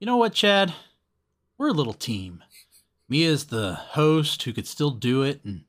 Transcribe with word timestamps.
You 0.00 0.06
know 0.06 0.16
what, 0.16 0.34
Chad? 0.34 0.74
We're 1.56 1.68
a 1.68 1.72
little 1.72 1.94
team. 1.94 2.42
Me 3.08 3.24
as 3.24 3.46
the 3.46 3.74
host 3.74 4.42
who 4.42 4.52
could 4.52 4.66
still 4.66 4.90
do 4.90 5.22
it, 5.22 5.40
and 5.44 5.64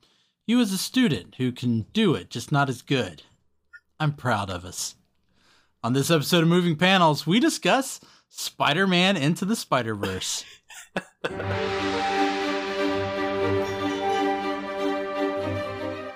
you 0.47 0.59
as 0.59 0.71
a 0.71 0.77
student 0.77 1.35
who 1.35 1.51
can 1.51 1.86
do 1.94 2.15
it, 2.15 2.29
just 2.29 2.51
not 2.51 2.69
as 2.69 2.81
good. 2.81 3.23
I'm 3.99 4.13
proud 4.13 4.49
of 4.49 4.65
us. 4.65 4.96
On 5.83 5.93
this 5.93 6.09
episode 6.09 6.41
of 6.41 6.49
Moving 6.49 6.75
Panels, 6.75 7.27
we 7.27 7.39
discuss 7.39 7.99
Spider 8.29 8.88
Man 8.88 9.15
Into 9.15 9.46
the 9.46 9.55
Spider 9.55 9.96
Verse. 9.96 10.44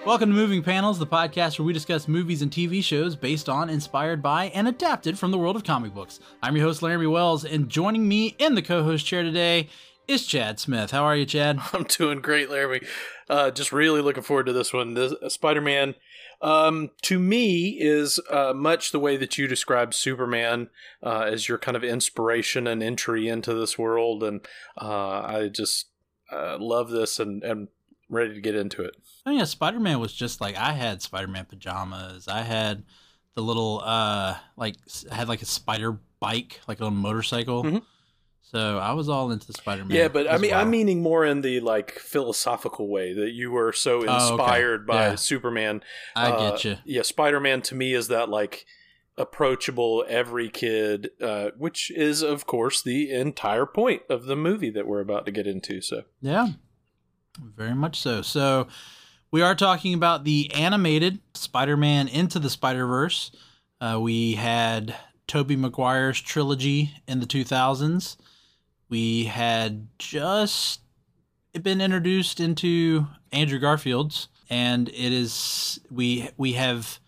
Welcome 0.10 0.30
to 0.30 0.36
Moving 0.36 0.64
Panels, 0.64 0.98
the 0.98 1.05
podcast 1.05 1.60
where 1.60 1.68
we 1.68 1.71
discuss 1.71 2.07
movies 2.07 2.41
and 2.41 2.50
TV 2.52 2.84
shows 2.84 3.16
based 3.16 3.48
on, 3.48 3.70
inspired 3.70 4.23
by, 4.23 4.46
and 4.46 4.68
adapted 4.68 5.20
from 5.20 5.30
the 5.30 5.38
world 5.38 5.55
of 5.55 5.64
comic 5.64 5.94
books. 5.94 6.20
I'm 6.41 6.55
your 6.55 6.66
host, 6.66 6.82
Laramy 6.82 7.12
Wells, 7.12 7.46
and 7.46 7.70
joining 7.70 8.08
me 8.08 8.36
in 8.40 8.55
the 8.55 8.64
co 8.64 8.82
host 8.82 9.05
chair 9.05 9.22
today 9.22 9.70
is 10.08 10.26
Chad 10.26 10.59
Smith. 10.59 10.90
How 10.90 11.03
are 11.03 11.16
you, 11.16 11.27
Chad? 11.27 11.59
I'm 11.73 11.84
doing 11.84 12.22
great, 12.22 12.50
Laramy. 12.50 12.88
Uh, 13.30 13.52
just 13.52 13.72
really 13.72 14.02
looking 14.02 14.23
forward 14.23 14.48
to 14.48 14.52
this 14.52 14.73
one. 14.73 14.95
This 14.95 15.14
uh, 15.14 15.30
Spider 15.30 15.62
Man, 15.62 15.94
um, 16.41 16.89
to 17.03 17.20
me, 17.20 17.78
is 17.80 18.20
uh, 18.31 18.53
much 18.55 18.91
the 18.91 19.00
way 19.00 19.16
that 19.16 19.38
you 19.38 19.45
describe 19.45 19.94
Superman 19.94 20.72
uh, 21.03 21.20
as 21.20 21.48
your 21.48 21.59
kind 21.59 21.78
of 21.78 21.84
inspiration 21.84 22.66
and 22.66 22.81
entry 22.81 23.28
into 23.28 23.53
this 23.53 23.78
world. 23.78 24.23
And 24.23 24.41
uh, 24.76 25.22
I 25.22 25.50
just 25.53 25.86
uh, 26.31 26.58
love 26.59 26.89
this 26.89 27.20
and, 27.20 27.44
and 27.44 27.67
ready 28.09 28.34
to 28.34 28.41
get 28.41 28.55
into 28.55 28.81
it. 28.84 28.95
Oh 29.26 29.31
yeah, 29.31 29.44
Spider 29.45 29.80
Man 29.80 29.99
was 29.99 30.13
just 30.13 30.41
like 30.41 30.58
I 30.58 30.73
had 30.73 31.02
Spider 31.02 31.27
Man 31.27 31.45
pajamas. 31.45 32.27
I 32.27 32.41
had 32.41 32.84
the 33.36 33.41
little 33.41 33.81
uh 33.84 34.36
like 34.58 34.76
I 35.12 35.16
had 35.16 35.30
like 35.30 35.41
a 35.41 35.45
spider 35.45 36.00
bike, 36.20 36.59
like 36.67 36.80
a 36.80 36.84
little 36.84 36.98
motorcycle. 36.98 37.64
Mhm. 37.64 37.84
So 38.41 38.80
I 38.80 38.94
was 38.94 39.08
all 39.09 39.31
into 39.31 39.53
Spider 39.53 39.86
Man. 39.86 39.95
Yeah, 39.95 40.08
but 40.08 40.27
I 40.30 40.40
mean, 40.40 40.53
I'm 40.55 40.72
meaning 40.72 41.03
more 41.03 41.23
in 41.23 41.41
the 41.41 41.59
like 41.59 41.92
philosophical 41.92 42.88
way 42.89 43.14
that 43.14 43.30
you 43.31 43.52
were 43.52 43.72
so 43.72 44.00
Oh, 44.00 44.02
okay. 44.06 44.14
inspired 44.16 44.88
by 44.88 45.09
Yeah. 45.09 45.16
Superman. 45.16 45.83
I 46.16 46.31
uh, 46.31 46.50
get 46.52 46.66
you. 46.66 46.78
Yeah, 46.83 47.03
Spider 47.03 47.39
Man 47.39 47.61
to 47.64 47.76
me 47.76 47.94
is 47.94 48.08
that 48.08 48.28
like 48.30 48.66
approachable 49.20 50.05
every 50.08 50.50
kid, 50.50 51.11
uh, 51.22 51.50
which 51.58 51.92
is 51.92 52.22
of 52.22 52.45
course 52.48 52.81
the 52.81 53.11
entire 53.11 53.66
point 53.66 54.02
of 54.09 54.26
the 54.26 54.36
movie 54.36 54.70
that 54.72 54.88
we're 54.88 55.02
about 55.02 55.26
to 55.26 55.31
get 55.31 55.45
into. 55.45 55.81
So 55.81 56.03
Yeah, 56.22 56.48
very 57.56 57.76
much 57.76 58.00
so. 58.00 58.22
So 58.22 58.68
we 59.32 59.42
are 59.42 59.56
talking 59.56 59.94
about 59.94 60.23
the 60.23 60.52
animated 60.54 61.20
Spider 61.34 61.78
Man 61.78 62.08
Into 62.08 62.40
the 62.40 62.50
Spider 62.50 62.86
Verse. 62.88 63.32
Uh, 63.82 64.00
we 64.02 64.34
had 64.34 64.95
Tobey 65.28 65.56
Maguire's 65.56 66.20
trilogy 66.20 66.92
in 67.08 67.20
the 67.20 67.26
2000s. 67.26 68.17
We 68.90 69.26
had 69.26 69.88
just 70.00 70.82
been 71.62 71.80
introduced 71.82 72.40
into 72.40 73.08
Andrew 73.32 73.60
Garfield's, 73.60 74.28
and 74.50 74.90
it 74.90 75.14
is 75.14 75.80
we 75.92 76.30
we 76.38 76.54
have 76.54 77.00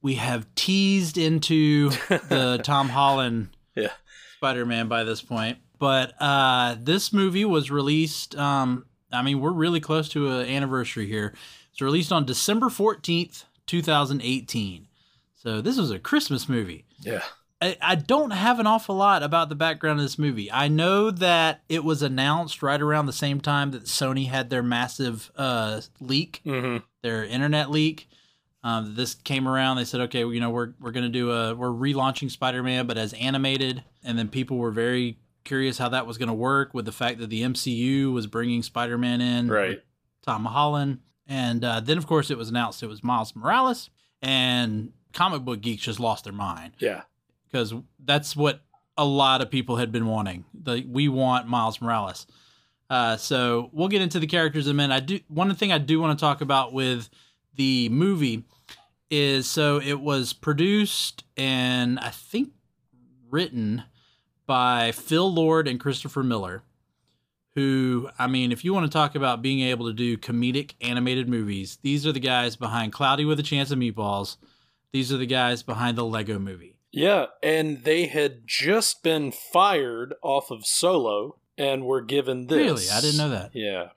we 0.00 0.14
have 0.14 0.52
teased 0.54 1.18
into 1.18 1.90
the 2.08 2.60
Tom 2.64 2.88
Holland 2.88 3.50
Yeah. 3.76 3.92
Spider-Man 4.38 4.88
by 4.88 5.04
this 5.04 5.22
point. 5.22 5.58
But 5.78 6.14
uh, 6.20 6.76
this 6.80 7.12
movie 7.12 7.44
was 7.44 7.70
released. 7.70 8.34
Um, 8.36 8.86
I 9.12 9.22
mean, 9.22 9.40
we're 9.40 9.52
really 9.52 9.80
close 9.80 10.08
to 10.10 10.28
an 10.30 10.46
anniversary 10.46 11.06
here. 11.06 11.34
It's 11.70 11.80
released 11.80 12.12
on 12.12 12.24
December 12.24 12.68
fourteenth, 12.70 13.44
two 13.66 13.82
thousand 13.82 14.20
eighteen. 14.22 14.88
So 15.34 15.60
this 15.60 15.76
was 15.76 15.90
a 15.90 15.98
Christmas 15.98 16.48
movie. 16.48 16.84
yeah, 17.00 17.22
I, 17.60 17.76
I 17.80 17.94
don't 17.96 18.30
have 18.30 18.60
an 18.60 18.66
awful 18.66 18.94
lot 18.94 19.22
about 19.22 19.48
the 19.48 19.54
background 19.54 19.98
of 19.98 20.04
this 20.04 20.18
movie. 20.18 20.50
I 20.52 20.68
know 20.68 21.10
that 21.10 21.62
it 21.68 21.82
was 21.84 22.02
announced 22.02 22.62
right 22.62 22.80
around 22.80 23.06
the 23.06 23.12
same 23.12 23.40
time 23.40 23.70
that 23.72 23.84
Sony 23.84 24.28
had 24.28 24.50
their 24.50 24.62
massive 24.62 25.30
uh, 25.36 25.80
leak 26.00 26.40
hmm 26.44 26.78
their 27.02 27.24
internet 27.24 27.70
leak. 27.70 28.08
Um, 28.64 28.94
this 28.94 29.14
came 29.14 29.48
around. 29.48 29.76
They 29.76 29.84
said, 29.84 30.02
okay, 30.02 30.20
you 30.20 30.38
know, 30.38 30.50
we're 30.50 30.74
we're 30.80 30.92
gonna 30.92 31.08
do 31.08 31.32
a 31.32 31.54
we're 31.54 31.68
relaunching 31.70 32.30
Spider 32.30 32.62
Man, 32.62 32.86
but 32.86 32.96
as 32.96 33.12
animated. 33.14 33.82
And 34.04 34.16
then 34.16 34.28
people 34.28 34.58
were 34.58 34.70
very 34.70 35.18
curious 35.44 35.78
how 35.78 35.88
that 35.90 36.06
was 36.06 36.18
gonna 36.18 36.34
work 36.34 36.74
with 36.74 36.84
the 36.84 36.92
fact 36.92 37.18
that 37.18 37.30
the 37.30 37.42
MCU 37.42 38.12
was 38.12 38.26
bringing 38.26 38.62
Spider 38.62 38.98
Man 38.98 39.20
in, 39.20 39.48
right. 39.48 39.82
Tom 40.22 40.44
Holland, 40.44 41.00
and 41.26 41.64
uh, 41.64 41.80
then 41.80 41.98
of 41.98 42.06
course 42.06 42.30
it 42.30 42.38
was 42.38 42.48
announced 42.48 42.82
it 42.82 42.88
was 42.88 43.02
Miles 43.02 43.34
Morales, 43.34 43.90
and 44.20 44.92
comic 45.12 45.42
book 45.42 45.60
geeks 45.60 45.82
just 45.82 46.00
lost 46.00 46.24
their 46.24 46.32
mind 46.32 46.72
Yeah, 46.78 47.02
because 47.50 47.74
that's 48.04 48.34
what 48.34 48.62
a 48.96 49.04
lot 49.04 49.40
of 49.40 49.50
people 49.50 49.76
had 49.76 49.92
been 49.92 50.06
wanting. 50.06 50.44
The 50.54 50.84
we 50.88 51.08
want 51.08 51.48
Miles 51.48 51.80
Morales. 51.80 52.26
Uh, 52.90 53.16
so 53.16 53.70
we'll 53.72 53.88
get 53.88 54.02
into 54.02 54.20
the 54.20 54.26
characters 54.26 54.66
in 54.66 54.72
a 54.72 54.74
minute. 54.74 54.94
I 54.94 55.00
do 55.00 55.20
one 55.28 55.54
thing 55.54 55.72
I 55.72 55.78
do 55.78 55.98
want 55.98 56.18
to 56.18 56.22
talk 56.22 56.42
about 56.42 56.74
with 56.74 57.08
the 57.54 57.88
movie 57.88 58.44
is 59.10 59.46
so 59.46 59.80
it 59.80 60.00
was 60.00 60.32
produced 60.32 61.24
and 61.36 61.98
I 61.98 62.10
think 62.10 62.50
written 63.30 63.84
by 64.52 64.92
Phil 64.92 65.32
Lord 65.32 65.66
and 65.66 65.80
Christopher 65.80 66.22
Miller. 66.22 66.62
Who, 67.54 68.10
I 68.18 68.26
mean, 68.26 68.52
if 68.52 68.66
you 68.66 68.74
want 68.74 68.84
to 68.84 68.92
talk 68.92 69.14
about 69.14 69.40
being 69.40 69.60
able 69.60 69.86
to 69.86 69.94
do 69.94 70.18
comedic 70.18 70.72
animated 70.82 71.26
movies, 71.26 71.78
these 71.80 72.06
are 72.06 72.12
the 72.12 72.20
guys 72.20 72.54
behind 72.54 72.92
Cloudy 72.92 73.24
with 73.24 73.40
a 73.40 73.42
Chance 73.42 73.70
of 73.70 73.78
Meatballs. 73.78 74.36
These 74.92 75.10
are 75.10 75.16
the 75.16 75.24
guys 75.24 75.62
behind 75.62 75.96
the 75.96 76.04
Lego 76.04 76.38
movie. 76.38 76.76
yeah, 76.90 77.26
and 77.42 77.82
they 77.84 78.08
had 78.08 78.42
just 78.46 79.02
been 79.02 79.32
fired 79.32 80.12
off 80.22 80.50
of 80.50 80.66
Solo 80.66 81.38
and 81.56 81.86
were 81.86 82.02
given 82.02 82.48
this. 82.48 82.58
Really? 82.58 82.90
I 82.92 83.00
didn't 83.00 83.16
know 83.16 83.30
that. 83.30 83.52
Yeah. 83.54 83.88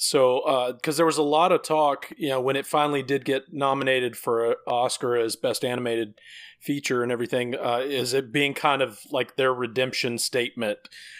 So, 0.00 0.72
because 0.76 0.96
there 0.96 1.04
was 1.04 1.18
a 1.18 1.24
lot 1.24 1.50
of 1.50 1.62
talk, 1.62 2.12
you 2.16 2.28
know, 2.28 2.40
when 2.40 2.54
it 2.54 2.66
finally 2.66 3.02
did 3.02 3.24
get 3.24 3.52
nominated 3.52 4.16
for 4.16 4.52
an 4.52 4.54
Oscar 4.64 5.16
as 5.16 5.34
Best 5.34 5.64
Animated 5.64 6.14
Feature 6.60 7.02
and 7.02 7.10
everything, 7.10 7.56
uh, 7.56 7.82
is 7.84 8.14
it 8.14 8.32
being 8.32 8.54
kind 8.54 8.80
of 8.80 9.00
like 9.10 9.34
their 9.34 9.52
redemption 9.52 10.16
statement 10.16 10.78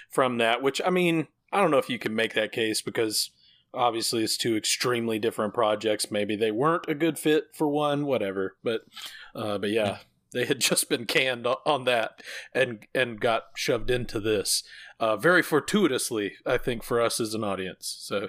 from 0.08 0.38
that? 0.38 0.62
Which, 0.62 0.80
I 0.86 0.90
mean, 0.90 1.26
I 1.52 1.60
don't 1.60 1.72
know 1.72 1.78
if 1.78 1.90
you 1.90 1.98
can 1.98 2.14
make 2.14 2.34
that 2.34 2.52
case 2.52 2.80
because 2.80 3.30
obviously 3.74 4.22
it's 4.22 4.36
two 4.36 4.56
extremely 4.56 5.18
different 5.18 5.54
projects. 5.54 6.12
Maybe 6.12 6.36
they 6.36 6.52
weren't 6.52 6.88
a 6.88 6.94
good 6.94 7.18
fit 7.18 7.46
for 7.54 7.68
one, 7.68 8.06
whatever. 8.06 8.54
But, 8.62 8.82
uh, 9.34 9.58
but 9.58 9.70
yeah, 9.70 9.98
they 10.32 10.44
had 10.44 10.60
just 10.70 10.88
been 10.88 11.06
canned 11.06 11.48
on 11.66 11.84
that 11.84 12.22
and 12.52 12.86
and 12.94 13.20
got 13.20 13.44
shoved 13.56 13.90
into 13.90 14.20
this 14.20 14.62
uh, 15.00 15.16
very 15.16 15.42
fortuitously, 15.42 16.34
I 16.46 16.58
think, 16.58 16.84
for 16.84 17.00
us 17.00 17.18
as 17.18 17.34
an 17.34 17.42
audience. 17.42 17.96
So. 18.00 18.28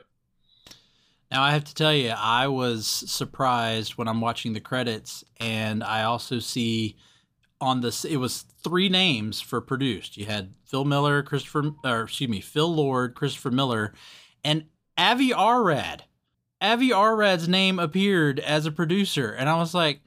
Now 1.31 1.43
I 1.43 1.51
have 1.51 1.63
to 1.65 1.75
tell 1.75 1.93
you, 1.93 2.09
I 2.09 2.47
was 2.47 2.87
surprised 2.87 3.97
when 3.97 4.07
I'm 4.07 4.21
watching 4.21 4.53
the 4.53 4.59
credits, 4.59 5.23
and 5.39 5.83
I 5.83 6.03
also 6.03 6.39
see 6.39 6.95
on 7.61 7.81
this 7.81 8.05
it 8.05 8.17
was 8.17 8.41
three 8.63 8.89
names 8.89 9.41
for 9.41 9.61
produced. 9.61 10.17
You 10.17 10.25
had 10.25 10.53
Phil 10.65 10.85
Miller, 10.85 11.21
Christopher, 11.21 11.71
or 11.83 12.01
excuse 12.03 12.29
me, 12.29 12.41
Phil 12.41 12.73
Lord, 12.73 13.15
Christopher 13.15 13.51
Miller, 13.51 13.93
and 14.43 14.65
Avi 14.97 15.31
Arad. 15.33 16.05
Avi 16.61 16.91
Arad's 16.91 17.47
name 17.47 17.79
appeared 17.79 18.39
as 18.39 18.65
a 18.65 18.71
producer, 18.71 19.31
and 19.31 19.47
I 19.47 19.55
was 19.55 19.73
like, 19.73 20.01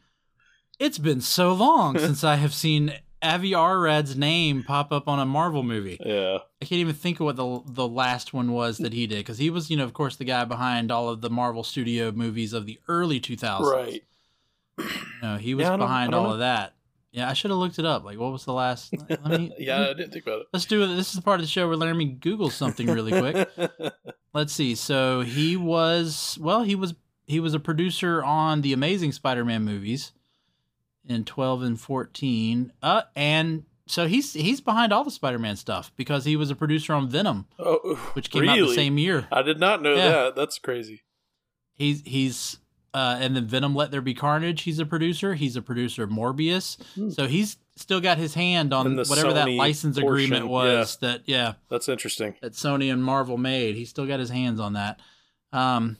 "It's 0.78 0.98
been 0.98 1.20
so 1.20 1.52
long 1.52 1.98
since 2.00 2.24
I 2.24 2.36
have 2.36 2.52
seen 2.52 2.94
Avi 3.22 3.54
Arad's 3.54 4.16
name 4.16 4.62
pop 4.62 4.92
up 4.92 5.08
on 5.08 5.18
a 5.18 5.24
Marvel 5.26 5.62
movie." 5.62 5.98
Yeah. 6.04 6.38
I 6.60 6.64
can't 6.64 6.80
even 6.80 6.94
think 6.94 7.20
of 7.20 7.24
what 7.26 7.36
the 7.36 7.62
the 7.66 7.88
last 7.88 8.32
one 8.32 8.52
was 8.52 8.78
that 8.78 8.92
he 8.92 9.06
did 9.06 9.18
because 9.18 9.38
he 9.38 9.50
was, 9.50 9.70
you 9.70 9.76
know, 9.76 9.84
of 9.84 9.92
course, 9.92 10.16
the 10.16 10.24
guy 10.24 10.44
behind 10.44 10.90
all 10.90 11.08
of 11.08 11.20
the 11.20 11.30
Marvel 11.30 11.64
Studio 11.64 12.10
movies 12.12 12.52
of 12.52 12.66
the 12.66 12.78
early 12.88 13.20
2000s. 13.20 13.60
Right. 13.72 14.02
No, 15.22 15.36
he 15.36 15.54
was 15.54 15.64
Yeah, 15.64 15.76
behind 15.76 16.14
all 16.14 16.24
know. 16.28 16.32
of 16.32 16.38
that. 16.40 16.74
Yeah, 17.12 17.28
I 17.28 17.34
should 17.34 17.50
have 17.50 17.58
looked 17.58 17.78
it 17.78 17.84
up. 17.84 18.04
Like, 18.04 18.18
what 18.18 18.32
was 18.32 18.46
the 18.46 18.54
last? 18.54 18.94
Let 19.08 19.26
me. 19.28 19.52
yeah, 19.58 19.82
I 19.82 19.92
didn't 19.92 20.12
think 20.12 20.24
about 20.26 20.40
it. 20.40 20.46
Let's 20.52 20.64
do 20.64 20.82
it. 20.82 20.86
This 20.96 21.08
is 21.08 21.14
the 21.14 21.22
part 21.22 21.40
of 21.40 21.44
the 21.44 21.50
show 21.50 21.68
where 21.68 21.76
Laramy 21.76 22.18
Googles 22.18 22.52
something 22.52 22.86
really 22.86 23.12
quick. 23.12 23.48
Let's 24.34 24.54
see. 24.54 24.74
So 24.74 25.20
he 25.20 25.56
was 25.56 26.38
well, 26.40 26.62
he 26.62 26.74
was 26.74 26.94
he 27.26 27.38
was 27.38 27.52
a 27.52 27.60
producer 27.60 28.22
on 28.24 28.62
the 28.62 28.72
Amazing 28.72 29.12
Spider-Man 29.12 29.62
movies 29.62 30.12
in 31.08 31.24
12 31.24 31.62
and 31.62 31.80
14. 31.80 32.72
Uh 32.82 33.02
and 33.16 33.64
so 33.86 34.06
he's 34.06 34.32
he's 34.32 34.60
behind 34.60 34.92
all 34.92 35.04
the 35.04 35.10
Spider-Man 35.10 35.56
stuff 35.56 35.92
because 35.96 36.24
he 36.24 36.36
was 36.36 36.50
a 36.50 36.54
producer 36.54 36.92
on 36.94 37.08
Venom, 37.08 37.46
oh, 37.58 37.96
which 38.14 38.30
came 38.30 38.42
really? 38.42 38.60
out 38.62 38.68
the 38.68 38.74
same 38.74 38.96
year. 38.98 39.26
I 39.32 39.42
did 39.42 39.58
not 39.60 39.82
know 39.82 39.94
Yeah. 39.94 40.08
that. 40.10 40.36
That's 40.36 40.58
crazy. 40.58 41.02
He's 41.74 42.02
he's 42.06 42.58
uh 42.94 43.16
and 43.20 43.34
then 43.36 43.46
Venom 43.46 43.74
Let 43.74 43.90
There 43.90 44.00
Be 44.00 44.14
Carnage, 44.14 44.62
he's 44.62 44.78
a 44.78 44.86
producer. 44.86 45.34
He's 45.34 45.56
a 45.56 45.62
producer 45.62 46.04
of 46.04 46.10
Morbius. 46.10 46.76
Hmm. 46.94 47.10
So 47.10 47.26
he's 47.26 47.56
still 47.76 48.00
got 48.00 48.18
his 48.18 48.34
hand 48.34 48.72
on 48.72 48.96
whatever 48.96 49.32
that 49.32 49.48
license 49.48 49.98
portion, 49.98 50.26
agreement 50.26 50.48
was 50.48 50.96
that 50.98 51.22
yeah, 51.26 51.54
That's 51.68 51.88
interesting. 51.88 52.36
that 52.42 52.52
Sony 52.52 52.92
and 52.92 53.02
Marvel 53.02 53.38
made. 53.38 53.76
He's 53.76 53.88
still 53.90 54.06
got 54.06 54.20
his 54.20 54.30
hands 54.30 54.60
on 54.60 54.74
that. 54.74 55.00
Um, 55.52 55.96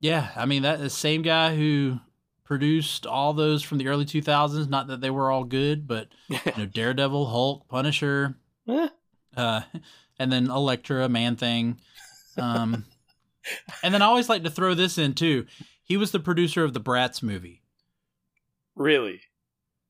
yeah, 0.00 0.28
I 0.36 0.44
mean 0.46 0.62
that 0.62 0.78
the 0.80 0.90
same 0.90 1.22
guy 1.22 1.56
who 1.56 1.98
produced 2.48 3.04
all 3.04 3.34
those 3.34 3.62
from 3.62 3.76
the 3.76 3.88
early 3.88 4.06
2000s. 4.06 4.70
Not 4.70 4.86
that 4.86 5.02
they 5.02 5.10
were 5.10 5.30
all 5.30 5.44
good, 5.44 5.86
but 5.86 6.08
you 6.28 6.38
know, 6.56 6.64
Daredevil, 6.72 7.26
Hulk, 7.26 7.68
Punisher, 7.68 8.36
Eh, 8.66 8.88
uh, 9.36 9.60
and 10.18 10.32
then 10.32 10.50
Elektra, 10.50 11.10
Man 11.10 11.36
Thing. 11.36 11.78
Um, 12.38 12.86
and 13.82 13.92
then 13.92 14.00
I 14.00 14.06
always 14.06 14.30
like 14.30 14.44
to 14.44 14.50
throw 14.50 14.72
this 14.72 14.96
in 14.96 15.12
too. 15.12 15.44
He 15.84 15.98
was 15.98 16.10
the 16.10 16.20
producer 16.20 16.64
of 16.64 16.72
the 16.72 16.80
Bratz 16.80 17.22
movie. 17.22 17.62
Really? 18.74 19.20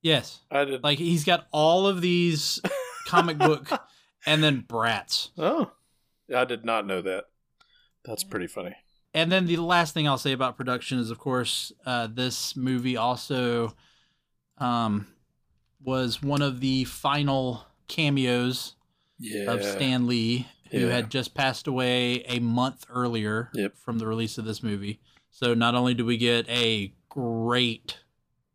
Yes. 0.03 0.41
I 0.51 0.65
did. 0.65 0.83
Like 0.83 0.99
he's 0.99 1.25
got 1.25 1.47
all 1.53 1.87
of 1.87 2.01
these 2.01 2.61
comic 3.07 3.39
book 3.39 3.69
and 4.27 4.43
then 4.43 4.63
Bratz. 4.63 5.31
oh, 5.39 5.71
I 6.35 6.45
did 6.45 6.65
not 6.65 6.87
know 6.87 7.03
that. 7.03 7.27
That's 8.05 8.25
pretty 8.25 8.49
funny. 8.49 8.75
And 9.15 9.33
then 9.33 9.47
the 9.47 9.57
last 9.57 9.95
thing 9.95 10.07
I'll 10.07 10.19
say 10.19 10.33
about 10.33 10.57
production 10.57 10.99
is, 10.99 11.11
of 11.11 11.19
course, 11.19 11.73
uh, 11.87 12.09
this 12.13 12.55
movie 12.57 12.97
also 12.97 13.75
um, 14.59 15.07
was 15.83 16.23
one 16.23 16.43
of 16.43 16.61
the 16.61 16.85
final 16.85 17.65
cameos 17.87 18.75
Yeah. 19.19 19.51
of 19.53 19.65
Stan 19.65 20.07
Lee, 20.07 20.47
who 20.71 20.81
Yeah. 20.81 20.89
had 20.93 21.11
just 21.11 21.35
passed 21.35 21.67
away 21.67 22.23
a 22.25 22.39
month 22.41 22.85
earlier 22.91 23.51
Yep. 23.55 23.77
from 23.79 23.99
the 23.99 24.07
release 24.07 24.37
of 24.39 24.45
this 24.45 24.63
movie. 24.63 25.01
So 25.31 25.55
not 25.55 25.75
only 25.75 25.95
do 25.95 26.05
we 26.05 26.17
get 26.17 26.49
a 26.49 26.93
great 27.09 27.99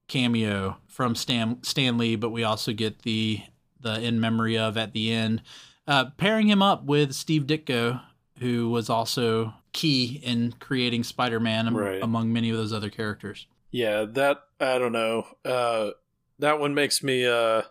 cameo 0.08 0.78
from 0.88 1.16
Stan 1.16 1.64
Stan 1.64 1.98
Lee, 1.98 2.16
but 2.16 2.30
we 2.32 2.44
also 2.44 2.74
get 2.74 3.02
the 3.04 3.42
the 3.80 4.02
in 4.02 4.20
memory 4.20 4.58
of 4.58 4.78
at 4.78 4.94
the 4.94 5.12
end, 5.12 5.42
uh, 5.88 6.06
pairing 6.18 6.48
him 6.48 6.62
up 6.62 6.84
with 6.86 7.14
Steve 7.14 7.44
Ditko, 7.44 8.02
who 8.40 8.70
was 8.70 8.90
also 8.90 9.54
key 9.74 10.22
in 10.24 10.54
creating 10.60 11.04
Spider-Man 11.04 11.68
am- 11.68 11.76
Right. 11.78 12.02
among 12.02 12.32
many 12.32 12.50
of 12.50 12.58
those 12.58 12.72
other 12.74 12.90
characters. 12.90 13.48
Yeah, 13.72 14.06
that 14.06 14.44
I 14.60 14.78
don't 14.78 14.92
know. 14.92 15.26
Uh, 15.44 15.92
that 16.40 16.60
one 16.60 16.74
makes 16.76 17.02
me, 17.04 17.26
uh, 17.26 17.64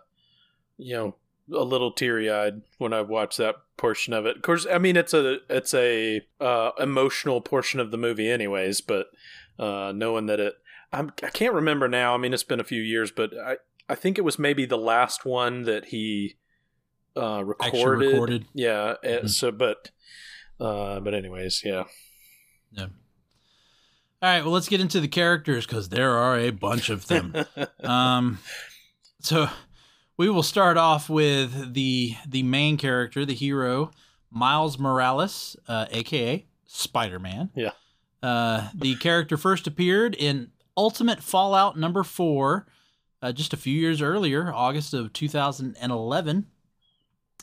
you 0.77 0.93
know, 0.95 1.15
a 1.51 1.63
little 1.63 1.91
teary 1.91 2.29
eyed 2.29 2.61
when 2.77 2.93
I 2.93 3.01
watch 3.01 3.37
that 3.37 3.55
portion 3.77 4.13
of 4.13 4.25
it. 4.25 4.35
Of 4.37 4.41
course, 4.41 4.65
I 4.69 4.77
mean 4.77 4.95
it's 4.97 5.13
a 5.13 5.39
it's 5.49 5.73
a 5.73 6.21
uh, 6.39 6.71
emotional 6.79 7.41
portion 7.41 7.79
of 7.79 7.91
the 7.91 7.97
movie, 7.97 8.29
anyways. 8.29 8.81
But 8.81 9.07
uh, 9.59 9.91
knowing 9.95 10.25
that 10.27 10.39
it, 10.39 10.55
I'm, 10.91 11.11
I 11.23 11.29
can't 11.29 11.53
remember 11.53 11.87
now. 11.87 12.13
I 12.13 12.17
mean, 12.17 12.33
it's 12.33 12.43
been 12.43 12.59
a 12.59 12.63
few 12.65 12.81
years, 12.81 13.11
but 13.11 13.31
I 13.37 13.57
I 13.89 13.95
think 13.95 14.17
it 14.17 14.21
was 14.21 14.37
maybe 14.39 14.65
the 14.65 14.77
last 14.77 15.25
one 15.25 15.63
that 15.63 15.85
he 15.85 16.35
uh, 17.15 17.43
recorded. 17.45 18.07
Recorded. 18.11 18.45
Yeah. 18.53 18.95
Mhm. 19.03 19.29
So, 19.29 19.51
but 19.51 19.91
uh, 20.59 20.99
but 20.99 21.13
anyways, 21.13 21.61
yeah. 21.63 21.83
Yeah. 22.71 22.87
All 24.21 24.29
right, 24.29 24.41
well, 24.43 24.53
let's 24.53 24.69
get 24.69 24.79
into 24.79 25.01
the 25.01 25.07
characters 25.07 25.65
because 25.65 25.89
there 25.89 26.11
are 26.11 26.39
a 26.39 26.51
bunch 26.51 26.89
of 26.89 27.07
them. 27.07 27.35
um, 27.83 28.39
so 29.19 29.49
we 30.17 30.29
will 30.29 30.43
start 30.43 30.77
off 30.77 31.09
with 31.09 31.73
the 31.73 32.15
the 32.25 32.43
main 32.43 32.77
character, 32.77 33.25
the 33.25 33.33
hero, 33.33 33.91
Miles 34.31 34.79
Morales, 34.79 35.57
uh, 35.67 35.87
aka 35.91 36.45
Spider 36.65 37.19
Man. 37.19 37.51
Yeah. 37.55 37.71
Uh, 38.21 38.69
the 38.73 38.95
character 38.95 39.35
first 39.35 39.67
appeared 39.67 40.15
in 40.15 40.51
Ultimate 40.77 41.21
Fallout 41.21 41.77
number 41.77 42.03
four, 42.03 42.65
uh, 43.21 43.33
just 43.33 43.53
a 43.53 43.57
few 43.57 43.77
years 43.77 44.01
earlier, 44.01 44.53
August 44.53 44.93
of 44.93 45.11
2011. 45.11 46.47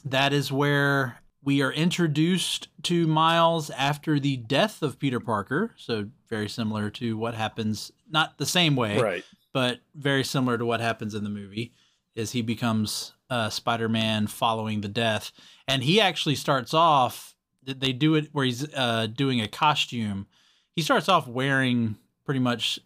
That 0.04 0.32
is 0.32 0.50
where 0.50 1.19
we 1.42 1.62
are 1.62 1.72
introduced 1.72 2.68
to 2.84 3.06
Miles 3.06 3.70
after 3.70 4.20
the 4.20 4.36
death 4.36 4.82
of 4.82 4.98
Peter 4.98 5.20
Parker. 5.20 5.72
So 5.76 6.08
very 6.28 6.48
similar 6.48 6.90
to 6.90 7.16
what 7.16 7.34
happens, 7.34 7.90
not 8.10 8.38
the 8.38 8.46
same 8.46 8.76
way, 8.76 8.98
right. 9.00 9.24
but 9.52 9.80
very 9.94 10.24
similar 10.24 10.58
to 10.58 10.64
what 10.66 10.80
happens 10.80 11.14
in 11.14 11.24
the 11.24 11.30
movie 11.30 11.72
is 12.14 12.32
he 12.32 12.42
becomes 12.42 13.14
uh, 13.30 13.48
spider-man 13.48 14.26
following 14.26 14.80
the 14.80 14.88
death 14.88 15.30
and 15.68 15.82
he 15.84 16.00
actually 16.00 16.34
starts 16.34 16.74
off 16.74 17.34
they 17.64 17.92
do 17.92 18.16
it 18.16 18.28
where 18.32 18.44
he's 18.44 18.66
uh, 18.74 19.06
doing 19.06 19.40
a 19.40 19.46
costume 19.46 20.26
he 20.74 20.82
starts 20.82 21.08
off 21.08 21.28
wearing 21.28 21.96
pretty 22.24 22.40
much 22.40 22.80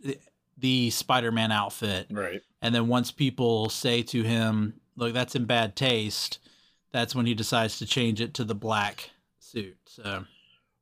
the 0.58 0.90
spider-man 0.90 1.50
outfit 1.50 2.06
Right. 2.10 2.42
and 2.60 2.74
then 2.74 2.88
once 2.88 3.10
people 3.10 3.70
say 3.70 4.02
to 4.02 4.22
him 4.22 4.74
look 4.96 5.14
that's 5.14 5.34
in 5.34 5.46
bad 5.46 5.74
taste 5.74 6.38
that's 6.94 7.14
when 7.14 7.26
he 7.26 7.35
decides 7.35 7.79
to 7.79 7.87
change 7.87 8.20
it 8.20 8.32
to 8.35 8.44
the 8.44 8.55
black 8.55 9.11
suit 9.41 9.76
so 9.87 10.25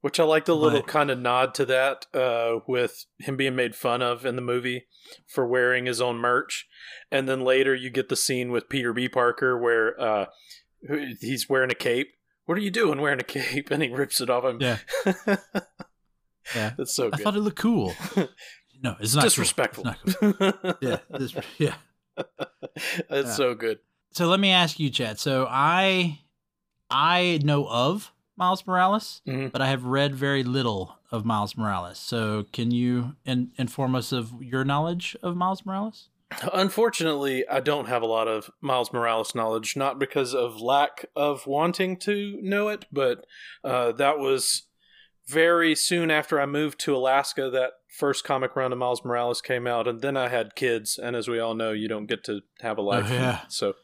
Which 0.03 0.21
I 0.21 0.25
like 0.25 0.45
the 0.45 0.55
little 0.57 0.83
kind 0.83 1.11
of 1.11 1.19
nod 1.19 1.55
to 1.55 1.65
that 1.67 2.07
uh, 2.13 2.59
with 2.67 3.07
him 3.19 3.37
being 3.37 3.57
made 3.57 3.75
fun 3.77 4.03
of 4.03 4.27
in 4.27 4.37
the 4.37 4.43
movie 4.43 4.87
for 5.27 5.47
wearing 5.47 5.87
his 5.87 6.01
own 6.01 6.17
merch. 6.17 6.67
And 7.13 7.29
then 7.29 7.43
later 7.43 7.73
you 7.75 7.89
get 7.89 8.09
the 8.09 8.17
scene 8.17 8.51
with 8.51 8.69
Peter 8.69 8.93
B. 8.93 9.09
Parker 9.09 9.57
where 9.57 10.01
uh, 10.01 10.27
he's 11.21 11.49
wearing 11.49 11.71
a 11.71 11.75
cape. 11.77 12.09
What 12.47 12.59
are 12.59 12.63
you 12.63 12.71
doing 12.73 13.01
wearing 13.01 13.21
a 13.21 13.25
cape? 13.25 13.69
And 13.73 13.81
he 13.83 13.89
rips 13.91 14.21
it 14.21 14.29
off 14.29 14.45
him. 14.45 14.59
Yeah. 14.61 14.79
Yeah. 16.57 16.73
That's 16.77 16.93
so 16.93 17.09
i 17.13 17.17
thought 17.19 17.37
it 17.37 17.41
looked 17.41 17.57
cool 17.59 17.95
no 18.83 18.97
it's 19.01 19.15
not 19.15 19.23
cool. 19.23 19.27
It's 19.27 19.35
Disrespectful. 19.37 19.85
not 19.85 19.99
cool. 20.05 20.75
yeah 20.81 20.99
this, 21.11 21.35
yeah 21.59 21.75
It's 22.17 23.29
Yeah. 23.29 23.33
so 23.33 23.55
good. 23.55 23.79
So 24.13 24.29
let 24.29 24.41
me 24.41 24.51
ask 24.51 24.79
you 24.79 24.91
chad. 24.91 25.19
So 25.19 25.47
i 25.51 26.19
i 26.91 27.41
know 27.43 27.67
of 27.69 28.13
miles 28.37 28.67
morales 28.67 29.23
Mhm. 29.27 29.51
but 29.53 29.61
i 29.63 29.69
have 29.69 29.85
read 29.85 30.15
very 30.15 30.43
little 30.43 30.99
of 31.11 31.25
miles 31.25 31.57
morales. 31.57 31.99
So 31.99 32.45
can 32.53 32.71
you 32.71 33.17
in, 33.25 33.53
inform 33.59 33.95
us 33.95 34.13
of 34.13 34.43
your 34.43 34.65
knowledge 34.65 35.17
of 35.23 35.37
miles 35.37 35.65
morales? 35.67 36.09
Unfortunately, 36.55 37.47
I 37.47 37.61
don't 37.61 37.89
have 37.89 38.01
a 38.01 38.07
lot 38.07 38.27
of 38.27 38.51
Miles 38.63 38.91
Morales 38.91 39.35
knowledge, 39.35 39.77
not 39.77 39.99
because 39.99 40.35
of 40.35 40.63
lack 40.63 41.05
of 41.15 41.47
wanting 41.47 41.99
to 41.99 42.39
know 42.41 42.69
it, 42.69 42.87
but 42.91 43.27
uh, 43.63 43.93
that 43.93 44.19
was 44.19 44.63
very 45.29 45.75
soon 45.75 46.11
after 46.11 46.41
I 46.41 46.47
moved 46.47 46.81
to 46.81 46.97
Alaska. 46.97 47.51
That 47.51 47.73
first 47.89 48.25
comic 48.25 48.57
run 48.57 48.73
of 48.73 48.79
Miles 48.79 49.05
Morales 49.05 49.41
came 49.41 49.67
out, 49.67 49.87
and 49.87 50.01
then 50.01 50.17
I 50.17 50.29
had 50.29 50.55
kids, 50.55 50.99
and 50.99 51.15
as 51.17 51.29
we 51.29 51.39
all 51.39 51.55
know, 51.55 51.73
you 51.73 51.89
don't 51.89 52.07
get 52.07 52.25
to 52.25 52.41
have 52.61 52.79
a 52.79 52.83
life. 52.83 53.07
Oh, 53.09 53.15
yeah. 53.15 53.41
So 53.49 53.75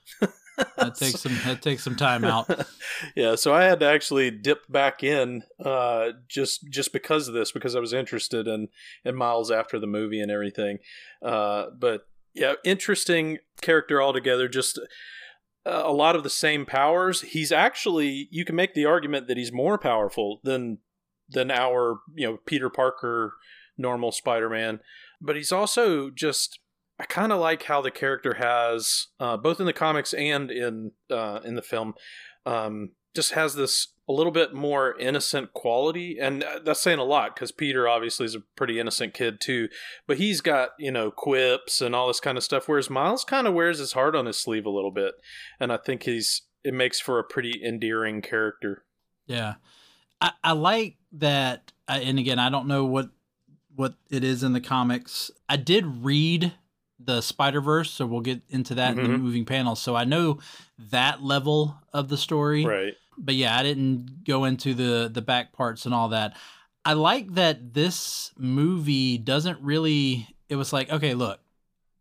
that 0.77 0.97
takes 0.97 1.21
some 1.21 1.37
that 1.45 1.63
takes 1.63 1.85
some 1.85 1.95
time 1.95 2.25
out 2.25 2.51
yeah, 3.17 3.37
so 3.37 3.55
I 3.55 3.65
had 3.65 3.79
to 3.81 3.87
actually 3.87 4.31
dip 4.31 4.63
back 4.69 5.05
in 5.05 5.45
uh, 5.65 6.11
just 6.29 6.69
just 6.69 6.93
because 6.93 7.29
of 7.29 7.35
this, 7.35 7.53
because 7.53 7.77
I 7.77 7.81
was 7.81 7.93
interested 7.93 8.49
in 8.49 8.69
in 9.05 9.15
Miles 9.15 9.51
after 9.51 9.79
the 9.79 9.87
movie 9.87 10.21
and 10.21 10.31
everything. 10.31 10.79
Uh, 11.23 11.67
but 11.79 12.09
yeah, 12.35 12.55
interesting 12.65 13.39
character 13.61 14.03
altogether. 14.03 14.49
Just 14.49 14.79
uh, 15.65 15.83
a 15.85 15.93
lot 15.93 16.17
of 16.17 16.23
the 16.23 16.31
same 16.31 16.67
powers. 16.67 17.23
He's 17.23 17.53
actually 17.53 18.29
you 18.31 18.45
can 18.45 18.57
make 18.57 18.75
the 18.75 18.87
argument 18.87 19.29
that 19.29 19.37
he's 19.37 19.53
more 19.53 19.79
powerful 19.79 20.41
than 20.43 20.79
than 21.31 21.51
our 21.51 22.01
you 22.15 22.27
know 22.27 22.39
Peter 22.47 22.71
Parker 22.71 23.35
normal 23.77 24.13
Spider 24.13 24.49
Man, 24.49 24.81
but 25.21 25.37
he's 25.37 25.53
also 25.53 26.11
just. 26.11 26.61
I 27.01 27.05
kind 27.05 27.31
of 27.31 27.39
like 27.39 27.63
how 27.63 27.81
the 27.81 27.93
character 27.93 28.35
has, 28.41 29.07
uh, 29.21 29.37
both 29.37 29.61
in 29.61 29.67
the 29.67 29.73
comics 29.73 30.13
and 30.13 30.51
in 30.51 30.91
uh, 31.09 31.39
in 31.45 31.55
the 31.55 31.63
film, 31.63 31.95
um, 32.45 32.91
just 33.15 33.33
has 33.33 33.55
this 33.55 33.95
a 34.09 34.13
little 34.13 34.33
bit 34.33 34.55
more 34.55 34.99
innocent 34.99 35.53
quality, 35.53 36.19
and 36.19 36.43
uh, 36.43 36.61
that's 36.65 36.81
saying 36.81 36.99
a 36.99 37.05
lot 37.05 37.35
because 37.35 37.53
Peter 37.53 37.87
obviously 37.87 38.25
is 38.25 38.35
a 38.35 38.43
pretty 38.57 38.81
innocent 38.81 39.13
kid 39.13 39.41
too, 39.41 39.69
but 40.07 40.17
he's 40.17 40.41
got 40.41 40.71
you 40.79 40.91
know 40.91 41.11
quips 41.11 41.81
and 41.81 41.95
all 41.95 42.09
this 42.09 42.21
kind 42.21 42.39
of 42.39 42.45
stuff, 42.45 42.69
whereas 42.69 42.89
Miles 42.89 43.25
kind 43.25 43.47
of 43.47 43.55
wears 43.55 43.79
his 43.79 43.93
heart 43.93 44.17
on 44.17 44.27
his 44.27 44.39
sleeve 44.39 44.65
a 44.65 44.71
little 44.71 44.91
bit, 44.91 45.15
and 45.61 45.73
I 45.73 45.77
think 45.77 46.05
he's 46.05 46.43
it 46.65 46.75
makes 46.75 46.99
for 46.99 47.19
a 47.19 47.25
pretty 47.25 47.63
endearing 47.65 48.23
character. 48.23 48.85
Yeah, 49.27 49.55
I, 50.21 50.33
I 50.43 50.53
like 50.53 50.97
that. 51.13 51.73
I, 51.87 52.01
and 52.01 52.19
again, 52.19 52.39
I 52.39 52.51
don't 52.51 52.67
know 52.69 52.85
what 52.85 53.11
what 53.75 53.95
it 54.11 54.25
is 54.25 54.43
in 54.43 54.53
the 54.53 54.61
comics. 54.61 55.31
I 55.49 55.57
did 55.57 56.05
read 56.05 56.53
the 56.99 57.21
Spider 57.21 57.61
Verse, 57.61 57.91
so 57.93 58.07
we'll 58.07 58.21
get 58.23 58.43
into 58.49 58.75
that 58.75 58.99
in 58.99 59.05
the 59.05 59.09
Mhm. 59.17 59.21
moving 59.21 59.45
panels. 59.45 59.81
So 59.81 59.95
I 59.95 60.03
know 60.05 60.41
that 60.91 61.23
level 61.23 61.77
of 61.93 62.09
the 62.09 62.17
story. 62.17 62.65
Right. 62.65 62.95
But 63.17 63.37
yeah, 63.37 63.57
I 63.57 63.63
didn't 63.63 64.25
go 64.25 64.45
into 64.45 64.75
the 64.75 65.09
the 65.13 65.23
back 65.23 65.53
parts 65.53 65.87
and 65.87 65.95
all 65.95 66.09
that. 66.09 66.37
I 66.85 66.95
like 66.95 67.35
that 67.35 67.75
this 67.75 68.33
movie 68.37 69.19
doesn't 69.19 69.61
really. 69.61 70.27
It 70.49 70.57
was 70.57 70.73
like, 70.73 70.91
okay, 70.91 71.15
look, 71.15 71.41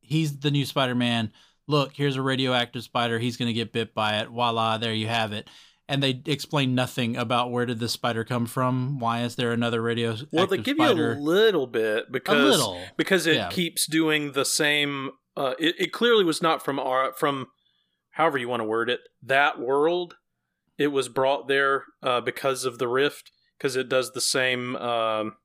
he's 0.01 0.39
the 0.39 0.51
new 0.51 0.65
Spider 0.65 0.95
Man. 0.95 1.31
Look, 1.67 1.93
here's 1.93 2.15
a 2.15 2.21
radioactive 2.21 2.83
spider. 2.83 3.19
He's 3.19 3.35
going 3.35 3.47
to 3.47 3.53
get 3.53 3.73
bit 3.73 3.93
by 3.93 4.19
it. 4.19 4.29
Voila, 4.29 4.77
there 4.77 4.93
you 4.93 5.07
have 5.07 5.33
it. 5.33 5.49
And 5.89 6.03
they 6.03 6.21
explain 6.25 6.75
nothing 6.75 7.15
about 7.15 7.49
where 7.51 7.65
did 7.65 7.79
this 7.79 7.93
spider 7.93 8.25
come 8.25 8.45
from? 8.45 8.99
Why 8.99 9.23
is 9.23 9.35
there 9.35 9.53
another 9.53 9.81
radioactive 9.81 10.27
Well, 10.33 10.45
they 10.47 10.57
give 10.57 10.75
spider? 10.75 11.13
you 11.13 11.19
a 11.19 11.21
little 11.21 11.65
bit 11.65 12.11
because 12.11 12.57
little. 12.57 12.81
because 12.97 13.25
it 13.25 13.35
yeah. 13.35 13.49
keeps 13.49 13.87
doing 13.87 14.33
the 14.33 14.43
same. 14.43 15.11
Uh, 15.37 15.53
it, 15.57 15.75
it 15.79 15.93
clearly 15.93 16.25
was 16.25 16.41
not 16.41 16.63
from 16.63 16.77
our 16.77 17.13
from, 17.13 17.47
however 18.11 18.37
you 18.37 18.49
want 18.49 18.59
to 18.59 18.65
word 18.65 18.89
it, 18.89 18.99
that 19.23 19.59
world. 19.59 20.15
It 20.77 20.87
was 20.87 21.09
brought 21.09 21.47
there 21.47 21.85
uh, 22.03 22.21
because 22.21 22.65
of 22.65 22.79
the 22.79 22.87
rift, 22.87 23.31
because 23.57 23.75
it 23.75 23.87
does 23.87 24.11
the 24.11 24.21
same. 24.21 24.75
Um, 24.75 25.37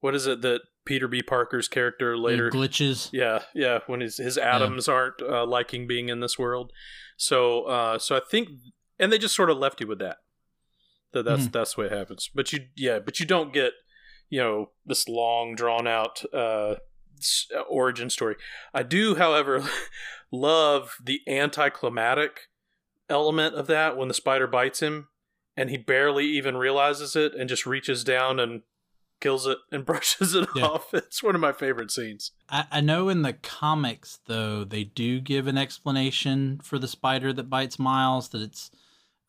what 0.00 0.14
is 0.14 0.26
it 0.26 0.42
that 0.42 0.60
Peter 0.84 1.08
B. 1.08 1.22
Parker's 1.22 1.68
character 1.68 2.16
later? 2.16 2.50
glitches. 2.50 3.10
Yeah, 3.12 3.40
yeah. 3.54 3.80
When 3.86 4.00
his 4.00 4.16
his 4.16 4.38
atoms 4.38 4.88
aren't 4.88 5.20
uh, 5.20 5.44
liking 5.46 5.86
being 5.86 6.08
in 6.08 6.20
this 6.20 6.38
world, 6.38 6.72
so 7.16 7.64
uh, 7.64 7.98
so 7.98 8.16
I 8.16 8.20
think, 8.30 8.48
and 9.00 9.10
they 9.12 9.18
just 9.18 9.34
sort 9.34 9.50
of 9.50 9.58
left 9.58 9.80
you 9.80 9.86
with 9.88 9.98
that. 9.98 10.18
That 11.12 11.24
that's 11.24 11.46
Mhm. 11.48 11.52
that's 11.52 11.74
the 11.74 11.80
way 11.80 11.86
it 11.88 11.92
happens. 11.92 12.30
But 12.32 12.52
you 12.52 12.66
yeah, 12.76 13.00
but 13.00 13.18
you 13.18 13.26
don't 13.26 13.52
get 13.52 13.72
you 14.28 14.38
know 14.40 14.70
this 14.86 15.08
long 15.08 15.56
drawn 15.56 15.88
out 15.88 16.22
uh, 16.32 16.76
origin 17.68 18.10
story. 18.10 18.36
I 18.72 18.82
do, 18.84 19.16
however, 19.16 19.64
love 20.30 20.92
the 21.02 21.20
anticlimactic 21.26 22.48
element 23.08 23.54
of 23.56 23.66
that 23.66 23.96
when 23.96 24.08
the 24.08 24.14
spider 24.14 24.46
bites 24.46 24.80
him 24.80 25.08
and 25.56 25.68
he 25.68 25.76
barely 25.76 26.26
even 26.26 26.56
realizes 26.56 27.16
it 27.16 27.34
and 27.34 27.48
just 27.48 27.66
reaches 27.66 28.04
down 28.04 28.38
and 28.38 28.62
kills 29.20 29.46
it 29.46 29.58
and 29.72 29.84
brushes 29.84 30.34
it 30.34 30.48
Yeah. 30.54 30.64
off. 30.66 30.94
It's 30.94 31.22
one 31.22 31.34
of 31.34 31.40
my 31.40 31.52
favorite 31.52 31.90
scenes. 31.90 32.30
I, 32.48 32.66
I 32.70 32.80
know 32.80 33.08
in 33.08 33.22
the 33.22 33.32
comics 33.34 34.20
though 34.26 34.62
they 34.64 34.84
do 34.84 35.20
give 35.20 35.46
an 35.48 35.58
explanation 35.58 36.60
for 36.62 36.78
the 36.78 36.88
spider 36.88 37.32
that 37.32 37.50
bites 37.50 37.78
Miles 37.78 38.28
that 38.30 38.40
it's 38.42 38.70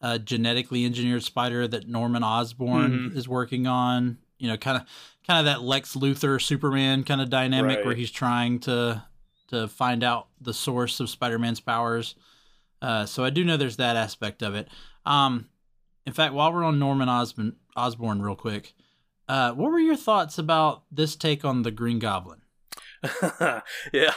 a 0.02 0.18
genetically 0.20 0.86
engineered 0.86 1.24
spider 1.24 1.68
that 1.68 1.88
Norman 1.88 2.24
Osborn 2.24 3.12
Mhm. 3.12 3.16
is 3.18 3.28
working 3.28 3.68
on. 3.68 4.18
You 4.40 4.48
know, 4.50 4.58
kind 4.58 4.78
of 4.78 4.88
kind 5.28 5.40
of 5.40 5.46
that 5.46 5.62
Lex 5.62 5.96
Luthor 5.96 6.42
Superman 6.42 7.04
kind 7.04 7.22
of 7.22 7.30
dynamic 7.30 7.78
Right. 7.78 7.86
where 7.86 7.96
he's 7.96 8.12
trying 8.12 8.60
to 8.62 9.04
to 9.50 9.68
find 9.68 10.04
out 10.04 10.28
the 10.40 10.54
source 10.54 11.00
of 11.02 11.10
Spider-Man's 11.10 11.60
powers. 11.60 12.16
Uh, 12.82 13.06
so 13.06 13.24
I 13.26 13.30
do 13.30 13.44
know 13.44 13.58
there's 13.58 13.76
that 13.78 13.98
aspect 13.98 14.42
of 14.42 14.56
it. 14.56 14.70
Um, 15.06 15.50
in 16.08 16.14
fact, 16.14 16.34
while 16.34 16.52
we're 16.54 16.64
on 16.64 16.80
Norman 16.80 17.10
Osborn, 17.10 17.58
Osborn 17.76 18.22
real 18.22 18.36
quick, 18.38 18.74
uh, 19.28 19.52
what 19.52 19.70
were 19.72 19.80
your 19.80 19.98
thoughts 19.98 20.38
about 20.38 20.84
this 20.90 21.16
take 21.18 21.44
on 21.46 21.62
the 21.64 21.70
Green 21.72 22.00
Goblin? 22.00 22.42
yeah. 23.94 24.14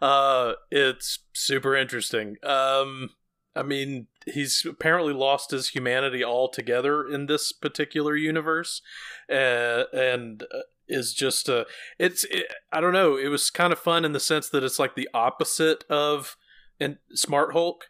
Uh 0.00 0.52
it's 0.70 1.20
super 1.34 1.74
interesting. 1.74 2.36
Um 2.42 3.10
I 3.56 3.62
mean, 3.62 4.06
he's 4.26 4.64
apparently 4.68 5.12
lost 5.14 5.50
his 5.50 5.70
humanity 5.70 6.22
altogether 6.22 7.08
in 7.08 7.26
this 7.26 7.52
particular 7.52 8.14
universe. 8.16 8.82
Uh, 9.30 9.84
and 9.92 10.42
uh, 10.54 10.60
is 10.88 11.12
just 11.12 11.48
uh 11.48 11.64
it's 11.98 12.22
it, 12.30 12.46
I 12.72 12.80
don't 12.80 12.92
know, 12.92 13.16
it 13.16 13.26
was 13.26 13.50
kind 13.50 13.72
of 13.72 13.78
fun 13.80 14.04
in 14.04 14.12
the 14.12 14.20
sense 14.20 14.48
that 14.50 14.62
it's 14.62 14.78
like 14.78 14.94
the 14.94 15.08
opposite 15.12 15.82
of 15.90 16.36
and 16.78 16.98
Smart 17.14 17.52
Hulk. 17.52 17.86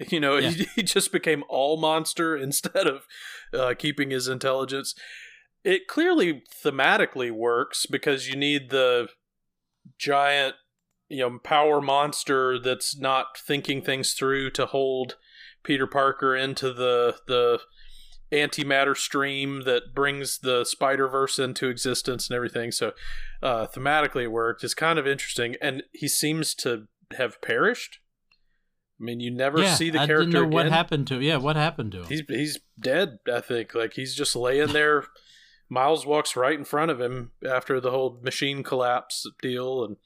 You 0.10 0.18
know, 0.20 0.36
Yeah. 0.38 0.50
he, 0.50 0.64
he 0.76 0.82
just 0.82 1.12
became 1.12 1.44
all 1.48 1.76
monster 1.76 2.36
instead 2.46 2.86
of 2.88 3.06
uh, 3.52 3.74
keeping 3.78 4.10
his 4.10 4.26
intelligence. 4.28 4.94
It 5.62 5.86
clearly 5.88 6.42
thematically 6.64 7.30
works 7.30 7.86
because 7.86 8.28
you 8.28 8.34
need 8.36 8.70
the 8.70 9.08
giant, 9.98 10.56
you 11.08 11.18
know, 11.18 11.38
power 11.38 11.80
monster 11.80 12.58
that's 12.58 12.96
not 12.96 13.38
thinking 13.38 13.82
things 13.82 14.14
through 14.14 14.50
to 14.50 14.66
hold 14.66 15.16
Peter 15.62 15.86
Parker 15.86 16.34
into 16.36 16.72
the 16.72 17.16
the 17.26 17.60
antimatter 18.32 18.96
stream 18.96 19.62
that 19.62 19.94
brings 19.94 20.38
the 20.38 20.64
Spider 20.64 21.08
Verse 21.08 21.38
into 21.38 21.68
existence 21.68 22.28
and 22.28 22.36
everything. 22.36 22.72
So, 22.72 22.92
uh, 23.42 23.66
thematically, 23.66 24.24
it 24.24 24.32
worked. 24.32 24.64
It's 24.64 24.74
kind 24.74 24.98
of 24.98 25.06
interesting, 25.06 25.56
and 25.60 25.82
he 25.92 26.08
seems 26.08 26.54
to 26.56 26.86
have 27.16 27.40
perished. 27.40 27.98
I 29.00 29.04
mean, 29.04 29.20
you 29.20 29.30
never 29.30 29.60
yeah, 29.60 29.74
see 29.74 29.90
the 29.90 30.00
I 30.00 30.06
character 30.06 30.30
didn't 30.30 30.50
know 30.50 30.56
what 30.56 30.70
happened 30.70 31.06
to 31.08 31.16
him. 31.16 31.22
Yeah, 31.22 31.36
what 31.36 31.56
happened 31.56 31.92
to 31.92 32.00
him? 32.00 32.06
He's 32.06 32.22
he's 32.28 32.60
dead. 32.80 33.18
I 33.32 33.40
think 33.40 33.74
like 33.74 33.94
he's 33.94 34.14
just 34.14 34.36
laying 34.36 34.68
there. 34.72 35.04
Miles 35.68 36.06
walks 36.06 36.36
right 36.36 36.58
in 36.58 36.64
front 36.64 36.90
of 36.90 37.00
him 37.00 37.32
after 37.48 37.80
the 37.80 37.90
whole 37.90 38.20
machine 38.22 38.62
collapse 38.62 39.26
deal, 39.42 39.84
and 39.84 39.96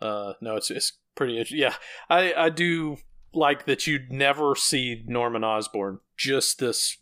uh, 0.00 0.34
no, 0.40 0.56
it's 0.56 0.70
it's 0.70 0.92
pretty. 1.14 1.44
Yeah, 1.50 1.74
I 2.10 2.32
I 2.34 2.48
do 2.50 2.96
like 3.34 3.64
that 3.66 3.86
you'd 3.86 4.12
never 4.12 4.54
see 4.54 5.04
Norman 5.06 5.44
Osborn. 5.44 6.00
Just 6.16 6.58
this 6.58 6.96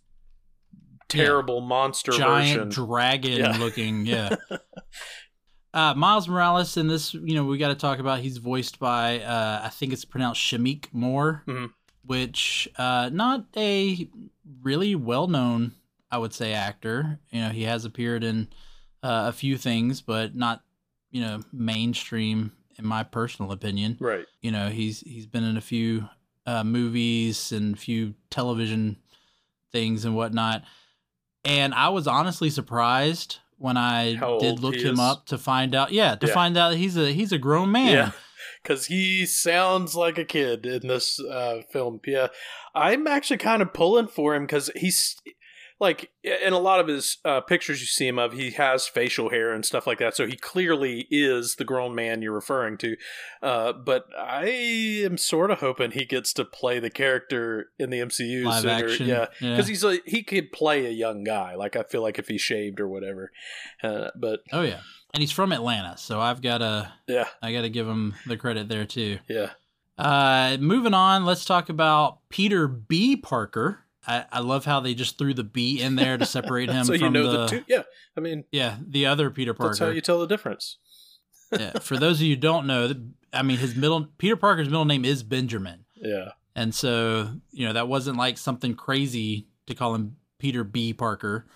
terrible 1.09 1.61
monster 1.61 2.13
Giant 2.13 2.59
version. 2.65 2.69
dragon 2.87 3.39
Yeah. 3.39 3.57
looking. 3.59 4.07
Yeah. 4.07 4.35
uh, 5.75 5.95
Miles 5.95 6.29
Morales 6.29 6.77
in 6.77 6.89
this, 6.89 7.15
you 7.15 7.35
know, 7.35 7.45
we 7.45 7.59
got 7.59 7.69
to 7.69 7.75
talk 7.75 7.99
about. 7.99 8.21
He's 8.21 8.39
voiced 8.39 8.79
by, 8.79 9.21
uh, 9.21 9.61
I 9.65 9.69
think 9.69 9.93
it's 9.93 10.05
pronounced 10.05 10.41
Shameik 10.41 10.87
Moore, 10.93 11.43
Mhm. 11.47 11.71
which 12.05 12.69
uh, 12.77 13.11
not 13.13 13.47
a 13.57 14.09
really 14.63 14.95
well 14.95 15.27
known, 15.29 15.73
I 16.11 16.19
would 16.19 16.33
say, 16.33 16.53
actor. 16.53 17.21
You 17.31 17.43
know, 17.43 17.49
he 17.51 17.63
has 17.65 17.85
appeared 17.85 18.25
in 18.25 18.49
uh, 19.03 19.27
a 19.29 19.33
few 19.33 19.59
things, 19.59 20.01
but 20.01 20.35
not, 20.35 20.63
you 21.11 21.21
know, 21.21 21.43
mainstream 21.53 22.53
in 22.79 22.87
my 22.87 23.03
personal 23.03 23.53
opinion. 23.53 23.97
right. 24.01 24.27
you 24.41 24.51
know 24.51 24.69
he's 24.69 25.01
he's 25.01 25.27
been 25.27 25.45
in 25.45 25.57
a 25.57 25.61
few 25.61 26.09
uh, 26.47 26.63
movies 26.65 27.53
and 27.53 27.75
a 27.75 27.79
few 27.79 28.15
television 28.31 28.97
things 29.73 30.05
and 30.05 30.15
whatnot 30.15 30.63
and 31.45 31.75
i 31.75 31.89
was 31.89 32.07
honestly 32.07 32.51
surprised 32.51 33.39
when 33.59 33.77
i 33.77 34.15
How 34.15 34.39
did 34.39 34.61
look 34.61 34.75
him 34.77 34.95
is? 34.95 35.01
up 35.01 35.27
to 35.27 35.39
find 35.39 35.75
out 35.75 35.91
yeah 35.93 36.15
to 36.17 36.27
Yeah. 36.27 36.35
find 36.35 36.57
out 36.57 36.75
he's 36.75 36.97
a 36.97 37.13
he's 37.13 37.33
a 37.33 37.39
grown 37.39 37.73
man 37.73 37.93
Yeah, 37.93 38.11
because 38.63 38.87
he 38.87 39.25
sounds 39.27 39.95
like 39.95 40.19
a 40.19 40.25
kid 40.25 40.67
in 40.67 40.87
this 40.89 41.19
uh, 41.21 41.63
film. 41.73 42.01
Yeah, 42.07 42.29
I'm 42.75 43.07
actually 43.07 43.39
kind 43.39 43.63
of 43.63 43.73
pulling 43.73 44.09
for 44.09 44.35
him 44.35 44.45
because 44.45 44.71
he's 44.77 45.17
like 45.81 46.11
in 46.23 46.53
a 46.53 46.59
lot 46.59 46.81
of 46.81 46.87
his 46.87 47.19
uh, 47.25 47.41
pictures 47.41 47.81
you 47.81 47.87
see 47.87 48.07
him 48.07 48.19
of, 48.19 48.33
he 48.33 48.53
has 48.53 48.87
facial 48.87 49.31
hair 49.31 49.53
and 49.53 49.65
stuff 49.67 49.87
like 49.87 49.99
that. 49.99 50.17
So 50.17 50.27
he 50.27 50.37
clearly 50.37 51.07
is 51.11 51.57
the 51.57 51.65
grown 51.65 51.95
man 51.95 52.23
you're 52.23 52.33
referring 52.33 52.79
to. 52.79 52.97
Uh, 53.43 53.73
but 53.73 54.07
I 54.17 54.47
am 55.05 55.19
sort 55.19 55.51
of 55.51 55.61
hoping 55.61 55.91
he 55.91 56.05
gets 56.05 56.33
to 56.35 56.45
play 56.45 56.79
the 56.79 56.91
character 56.91 57.71
in 57.79 57.91
the 57.91 57.99
MCU 57.99 58.45
live 58.45 58.63
sooner. 58.63 58.73
action 58.73 59.07
Yeah, 59.09 59.27
yeah, 59.41 59.51
because 59.51 59.69
he's 59.69 59.85
like 59.85 60.03
he 60.07 60.23
could 60.23 60.53
play 60.53 60.87
a 60.87 60.91
young 60.91 61.25
guy. 61.25 61.55
Like 61.57 61.77
I 61.77 61.83
feel 61.83 62.03
like 62.03 62.19
if 62.19 62.29
he 62.29 62.39
shaved 62.39 62.81
or 62.81 62.89
whatever. 62.89 63.31
Uh, 63.83 64.11
but 64.15 64.41
oh 64.53 64.63
yeah 64.63 64.81
and 65.15 65.23
he's 65.23 65.31
from 65.31 65.53
atlanta 65.53 65.97
so 65.97 66.21
i've 66.21 66.43
got 66.43 66.59
to 66.59 66.93
yeah, 67.07 67.29
i 67.41 67.53
got 67.53 67.63
to 67.63 67.71
give 67.71 67.89
him 67.89 68.15
the 68.27 68.37
credit 68.37 68.69
there 68.69 68.85
too 68.85 69.19
yeah. 69.29 69.51
uh 69.97 70.57
moving 70.61 70.93
on 70.93 71.25
let's 71.25 71.45
talk 71.45 71.69
about 71.69 72.19
peter 72.29 72.67
b 72.67 73.17
parker 73.17 73.84
I, 74.07 74.25
I 74.33 74.41
love 74.41 74.65
how 74.65 74.81
they 74.81 74.95
just 74.95 75.19
threw 75.19 75.35
the 75.35 75.45
B 75.45 75.81
in 75.81 75.97
there 75.97 76.17
to 76.19 76.27
separate 76.27 76.71
him 76.71 76.85
so 76.85 76.93
from 76.95 77.03
you 77.03 77.11
know 77.11 77.31
the, 77.31 77.39
the 77.39 77.47
two. 77.49 77.65
Yeah, 77.69 77.83
I 78.17 78.21
mean 78.21 78.45
yeah 78.53 78.77
the 78.87 79.07
other 79.07 79.31
Peter 79.31 79.55
Parker. 79.55 79.71
That's 79.71 79.79
how 79.81 79.89
you 79.91 80.01
tell 80.01 80.21
the 80.21 80.27
difference. 80.27 80.79
yeah, 81.53 81.79
for 81.81 81.97
those 81.97 82.17
of 82.19 82.23
you 82.23 82.35
who 82.35 82.41
don't 82.41 82.67
know, 82.67 82.93
I 83.33 83.43
mean, 83.43 83.59
his 83.59 83.75
middle 83.77 84.07
Peter 84.19 84.37
Parker's 84.37 84.69
middle 84.69 84.85
name 84.85 85.05
is 85.05 85.23
Benjamin, 85.23 85.85
Yeah. 85.97 86.31
and 86.55 86.75
so 86.75 87.31
you 87.51 87.67
know 87.67 87.73
that 87.73 87.89
wasn't 87.89 88.17
like 88.19 88.39
something 88.39 88.75
crazy 88.75 89.49
to 89.67 89.75
call 89.75 89.95
him 89.95 90.17
Peter 90.39 90.65
B. 90.65 90.93
Parker, 90.93 91.47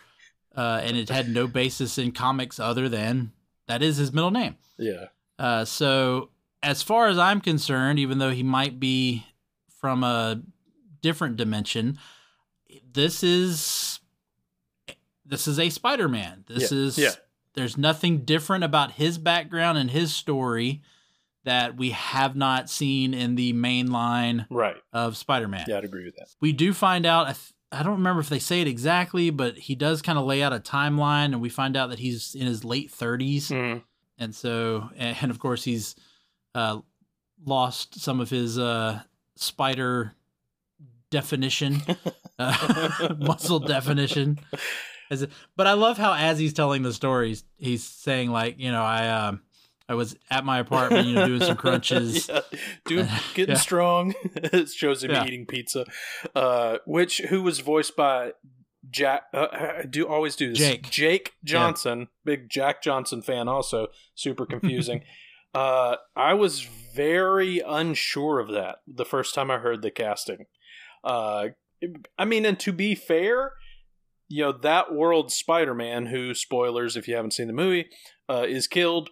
uh, 0.57 0.81
and 0.83 0.97
it 0.97 1.09
had 1.09 1.29
no 1.29 1.47
basis 1.61 1.99
in 1.99 2.13
comics 2.13 2.59
other 2.61 2.89
than 2.89 3.33
that 3.67 3.83
is 3.83 3.97
his 3.97 4.13
middle 4.13 4.31
name. 4.31 4.57
Yeah. 4.79 5.07
Uh, 5.39 5.65
so 5.65 6.31
as 6.63 6.83
far 6.83 7.09
as 7.09 7.19
I'm 7.19 7.41
concerned, 7.41 7.99
even 7.99 8.19
though 8.19 8.31
he 8.31 8.43
might 8.43 8.81
be 8.81 9.27
from 9.81 10.03
a 10.03 10.41
different 11.03 11.37
dimension, 11.37 11.99
this 12.93 13.23
is 13.23 14.01
this 15.25 15.47
is 15.47 15.59
a 15.59 15.69
Spider-Man. 15.71 16.45
This 16.47 16.73
Yeah, 16.73 16.79
is 16.79 16.99
yeah. 16.99 17.11
there's 17.55 17.77
nothing 17.77 18.25
different 18.25 18.65
about 18.65 18.93
his 18.93 19.19
background 19.19 19.77
and 19.79 19.91
his 19.91 20.15
story 20.15 20.83
that 21.45 21.77
we 21.77 21.91
have 21.91 22.35
not 22.37 22.69
seen 22.71 23.15
in 23.15 23.35
the 23.35 23.53
main 23.53 23.91
line 23.91 24.47
Right. 24.51 24.77
of 24.93 25.17
Spider-Man. 25.17 25.65
Yeah, 25.69 25.79
I'd 25.79 25.85
agree 25.85 26.05
with 26.05 26.17
that. 26.17 26.29
We 26.41 26.53
do 26.53 26.73
find 26.73 27.05
out 27.07 27.37
I, 27.71 27.83
don't 27.83 27.93
remember 27.99 28.21
if 28.21 28.31
they 28.31 28.39
say 28.39 28.63
it 28.63 28.67
exactly, 28.69 29.29
but 29.31 29.59
he 29.59 29.75
does 29.75 30.01
kind 30.01 30.19
of 30.19 30.25
lay 30.25 30.43
out 30.43 30.55
a 30.55 30.59
timeline 30.59 31.27
and 31.27 31.41
we 31.43 31.51
find 31.51 31.77
out 31.77 31.91
that 31.91 31.99
he's 31.99 32.35
in 32.35 32.47
his 32.47 32.65
late 32.65 32.91
30s 32.91 33.49
Mm. 33.51 33.83
and 34.19 34.35
so 34.35 34.89
and 34.97 35.31
of 35.31 35.39
course 35.39 35.65
he's 35.65 35.95
uh, 36.55 36.79
lost 37.45 38.01
some 38.01 38.21
of 38.21 38.31
his 38.31 38.59
uh, 38.59 39.01
spider 39.37 40.15
definition, 41.11 41.83
uh, 42.39 43.15
muscle 43.19 43.59
definition. 43.61 44.39
As 45.11 45.27
but 45.57 45.67
I 45.67 45.73
love 45.73 45.97
how 45.99 46.13
as 46.15 46.39
he's 46.39 46.53
telling 46.53 46.83
the 46.83 46.93
stories, 46.93 47.45
he's 47.57 47.83
saying 47.85 48.31
like, 48.31 48.59
you 48.59 48.71
know, 48.71 48.83
I 48.83 49.09
um, 49.09 49.41
I 49.89 49.95
was 49.95 50.17
at 50.31 50.45
my 50.45 50.59
apartment, 50.59 51.07
you 51.09 51.15
know, 51.15 51.27
doing 51.27 51.41
some 51.41 51.57
crunches. 51.57 52.29
yeah. 52.31 52.41
Doing, 52.85 53.09
getting 53.35 53.55
Yeah. 53.55 53.61
strong. 53.61 54.15
it 54.35 54.69
shows 54.69 55.03
him 55.03 55.11
Yeah. 55.13 55.25
eating 55.27 55.47
pizza. 55.47 55.87
Uh, 56.35 56.79
which 56.87 57.19
who 57.29 57.43
was 57.43 57.61
voiced 57.61 57.97
by 57.97 58.33
Jack? 58.91 59.23
Uh, 59.33 59.47
I 59.51 59.87
do 59.89 60.07
always 60.07 60.37
do 60.37 60.51
this. 60.51 60.59
Jake. 60.59 60.91
Jake 60.91 61.33
Johnson, 61.43 62.09
big 62.27 62.51
Jack 62.51 62.83
Johnson 62.83 63.23
fan. 63.23 63.49
Also 63.49 63.87
super 64.15 64.45
confusing. 64.45 65.05
uh, 65.55 65.97
I 66.15 66.35
was 66.35 66.61
very 66.95 67.61
unsure 67.67 68.41
of 68.41 68.49
that 68.53 68.81
the 68.87 69.07
first 69.07 69.35
time 69.35 69.51
I 69.51 69.57
heard 69.57 69.81
the 69.81 69.91
casting. 69.91 70.45
Uh, 71.05 71.49
I 72.19 72.25
mean, 72.25 72.45
and 72.45 72.59
to 72.61 72.73
be 72.73 72.95
fair, 72.95 73.53
you 74.29 74.43
know 74.45 74.53
that 74.53 74.93
world 74.95 75.31
Spider-Man, 75.33 76.07
who 76.07 76.35
spoilers 76.35 76.97
if 76.97 77.09
you 77.09 77.15
haven't 77.17 77.33
seen 77.33 77.47
the 77.47 77.53
movie, 77.53 77.87
uh, 78.29 78.45
is 78.49 78.67
killed 78.67 79.11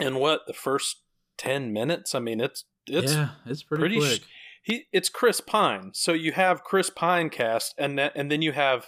in 0.00 0.16
what 0.16 0.42
the 0.46 0.52
first 0.52 1.02
ten 1.36 1.72
minutes. 1.72 2.14
I 2.14 2.20
mean, 2.20 2.40
it's 2.40 2.64
it's 2.86 3.12
yeah, 3.12 3.30
it's 3.46 3.62
pretty, 3.62 3.80
pretty 3.82 4.00
sh- 4.00 4.08
quick. 4.18 4.22
he 4.62 4.84
it's 4.92 5.08
Chris 5.08 5.40
Pine. 5.40 5.90
So 5.94 6.12
you 6.12 6.32
have 6.32 6.62
Chris 6.64 6.90
Pine 6.90 7.28
cast, 7.30 7.74
and 7.76 7.98
that, 7.98 8.12
and 8.14 8.30
then 8.30 8.40
you 8.42 8.52
have 8.52 8.86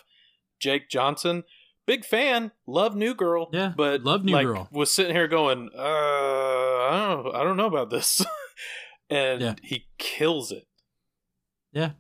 Jake 0.61 0.89
Johnson. 0.89 1.45
Big 1.87 2.05
fan, 2.05 2.51
love 2.67 2.97
New 2.97 3.15
Girl. 3.15 3.49
Yeah, 3.53 3.73
but 3.77 4.03
love 4.03 4.25
New 4.25 4.33
like, 4.33 4.47
Girl. 4.47 4.69
Was 4.73 4.93
sitting 4.93 5.15
here 5.15 5.29
going, 5.29 5.71
uh, 5.77 5.81
I 5.81 7.09
don't, 7.23 7.35
I 7.37 7.45
don't 7.45 7.57
know 7.57 7.67
about 7.67 7.91
this, 7.91 8.25
and 9.11 9.41
Yeah. 9.41 9.55
he 9.63 9.87
kills 9.99 10.51
it. 10.51 10.67
Yeah. 11.77 11.91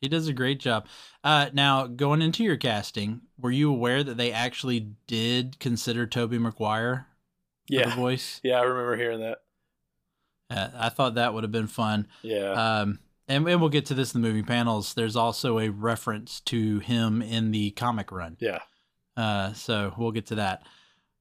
He 0.00 0.08
does 0.08 0.28
a 0.28 0.32
great 0.32 0.60
job. 0.60 0.86
Uh, 1.24 1.48
now, 1.52 1.86
going 1.86 2.22
into 2.22 2.42
your 2.44 2.56
casting, 2.56 3.22
were 3.38 3.50
you 3.52 3.70
aware 3.70 4.02
that 4.04 4.16
they 4.16 4.32
actually 4.32 4.88
did 5.06 5.58
consider 5.60 6.06
Tobey 6.06 6.38
Maguire 6.38 7.06
for 7.68 7.74
the 7.74 7.78
Yeah, 7.78 7.94
voice? 7.96 8.40
yeah, 8.44 8.58
I 8.58 8.62
remember 8.62 8.96
hearing 8.96 9.20
that. 9.20 9.38
Uh, 10.50 10.68
I 10.76 10.88
thought 10.90 11.14
that 11.14 11.32
would 11.32 11.44
have 11.44 11.52
been 11.52 11.68
fun. 11.68 12.08
Yeah, 12.22 12.50
Um, 12.80 12.98
and, 13.28 13.48
and 13.48 13.60
we'll 13.60 13.70
get 13.70 13.86
to 13.86 13.94
this 13.94 14.14
in 14.14 14.20
the 14.20 14.28
movie 14.28 14.42
panels. 14.42 14.92
There's 14.94 15.16
also 15.16 15.58
a 15.60 15.68
reference 15.70 16.40
to 16.40 16.80
him 16.80 17.22
in 17.22 17.52
the 17.52 17.70
comic 17.70 18.10
run. 18.12 18.36
yeah, 18.40 18.58
Uh, 19.16 19.52
so 19.54 19.94
we'll 19.96 20.10
get 20.10 20.26
to 20.26 20.34
that. 20.34 20.64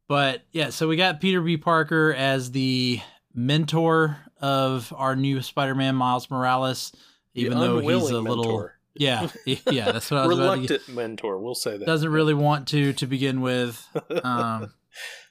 But 0.09 0.41
yeah, 0.51 0.71
so 0.71 0.87
we 0.89 0.97
got 0.97 1.21
Peter 1.21 1.39
B. 1.39 1.55
Parker 1.55 2.13
as 2.17 2.51
the 2.51 2.99
mentor 3.33 4.17
of 4.41 4.91
our 4.97 5.15
new 5.15 5.41
Spider-Man, 5.41 5.95
Miles 5.95 6.29
Morales. 6.29 6.91
The 7.33 7.41
Even 7.41 7.59
though 7.59 7.79
he's 7.79 8.09
a 8.09 8.19
little, 8.19 8.43
mentor. 8.43 8.77
yeah, 8.95 9.29
yeah, 9.45 9.91
that's 9.91 10.11
what 10.11 10.19
I 10.21 10.27
was 10.27 10.37
about 10.37 10.55
to 10.55 10.61
get. 10.61 10.69
reluctant 10.71 10.95
mentor. 10.95 11.39
We'll 11.39 11.55
say 11.55 11.77
that. 11.77 11.85
Doesn't 11.85 12.11
really 12.11 12.33
want 12.33 12.67
to 12.69 12.93
to 12.93 13.07
begin 13.07 13.41
with. 13.41 13.85
Um, 14.23 14.73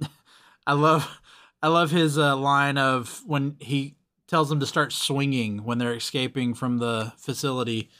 I 0.66 0.72
love, 0.74 1.20
I 1.62 1.68
love 1.68 1.90
his 1.90 2.16
uh, 2.18 2.36
line 2.36 2.78
of 2.78 3.22
when 3.26 3.56
he 3.60 3.96
tells 4.28 4.48
them 4.48 4.60
to 4.60 4.66
start 4.66 4.92
swinging 4.92 5.64
when 5.64 5.78
they're 5.78 5.94
escaping 5.94 6.54
from 6.54 6.78
the 6.78 7.12
facility. 7.18 7.90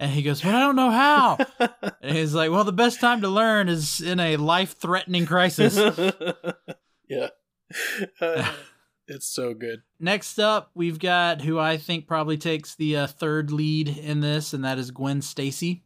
And 0.00 0.10
he 0.10 0.22
goes, 0.22 0.40
But 0.40 0.54
I 0.54 0.60
don't 0.60 0.76
know 0.76 0.90
how. 0.90 1.36
And 2.00 2.16
he's 2.16 2.34
like, 2.34 2.50
Well, 2.50 2.64
the 2.64 2.72
best 2.72 3.00
time 3.00 3.20
to 3.22 3.28
learn 3.28 3.68
is 3.68 4.00
in 4.00 4.20
a 4.20 4.36
life 4.36 4.76
threatening 4.78 5.26
crisis. 5.26 5.76
yeah, 7.08 7.28
Uh, 8.20 8.50
it's 9.08 9.26
so 9.26 9.54
good. 9.54 9.82
Next 10.00 10.38
up, 10.38 10.70
we've 10.74 10.98
got 10.98 11.42
who 11.42 11.58
I 11.58 11.76
think 11.76 12.06
probably 12.06 12.36
takes 12.36 12.74
the 12.74 12.96
uh, 12.96 13.06
third 13.06 13.50
lead 13.50 13.88
in 13.88 14.20
this, 14.20 14.52
and 14.52 14.64
that 14.64 14.78
is 14.78 14.90
Gwen 14.90 15.22
Stacy, 15.22 15.82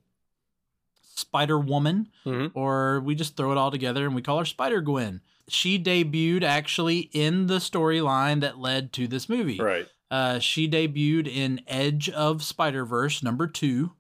Spider 1.15 1.59
Woman, 1.59 2.09
Mhm. 2.25 2.51
or 2.55 3.01
we 3.01 3.15
just 3.15 3.37
throw 3.37 3.53
it 3.53 3.59
all 3.59 3.71
together 3.71 4.07
and 4.07 4.15
we 4.15 4.23
call 4.23 4.39
her 4.39 4.45
Spider 4.45 4.81
Gwen. 4.81 5.21
She 5.49 5.79
debuted 5.83 6.43
actually 6.43 7.11
in 7.13 7.47
the 7.47 7.59
storyline 7.59 8.41
that 8.41 8.59
led 8.59 8.93
to 8.95 9.07
this 9.09 9.29
movie. 9.29 9.59
Right. 9.59 9.87
Uh, 10.11 10.39
she 10.39 10.69
debuted 10.69 11.27
in 11.29 11.61
Edge 11.67 12.09
of 12.09 12.43
Spider 12.43 12.85
Verse 12.85 13.23
number 13.23 13.47
two 13.47 13.93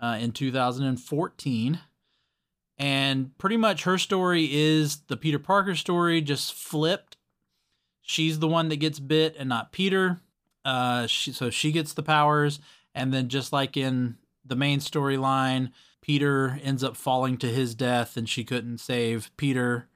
uh, 0.00 0.18
in 0.20 0.32
2014. 0.32 1.80
And 2.78 3.36
pretty 3.38 3.56
much 3.56 3.84
her 3.84 3.96
story 3.98 4.48
is 4.52 4.98
the 5.08 5.16
Peter 5.16 5.38
Parker 5.38 5.74
story, 5.76 6.20
just 6.20 6.52
flipped. 6.54 7.16
She's 8.02 8.38
the 8.38 8.48
one 8.48 8.68
that 8.68 8.76
gets 8.76 8.98
bit 8.98 9.36
and 9.38 9.48
not 9.48 9.72
Peter. 9.72 10.20
Uh, 10.64 11.06
she, 11.06 11.32
so 11.32 11.50
she 11.50 11.72
gets 11.72 11.94
the 11.94 12.02
powers. 12.02 12.60
And 12.94 13.12
then, 13.14 13.28
just 13.28 13.52
like 13.52 13.76
in 13.76 14.16
the 14.44 14.56
main 14.56 14.80
storyline, 14.80 15.70
Peter 16.02 16.58
ends 16.62 16.84
up 16.84 16.96
falling 16.96 17.38
to 17.38 17.46
his 17.46 17.74
death 17.74 18.16
and 18.16 18.28
she 18.28 18.44
couldn't 18.44 18.78
save 18.78 19.30
Peter. 19.36 19.88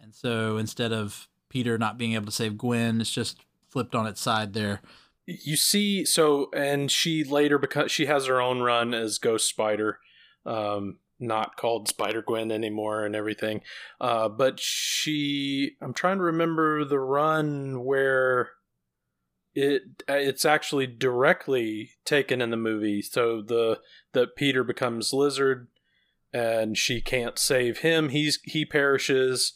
And 0.00 0.14
so 0.14 0.58
instead 0.58 0.92
of 0.92 1.28
Peter 1.48 1.76
not 1.78 1.98
being 1.98 2.12
able 2.12 2.26
to 2.26 2.32
save 2.32 2.56
Gwen, 2.56 3.00
it's 3.00 3.10
just 3.10 3.40
flipped 3.68 3.94
on 3.94 4.06
its 4.06 4.20
side 4.20 4.52
there. 4.52 4.80
You 5.26 5.56
see, 5.56 6.04
so 6.04 6.50
and 6.54 6.90
she 6.90 7.24
later 7.24 7.58
because 7.58 7.90
she 7.90 8.06
has 8.06 8.26
her 8.26 8.40
own 8.40 8.60
run 8.60 8.94
as 8.94 9.18
Ghost 9.18 9.48
Spider, 9.48 9.98
um, 10.44 10.98
not 11.20 11.56
called 11.56 11.88
Spider 11.88 12.22
Gwen 12.22 12.50
anymore 12.50 13.04
and 13.04 13.14
everything. 13.14 13.60
Uh, 14.00 14.28
but 14.28 14.58
she, 14.58 15.76
I'm 15.80 15.92
trying 15.92 16.18
to 16.18 16.24
remember 16.24 16.84
the 16.84 16.98
run 16.98 17.84
where 17.84 18.50
it 19.54 19.82
it's 20.08 20.44
actually 20.44 20.86
directly 20.86 21.90
taken 22.04 22.40
in 22.40 22.50
the 22.50 22.56
movie. 22.56 23.02
So 23.02 23.42
the 23.42 23.80
that 24.12 24.36
Peter 24.36 24.64
becomes 24.64 25.12
Lizard, 25.12 25.68
and 26.32 26.78
she 26.78 27.00
can't 27.00 27.38
save 27.38 27.78
him. 27.78 28.10
He's 28.10 28.38
he 28.44 28.64
perishes. 28.64 29.54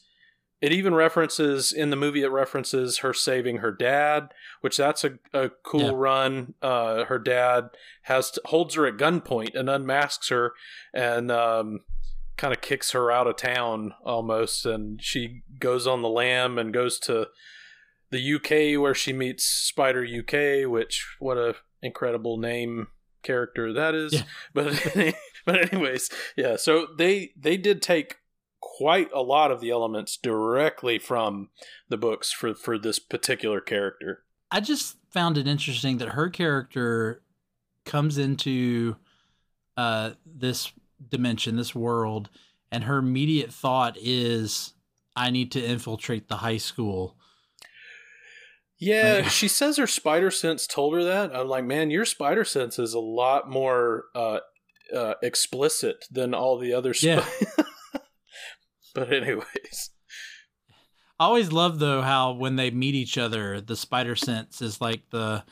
It 0.64 0.72
even 0.72 0.94
references 0.94 1.72
in 1.72 1.90
the 1.90 1.96
movie. 1.96 2.22
It 2.22 2.28
references 2.30 2.98
her 2.98 3.12
saving 3.12 3.58
her 3.58 3.70
dad, 3.70 4.32
which 4.62 4.76
that's 4.78 5.04
a, 5.04 5.18
a 5.34 5.50
cool 5.62 5.80
Yeah. 5.82 5.92
run. 5.94 6.54
Uh, 6.62 7.04
her 7.04 7.18
dad 7.18 7.68
has 8.02 8.30
to, 8.32 8.40
holds 8.46 8.74
her 8.74 8.86
at 8.86 8.96
gunpoint 8.96 9.54
and 9.54 9.68
unmasks 9.68 10.28
her, 10.30 10.52
and 10.94 11.30
um, 11.30 11.80
kind 12.38 12.54
of 12.54 12.62
kicks 12.62 12.92
her 12.92 13.10
out 13.12 13.26
of 13.26 13.36
town 13.36 13.92
almost. 14.04 14.64
And 14.64 15.02
she 15.02 15.42
goes 15.58 15.86
on 15.86 16.00
the 16.02 16.08
lam 16.08 16.56
and 16.58 16.72
goes 16.72 16.98
to 17.00 17.28
the 18.10 18.34
UK 18.36 18.80
where 18.80 18.94
she 18.94 19.12
meets 19.12 19.44
Spider 19.44 20.02
UK, 20.04 20.70
which 20.70 21.16
what 21.18 21.36
a 21.36 21.56
incredible 21.82 22.38
name 22.38 22.88
character 23.22 23.72
that 23.72 23.94
is. 23.94 24.14
Yeah. 24.14 24.22
But 24.54 25.14
but 25.44 25.72
anyways, 25.72 26.08
yeah. 26.36 26.56
So 26.56 26.86
they 26.96 27.32
they 27.36 27.56
did 27.58 27.82
take 27.82 28.16
quite 28.76 29.10
a 29.12 29.20
lot 29.22 29.50
of 29.50 29.60
the 29.60 29.70
elements 29.70 30.16
directly 30.16 30.98
from 30.98 31.50
the 31.88 31.96
books 31.98 32.32
for 32.32 32.54
for 32.54 32.78
this 32.78 32.98
particular 32.98 33.60
character. 33.60 34.22
I 34.50 34.60
just 34.60 34.96
found 35.10 35.36
it 35.38 35.46
interesting 35.46 35.98
that 35.98 36.10
her 36.10 36.28
character 36.30 37.22
comes 37.84 38.16
into 38.18 38.96
uh, 39.76 40.12
this 40.24 40.72
dimension, 41.10 41.56
this 41.56 41.74
world, 41.74 42.30
and 42.72 42.84
her 42.84 42.98
immediate 42.98 43.52
thought 43.52 43.96
is, 44.00 44.72
"I 45.14 45.30
need 45.30 45.52
to 45.52 45.64
infiltrate 45.64 46.28
the 46.28 46.36
high 46.36 46.56
school." 46.58 47.16
Yeah, 48.78 49.20
Like- 49.22 49.30
she 49.30 49.48
says 49.48 49.76
her 49.76 49.86
spider 49.86 50.30
sense 50.30 50.66
told 50.66 50.94
her 50.94 51.04
that. 51.04 51.34
I'm 51.34 51.48
like, 51.48 51.64
man, 51.64 51.90
your 51.90 52.04
spider 52.04 52.44
sense 52.44 52.78
is 52.78 52.94
a 52.94 53.00
lot 53.00 53.48
more 53.48 54.04
uh, 54.14 54.38
uh, 54.94 55.14
explicit 55.22 56.06
than 56.10 56.34
all 56.34 56.58
the 56.58 56.72
other. 56.72 56.94
Sp- 56.96 57.04
Yeah. 57.20 57.24
but 58.94 59.12
anyways, 59.12 59.90
I 61.18 61.24
always 61.26 61.52
love 61.52 61.78
though 61.78 62.02
how 62.02 62.32
when 62.32 62.56
they 62.56 62.70
meet 62.70 62.94
each 62.94 63.18
other, 63.18 63.60
the 63.60 63.76
spider 63.76 64.16
sense 64.16 64.60
is 64.62 64.80
like 64.80 65.02
the, 65.10 65.44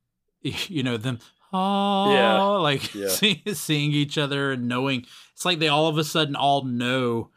you 0.42 0.82
know, 0.82 0.96
them. 0.96 1.18
Oh, 1.52 2.12
Yeah. 2.14 2.42
like 2.42 2.94
Yeah. 2.94 3.08
see, 3.08 3.42
seeing 3.54 3.92
each 3.92 4.16
other 4.16 4.52
and 4.52 4.68
knowing. 4.68 5.04
It's 5.34 5.44
like 5.44 5.58
they 5.58 5.68
all 5.68 5.88
of 5.88 5.98
a 5.98 6.04
sudden 6.04 6.36
all 6.36 6.62
know, 6.64 7.30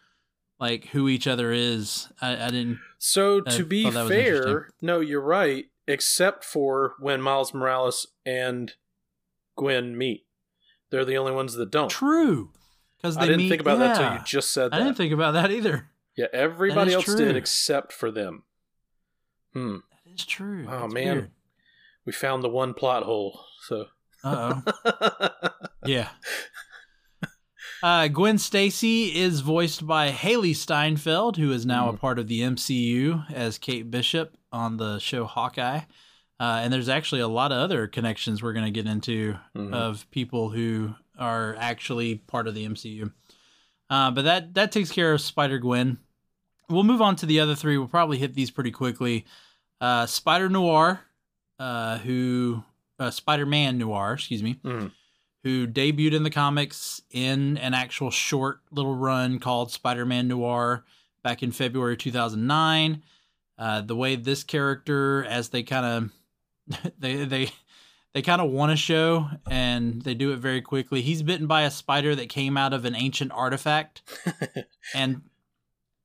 like 0.59 0.85
who 0.89 1.09
each 1.09 1.25
other 1.27 1.51
is. 1.51 2.09
I, 2.21 2.33
I 2.45 2.49
didn't. 2.49 2.79
So 2.99 3.41
I 3.47 3.49
to 3.57 3.65
be 3.65 3.85
was 3.85 3.95
interesting. 3.95 4.43
fair, 4.43 4.69
no, 4.81 4.99
you're 4.99 5.19
right, 5.21 5.65
except 5.87 6.45
for 6.45 6.93
when 6.99 7.21
Miles 7.21 7.53
Morales 7.53 8.07
and 8.25 8.73
Gwen 9.57 9.97
meet. 9.97 10.25
They're 10.89 11.05
the 11.05 11.17
only 11.17 11.31
ones 11.33 11.55
that 11.55 11.71
don't. 11.71 11.89
True, 11.89 12.51
because 13.03 13.15
they 13.17 13.21
I 13.23 13.25
didn't 13.25 13.37
meet, 13.41 13.49
think 13.49 13.61
about 13.61 13.79
that 13.79 13.93
till 13.95 14.03
yeah. 14.03 14.13
you 14.19 14.25
just 14.25 14.51
said 14.51 14.71
that. 14.71 14.79
I 14.81 14.83
didn't 14.83 14.95
think 14.97 15.11
about 15.13 15.33
that 15.33 15.51
either. 15.51 15.89
yeah, 16.15 16.27
everybody 16.31 16.93
else 16.93 17.03
true. 17.05 17.17
did 17.17 17.35
except 17.35 17.91
for 17.91 18.09
them. 18.11 18.43
Hmm. 19.53 19.77
That 20.05 20.13
is 20.15 20.25
true. 20.25 20.65
Oh, 20.69 20.81
That's 20.81 20.93
man. 20.93 21.15
weird. 21.15 21.31
We 22.05 22.13
found 22.13 22.43
the 22.43 22.49
one 22.49 22.73
plot 22.73 23.03
hole. 23.03 23.41
So 23.67 23.85
Uh 24.23 24.61
oh. 24.85 25.29
Yeah. 25.85 26.07
Uh, 27.81 28.07
Gwen 28.07 28.37
Stacy 28.37 29.13
is 29.13 29.41
voiced 29.41 29.85
by 29.85 30.09
Hailee 30.09 30.55
Steinfeld, 30.55 31.35
who 31.35 31.51
is 31.51 31.65
now 31.65 31.89
a 31.89 31.93
Mhm. 31.93 31.99
part 31.99 32.17
of 32.17 32.29
the 32.29 32.39
MCU 32.41 33.25
as 33.33 33.57
Kate 33.57 33.91
Bishop 33.91 34.37
on 34.53 34.77
the 34.77 34.99
show 34.99 35.25
Hawkeye. 35.25 35.81
Uh, 36.39 36.59
and 36.63 36.73
there's 36.73 36.89
actually 36.89 37.21
a 37.21 37.27
lot 37.27 37.51
of 37.51 37.57
other 37.59 37.87
connections 37.87 38.41
we're 38.41 38.53
going 38.53 38.65
to 38.65 38.71
get 38.71 38.87
into 38.89 39.35
Mhm. 39.55 39.73
of 39.73 40.09
people 40.11 40.49
who 40.49 40.95
are 41.17 41.55
actually 41.59 42.15
part 42.15 42.47
of 42.47 42.55
the 42.55 42.65
MCU. 42.65 43.11
Uh, 43.89 44.09
but 44.11 44.23
that 44.23 44.53
that 44.55 44.71
takes 44.71 44.91
care 44.91 45.13
of 45.13 45.21
Spider 45.21 45.59
Gwen. 45.59 45.99
We'll 46.69 46.83
move 46.83 47.01
on 47.01 47.15
to 47.17 47.25
the 47.25 47.39
other 47.39 47.55
three. 47.55 47.77
We'll 47.77 47.87
probably 47.87 48.17
hit 48.17 48.33
these 48.33 48.49
pretty 48.49 48.71
quickly. 48.71 49.25
Uh, 49.79 50.05
Spider 50.07 50.49
Noir, 50.49 51.01
uh, 51.59 51.99
who 51.99 52.63
uh, 52.99 53.11
Spider 53.11 53.45
Man 53.45 53.77
Noir, 53.77 54.13
excuse 54.13 54.41
me, 54.41 54.55
Mhm. 54.63 54.91
who 55.43 55.67
debuted 55.67 56.13
in 56.13 56.23
the 56.23 56.29
comics 56.29 57.01
in 57.11 57.57
an 57.57 57.73
actual 57.73 58.09
short 58.11 58.61
little 58.71 58.95
run 58.95 59.39
called 59.39 59.71
Spider 59.71 60.05
Man 60.05 60.27
Noir 60.27 60.85
back 61.23 61.43
in 61.43 61.51
February 61.51 61.97
2009. 61.97 63.03
Uh, 63.57 63.81
the 63.81 63.95
way 63.95 64.15
this 64.15 64.43
character, 64.43 65.23
as 65.25 65.49
they 65.49 65.61
kind 65.63 65.85
of 65.85 66.09
they 66.99 67.25
they 67.25 67.49
they 68.13 68.21
kind 68.21 68.41
of 68.41 68.51
want 68.51 68.71
to 68.71 68.75
show, 68.77 69.27
and 69.49 70.01
they 70.03 70.13
do 70.13 70.31
it 70.31 70.37
very 70.37 70.61
quickly. 70.61 71.01
He's 71.01 71.23
bitten 71.23 71.47
by 71.47 71.63
a 71.63 71.71
spider 71.71 72.15
that 72.15 72.29
came 72.29 72.57
out 72.57 72.73
of 72.73 72.85
an 72.85 72.95
ancient 72.95 73.31
artifact, 73.31 74.01
and 74.93 75.21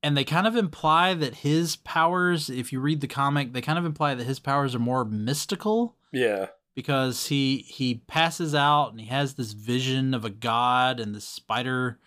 and 0.03 0.17
they 0.17 0.25
kind 0.25 0.47
of 0.47 0.57
imply 0.57 1.13
that 1.15 1.37
his 1.37 1.77
powers, 1.77 2.49
if 2.49 2.73
you 2.73 2.81
read 2.81 3.01
the 3.01 3.09
comic, 3.09 3.53
they 3.53 3.61
kind 3.61 3.79
of 3.79 3.85
imply 3.85 4.15
that 4.15 4.25
his 4.25 4.39
powers 4.39 4.75
are 4.75 4.79
more 4.79 5.05
mystical 5.05 5.97
yeah. 6.13 6.47
because 6.75 7.27
he 7.27 7.59
he 7.69 7.97
passes 8.07 8.55
out 8.55 8.91
and 8.91 9.01
he 9.01 9.07
has 9.09 9.35
this 9.35 9.53
vision 9.53 10.15
of 10.15 10.25
a 10.25 10.31
god 10.31 11.01
and 11.01 11.15
the 11.15 11.21
spider 11.21 11.99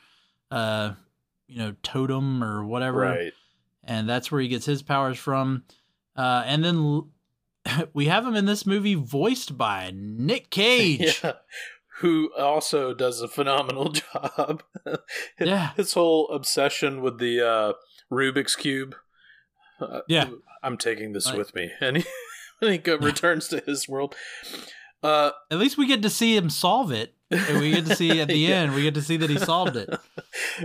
uh 0.49 0.93
you 1.47 1.57
know 1.57 1.75
totem 1.83 2.41
or 2.43 2.63
whatever 2.65 2.99
Right. 3.01 3.33
and 3.83 4.07
that's 4.07 4.31
where 4.31 4.39
he 4.41 4.47
gets 4.47 4.65
his 4.65 4.81
powers 4.81 5.17
from 5.17 5.63
uh 6.15 6.43
and 6.45 6.63
then 6.63 7.05
we 7.93 8.05
have 8.05 8.25
him 8.25 8.35
in 8.35 8.45
this 8.45 8.65
movie 8.65 8.95
voiced 8.95 9.57
by 9.57 9.91
Nick 9.93 10.49
Cage 10.49 11.21
Yeah. 11.23 11.33
Who 11.99 12.31
also 12.35 12.95
does 12.95 13.21
a 13.21 13.27
phenomenal 13.27 13.89
job. 13.91 14.63
Yeah. 15.39 15.73
His 15.75 15.93
whole 15.93 16.29
obsession 16.29 17.01
with 17.03 17.19
the 17.19 17.47
uh, 17.47 17.73
Rubik's 18.11 18.55
Cube. 18.55 18.95
Uh, 19.79 19.99
Yeah. 20.07 20.29
I'm 20.63 20.77
taking 20.77 21.13
this 21.13 21.27
Right. 21.29 21.37
with 21.37 21.53
me. 21.53 21.69
And 21.79 21.97
he, 21.97 22.05
and 22.61 22.71
he 22.83 22.91
returns 22.95 23.47
to 23.49 23.59
his 23.59 23.87
world. 23.87 24.15
Uh, 25.03 25.31
at 25.51 25.59
least 25.59 25.77
we 25.77 25.85
get 25.85 26.01
to 26.01 26.09
see 26.09 26.35
him 26.35 26.49
solve 26.49 26.91
it 26.91 27.13
and 27.29 27.59
we 27.59 27.71
get 27.71 27.85
to 27.85 27.95
see 27.95 28.19
at 28.19 28.27
the 28.27 28.37
Yeah. 28.37 28.55
end 28.61 28.73
we 28.75 28.83
get 28.83 28.93
to 28.95 29.01
see 29.01 29.17
that 29.17 29.29
he 29.29 29.37
solved 29.39 29.75
it 29.77 29.89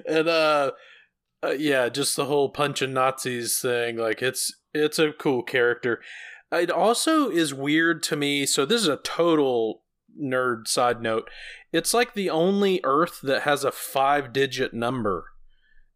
and 0.06 0.28
uh, 0.28 0.72
uh 1.42 1.50
yeah 1.56 1.88
just 1.88 2.16
the 2.16 2.24
whole 2.26 2.48
punching 2.50 2.92
nazis 2.92 3.58
thing 3.60 3.96
like 3.96 4.20
it's 4.20 4.52
it's 4.74 4.98
a 4.98 5.12
cool 5.12 5.42
character 5.42 6.02
it 6.52 6.70
also 6.70 7.28
is 7.30 7.52
weird 7.52 8.02
to 8.04 8.16
me 8.16 8.46
so 8.46 8.64
this 8.64 8.80
is 8.82 8.88
a 8.88 8.96
total 8.98 9.82
nerd 10.20 10.66
side 10.68 11.02
note 11.02 11.28
it's 11.72 11.92
like 11.92 12.14
the 12.14 12.30
only 12.30 12.80
earth 12.84 13.20
that 13.22 13.42
has 13.42 13.64
a 13.64 13.72
five 13.72 14.32
digit 14.32 14.72
number 14.72 15.26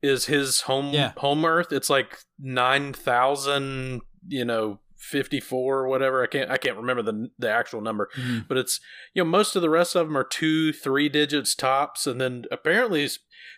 is 0.03 0.27
his 0.27 0.63
home 0.63 0.91
Yeah. 0.93 1.13
home 1.19 1.45
earth 1.45 1.73
it's 1.73 1.89
like 1.91 2.19
9000 2.39 4.01
you 4.29 4.45
know 4.45 4.81
54 4.99 5.79
or 5.79 5.89
whatever 5.89 6.23
i 6.23 6.27
can't 6.27 6.51
i 6.51 6.59
can't 6.59 6.77
remember 6.77 7.03
the 7.03 7.31
the 7.39 7.51
actual 7.51 7.81
number 7.81 8.11
Mhm. 8.19 8.47
but 8.47 8.59
it's 8.59 8.81
you 9.15 9.25
know 9.25 9.31
most 9.31 9.57
of 9.57 9.63
the 9.63 9.71
rest 9.71 9.97
of 9.97 10.07
them 10.07 10.17
are 10.17 10.25
two 10.25 10.73
three 10.75 11.09
digits 11.09 11.55
tops 11.55 12.07
and 12.07 12.21
then 12.21 12.45
apparently 12.51 13.09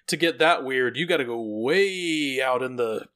to 0.07 0.17
get 0.17 0.39
that 0.39 0.63
weird 0.65 0.97
you 0.97 1.05
got 1.07 1.17
to 1.17 1.25
go 1.25 1.41
way 1.43 2.41
out 2.41 2.63
in 2.63 2.77
the 2.77 3.07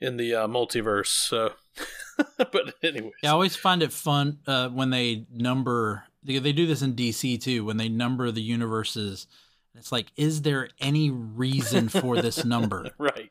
in 0.00 0.16
the 0.16 0.34
uh, 0.34 0.46
multiverse 0.48 1.06
so 1.08 1.52
but 2.38 2.74
anyways 2.82 3.12
Yeah, 3.22 3.30
I 3.30 3.32
always 3.32 3.56
find 3.56 3.82
it 3.82 3.92
fun 3.92 4.38
uh, 4.46 4.68
when 4.68 4.90
they 4.90 5.26
number. 5.32 6.04
They, 6.22 6.38
they 6.38 6.52
do 6.52 6.66
this 6.66 6.82
in 6.82 6.94
DC 6.94 7.40
too. 7.40 7.64
When 7.64 7.78
they 7.78 7.88
number 7.88 8.30
the 8.30 8.42
universes, 8.42 9.26
it's 9.74 9.90
like, 9.90 10.12
is 10.16 10.42
there 10.42 10.68
any 10.78 11.10
reason 11.10 11.88
for 11.88 12.20
this 12.20 12.44
number? 12.54 12.90
right 12.98 13.30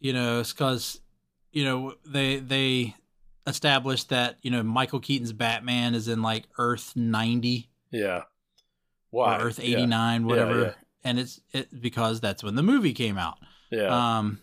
You 0.00 0.12
know, 0.14 0.40
it's 0.40 0.52
because 0.52 1.00
you 1.52 1.64
know 1.64 1.94
they 2.06 2.36
they 2.38 2.94
established 3.46 4.08
that 4.08 4.38
you 4.42 4.50
know 4.50 4.62
Michael 4.62 5.00
Keaton's 5.00 5.32
Batman 5.34 5.94
is 5.94 6.08
in 6.08 6.22
like 6.22 6.44
Earth 6.58 6.94
ninety 6.96 7.68
yeah 7.90 8.22
why 9.10 9.38
Earth 9.38 9.58
Yeah. 9.58 9.76
eighty 9.76 9.86
nine, 9.86 10.24
whatever, 10.26 10.62
yeah. 10.62 10.72
and 11.04 11.18
it's 11.18 11.40
it 11.52 11.80
because 11.82 12.20
that's 12.20 12.42
when 12.42 12.54
the 12.54 12.62
movie 12.62 12.94
came 12.94 13.18
out. 13.18 13.36
yeah 13.70 14.16
Um, 14.18 14.40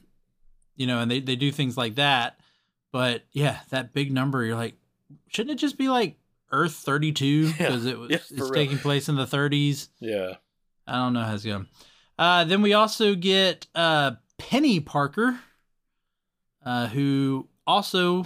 you 0.75 0.87
know, 0.87 0.99
and 0.99 1.09
they, 1.11 1.19
they 1.19 1.35
do 1.35 1.51
things 1.51 1.77
like 1.77 1.95
that. 1.95 2.39
But 2.91 3.23
yeah, 3.31 3.59
that 3.69 3.93
big 3.93 4.11
number, 4.11 4.43
you're 4.43 4.55
like, 4.55 4.75
shouldn't 5.29 5.51
it 5.57 5.61
just 5.61 5.77
be 5.77 5.89
like 5.89 6.17
Earth 6.51 6.73
32 6.73 7.25
Yeah. 7.27 7.51
because 7.57 7.85
it 7.85 7.97
was 7.99 8.09
Yeah, 8.11 8.17
it's 8.17 8.31
real. 8.31 8.49
taking 8.51 8.77
place 8.77 9.07
in 9.09 9.15
the 9.15 9.25
30s. 9.25 9.89
yeah 9.99 10.35
I 10.87 10.93
don't 10.95 11.13
know 11.13 11.23
how 11.23 11.33
it's 11.35 11.45
going. 11.45 11.67
Uh, 12.19 12.43
then 12.43 12.61
we 12.61 12.73
also 12.73 13.15
get 13.15 13.67
uh, 13.75 14.11
Penny 14.37 14.79
Parker, 14.79 15.39
uh, 16.65 16.87
who 16.87 17.47
also, 17.65 18.25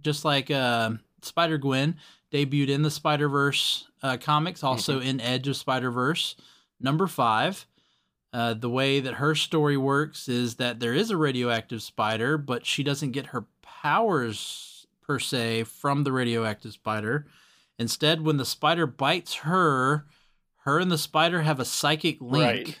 just 0.00 0.24
like 0.24 0.50
uh, 0.50 0.90
Spider 1.22 1.58
Gwen, 1.58 1.96
debuted 2.32 2.68
in 2.68 2.82
the 2.82 2.90
Spider 2.90 3.28
Verse 3.28 3.88
uh, 4.02 4.16
comics, 4.18 4.62
also 4.62 4.98
Mm-hmm. 4.98 5.08
in 5.08 5.20
Edge 5.20 5.48
of 5.48 5.56
Spider 5.56 5.90
Verse 5.90 6.36
number 6.80 7.06
five. 7.06 7.66
Uh, 8.34 8.52
the 8.52 8.68
way 8.68 8.98
that 8.98 9.14
her 9.14 9.32
story 9.32 9.76
works 9.76 10.28
is 10.28 10.56
that 10.56 10.80
there 10.80 10.92
is 10.92 11.08
a 11.08 11.16
radioactive 11.16 11.80
spider, 11.80 12.36
but 12.36 12.66
she 12.66 12.82
doesn't 12.82 13.12
get 13.12 13.26
her 13.26 13.46
powers 13.62 14.88
per 15.00 15.20
se 15.20 15.62
from 15.62 16.02
the 16.02 16.10
radioactive 16.10 16.72
spider. 16.72 17.28
Instead, 17.78 18.22
when 18.22 18.36
the 18.36 18.44
spider 18.44 18.88
bites 18.88 19.34
her, 19.34 20.06
her 20.64 20.80
and 20.80 20.90
the 20.90 20.98
spider 20.98 21.42
have 21.42 21.60
a 21.60 21.64
psychic 21.64 22.20
link. 22.20 22.66
right 22.66 22.78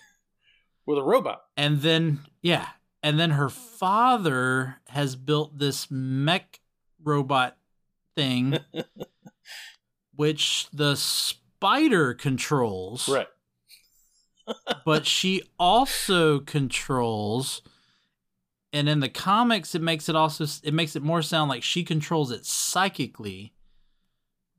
with 0.86 0.98
a 0.98 1.02
robot 1.04 1.42
And 1.56 1.82
then, 1.82 2.20
yeah. 2.42 2.66
And 3.00 3.20
then 3.20 3.30
her 3.30 3.48
father 3.48 4.80
has 4.88 5.14
built 5.14 5.58
this 5.58 5.88
mech 5.88 6.58
robot 7.00 7.56
thing, 8.16 8.58
which 10.16 10.68
the 10.72 10.96
spider 10.96 12.12
controls 12.12 13.08
right 13.08 13.28
but 14.84 15.06
she 15.06 15.42
also 15.58 16.40
controls 16.40 17.62
and 18.72 18.88
in 18.88 19.00
the 19.00 19.08
comics 19.08 19.74
it 19.74 19.82
makes 19.82 20.08
it 20.08 20.16
also 20.16 20.44
it 20.62 20.74
makes 20.74 20.96
it 20.96 21.02
more 21.02 21.22
sound 21.22 21.48
like 21.48 21.62
she 21.62 21.82
controls 21.84 22.30
it 22.30 22.44
psychically 22.44 23.52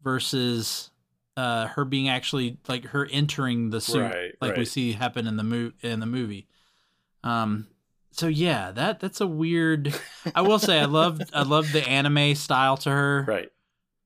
versus 0.04 0.92
uh 1.38 1.68
her 1.68 1.86
being 1.86 2.08
actually 2.10 2.58
like 2.68 2.86
her 2.86 3.08
entering 3.12 3.70
the 3.70 3.82
suit 3.82 4.02
Right, 4.02 4.36
like 4.42 4.56
we 4.56 4.66
see 4.66 4.94
happen 4.94 5.28
in 5.28 5.36
the 5.38 5.44
mo- 5.44 5.72
in 5.82 6.00
the 6.00 6.06
movie. 6.06 6.48
Um 7.24 7.68
so 8.12 8.28
yeah 8.28 8.72
that 8.72 9.02
that's 9.02 9.20
a 9.20 9.28
weird 9.28 9.94
i 10.34 10.42
will 10.42 10.60
say 10.60 10.80
i 10.80 10.86
love 10.86 11.20
i 11.34 11.44
love 11.44 11.70
the 11.74 11.86
anime 11.88 12.34
style 12.36 12.78
to 12.78 12.90
her. 12.90 13.26
Right. 13.28 13.52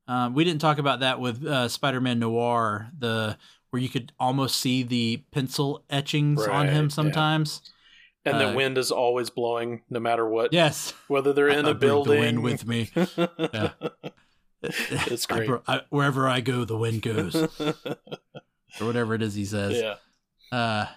Um, 0.08 0.34
we 0.34 0.44
didn't 0.44 0.62
talk 0.62 0.80
about 0.80 1.02
that 1.02 1.20
with 1.20 1.46
uh, 1.46 1.68
Spider-Man 1.68 2.18
Noir, 2.18 2.89
the 2.98 3.38
where 3.70 3.82
you 3.82 3.90
could 3.90 4.12
almost 4.20 4.58
see 4.60 4.84
the 4.84 5.24
pencil 5.32 5.84
etchings 5.90 6.42
on 6.44 6.66
Right, 6.66 6.70
him 6.70 6.86
yeah. 6.86 6.90
sometimes. 6.90 7.62
and 8.26 8.36
Uh, 8.36 8.50
the 8.50 8.56
wind 8.58 8.78
is 8.78 8.92
always 8.92 9.30
blowing 9.30 9.84
no 9.90 10.00
matter 10.00 10.28
what 10.28 10.52
Yes, 10.54 10.94
whether 11.08 11.34
they're 11.34 11.48
in 11.50 11.66
I 11.66 11.70
a 11.72 11.74
building 11.74 12.14
the 12.16 12.20
wind 12.20 12.44
with 12.44 12.66
me. 12.68 12.90
Yeah. 13.54 13.72
It's 14.62 15.26
great. 15.26 15.48
bro- 15.48 15.64
I- 15.68 15.84
wherever 15.90 16.28
I 16.28 16.42
go, 16.42 16.66
the 16.66 16.78
wind 16.78 17.02
goes, 17.02 17.34
or 17.60 17.76
whatever 18.82 19.14
it 19.16 19.22
is 19.22 19.34
he 19.36 19.46
says. 19.46 19.82
yeah 19.82 19.96
Uh, 20.58 20.88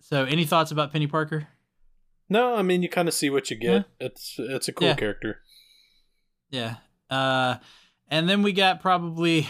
so, 0.00 0.24
any 0.24 0.44
thoughts 0.44 0.70
about 0.70 0.92
Penny 0.92 1.06
Parker? 1.06 1.48
No, 2.28 2.54
I 2.54 2.62
mean 2.62 2.82
you 2.82 2.88
kind 2.88 3.08
of 3.08 3.14
see 3.14 3.30
what 3.30 3.50
you 3.50 3.56
get. 3.56 3.86
Yeah. 4.00 4.06
It's 4.06 4.36
it's 4.38 4.68
a 4.68 4.72
cool 4.72 4.88
Yeah. 4.88 4.94
character. 4.94 5.40
Yeah. 6.50 6.76
Uh, 7.10 7.56
and 8.08 8.28
then 8.28 8.42
we 8.42 8.52
got 8.52 8.80
probably 8.80 9.48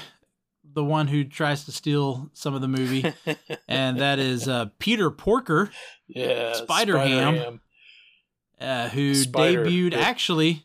the 0.74 0.84
one 0.84 1.06
who 1.08 1.24
tries 1.24 1.64
to 1.64 1.72
steal 1.72 2.30
some 2.34 2.54
of 2.54 2.60
the 2.60 2.68
movie, 2.68 3.12
and 3.68 3.98
that 4.00 4.18
is 4.18 4.48
uh, 4.48 4.66
Peter 4.78 5.10
Porker. 5.10 5.70
yeah, 6.06 6.52
Spider-Ham. 6.54 7.60
uh, 8.60 8.88
who 8.90 9.14
Spider, 9.14 9.64
debuted 9.64 9.94
actually 9.94 10.64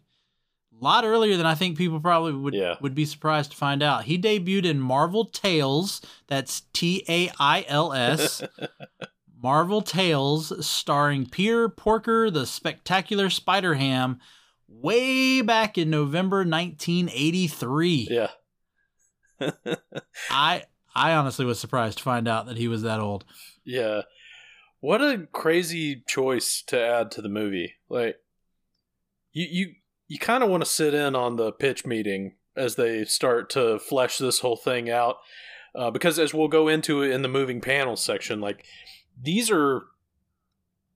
a 0.80 0.84
lot 0.84 1.04
earlier 1.06 1.36
than 1.38 1.46
I 1.46 1.56
think 1.56 1.78
people 1.78 2.00
probably 2.00 2.34
would 2.34 2.54
Yeah. 2.54 2.76
would 2.82 2.96
be 2.96 3.06
surprised 3.06 3.52
to 3.52 3.58
find 3.58 3.84
out. 3.84 4.06
He 4.06 4.18
debuted 4.18 4.66
in 4.66 4.80
Marvel 4.80 5.26
Tales. 5.26 6.02
That's 6.28 6.62
T 6.74 7.04
A 7.10 7.30
I 7.40 7.66
L 7.68 7.94
S. 7.94 8.42
Marvel 9.42 9.82
Tales, 9.82 10.66
starring 10.66 11.26
Peter 11.26 11.70
Porker, 11.70 12.30
the 12.30 12.46
Spectacular 12.46 13.30
Spider 13.30 13.76
Ham, 13.76 14.20
way 14.68 15.42
back 15.42 15.78
in 15.78 15.90
November 15.90 16.40
1983. 16.40 18.08
Yeah, 18.12 18.28
I 20.30 20.64
I 20.96 21.14
honestly 21.14 21.46
was 21.46 21.60
surprised 21.60 22.00
to 22.00 22.04
find 22.04 22.28
out 22.28 22.46
that 22.48 22.58
he 22.58 22.68
was 22.68 22.82
that 22.84 23.00
old. 23.00 23.26
yeah. 23.66 24.02
What 24.82 25.02
a 25.02 25.28
crazy 25.34 26.04
choice 26.08 26.64
to 26.68 26.80
add 26.80 27.12
to 27.12 27.22
the 27.22 27.28
movie. 27.28 27.74
Like, 27.90 28.16
you 29.34 29.48
you 29.50 29.74
you 30.08 30.18
kind 30.20 30.44
of 30.44 30.50
want 30.50 30.64
to 30.64 30.70
sit 30.70 30.94
in 30.94 31.16
on 31.16 31.36
the 31.36 31.52
pitch 31.52 31.86
meeting 31.86 32.36
as 32.56 32.76
they 32.76 33.04
start 33.06 33.50
to 33.52 33.78
flesh 33.80 34.18
this 34.18 34.40
whole 34.40 34.56
thing 34.56 34.90
out, 34.90 35.18
uh, 35.76 35.92
because 35.92 36.18
as 36.18 36.34
we'll 36.34 36.48
go 36.48 36.68
into 36.70 37.02
it 37.04 37.12
in 37.12 37.22
the 37.24 37.28
moving 37.28 37.60
panels 37.60 38.02
section, 38.02 38.40
like 38.40 38.66
these 39.22 39.52
are 39.52 39.84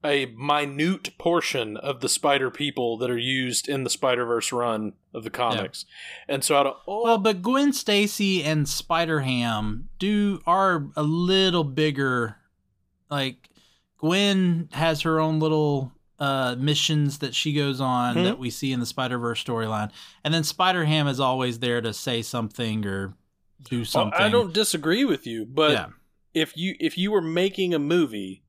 a 0.03 0.25
minute 0.37 1.17
portion 1.17 1.77
of 1.77 2.01
the 2.01 2.09
spider 2.09 2.51
people 2.51 2.97
that 2.97 3.09
are 3.09 3.17
used 3.17 3.69
in 3.69 3.83
the 3.83 3.89
Spider 3.89 4.25
Verse 4.25 4.51
run 4.51 4.93
of 5.13 5.23
the 5.23 5.29
comics, 5.29 5.85
and 6.27 6.43
so 6.43 6.55
out 6.57 6.67
of 6.67 6.75
all 6.85 7.03
Well, 7.03 7.17
but 7.17 7.41
Gwen 7.41 7.71
Stacy 7.73 8.43
and 8.43 8.67
Spider 8.67 9.21
Ham 9.21 9.89
do 9.99 10.41
are 10.45 10.87
a 10.95 11.03
little 11.03 11.63
bigger. 11.63 12.37
Like 13.09 13.49
Gwen 13.99 14.69
has 14.73 15.01
her 15.01 15.19
own 15.19 15.39
little 15.39 15.91
uh 16.19 16.55
missions 16.59 17.19
that 17.19 17.33
she 17.33 17.53
goes 17.53 17.81
on 17.81 18.15
Hmm. 18.15 18.23
that 18.23 18.39
we 18.39 18.49
see 18.49 18.71
in 18.71 18.79
the 18.79 18.85
Spider 18.85 19.17
Verse 19.17 19.43
storyline, 19.43 19.91
and 20.23 20.33
then 20.33 20.43
Spider 20.43 20.85
Ham 20.85 21.07
is 21.07 21.19
always 21.19 21.59
there 21.59 21.81
to 21.81 21.93
say 21.93 22.21
something 22.21 22.85
or 22.85 23.13
do 23.69 23.79
Well, 23.79 23.85
something. 23.85 24.19
I 24.19 24.29
don't 24.29 24.53
disagree 24.53 25.05
with 25.05 25.25
you, 25.25 25.45
but 25.45 25.71
yeah, 25.71 25.85
if 26.33 26.57
you 26.57 26.75
if 26.79 26.97
you 26.97 27.11
were 27.11 27.21
making 27.21 27.73
a 27.73 27.79
movie, 27.79 28.43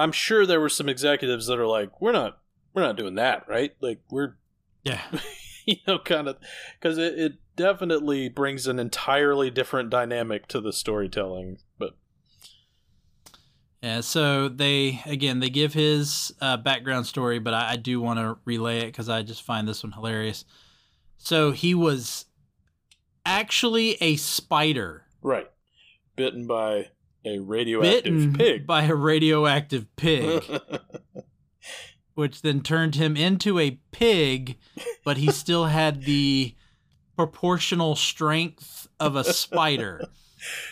I'm 0.00 0.12
sure 0.12 0.46
there 0.46 0.60
were 0.60 0.68
some 0.68 0.88
executives 0.88 1.46
that 1.46 1.58
are 1.58 1.66
like, 1.66 2.00
"We're 2.00 2.12
not, 2.12 2.40
we're 2.74 2.82
not 2.82 2.96
doing 2.96 3.14
that, 3.16 3.48
right? 3.48 3.72
Like 3.80 4.00
we're, 4.10 4.36
yeah. 4.84 5.02
you 5.66 5.76
know, 5.86 5.98
kind 5.98 6.28
of 6.28 6.36
because 6.80 6.98
it, 6.98 7.18
it 7.18 7.32
definitely 7.56 8.28
brings 8.28 8.66
an 8.66 8.78
entirely 8.78 9.50
different 9.50 9.90
dynamic 9.90 10.46
to 10.48 10.60
the 10.60 10.72
storytelling. 10.72 11.58
But 11.78 11.96
Yeah, 13.82 14.00
so 14.00 14.48
they 14.48 15.02
again 15.06 15.40
they 15.40 15.50
give 15.50 15.74
his 15.74 16.32
uh, 16.40 16.56
background 16.56 17.06
story, 17.06 17.38
but 17.38 17.54
I, 17.54 17.72
I 17.72 17.76
do 17.76 18.00
want 18.00 18.18
to 18.18 18.38
relay 18.44 18.80
it 18.80 18.86
because 18.86 19.08
I 19.08 19.22
just 19.22 19.42
find 19.42 19.68
this 19.68 19.82
one 19.82 19.92
hilarious. 19.92 20.44
So 21.18 21.50
he 21.50 21.74
was 21.74 22.24
actually 23.26 23.96
a 24.00 24.16
spider 24.16 25.04
right, 25.22 25.50
bitten 26.16 26.46
by 26.46 26.88
a 27.24 27.38
radioactive 27.38 28.02
bitten 28.04 28.32
pig. 28.34 28.66
by 28.66 28.84
a 28.84 28.94
radioactive 28.94 29.86
pig, 29.96 30.42
which 32.14 32.42
then 32.42 32.60
turned 32.62 32.94
him 32.96 33.16
into 33.16 33.58
a 33.58 33.78
pig, 33.92 34.56
but 35.04 35.16
he 35.18 35.30
still 35.30 35.66
had 35.66 36.04
the 36.04 36.54
proportional 37.16 37.94
strength 37.96 38.88
of 38.98 39.16
a 39.16 39.24
spider. 39.24 40.02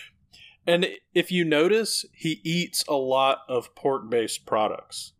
and 0.66 0.86
if 1.14 1.30
you 1.30 1.44
notice, 1.44 2.04
he 2.12 2.40
eats 2.44 2.84
a 2.88 2.94
lot 2.94 3.38
of 3.48 3.74
pork-based 3.74 4.46
products, 4.46 5.12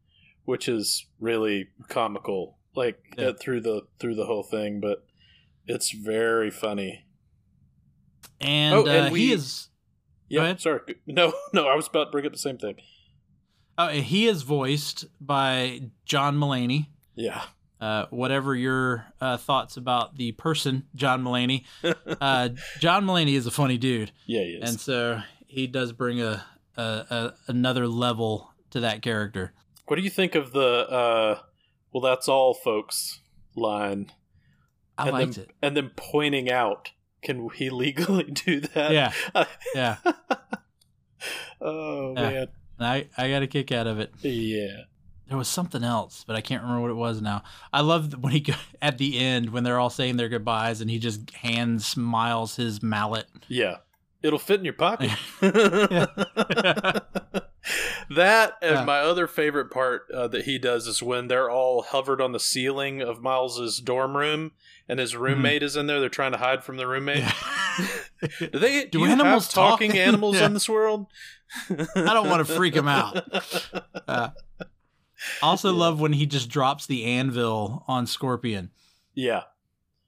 which 0.45 0.69
is 0.69 1.07
really 1.21 1.69
comical. 1.89 2.59
Like 2.75 2.99
Yeah. 3.19 3.29
uh, 3.29 3.33
through 3.33 3.63
the 3.63 3.83
through 3.99 4.15
the 4.15 4.27
whole 4.27 4.45
thing, 4.45 4.79
but 4.81 5.05
it's 5.67 5.91
very 5.91 6.51
funny. 6.51 7.07
And, 8.41 8.75
Oh, 8.75 8.87
and 8.87 9.09
uh, 9.09 9.11
we- 9.11 9.21
he 9.21 9.33
is 9.33 9.69
Yeah, 10.29 10.57
sorry. 10.57 10.81
No, 11.07 11.33
no, 11.53 11.67
I 11.69 11.75
was 11.75 11.87
about 11.89 12.05
to 12.07 12.11
bring 12.11 12.27
up 12.27 12.33
the 12.33 12.39
same 12.39 12.59
thing. 12.59 12.77
oh, 13.79 13.89
he 13.89 14.27
is 14.27 14.43
voiced 14.43 15.07
by 15.21 15.91
John 16.05 16.37
Mulaney. 16.37 16.89
Yeah. 17.15 17.43
uh, 17.81 18.07
whatever 18.11 18.55
your 18.55 19.07
uh, 19.21 19.37
thoughts 19.37 19.77
about 19.77 20.17
the 20.17 20.33
person 20.33 20.85
John 20.95 21.23
Mulaney. 21.25 21.65
Uh, 22.21 22.51
John 22.81 23.05
Mulaney 23.07 23.35
is 23.35 23.47
a 23.47 23.51
funny 23.51 23.79
dude, 23.79 24.11
Yeah, 24.27 24.41
he 24.43 24.51
is. 24.61 24.71
and 24.71 24.81
so 24.81 25.21
he 25.47 25.67
does 25.69 25.93
bring 25.93 26.21
a, 26.21 26.45
a, 26.77 26.83
a 26.83 27.35
another 27.47 27.87
level 27.87 28.53
to 28.71 28.81
that 28.81 29.03
character. 29.03 29.53
what 29.87 29.97
do 29.97 30.03
you 30.03 30.11
think 30.11 30.35
of 30.35 30.53
the 30.53 30.89
uh 30.91 31.39
well 31.93 32.01
that's 32.03 32.29
all 32.29 32.53
folks 32.55 33.21
line 33.57 34.11
I 34.99 35.05
and 35.09 35.13
liked 35.13 35.39
it. 35.39 35.51
and 35.63 35.77
then 35.77 35.91
pointing 35.97 36.51
out 36.51 36.91
can 37.23 37.49
he 37.55 37.71
legally 37.71 38.25
do 38.33 38.61
that? 38.61 38.93
Yeah, 38.93 39.13
yeah. 39.75 39.97
oh 41.61 42.15
Yeah. 42.17 42.31
man. 42.31 42.47
I 42.81 43.09
I 43.17 43.31
got 43.31 43.43
a 43.43 43.47
kick 43.47 43.73
out 43.73 43.87
of 43.87 43.99
it. 43.99 44.13
Yeah. 44.23 44.83
There 45.27 45.37
was 45.37 45.49
something 45.49 45.85
else, 45.85 46.25
but 46.27 46.37
I 46.37 46.41
can't 46.41 46.63
remember 46.63 46.83
what 46.83 46.91
it 46.91 46.95
was 46.95 47.21
now. 47.21 47.43
I 47.73 47.83
love 47.83 48.15
when 48.23 48.33
he 48.33 48.47
at 48.83 48.97
the 48.99 49.19
end 49.19 49.51
when 49.51 49.63
they're 49.65 49.79
all 49.79 49.91
saying 49.91 50.17
their 50.17 50.29
goodbyes 50.31 50.81
and 50.81 50.91
he 50.91 50.99
just 50.99 51.31
hands 51.33 51.97
Miles 51.97 52.57
his 52.57 52.83
mallet. 52.83 53.27
Yeah. 53.49 53.79
It'll 54.23 54.39
fit 54.41 54.59
in 54.59 54.65
your 54.65 54.75
pocket. 54.75 55.11
That 58.11 58.55
and 58.63 58.75
Yeah. 58.77 58.85
my 58.85 59.01
other 59.01 59.27
favorite 59.27 59.71
part 59.71 60.11
uh, 60.15 60.27
that 60.29 60.45
he 60.47 60.59
does 60.59 60.87
is 60.87 61.03
when 61.03 61.29
they're 61.29 61.51
all 61.51 61.83
hovered 61.83 62.21
on 62.21 62.33
the 62.33 62.41
ceiling 62.41 63.03
of 63.03 63.21
Miles's 63.21 63.79
dorm 63.81 64.17
room 64.17 64.53
and 64.89 64.99
his 64.99 65.15
roommate 65.17 65.63
is 65.63 65.77
in 65.77 65.87
there. 65.87 66.01
They're 66.01 66.09
trying 66.09 66.33
to 66.33 66.39
hide 66.39 66.65
from 66.65 66.77
the 66.77 66.87
roommate. 66.87 67.19
Yeah. 67.19 67.33
Do 68.41 68.59
they? 68.59 68.85
Do 68.87 68.99
Do, 69.01 69.05
animals 69.05 69.47
have 69.47 69.55
talking 69.55 69.91
talk? 69.93 69.99
animals 70.01 70.37
Yeah. 70.37 70.47
in 70.47 70.55
this 70.55 70.69
world? 70.69 71.07
I 71.71 71.87
don't 71.95 72.29
want 72.29 72.47
to 72.47 72.53
freak 72.55 72.75
him 72.75 72.89
out. 72.89 73.25
Uh, 74.09 74.31
also 75.43 75.71
Yeah. 75.73 75.79
love 75.79 76.01
when 76.01 76.13
he 76.15 76.25
just 76.27 76.49
drops 76.49 76.87
the 76.87 77.05
anvil 77.05 77.85
on 77.89 78.07
Scorpion, 78.07 78.71
yeah, 79.15 79.43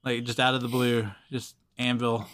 like 0.03 0.23
just 0.23 0.39
out 0.39 0.55
of 0.55 0.61
the 0.61 0.67
blue, 0.67 1.07
just 1.31 1.55
anvil. 1.77 2.27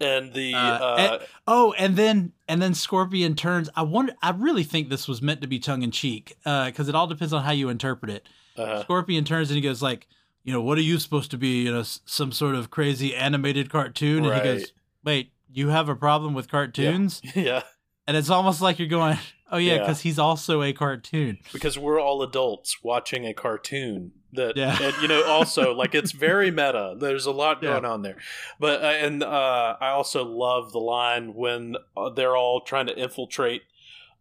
and 0.00 0.32
the 0.32 0.54
Uh, 0.54 0.58
uh, 0.58 0.96
and- 1.20 1.28
Oh, 1.48 1.72
and 1.72 1.96
then 1.96 2.32
and 2.46 2.62
then 2.62 2.74
Scorpion 2.74 3.34
turns. 3.34 3.68
I 3.74 3.82
wonder. 3.82 4.14
I 4.22 4.30
really 4.30 4.62
think 4.62 4.88
this 4.90 5.08
was 5.08 5.20
meant 5.20 5.40
to 5.40 5.46
be 5.48 5.58
tongue 5.58 5.82
in 5.82 5.90
cheek, 5.90 6.36
because 6.44 6.88
it 6.88 6.94
all 6.94 7.06
depends 7.08 7.32
on 7.32 7.42
how 7.42 7.52
you 7.52 7.68
interpret 7.68 8.10
it. 8.12 8.28
uh, 8.56 8.82
Scorpion 8.82 9.24
turns 9.24 9.50
and 9.50 9.56
he 9.56 9.60
goes 9.62 9.82
like, 9.82 10.06
you 10.48 10.54
know, 10.54 10.62
what 10.62 10.78
are 10.78 10.82
you 10.82 10.98
supposed 10.98 11.30
to 11.32 11.36
be? 11.36 11.64
You 11.64 11.72
know, 11.72 11.82
some 11.82 12.32
sort 12.32 12.54
of 12.54 12.70
crazy 12.70 13.14
animated 13.14 13.68
cartoon? 13.68 14.24
And 14.24 14.34
he 14.34 14.40
goes, 14.40 14.72
wait, 15.04 15.30
you 15.52 15.68
have 15.68 15.90
a 15.90 15.94
problem 15.94 16.32
with 16.32 16.50
cartoons? 16.50 17.20
yeah, 17.34 17.64
And 18.06 18.16
it's 18.16 18.30
almost 18.30 18.62
like 18.62 18.78
you're 18.78 18.88
going, 18.88 19.18
oh 19.52 19.58
yeah, 19.58 19.74
Yeah. 19.74 19.78
because 19.80 20.00
he's 20.00 20.18
also 20.18 20.62
a 20.62 20.72
cartoon. 20.72 21.36
because 21.52 21.78
we're 21.78 22.00
all 22.00 22.22
adults 22.22 22.82
watching 22.82 23.26
a 23.26 23.34
cartoon 23.34 24.12
that, 24.32 24.56
Yeah. 24.56 24.74
and 24.80 24.94
you 25.02 25.08
know, 25.08 25.22
also 25.24 25.74
like 25.74 25.94
it's 25.94 26.12
very 26.12 26.50
meta. 26.50 26.96
There's 26.98 27.26
a 27.26 27.30
lot 27.30 27.62
Yeah. 27.62 27.72
going 27.72 27.84
on 27.84 28.00
there, 28.00 28.16
but 28.58 28.82
uh, 28.82 28.86
and 28.86 29.22
uh, 29.22 29.76
I 29.78 29.88
also 29.90 30.24
love 30.24 30.72
the 30.72 30.80
line 30.80 31.34
when 31.34 31.76
uh, 31.94 32.08
they're 32.08 32.36
all 32.38 32.62
trying 32.62 32.86
to 32.86 32.96
infiltrate 32.98 33.64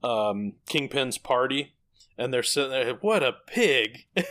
um, 0.03 0.53
Kingpin's 0.67 1.17
party, 1.17 1.73
and 2.17 2.33
they're 2.33 2.43
sitting 2.43 2.71
there. 2.71 2.93
What 2.95 3.23
a 3.23 3.31
pig! 3.47 4.05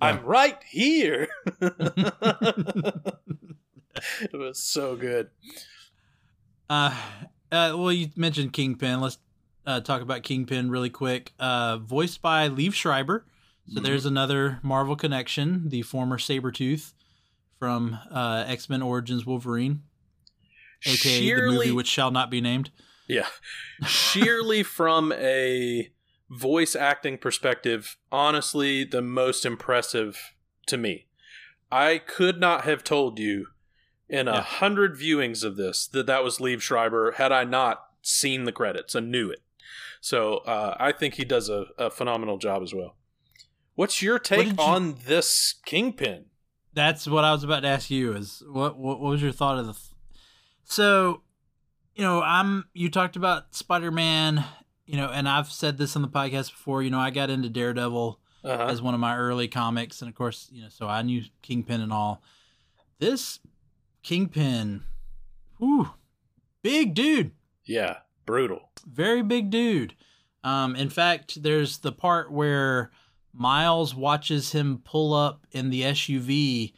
I'm 0.00 0.24
right 0.24 0.58
here. 0.68 1.28
it 4.22 4.32
was 4.32 4.58
so 4.60 4.96
good. 4.96 5.30
Uh, 6.70 6.94
uh, 7.50 7.74
well, 7.76 7.92
you 7.92 8.08
mentioned 8.16 8.52
Kingpin. 8.52 9.00
Let's 9.00 9.18
uh, 9.66 9.80
talk 9.80 10.02
about 10.02 10.22
Kingpin 10.22 10.70
really 10.70 10.90
quick. 10.90 11.32
Uh, 11.38 11.78
voiced 11.78 12.22
by 12.22 12.48
Liev 12.48 12.74
Schreiber. 12.74 13.26
So 13.68 13.80
Mhm. 13.80 13.84
there's 13.84 14.06
another 14.06 14.60
Marvel 14.62 14.96
connection. 14.96 15.68
The 15.68 15.82
former 15.82 16.16
Sabretooth 16.18 16.94
from 17.58 17.98
uh, 18.10 18.44
X 18.46 18.68
Men 18.70 18.82
Origins 18.82 19.26
Wolverine, 19.26 19.82
aka 20.86 21.34
the 21.34 21.42
movie 21.50 21.72
which 21.72 21.88
shall 21.88 22.10
not 22.10 22.30
be 22.30 22.40
named. 22.40 22.70
Yeah. 23.08 23.26
Sheerly 23.86 24.62
from 24.62 25.12
a 25.12 25.90
voice 26.30 26.76
acting 26.76 27.18
perspective, 27.18 27.96
honestly, 28.12 28.84
the 28.84 29.02
most 29.02 29.44
impressive 29.46 30.34
to 30.66 30.76
me. 30.76 31.06
I 31.70 31.98
could 31.98 32.38
not 32.40 32.64
have 32.64 32.82
told 32.84 33.18
you 33.18 33.48
in 34.08 34.28
a 34.28 34.34
Yeah. 34.36 34.40
hundred 34.42 34.94
viewings 34.96 35.44
of 35.44 35.56
this 35.56 35.86
that 35.88 36.06
that 36.06 36.24
was 36.24 36.38
Liev 36.38 36.60
Schreiber 36.60 37.12
had 37.12 37.30
I 37.32 37.44
not 37.44 37.84
seen 38.02 38.44
the 38.44 38.52
credits 38.52 38.94
and 38.94 39.10
knew 39.10 39.30
it. 39.30 39.42
So 40.00 40.38
uh, 40.38 40.76
I 40.78 40.92
think 40.92 41.14
he 41.14 41.24
does 41.24 41.48
a, 41.48 41.66
a 41.76 41.90
phenomenal 41.90 42.38
job 42.38 42.62
as 42.62 42.72
well. 42.72 42.96
What's 43.74 44.00
your 44.02 44.18
take 44.18 44.46
you- 44.48 44.54
on 44.58 44.96
this 45.06 45.54
Kingpin? 45.66 46.26
That's 46.74 47.06
what 47.06 47.24
I 47.24 47.32
was 47.32 47.42
about 47.42 47.60
to 47.60 47.68
ask 47.68 47.90
you. 47.90 48.14
Is 48.14 48.42
what 48.48 48.78
what, 48.78 49.00
what 49.00 49.10
was 49.10 49.22
your 49.22 49.32
thought 49.32 49.58
of 49.58 49.66
the? 49.66 49.74
So, 50.64 51.22
you 51.94 52.02
know, 52.04 52.22
I'm. 52.22 52.66
You 52.72 52.88
talked 52.90 53.16
about 53.16 53.54
Spider 53.54 53.90
Man. 53.90 54.44
You 54.88 54.96
know, 54.96 55.08
and 55.10 55.28
I've 55.28 55.52
said 55.52 55.78
this 55.78 55.94
on 55.96 56.02
the 56.02 56.08
podcast 56.08 56.50
before. 56.50 56.82
You 56.82 56.90
know, 56.90 56.98
I 56.98 57.10
got 57.10 57.30
into 57.30 57.48
Daredevil. 57.48 58.18
Uh-huh. 58.44 58.66
as 58.68 58.80
one 58.80 58.94
of 58.94 59.00
my 59.00 59.16
early 59.16 59.48
comics, 59.48 60.00
and 60.00 60.08
of 60.08 60.14
course, 60.14 60.48
you 60.52 60.62
know, 60.62 60.68
so 60.70 60.86
I 60.86 61.02
knew 61.02 61.22
Kingpin 61.42 61.80
and 61.80 61.92
all. 61.92 62.22
This 63.00 63.40
Kingpin, 64.04 64.84
whew, 65.58 65.90
big 66.62 66.94
dude, 66.94 67.32
Yeah, 67.64 67.96
brutal. 68.26 68.70
very 68.86 69.22
big 69.22 69.50
dude. 69.50 69.94
Um, 70.44 70.76
in 70.76 70.88
fact, 70.88 71.42
there's 71.42 71.78
the 71.78 71.90
part 71.90 72.30
where 72.30 72.92
Miles 73.34 73.92
watches 73.94 74.52
him 74.52 74.82
pull 74.84 75.12
up 75.12 75.44
in 75.50 75.70
the 75.70 75.82
SUV, 75.82 76.74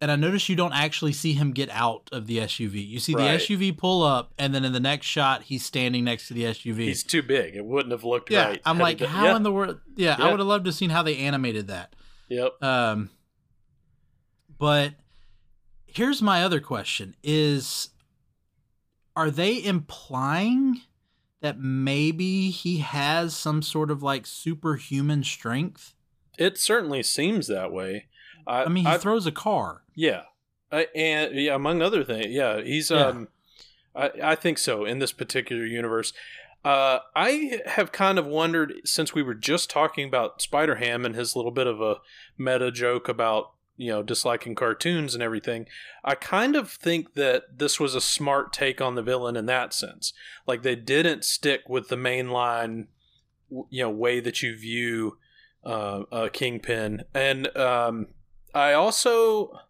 and 0.00 0.10
I 0.10 0.16
notice 0.16 0.48
you 0.48 0.56
don't 0.56 0.72
actually 0.72 1.12
see 1.12 1.32
him 1.34 1.52
get 1.52 1.68
out 1.70 2.08
of 2.12 2.26
the 2.26 2.38
SUV. 2.38 2.86
You 2.86 2.98
see 2.98 3.14
Right. 3.14 3.32
the 3.38 3.44
SUV 3.44 3.72
pull 3.76 4.02
up, 4.02 4.32
and 4.38 4.54
then 4.54 4.64
in 4.64 4.72
the 4.72 4.80
next 4.80 5.06
shot, 5.06 5.42
he's 5.42 5.64
standing 5.64 6.04
next 6.04 6.28
to 6.28 6.34
the 6.34 6.44
SUV. 6.46 6.84
He's 6.86 7.02
too 7.02 7.22
big. 7.22 7.54
It 7.56 7.64
wouldn't 7.64 7.92
have 7.92 8.04
looked 8.04 8.30
yeah, 8.30 8.46
right. 8.48 8.62
I'm 8.64 8.78
like, 8.78 8.98
done- 8.98 9.08
how 9.08 9.36
in 9.36 9.42
the 9.42 9.52
world? 9.52 9.80
Yeah, 9.96 10.16
I 10.18 10.30
would 10.30 10.40
have 10.40 10.48
loved 10.48 10.64
to 10.64 10.68
have 10.70 10.74
seen 10.76 10.90
how 10.90 11.02
they 11.02 11.16
animated 11.18 11.66
that. 11.68 11.94
Yep. 12.28 12.62
Um, 12.62 13.10
but 14.58 14.94
here's 15.86 16.22
my 16.22 16.42
other 16.44 16.60
question: 16.60 17.14
Is 17.22 17.90
are 19.16 19.30
they 19.30 19.62
implying 19.62 20.80
that 21.40 21.58
maybe 21.58 22.50
he 22.50 22.78
has 22.78 23.34
some 23.34 23.62
sort 23.62 23.90
of 23.90 24.02
like 24.02 24.26
superhuman 24.26 25.24
strength? 25.24 25.94
It 26.38 26.56
certainly 26.58 27.02
seems 27.02 27.48
that 27.48 27.72
way. 27.72 28.06
I, 28.46 28.64
I 28.64 28.68
mean, 28.68 28.84
he 28.84 28.90
I've- 28.90 29.02
throws 29.02 29.26
a 29.26 29.32
car. 29.32 29.82
yeah, 29.94 30.22
I, 30.72 30.86
and 30.94 31.34
yeah, 31.34 31.54
among 31.54 31.82
other 31.82 32.04
things, 32.04 32.26
yeah, 32.28 32.60
he's. 32.62 32.90
Yeah. 32.90 33.06
Um, 33.06 33.28
I, 33.94 34.10
I 34.22 34.34
think 34.36 34.58
so 34.58 34.84
in 34.84 35.00
this 35.00 35.12
particular 35.12 35.64
universe. 35.66 36.12
Uh, 36.64 36.98
I 37.16 37.58
have 37.66 37.90
kind 37.90 38.18
of 38.18 38.26
wondered 38.26 38.74
since 38.84 39.14
we 39.14 39.22
were 39.22 39.34
just 39.34 39.68
talking 39.70 40.06
about 40.06 40.40
Spider 40.42 40.76
Ham 40.76 41.04
and 41.06 41.16
his 41.16 41.34
little 41.34 41.50
bit 41.50 41.66
of 41.66 41.80
a 41.80 41.96
meta 42.38 42.70
joke 42.70 43.08
about 43.08 43.52
you 43.76 43.90
know 43.90 44.02
disliking 44.02 44.54
cartoons 44.54 45.14
and 45.14 45.22
everything. 45.22 45.66
I 46.04 46.14
kind 46.14 46.54
of 46.54 46.70
think 46.70 47.14
that 47.14 47.58
this 47.58 47.80
was 47.80 47.94
a 47.96 48.00
smart 48.00 48.52
take 48.52 48.80
on 48.80 48.94
the 48.94 49.02
villain 49.02 49.36
in 49.36 49.46
that 49.46 49.72
sense. 49.72 50.12
Like 50.46 50.62
they 50.62 50.76
didn't 50.76 51.24
stick 51.24 51.62
with 51.68 51.88
the 51.88 51.96
mainline, 51.96 52.86
you 53.70 53.82
know, 53.82 53.90
way 53.90 54.20
that 54.20 54.42
you 54.42 54.54
view 54.56 55.16
uh, 55.64 56.02
a 56.12 56.28
kingpin, 56.30 57.04
and 57.14 57.56
um, 57.56 58.08
I 58.54 58.72
also 58.72 59.60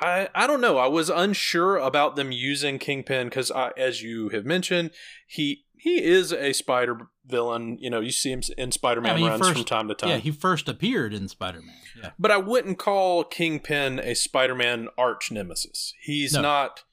I 0.00 0.28
I 0.34 0.46
don't 0.46 0.60
know. 0.60 0.78
I 0.78 0.86
was 0.86 1.08
unsure 1.08 1.76
about 1.76 2.16
them 2.16 2.32
using 2.32 2.78
Kingpin 2.78 3.28
because, 3.28 3.50
as 3.76 4.02
you 4.02 4.30
have 4.30 4.44
mentioned, 4.44 4.90
he 5.26 5.64
he 5.76 6.02
is 6.02 6.32
a 6.32 6.52
spider 6.52 7.08
villain. 7.26 7.78
You 7.80 7.90
know, 7.90 8.00
you 8.00 8.10
see 8.10 8.32
him 8.32 8.42
in 8.58 8.72
Spider-Man 8.72 9.12
I 9.12 9.16
mean, 9.16 9.26
runs 9.28 9.40
first, 9.40 9.52
from 9.52 9.64
time 9.64 9.88
to 9.88 9.94
time. 9.94 10.10
Yeah, 10.10 10.16
he 10.18 10.30
first 10.30 10.68
appeared 10.68 11.14
in 11.14 11.28
Spider-Man. 11.28 11.74
Yeah, 12.00 12.10
but 12.18 12.30
I 12.30 12.38
wouldn't 12.38 12.78
call 12.78 13.24
Kingpin 13.24 14.00
a 14.00 14.14
Spider-Man 14.14 14.88
arch 14.98 15.30
nemesis. 15.30 15.94
He's 16.00 16.34
no. 16.34 16.42
not 16.42 16.84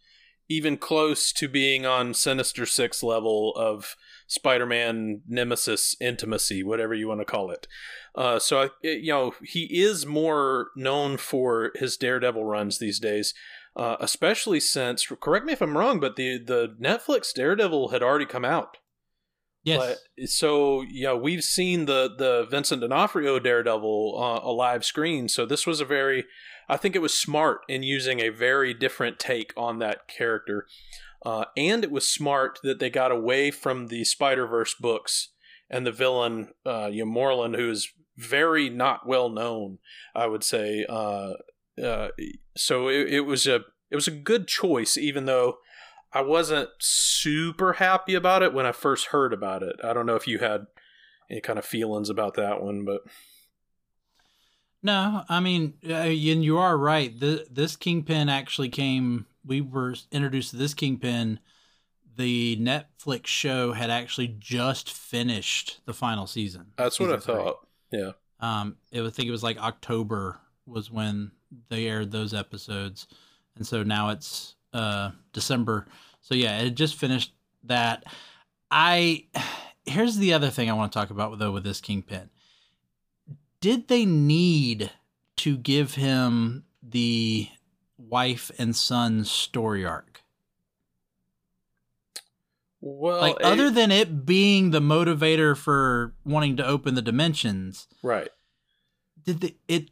even 0.50 0.78
close 0.78 1.32
to 1.32 1.48
being 1.48 1.86
on 1.86 2.14
Sinister 2.14 2.66
Six 2.66 3.02
level 3.02 3.54
of 3.56 3.96
Spider-Man 4.28 5.22
nemesis 5.28 5.96
intimacy, 6.00 6.64
whatever 6.64 6.94
you 6.94 7.08
want 7.08 7.22
to 7.22 7.26
call 7.26 7.50
it. 7.50 7.68
Uh, 8.16 8.40
so 8.40 8.64
I, 8.64 8.70
you 8.82 9.12
know, 9.12 9.34
he 9.44 9.82
is 9.82 10.06
more 10.06 10.68
known 10.76 11.18
for 11.18 11.72
his 11.76 11.96
Daredevil 11.98 12.44
runs 12.44 12.78
these 12.78 13.00
days, 13.00 13.34
uh, 13.76 13.96
especially 14.00 14.60
since. 14.60 15.08
Correct 15.22 15.46
me 15.46 15.54
if 15.54 15.62
I'm 15.62 15.78
wrong, 15.78 16.00
but 16.00 16.18
the 16.18 16.38
the 16.38 16.76
Netflix 16.82 17.34
Daredevil 17.34 17.90
had 17.90 18.04
already 18.04 18.26
come 18.26 18.46
out. 18.46 18.78
Yes. 19.64 20.00
But, 20.18 20.28
so 20.30 20.84
yeah, 20.90 21.14
we've 21.14 21.44
seen 21.44 21.86
the 21.86 22.10
the 22.18 22.48
Vincent 22.50 22.82
D'Onofrio 22.82 23.40
Daredevil 23.40 24.18
uh, 24.18 24.48
a 24.48 24.52
live 24.52 24.84
screen. 24.84 25.30
So 25.30 25.46
this 25.46 25.66
was 25.66 25.80
a 25.80 25.86
very, 25.86 26.26
I 26.68 26.78
think 26.78 26.96
it 26.96 27.02
was 27.02 27.14
smart 27.14 27.62
in 27.70 27.84
using 27.84 28.20
a 28.20 28.30
very 28.30 28.74
different 28.74 29.20
take 29.20 29.54
on 29.56 29.80
that 29.80 30.08
character. 30.08 30.66
Uh, 31.24 31.46
and 31.56 31.84
it 31.84 31.92
was 31.92 32.08
smart 32.08 32.60
that 32.64 32.80
they 32.80 32.90
got 32.90 33.12
away 33.12 33.52
from 33.52 33.88
the 33.88 34.04
Spider 34.04 34.48
Verse 34.48 34.74
books 34.74 35.30
and 35.70 35.86
the 35.86 35.92
villain, 35.92 36.50
uh, 36.66 36.90
you 36.92 37.06
know, 37.06 37.12
Morlun, 37.12 37.56
who 37.56 37.70
is 37.70 37.90
very 38.18 38.70
not 38.70 39.08
well 39.08 39.30
known, 39.30 39.80
I 40.16 40.28
would 40.28 40.44
say. 40.44 40.86
Uh, 40.88 41.34
uh, 41.82 42.10
so 42.56 42.88
it, 42.88 43.14
it 43.14 43.22
was 43.22 43.48
a 43.48 43.62
it 43.90 43.96
was 43.96 44.08
a 44.08 44.12
good 44.12 44.48
choice, 44.48 44.98
even 44.98 45.26
though 45.26 45.58
I 46.14 46.22
wasn't 46.22 46.70
super 46.80 47.74
happy 47.74 48.14
about 48.14 48.44
it 48.44 48.54
when 48.54 48.66
I 48.66 48.72
first 48.72 49.08
heard 49.08 49.34
about 49.34 49.64
it. 49.64 49.76
I 49.84 49.94
don't 49.94 50.06
know 50.06 50.16
if 50.16 50.28
you 50.28 50.40
had 50.40 50.68
any 51.30 51.42
kind 51.42 51.60
of 51.60 51.66
feelings 51.66 52.10
about 52.10 52.36
that 52.36 52.62
one, 52.62 52.86
but 52.86 53.02
no, 54.84 55.24
I 55.30 55.40
mean, 55.40 55.76
uh, 55.88 55.94
and 55.94 56.44
you 56.44 56.58
are 56.58 56.78
right. 56.78 57.18
The, 57.18 57.46
this 57.50 57.76
Kingpin 57.76 58.30
actually 58.30 58.70
came 58.70 59.28
we 59.46 59.62
were 59.62 59.96
introduced 60.12 60.52
to 60.52 60.58
this 60.58 60.74
Kingpin, 60.74 61.40
the 62.16 62.58
Netflix 62.58 63.28
show 63.28 63.74
had 63.74 63.90
actually 63.90 64.36
just 64.40 64.92
finished 64.92 65.80
the 65.86 65.94
final 65.94 66.28
season. 66.28 66.68
That's 66.78 66.98
season 66.98 67.12
what 67.12 67.20
I 67.20 67.22
three. 67.22 67.36
thought. 67.36 67.68
Yeah. 67.92 68.12
Um, 68.40 68.78
it 68.92 69.02
I 69.02 69.10
think 69.10 69.28
it 69.28 69.32
was 69.32 69.44
like 69.44 69.60
October 69.60 70.40
was 70.66 70.92
when 70.92 71.32
they 71.70 71.88
aired 71.88 72.12
those 72.12 72.34
episodes, 72.34 73.08
and 73.56 73.66
so 73.66 73.84
now 73.84 74.10
it's 74.10 74.56
uh 74.74 75.12
December. 75.34 75.86
So 76.22 76.36
yeah, 76.36 76.60
it 76.60 76.72
just 76.72 76.96
finished 76.96 77.34
that. 77.64 78.04
I 78.70 79.26
here's 79.86 80.18
the 80.18 80.34
other 80.34 80.50
thing 80.50 80.70
I 80.70 80.74
want 80.74 80.92
to 80.92 81.00
talk 81.00 81.10
about 81.10 81.38
though 81.40 81.52
with 81.52 81.64
this 81.64 81.82
Kingpin. 81.82 82.30
Did 83.60 83.88
they 83.88 84.06
need 84.06 84.92
to 85.38 85.58
give 85.58 85.94
him 85.96 86.64
the 86.82 87.48
wife 87.98 88.52
and 88.58 88.76
son 88.76 89.24
story 89.24 89.86
arc? 89.86 90.11
Well, 92.82 93.22
like 93.22 93.38
other 93.44 93.70
than 93.70 93.92
it 93.92 94.26
being 94.26 94.72
the 94.72 94.80
motivator 94.80 95.56
for 95.56 96.16
wanting 96.26 96.58
to 96.58 96.66
open 96.66 96.96
the 96.96 97.02
dimensions, 97.02 97.88
right? 98.02 98.30
Did 99.24 99.42
the, 99.42 99.56
it 99.68 99.92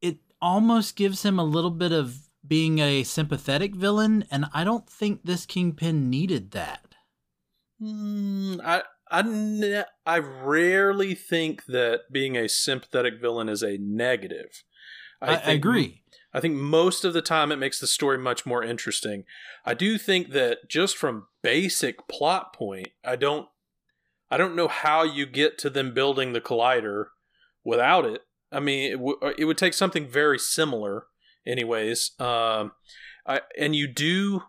it 0.00 0.18
almost 0.40 0.94
gives 0.94 1.24
him 1.24 1.38
a 1.40 1.44
little 1.44 1.70
bit 1.70 1.90
of 1.90 2.28
being 2.46 2.78
a 2.78 3.02
sympathetic 3.02 3.74
villain, 3.74 4.24
and 4.30 4.46
I 4.54 4.62
don't 4.62 4.88
think 4.88 5.24
this 5.24 5.46
kingpin 5.46 6.08
needed 6.08 6.52
that. 6.52 6.94
Mm, 7.82 8.60
I 8.64 8.82
I 9.10 9.84
I 10.06 10.18
rarely 10.18 11.16
think 11.16 11.66
that 11.66 12.02
being 12.12 12.36
a 12.36 12.48
sympathetic 12.48 13.20
villain 13.20 13.48
is 13.48 13.64
a 13.64 13.78
negative. 13.78 14.62
I, 15.20 15.34
I, 15.34 15.38
I 15.38 15.50
agree. 15.52 16.01
I 16.34 16.40
think 16.40 16.54
most 16.54 17.04
of 17.04 17.12
the 17.12 17.22
time 17.22 17.52
it 17.52 17.56
makes 17.56 17.78
the 17.78 17.86
story 17.86 18.18
much 18.18 18.46
more 18.46 18.62
interesting. 18.62 19.24
I 19.64 19.74
do 19.74 19.98
think 19.98 20.30
that 20.30 20.68
just 20.68 20.96
from 20.96 21.26
basic 21.42 22.08
plot 22.08 22.52
point, 22.54 22.88
I 23.04 23.16
don't 23.16 23.48
I 24.30 24.38
don't 24.38 24.56
know 24.56 24.68
how 24.68 25.02
you 25.02 25.26
get 25.26 25.58
to 25.58 25.68
them 25.68 25.92
building 25.92 26.32
the 26.32 26.40
collider 26.40 27.06
without 27.64 28.06
it. 28.06 28.22
I 28.50 28.60
mean, 28.60 28.92
it, 28.92 28.96
w- 28.96 29.18
it 29.36 29.44
would 29.44 29.58
take 29.58 29.74
something 29.74 30.08
very 30.08 30.38
similar, 30.38 31.04
anyways. 31.46 32.12
Um, 32.18 32.72
I 33.26 33.42
and 33.58 33.76
you 33.76 33.86
do, 33.86 34.44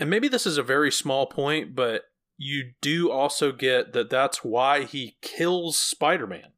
and 0.00 0.08
maybe 0.08 0.28
this 0.28 0.46
is 0.46 0.56
a 0.56 0.62
very 0.62 0.90
small 0.90 1.26
point, 1.26 1.74
but 1.74 2.04
you 2.38 2.72
do 2.80 3.10
also 3.10 3.52
get 3.52 3.92
that 3.92 4.10
that's 4.10 4.42
why 4.42 4.84
he 4.84 5.16
kills 5.20 5.78
Spider-Man. 5.78 6.52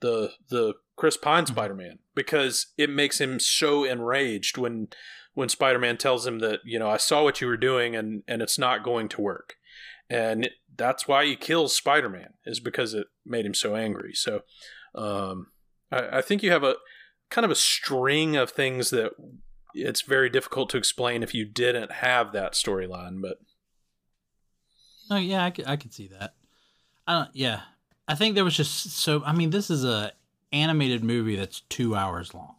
The 0.00 0.32
the 0.50 0.74
Chris 0.98 1.16
Pine 1.16 1.44
mm-hmm. 1.44 1.52
Spider 1.52 1.74
Man 1.74 2.00
because 2.14 2.66
it 2.76 2.90
makes 2.90 3.20
him 3.20 3.40
so 3.40 3.84
enraged 3.84 4.58
when 4.58 4.88
when 5.34 5.48
Spider 5.48 5.78
Man 5.78 5.96
tells 5.96 6.26
him 6.26 6.40
that 6.40 6.60
you 6.64 6.78
know 6.78 6.90
I 6.90 6.98
saw 6.98 7.22
what 7.22 7.40
you 7.40 7.46
were 7.46 7.56
doing 7.56 7.96
and 7.96 8.24
and 8.28 8.42
it's 8.42 8.58
not 8.58 8.82
going 8.84 9.08
to 9.10 9.22
work, 9.22 9.54
and 10.10 10.50
that's 10.76 11.08
why 11.08 11.24
he 11.24 11.36
kills 11.36 11.74
Spider 11.74 12.08
Man 12.08 12.34
is 12.44 12.60
because 12.60 12.92
it 12.92 13.06
made 13.24 13.46
him 13.46 13.54
so 13.54 13.76
angry. 13.76 14.12
So 14.12 14.40
um, 14.94 15.46
I, 15.90 16.18
I 16.18 16.20
think 16.20 16.42
you 16.42 16.50
have 16.50 16.64
a 16.64 16.74
kind 17.30 17.44
of 17.44 17.50
a 17.50 17.56
string 17.56 18.36
of 18.36 18.50
things 18.50 18.90
that 18.90 19.12
it's 19.74 20.02
very 20.02 20.28
difficult 20.28 20.68
to 20.70 20.78
explain 20.78 21.22
if 21.22 21.34
you 21.34 21.44
didn't 21.44 21.92
have 21.92 22.32
that 22.32 22.52
storyline, 22.54 23.22
but. 23.22 23.38
Oh 25.10 25.16
yeah, 25.16 25.44
I 25.44 25.50
could, 25.50 25.66
I 25.66 25.76
could 25.76 25.94
see 25.94 26.08
that. 26.08 26.34
I 27.06 27.14
don't. 27.14 27.30
Yeah, 27.32 27.60
I 28.06 28.14
think 28.14 28.34
there 28.34 28.44
was 28.44 28.56
just 28.56 28.90
so. 28.90 29.22
I 29.24 29.32
mean, 29.32 29.50
this 29.50 29.70
is 29.70 29.84
a 29.84 30.12
animated 30.52 31.04
movie 31.04 31.36
that's 31.36 31.60
two 31.62 31.94
hours 31.94 32.34
long. 32.34 32.54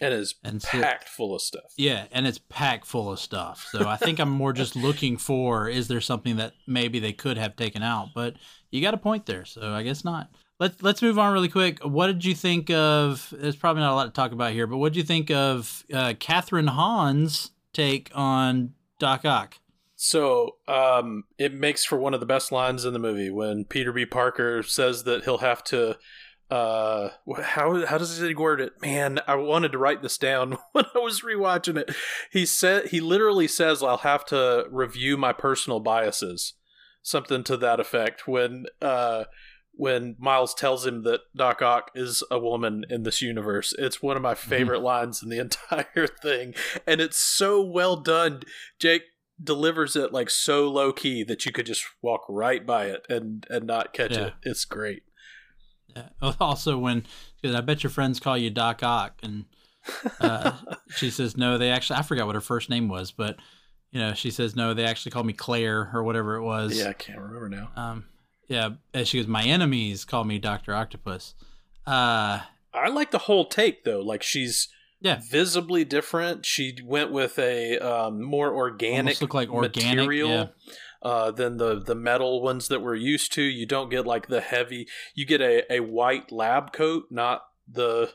And 0.00 0.14
is 0.14 0.34
and 0.42 0.60
packed 0.60 1.08
full 1.08 1.34
of 1.34 1.42
stuff. 1.42 1.74
Yeah, 1.76 2.06
and 2.10 2.26
it's 2.26 2.40
packed 2.48 2.86
full 2.86 3.12
of 3.12 3.20
stuff. 3.20 3.68
So 3.70 3.86
I 3.86 3.96
think 3.96 4.18
I'm 4.18 4.30
more 4.30 4.52
just 4.52 4.74
looking 4.74 5.16
for 5.16 5.68
is 5.68 5.86
there 5.86 6.00
something 6.00 6.36
that 6.36 6.54
maybe 6.66 6.98
they 6.98 7.12
could 7.12 7.36
have 7.36 7.54
taken 7.56 7.82
out, 7.82 8.08
but 8.14 8.34
you 8.70 8.80
got 8.80 8.94
a 8.94 8.98
point 8.98 9.26
there, 9.26 9.44
so 9.44 9.72
I 9.72 9.82
guess 9.82 10.04
not. 10.04 10.30
Let's 10.58 10.82
let's 10.82 11.02
move 11.02 11.18
on 11.18 11.32
really 11.32 11.48
quick. 11.48 11.84
What 11.84 12.06
did 12.06 12.24
you 12.24 12.34
think 12.34 12.70
of? 12.70 13.32
There's 13.36 13.54
probably 13.54 13.82
not 13.82 13.92
a 13.92 13.94
lot 13.94 14.04
to 14.06 14.10
talk 14.10 14.32
about 14.32 14.52
here, 14.52 14.66
but 14.66 14.78
what 14.78 14.92
did 14.92 14.98
you 14.98 15.04
think 15.04 15.30
of 15.30 15.84
uh, 15.92 16.14
Kathryn 16.14 16.70
Hahn's 16.70 17.50
take 17.72 18.10
on 18.14 18.72
Doc 18.98 19.24
Ock? 19.24 19.58
So 19.94 20.56
um, 20.66 21.24
it 21.38 21.54
makes 21.54 21.84
for 21.84 21.96
one 21.96 22.12
of 22.12 22.18
the 22.18 22.26
best 22.26 22.50
lines 22.50 22.84
in 22.84 22.92
the 22.92 22.98
movie 22.98 23.30
when 23.30 23.64
Peter 23.64 23.92
B. 23.92 24.04
Parker 24.04 24.64
says 24.64 25.04
that 25.04 25.22
he'll 25.22 25.38
have 25.38 25.62
to 25.64 25.96
uh 26.52 27.08
how 27.42 27.86
how 27.86 27.96
does 27.96 28.18
he 28.18 28.34
word 28.34 28.60
it 28.60 28.74
man 28.82 29.18
i 29.26 29.34
wanted 29.34 29.72
to 29.72 29.78
write 29.78 30.02
this 30.02 30.18
down 30.18 30.58
when 30.72 30.84
i 30.94 30.98
was 30.98 31.22
rewatching 31.22 31.78
it 31.78 31.94
he 32.30 32.44
said 32.44 32.88
he 32.88 33.00
literally 33.00 33.48
says 33.48 33.82
i'll 33.82 33.98
have 33.98 34.24
to 34.24 34.66
review 34.70 35.16
my 35.16 35.32
personal 35.32 35.80
biases 35.80 36.52
something 37.00 37.42
to 37.42 37.56
that 37.56 37.80
effect 37.80 38.28
when 38.28 38.66
uh 38.82 39.24
when 39.74 40.14
miles 40.18 40.52
tells 40.52 40.84
him 40.84 41.04
that 41.04 41.20
doc 41.34 41.62
ock 41.62 41.90
is 41.94 42.22
a 42.30 42.38
woman 42.38 42.84
in 42.90 43.02
this 43.02 43.22
universe 43.22 43.74
it's 43.78 44.02
one 44.02 44.16
of 44.16 44.22
my 44.22 44.34
mm-hmm. 44.34 44.50
favorite 44.50 44.78
mm-hmm. 44.78 44.86
lines 44.86 45.22
in 45.22 45.30
the 45.30 45.38
entire 45.40 46.06
thing 46.06 46.52
and 46.86 47.00
it's 47.00 47.18
so 47.18 47.62
well 47.62 47.96
done 47.96 48.42
jake 48.78 49.04
delivers 49.42 49.96
it 49.96 50.12
like 50.12 50.28
so 50.28 50.68
low 50.68 50.92
key 50.92 51.24
that 51.24 51.46
you 51.46 51.52
could 51.52 51.66
just 51.66 51.84
walk 52.02 52.24
right 52.28 52.66
by 52.66 52.84
it 52.84 53.06
and 53.08 53.46
and 53.48 53.66
not 53.66 53.94
catch 53.94 54.12
yeah. 54.12 54.26
it 54.26 54.32
it's 54.42 54.64
great. 54.64 55.02
Also, 56.40 56.78
when 56.78 57.04
because 57.40 57.56
I 57.56 57.60
bet 57.60 57.82
your 57.82 57.90
friends 57.90 58.20
call 58.20 58.36
you 58.38 58.50
Doc 58.50 58.82
Ock, 58.82 59.18
and 59.22 59.44
uh, 60.20 60.52
she 60.96 61.10
says 61.10 61.36
no, 61.36 61.58
they 61.58 61.70
actually 61.70 61.98
I 61.98 62.02
forgot 62.02 62.26
what 62.26 62.34
her 62.34 62.40
first 62.40 62.70
name 62.70 62.88
was, 62.88 63.10
but 63.10 63.36
you 63.90 64.00
know 64.00 64.14
she 64.14 64.30
says 64.30 64.54
no, 64.54 64.74
they 64.74 64.84
actually 64.84 65.12
call 65.12 65.24
me 65.24 65.32
Claire 65.32 65.90
or 65.92 66.02
whatever 66.02 66.36
it 66.36 66.42
was. 66.42 66.78
Yeah, 66.78 66.88
I 66.88 66.92
can't 66.92 67.18
remember 67.18 67.48
now. 67.48 67.70
Um, 67.76 68.04
yeah, 68.48 68.70
and 68.92 69.06
she 69.06 69.18
goes, 69.18 69.26
my 69.26 69.42
enemies 69.42 70.04
call 70.04 70.24
me 70.24 70.38
Doctor 70.38 70.74
Octopus. 70.74 71.34
Uh, 71.86 72.40
I 72.74 72.88
like 72.88 73.10
the 73.10 73.18
whole 73.18 73.46
take 73.46 73.84
though. 73.84 74.00
Like 74.00 74.22
she's 74.22 74.68
yeah 75.00 75.20
visibly 75.28 75.84
different. 75.84 76.46
She 76.46 76.76
went 76.84 77.10
with 77.10 77.38
a 77.38 77.78
um, 77.78 78.22
more 78.22 78.54
organic, 78.54 79.20
look 79.20 79.34
like 79.34 79.50
organic 79.50 79.96
material. 79.96 80.28
Yeah 80.30 80.46
uh, 81.02 81.30
than 81.30 81.56
the 81.56 81.80
the 81.80 81.94
metal 81.94 82.40
ones 82.42 82.68
that 82.68 82.80
we're 82.82 82.94
used 82.94 83.32
to. 83.34 83.42
You 83.42 83.66
don't 83.66 83.90
get 83.90 84.06
like 84.06 84.28
the 84.28 84.40
heavy. 84.40 84.86
You 85.14 85.24
get 85.24 85.40
a, 85.40 85.70
a 85.72 85.80
white 85.80 86.30
lab 86.32 86.72
coat, 86.72 87.04
not 87.10 87.42
the 87.68 88.12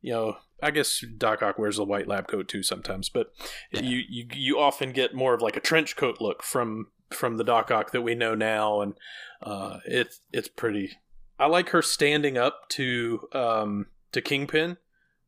you 0.00 0.12
know. 0.12 0.36
I 0.62 0.70
guess 0.70 1.04
Doc 1.18 1.42
Ock 1.42 1.58
wears 1.58 1.78
a 1.78 1.84
white 1.84 2.08
lab 2.08 2.28
coat 2.28 2.48
too 2.48 2.62
sometimes, 2.62 3.10
but 3.10 3.30
yeah. 3.70 3.80
you, 3.82 4.02
you 4.08 4.26
you 4.32 4.58
often 4.58 4.92
get 4.92 5.14
more 5.14 5.34
of 5.34 5.42
like 5.42 5.56
a 5.56 5.60
trench 5.60 5.96
coat 5.96 6.18
look 6.20 6.42
from 6.42 6.86
from 7.10 7.36
the 7.36 7.44
Doc 7.44 7.70
Ock 7.70 7.92
that 7.92 8.00
we 8.02 8.14
know 8.14 8.34
now, 8.34 8.80
and 8.80 8.94
uh, 9.42 9.78
it's 9.84 10.20
it's 10.32 10.48
pretty. 10.48 10.92
I 11.38 11.46
like 11.46 11.68
her 11.70 11.82
standing 11.82 12.38
up 12.38 12.70
to 12.70 13.28
um, 13.32 13.86
to 14.12 14.22
Kingpin 14.22 14.78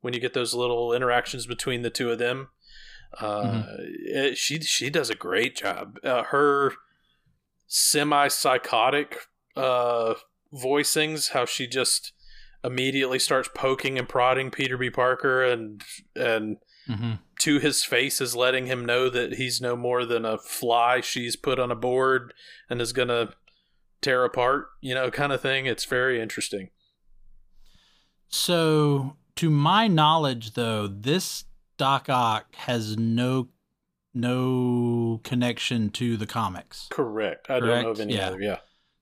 when 0.01 0.15
you 0.15 0.21
get 0.21 0.33
those 0.33 0.55
little 0.55 0.95
interactions 0.95 1.47
between 1.47 1.83
the 1.83 1.91
two 1.91 2.11
of 2.11 2.19
them. 2.19 2.49
Uh, 3.21 3.43
Mm-hmm. 3.43 3.83
it, 4.07 4.39
she 4.39 4.61
she 4.61 4.89
does 4.91 5.11
a 5.11 5.15
great 5.15 5.57
job. 5.57 5.99
Uh, 6.03 6.23
her 6.25 6.73
semi 7.69 8.29
psychotic 8.29 9.19
uh, 9.57 10.15
voicings, 10.53 11.31
how 11.31 11.45
she 11.45 11.67
just 11.67 12.13
immediately 12.65 13.19
starts 13.21 13.49
poking 13.55 13.99
and 13.99 14.09
prodding 14.09 14.51
Peter 14.51 14.77
B. 14.77 14.91
Parker, 14.91 15.45
and 15.45 15.83
and 16.17 16.57
hmm 16.87 17.15
to 17.39 17.61
his 17.61 17.85
face 17.85 18.21
is 18.21 18.35
letting 18.35 18.67
him 18.67 18.85
know 18.85 19.09
that 19.09 19.35
he's 19.35 19.61
no 19.61 19.77
more 19.77 20.05
than 20.05 20.25
a 20.25 20.37
fly 20.39 21.01
she's 21.01 21.37
put 21.37 21.61
on 21.61 21.71
a 21.71 21.77
board 21.77 22.35
and 22.69 22.81
is 22.81 22.93
gonna 22.93 23.29
tear 24.01 24.25
apart, 24.25 24.71
you 24.81 24.95
know, 24.95 25.11
kind 25.11 25.33
of 25.33 25.41
thing. 25.41 25.67
It's 25.67 25.85
very 25.85 26.21
interesting. 26.21 26.71
So, 28.29 29.17
to 29.37 29.51
my 29.51 29.87
knowledge, 29.87 30.55
though, 30.55 30.87
this 30.87 31.45
Doc 31.77 32.09
Ock 32.09 32.55
has 32.57 32.97
no 32.99 33.49
no 34.19 35.21
connection 35.25 35.91
to 35.91 36.17
the 36.17 36.27
comics. 36.27 36.87
Correct. 36.91 37.51
I 37.51 37.61
don't 37.61 37.69
know 37.69 37.75
of 37.91 37.97
Correct, 37.97 38.01
any 38.01 38.15
yeah. 38.17 38.27
other. 38.29 38.41
Yeah. 38.41 38.59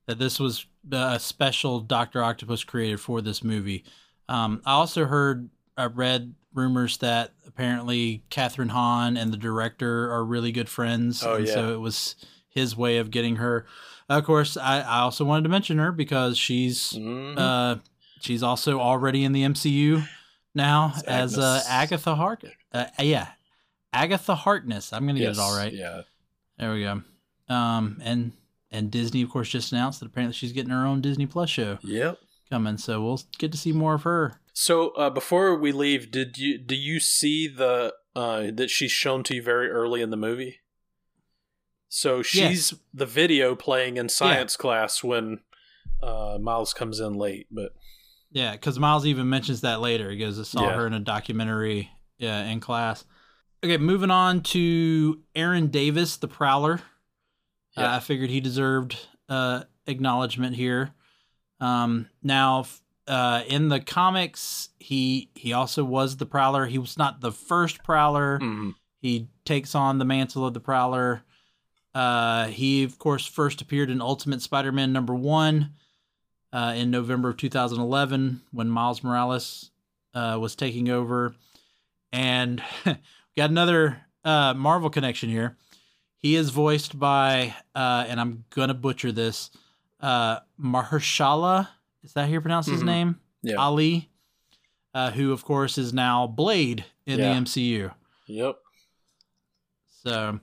That 0.07 0.19
this 0.19 0.39
was 0.39 0.67
a 0.93 1.19
special 1.19 1.81
Doctor 1.81 2.23
Octopus 2.23 2.63
created 2.65 3.01
for 3.01 3.21
this 3.21 3.43
movie. 3.43 3.85
Um, 4.29 4.63
I 4.65 4.73
also 4.73 5.05
heard, 5.07 5.51
I 5.77 5.87
read 5.87 6.35
rumors 6.55 6.99
that 6.99 7.33
apparently 7.47 8.25
Kathryn 8.31 8.71
Hahn 8.71 9.17
and 9.17 9.33
the 9.33 9.37
director 9.37 10.11
are 10.13 10.25
really 10.25 10.53
good 10.53 10.69
friends, 10.69 11.23
Oh, 11.25 11.35
and 11.35 11.47
yeah. 11.47 11.55
so 11.55 11.73
it 11.75 11.81
was 11.81 12.15
his 12.49 12.77
way 12.77 12.99
of 12.99 13.11
getting 13.11 13.37
her. 13.37 13.67
Of 14.09 14.25
course, 14.25 14.57
I, 14.57 14.81
I 14.81 15.01
also 15.01 15.25
wanted 15.25 15.43
to 15.43 15.49
mention 15.49 15.79
her 15.79 15.91
because 15.93 16.39
she's 16.39 16.93
Mhm. 16.93 17.35
uh, 17.37 17.77
she's 18.21 18.43
also 18.43 18.79
already 18.79 19.25
in 19.25 19.33
the 19.33 19.43
MCU 19.43 20.07
now 20.55 20.93
It's 20.97 21.03
as 21.05 21.39
uh, 21.39 21.63
Agatha 21.69 22.15
Harkness. 22.15 22.55
Uh, 22.73 22.87
yeah, 23.01 23.27
Agatha 23.97 24.35
Harkness. 24.35 24.93
I'm 24.93 25.07
gonna 25.07 25.19
get 25.19 25.29
Yes, 25.29 25.39
it 25.39 25.41
all 25.41 25.57
right. 25.57 25.73
Yeah. 25.73 26.03
There 26.59 26.73
we 26.73 26.83
go. 26.83 27.03
Um, 27.49 27.99
and 28.03 28.33
and 28.71 28.91
Disney, 28.91 29.23
of 29.23 29.31
course, 29.31 29.49
just 29.49 29.73
announced 29.73 30.01
that 30.01 30.07
apparently 30.07 30.35
she's 30.35 30.53
getting 30.53 30.71
her 30.71 30.85
own 30.87 31.01
Disney 31.01 31.27
Plus 31.27 31.49
show 31.51 31.79
Yep. 31.83 32.19
coming. 32.51 32.77
So 32.79 33.03
we'll 33.03 33.21
get 33.39 33.53
to 33.53 33.59
see 33.59 33.73
more 33.73 33.95
of 33.95 34.03
her. 34.03 34.41
So 34.53 34.91
uh, 34.91 35.11
before 35.11 35.55
we 35.57 35.73
leave, 35.73 36.11
did 36.11 36.39
you 36.39 36.59
do 36.59 36.75
you 36.75 37.01
see 37.01 37.47
the 37.49 37.95
uh, 38.15 38.51
that 38.55 38.71
she's 38.71 38.91
shown 38.93 39.23
to 39.25 39.35
you 39.37 39.43
very 39.43 39.69
early 39.71 40.03
in 40.03 40.11
the 40.11 40.17
movie? 40.17 40.61
So 41.89 42.23
she's 42.23 42.75
the 42.93 43.07
video 43.07 43.55
playing 43.55 43.97
in 43.97 44.09
science 44.09 44.57
class 44.57 45.03
when 45.05 45.41
uh, 46.03 46.37
Miles 46.41 46.75
comes 46.75 47.01
in 47.01 47.15
late, 47.15 47.47
but 47.51 47.73
Yeah, 48.31 48.53
because 48.53 48.79
Miles 48.79 49.07
even 49.07 49.29
mentions 49.31 49.61
that 49.63 49.81
later. 49.81 50.11
He 50.11 50.19
goes, 50.19 50.39
"I 50.39 50.43
saw 50.43 50.63
Yeah. 50.69 50.75
her 50.75 50.87
in 50.87 50.93
a 50.93 51.01
documentary 51.01 51.91
yeah, 52.19 52.45
in 52.45 52.61
class." 52.61 53.05
Okay, 53.67 53.79
moving 53.79 54.13
on 54.13 54.43
to 54.43 55.21
Aaron 55.35 55.67
Davis, 55.69 56.17
the 56.19 56.29
Prowler. 56.29 56.81
Yeah. 57.77 57.93
Uh, 57.93 57.97
I 57.97 58.01
figured 58.01 58.31
he 58.31 58.41
deserved 58.41 58.97
uh, 59.29 59.65
acknowledgement 59.89 60.55
here. 60.55 60.93
Um, 61.59 62.09
now, 62.23 62.67
uh, 63.09 63.43
in 63.49 63.69
the 63.69 63.81
comics, 63.81 64.69
he 64.79 65.31
he 65.35 65.53
also 65.53 65.83
was 65.85 66.17
the 66.19 66.27
Prowler. 66.27 66.67
He 66.67 66.79
was 66.79 66.97
not 66.97 67.21
the 67.21 67.33
first 67.33 67.83
Prowler. 67.83 68.39
mm, 68.39 68.75
He 69.01 69.27
takes 69.45 69.75
on 69.75 69.99
the 69.99 70.05
mantle 70.05 70.47
of 70.47 70.55
the 70.55 70.61
Prowler. 70.61 71.23
Uh, 71.93 72.47
he, 72.47 72.85
of 72.85 72.99
course, 73.01 73.27
first 73.27 73.61
appeared 73.61 73.91
in 73.91 74.01
Ultimate 74.01 74.43
Spider-Man 74.43 74.93
number 74.93 75.15
one 75.15 75.73
uh, 76.53 76.75
in 76.77 76.91
November 76.93 77.31
of 77.31 77.37
2011 77.37 78.43
when 78.53 78.69
Miles 78.71 79.03
Morales 79.03 79.71
uh, 80.15 80.39
was 80.41 80.55
taking 80.55 80.89
over. 80.89 81.35
And 82.13 82.63
got 83.37 83.51
another 83.51 84.01
uh, 84.25 84.55
Marvel 84.55 84.91
connection 84.91 85.29
here. 85.31 85.57
He 86.19 86.35
is 86.35 86.51
voiced 86.51 86.99
by, 86.99 87.55
uh, 87.75 88.07
and 88.09 88.21
I'm 88.21 88.45
gonna 88.51 88.75
butcher 88.75 89.13
this, 89.13 89.51
uh, 90.01 90.41
Mahershala. 90.61 91.69
Is 92.03 92.13
that 92.15 92.27
how 92.27 92.33
you 92.33 92.41
pronounce 92.41 92.67
his 92.67 92.83
Mhm. 92.83 92.87
name? 92.87 93.21
yeah, 93.43 93.57
Ali, 93.57 94.11
uh, 94.95 95.11
who 95.13 95.33
of 95.33 95.45
course 95.45 95.79
is 95.79 95.93
now 95.93 96.27
Blade 96.27 96.85
in 97.07 97.19
Yeah. 97.21 97.31
the 97.31 97.37
MCU. 97.37 97.93
yep. 98.27 98.57
So 100.03 100.41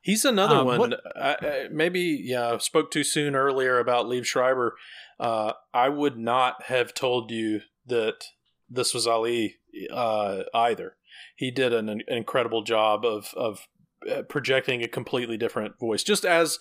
He's 0.00 0.24
another 0.26 0.56
Uh, 0.56 0.64
one. 0.64 0.94
I, 1.16 1.36
I, 1.40 1.68
maybe 1.70 2.00
yeah. 2.22 2.52
I 2.52 2.58
spoke 2.58 2.90
too 2.90 3.04
soon 3.04 3.34
earlier 3.34 3.78
about 3.78 4.04
Liev 4.04 4.26
Schreiber. 4.26 4.76
Uh, 5.18 5.54
I 5.72 5.88
would 5.88 6.18
not 6.18 6.64
have 6.64 6.92
told 6.92 7.30
you 7.30 7.62
that 7.86 8.26
this 8.68 8.92
was 8.92 9.06
Ali 9.06 9.56
uh, 9.90 10.42
either. 10.52 10.96
He 11.34 11.50
did 11.50 11.72
an, 11.72 11.88
an 11.88 12.02
incredible 12.08 12.62
job 12.62 13.04
of 13.04 13.32
of 13.36 13.66
uh, 14.10 14.22
projecting 14.22 14.82
a 14.82 14.88
completely 14.88 15.36
different 15.36 15.78
voice. 15.78 16.02
Just 16.02 16.24
as 16.24 16.58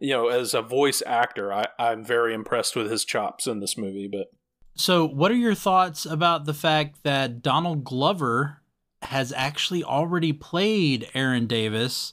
you 0.00 0.10
know, 0.10 0.28
as 0.28 0.54
a 0.54 0.62
voice 0.62 1.02
actor, 1.06 1.52
I, 1.52 1.66
I'm 1.78 2.04
very 2.04 2.34
impressed 2.34 2.76
with 2.76 2.90
his 2.90 3.04
chops 3.04 3.46
in 3.46 3.60
this 3.60 3.78
movie. 3.78 4.08
But 4.08 4.28
So, 4.74 5.06
what 5.06 5.30
are 5.30 5.36
your 5.36 5.54
thoughts 5.54 6.06
about 6.06 6.44
the 6.44 6.54
fact 6.54 7.02
that 7.02 7.42
Donald 7.42 7.84
Glover 7.84 8.62
has 9.02 9.32
actually 9.32 9.84
already 9.84 10.32
played 10.32 11.08
Aaron 11.14 11.46
Davis 11.46 12.12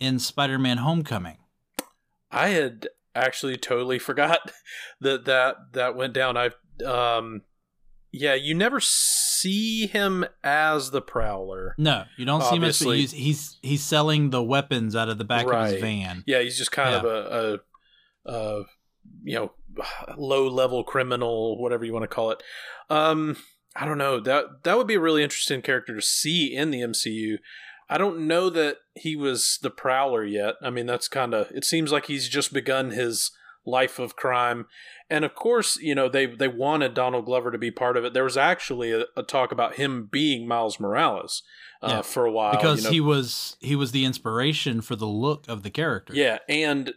in 0.00 0.18
Spider 0.18 0.58
Man 0.58 0.78
Homecoming? 0.78 1.38
I 2.30 2.48
had 2.48 2.88
actually 3.14 3.56
totally 3.56 3.98
forgot 3.98 4.52
that 5.00 5.24
that 5.26 5.56
that 5.72 5.96
went 5.96 6.12
down. 6.12 6.36
I 6.36 6.50
um 6.84 7.42
yeah, 8.12 8.34
you 8.34 8.54
never 8.54 8.78
see 8.78 9.86
him 9.86 10.24
as 10.44 10.90
the 10.90 11.00
Prowler. 11.00 11.74
No, 11.78 12.04
you 12.18 12.26
don't 12.26 12.42
see 12.42 12.56
him 12.56 12.64
as 12.64 12.80
Obviously. 12.82 13.18
he's, 13.18 13.58
he's 13.62 13.82
selling 13.82 14.30
the 14.30 14.42
weapons 14.42 14.94
out 14.94 15.08
of 15.08 15.18
the 15.18 15.24
back 15.24 15.46
of 15.46 15.70
his 15.70 15.80
van. 15.80 16.22
Yeah, 16.26 16.40
he's 16.40 16.58
just 16.58 16.72
kind 16.72 16.94
of 16.94 17.04
a, 17.04 17.60
a, 18.26 18.30
a 18.30 18.62
you 19.24 19.34
know 19.34 19.52
low 20.16 20.46
level 20.48 20.84
criminal, 20.84 21.60
whatever 21.60 21.84
you 21.84 21.92
want 21.92 22.04
to 22.04 22.14
call 22.14 22.30
it. 22.30 22.42
Um, 22.90 23.36
I 23.74 23.86
don't 23.86 23.98
know 23.98 24.20
that 24.20 24.64
that 24.64 24.76
would 24.76 24.86
be 24.86 24.94
a 24.94 25.00
really 25.00 25.22
interesting 25.22 25.62
character 25.62 25.94
to 25.94 26.02
see 26.02 26.54
in 26.54 26.70
the 26.70 26.80
MCU. 26.80 27.38
I 27.88 27.98
don't 27.98 28.26
know 28.26 28.50
that 28.50 28.76
he 28.94 29.16
was 29.16 29.58
the 29.62 29.70
Prowler 29.70 30.24
yet. 30.24 30.54
I 30.62 30.70
mean, 30.70 30.86
that's 30.86 31.08
kind 31.08 31.34
of. 31.34 31.50
It 31.50 31.64
seems 31.64 31.92
like 31.92 32.06
he's 32.06 32.28
just 32.28 32.52
begun 32.52 32.90
his 32.90 33.30
life 33.64 33.98
of 33.98 34.16
crime, 34.16 34.66
and 35.12 35.26
of 35.26 35.34
course, 35.34 35.76
you 35.76 35.94
know 35.94 36.08
they 36.08 36.24
they 36.24 36.48
wanted 36.48 36.94
Donald 36.94 37.26
Glover 37.26 37.50
to 37.50 37.58
be 37.58 37.70
part 37.70 37.98
of 37.98 38.04
it. 38.04 38.14
There 38.14 38.24
was 38.24 38.38
actually 38.38 38.92
a, 38.92 39.04
a 39.14 39.22
talk 39.22 39.52
about 39.52 39.74
him 39.74 40.08
being 40.10 40.48
Miles 40.48 40.80
Morales 40.80 41.42
uh, 41.82 41.88
Yeah, 41.88 42.02
for 42.02 42.24
a 42.24 42.32
while 42.32 42.52
because 42.52 42.78
you 42.78 42.84
know, 42.84 42.92
he 42.92 43.00
was 43.00 43.56
he 43.60 43.76
was 43.76 43.92
the 43.92 44.06
inspiration 44.06 44.80
for 44.80 44.96
the 44.96 45.06
look 45.06 45.46
of 45.48 45.64
the 45.64 45.70
character. 45.70 46.14
yeah, 46.14 46.38
and 46.48 46.94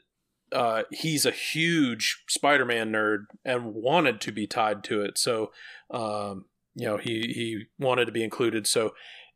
uh, 0.54 0.84
he's 0.92 1.26
a 1.26 1.32
huge 1.32 2.24
Spider-Man 2.30 2.94
nerd 2.94 3.26
and 3.44 3.74
wanted 3.74 4.22
to 4.22 4.32
be 4.32 4.48
tied 4.48 4.86
to 4.86 5.02
it. 5.02 5.18
So, 5.18 5.52
um, 5.92 6.46
you 6.74 6.86
know, 6.86 6.96
he 6.96 7.34
he 7.36 7.66
wanted 7.78 8.06
to 8.06 8.14
be 8.14 8.24
included. 8.24 8.66
So, 8.66 8.94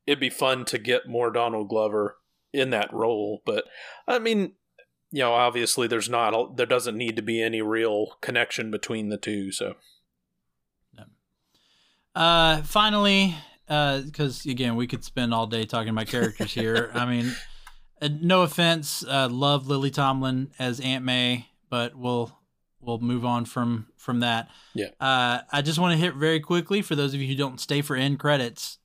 it'd 0.07 0.21
be 0.21 0.29
fun 0.29 0.63
to 0.65 0.77
get 0.77 1.09
more 1.09 1.31
Donald 1.31 1.67
Glover 1.67 2.15
in 2.53 2.69
that 2.69 2.93
role. 2.93 3.41
But 3.45 3.65
I 4.07 4.19
mean, 4.19 4.53
you 5.11 5.19
know, 5.19 5.33
obviously 5.33 5.87
there's 5.87 6.09
not 6.09 6.33
a, 6.33 6.45
there 6.55 6.65
doesn't 6.65 6.97
need 6.97 7.15
to 7.15 7.21
be 7.21 7.41
any 7.41 7.61
real 7.61 8.17
connection 8.21 8.69
between 8.71 9.09
the 9.09 9.17
two. 9.17 9.51
So, 9.51 9.75
Uh, 12.15 12.61
finally, 12.63 13.35
because 13.67 14.45
again, 14.45 14.75
we 14.75 14.87
could 14.87 15.03
spend 15.03 15.33
all 15.33 15.47
day 15.47 15.65
talking 15.65 15.89
about 15.89 16.07
characters 16.07 16.51
here. 16.51 16.91
I 16.95 17.05
mean, 17.05 17.33
uh, 18.01 18.09
no 18.21 18.41
offense, 18.41 19.03
uh, 19.07 19.29
love 19.29 19.67
Lily 19.67 19.91
Tomlin 19.91 20.51
as 20.59 20.79
Aunt 20.79 21.05
May, 21.05 21.47
but 21.69 21.95
we'll 21.95 22.35
we'll 22.81 22.99
move 22.99 23.23
on 23.25 23.45
from 23.45 23.87
from 23.95 24.21
that. 24.21 24.49
Yeah. 24.73 24.87
Uh, 24.99 25.41
I 25.51 25.61
just 25.61 25.79
want 25.79 25.93
to 25.93 25.97
hit 25.97 26.15
very 26.15 26.39
quickly 26.39 26.81
for 26.81 26.95
those 26.95 27.13
of 27.13 27.21
you 27.21 27.27
who 27.27 27.35
don't 27.35 27.59
stay 27.59 27.81
for 27.81 27.95
end 27.95 28.19
credits. 28.19 28.79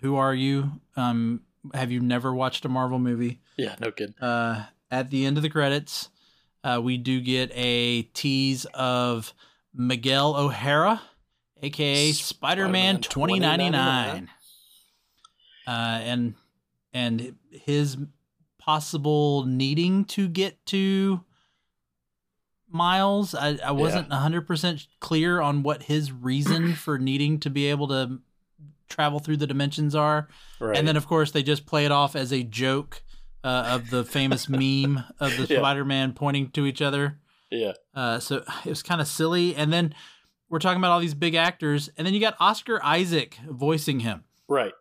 Who 0.00 0.16
are 0.16 0.34
you? 0.34 0.80
Um, 0.96 1.42
have 1.74 1.90
you 1.90 2.00
never 2.00 2.32
watched 2.32 2.64
a 2.64 2.68
Marvel 2.68 2.98
movie? 2.98 3.40
yeah, 3.58 3.74
no 3.80 3.90
kid. 3.90 4.14
uh, 4.20 4.64
at 4.90 5.10
the 5.10 5.24
end 5.24 5.36
of 5.36 5.42
the 5.42 5.50
credits, 5.50 6.08
uh, 6.64 6.80
we 6.82 6.96
do 6.96 7.20
get 7.20 7.50
a 7.54 8.02
tease 8.02 8.66
of 8.74 9.32
Miguel 9.74 10.36
O'Hara, 10.36 11.00
aka 11.62 12.12
Spider 12.12 12.68
Man 12.68 13.00
2099. 13.00 14.28
Uh, 15.66 15.70
and 15.70 16.34
and 16.92 17.36
his 17.50 17.96
possible 18.58 19.44
needing 19.46 20.04
to 20.04 20.28
get 20.28 20.64
to 20.66 21.20
Miles. 22.68 23.34
I, 23.34 23.58
I 23.64 23.72
wasn't 23.72 24.08
100% 24.10 24.86
clear 25.00 25.40
on 25.40 25.62
what 25.62 25.84
his 25.84 26.12
reason 26.12 26.74
for 26.74 26.98
needing 26.98 27.40
to 27.40 27.50
be 27.50 27.66
able 27.66 27.88
to 27.88 28.20
travel 28.88 29.18
through 29.18 29.38
the 29.38 29.46
dimensions 29.46 29.94
are. 29.94 30.28
Right. 30.60 30.76
And 30.76 30.86
then, 30.86 30.96
of 30.96 31.06
course, 31.06 31.30
they 31.30 31.42
just 31.42 31.66
play 31.66 31.84
it 31.84 31.92
off 31.92 32.14
as 32.14 32.32
a 32.32 32.42
joke 32.42 33.02
uh, 33.44 33.64
of 33.74 33.90
the 33.90 34.04
famous 34.04 34.48
meme 34.48 35.02
of 35.18 35.36
the 35.36 35.46
Yeah. 35.48 35.58
Spider-Man 35.58 36.12
pointing 36.12 36.50
to 36.50 36.66
each 36.66 36.82
other. 36.82 37.18
yeah, 37.50 37.72
Uh, 37.94 38.18
so 38.20 38.44
it 38.64 38.68
was 38.68 38.82
kind 38.82 39.00
of 39.00 39.06
silly. 39.08 39.54
And 39.56 39.72
then 39.72 39.94
we're 40.48 40.58
talking 40.58 40.78
about 40.78 40.90
all 40.92 41.00
these 41.00 41.14
big 41.14 41.34
actors, 41.34 41.90
and 41.96 42.06
then 42.06 42.12
you 42.14 42.20
got 42.20 42.36
Oscar 42.40 42.80
Isaac 42.84 43.38
voicing 43.48 44.00
him. 44.00 44.24
Right. 44.48 44.72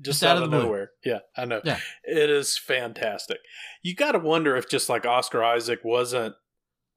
Just, 0.00 0.22
out, 0.24 0.42
of, 0.42 0.50
nowhere. 0.50 0.90
Yeah, 1.04 1.18
I 1.36 1.44
know. 1.44 1.60
Yeah. 1.64 1.78
It 2.02 2.28
is 2.30 2.56
fantastic. 2.58 3.38
You 3.82 3.94
got 3.94 4.12
to 4.12 4.18
wonder 4.18 4.56
if 4.56 4.68
just 4.68 4.88
like 4.88 5.06
Oscar 5.06 5.44
Isaac 5.44 5.80
wasn't 5.84 6.34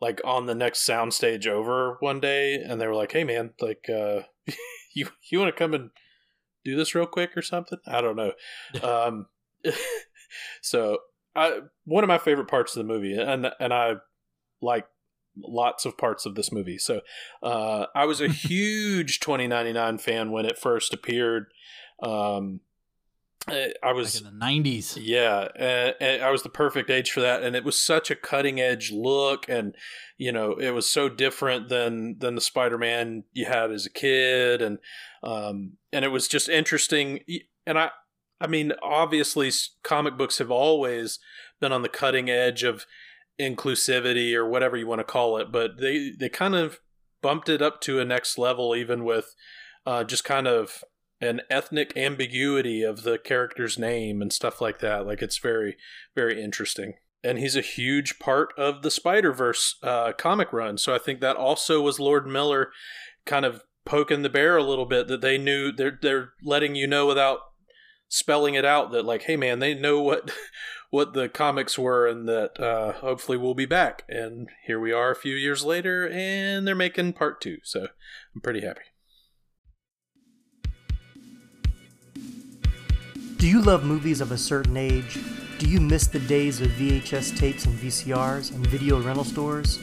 like 0.01 0.21
on 0.25 0.45
the 0.45 0.55
next 0.55 0.87
soundstage 0.87 1.45
over 1.47 1.97
one 1.99 2.19
day 2.19 2.55
and 2.55 2.79
they 2.81 2.87
were 2.87 2.95
like, 2.95 3.11
"Hey 3.11 3.23
man, 3.23 3.53
like 3.61 3.89
uh 3.89 4.21
you 4.95 5.07
you 5.29 5.39
want 5.39 5.53
to 5.53 5.57
come 5.57 5.73
and 5.73 5.91
do 6.63 6.75
this 6.75 6.95
real 6.95 7.05
quick 7.05 7.35
or 7.37 7.41
something?" 7.41 7.77
I 7.87 8.01
don't 8.01 8.15
know. 8.15 8.33
um 8.83 9.27
so 10.61 10.99
I 11.35 11.59
one 11.85 12.03
of 12.03 12.07
my 12.07 12.17
favorite 12.17 12.47
parts 12.47 12.75
of 12.75 12.85
the 12.85 12.93
movie 12.93 13.17
and 13.17 13.51
and 13.59 13.73
I 13.73 13.95
like 14.61 14.85
lots 15.37 15.85
of 15.85 15.97
parts 15.97 16.25
of 16.25 16.35
this 16.35 16.51
movie. 16.51 16.77
So 16.77 17.01
uh 17.43 17.87
I 17.95 18.05
was 18.05 18.21
a 18.21 18.27
huge 18.29 19.19
2099 19.19 19.97
fan 19.97 20.31
when 20.31 20.45
it 20.45 20.57
first 20.57 20.93
appeared. 20.93 21.47
Um 22.01 22.61
I 23.47 23.91
was 23.91 24.21
like 24.21 24.31
in 24.31 24.39
the 24.39 24.45
'90s. 24.45 24.97
Yeah, 24.99 25.49
and, 25.55 25.95
and, 25.99 26.23
I 26.23 26.31
was 26.31 26.41
the 26.41 26.49
perfect 26.49 26.89
age 26.89 27.11
for 27.11 27.21
that, 27.21 27.43
and 27.43 27.55
it 27.55 27.63
was 27.63 27.79
such 27.79 28.09
a 28.09 28.15
cutting 28.15 28.59
edge 28.59 28.91
look, 28.91 29.47
and 29.47 29.75
you 30.17 30.31
know, 30.31 30.53
it 30.53 30.71
was 30.71 30.89
so 30.89 31.09
different 31.09 31.69
than 31.69 32.17
than 32.17 32.33
the 32.33 32.41
Spider 32.41 32.77
Man 32.77 33.23
you 33.33 33.45
had 33.45 33.71
as 33.71 33.85
a 33.85 33.91
kid, 33.91 34.61
and 34.61 34.79
um, 35.21 35.73
and 35.93 36.03
it 36.03 36.07
was 36.07 36.27
just 36.27 36.49
interesting. 36.49 37.19
And 37.67 37.77
I, 37.77 37.91
I 38.39 38.47
mean, 38.47 38.73
obviously, 38.83 39.51
comic 39.83 40.17
books 40.17 40.39
have 40.39 40.51
always 40.51 41.19
been 41.61 41.71
on 41.71 41.81
the 41.81 41.89
cutting 41.89 42.29
edge 42.29 42.63
of 42.63 42.85
inclusivity 43.39 44.33
or 44.33 44.47
whatever 44.47 44.77
you 44.77 44.87
want 44.87 44.99
to 44.99 45.05
call 45.05 45.37
it, 45.37 45.51
but 45.51 45.79
they 45.79 46.11
they 46.17 46.29
kind 46.29 46.55
of 46.55 46.79
bumped 47.21 47.49
it 47.49 47.61
up 47.61 47.81
to 47.81 47.99
a 47.99 48.05
next 48.05 48.37
level, 48.37 48.75
even 48.75 49.03
with 49.03 49.35
uh, 49.85 50.03
just 50.03 50.23
kind 50.23 50.47
of 50.47 50.83
an 51.21 51.41
ethnic 51.49 51.95
ambiguity 51.95 52.83
of 52.83 53.03
the 53.03 53.17
character's 53.17 53.79
name 53.79 54.21
and 54.21 54.31
stuff 54.33 54.61
like 54.61 54.79
that. 54.79 55.05
Like 55.05 55.21
it's 55.21 55.37
very, 55.37 55.77
very 56.13 56.41
interesting. 56.41 56.93
And 57.23 57.39
he's 57.39 57.55
a 57.55 57.61
huge 57.61 58.19
part 58.19 58.49
of 58.57 58.83
the 58.83 58.91
Spider 58.91 59.33
Verse 59.33 59.77
uh, 59.81 60.11
comic 60.13 60.53
run. 60.53 60.77
So 60.77 60.93
I 60.93 60.99
think 60.99 61.21
that 61.21 61.37
also 61.37 61.81
was 61.81 61.99
Lord 61.99 62.27
Miller 62.27 62.71
kind 63.25 63.45
of 63.45 63.63
poking 63.85 64.21
the 64.21 64.29
bear 64.29 64.57
a 64.57 64.63
little 64.63 64.85
bit 64.85 65.07
that 65.07 65.21
they 65.21 65.37
knew 65.37 65.71
they're 65.71 65.97
they're 66.01 66.33
letting 66.43 66.75
you 66.75 66.87
know 66.87 67.05
without 67.05 67.39
spelling 68.07 68.55
it 68.55 68.65
out 68.65 68.91
that 68.91 69.05
like, 69.05 69.23
hey 69.23 69.35
man, 69.35 69.59
they 69.59 69.73
know 69.73 70.01
what 70.01 70.31
what 70.89 71.13
the 71.13 71.27
comics 71.27 71.77
were 71.77 72.07
and 72.07 72.27
that 72.27 72.59
uh, 72.59 72.93
hopefully 72.93 73.37
we'll 73.37 73.53
be 73.53 73.65
back. 73.65 74.03
And 74.07 74.49
here 74.65 74.79
we 74.79 74.91
are 74.91 75.11
a 75.11 75.15
few 75.15 75.35
years 75.35 75.63
later, 75.63 76.07
and 76.07 76.65
they're 76.65 76.75
making 76.75 77.13
part 77.13 77.41
two. 77.41 77.57
So 77.63 77.87
I'm 78.33 78.41
pretty 78.41 78.61
happy. 78.61 78.81
Do 83.37 83.47
you 83.47 83.61
love 83.61 83.83
movies 83.83 84.21
of 84.21 84.31
a 84.31 84.37
certain 84.37 84.77
age? 84.77 85.19
Do 85.59 85.69
you 85.69 85.79
miss 85.79 86.07
the 86.07 86.19
days 86.19 86.61
of 86.61 86.67
VHS 86.71 87.37
tapes 87.37 87.65
and 87.65 87.77
VCRs 87.77 88.53
and 88.53 88.65
video 88.65 89.01
rental 89.01 89.23
stores? 89.23 89.79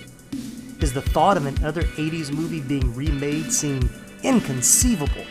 Does 0.79 0.93
the 0.93 1.01
thought 1.01 1.37
of 1.37 1.47
another 1.47 1.83
80s 1.83 2.33
movie 2.33 2.61
being 2.61 2.95
remade 2.95 3.53
seem 3.53 3.89
inconceivable? 4.23 5.25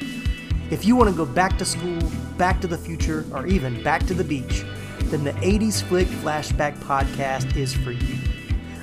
If 0.72 0.86
you 0.86 0.96
want 0.96 1.10
to 1.10 1.16
go 1.16 1.26
back 1.26 1.58
to 1.58 1.66
school, 1.66 2.00
back 2.38 2.62
to 2.62 2.68
the 2.68 2.78
future, 2.78 3.26
or 3.34 3.46
even 3.46 3.84
back 3.84 4.08
to 4.08 4.14
the 4.14 4.24
beach, 4.24 4.64
then 5.08 5.26
the 5.26 5.34
80s 5.34 5.84
Flick 5.84 6.08
Flashback 6.08 6.78
Podcast 6.78 7.58
is 7.58 7.74
for 7.74 7.92
you. 7.92 8.16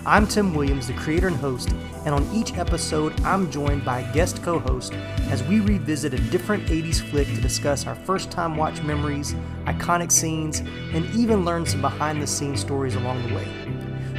I'm 0.05 0.26
Tim 0.26 0.55
Williams, 0.55 0.89
the 0.89 0.93
creator 0.93 1.28
and 1.28 1.36
host, 1.36 1.70
and 2.05 2.14
on 2.14 2.30
each 2.30 2.53
episode, 2.59 3.18
I'm 3.22 3.51
joined 3.51 3.86
by 3.86 4.01
a 4.01 4.12
guest 4.12 4.43
co 4.43 4.59
host 4.59 4.93
as 5.30 5.43
we 5.45 5.61
revisit 5.61 6.12
a 6.12 6.20
different 6.30 6.66
80s 6.66 7.01
flick 7.01 7.26
to 7.28 7.41
discuss 7.41 7.86
our 7.86 7.95
first 7.95 8.30
time 8.30 8.59
watch 8.59 8.82
memories, 8.82 9.32
iconic 9.64 10.12
scenes, 10.12 10.61
and 10.93 11.07
even 11.14 11.47
learn 11.47 11.64
some 11.64 11.80
behind 11.80 12.20
the 12.20 12.26
scenes 12.26 12.61
stories 12.61 12.97
along 12.97 13.26
the 13.26 13.34
way. 13.34 13.49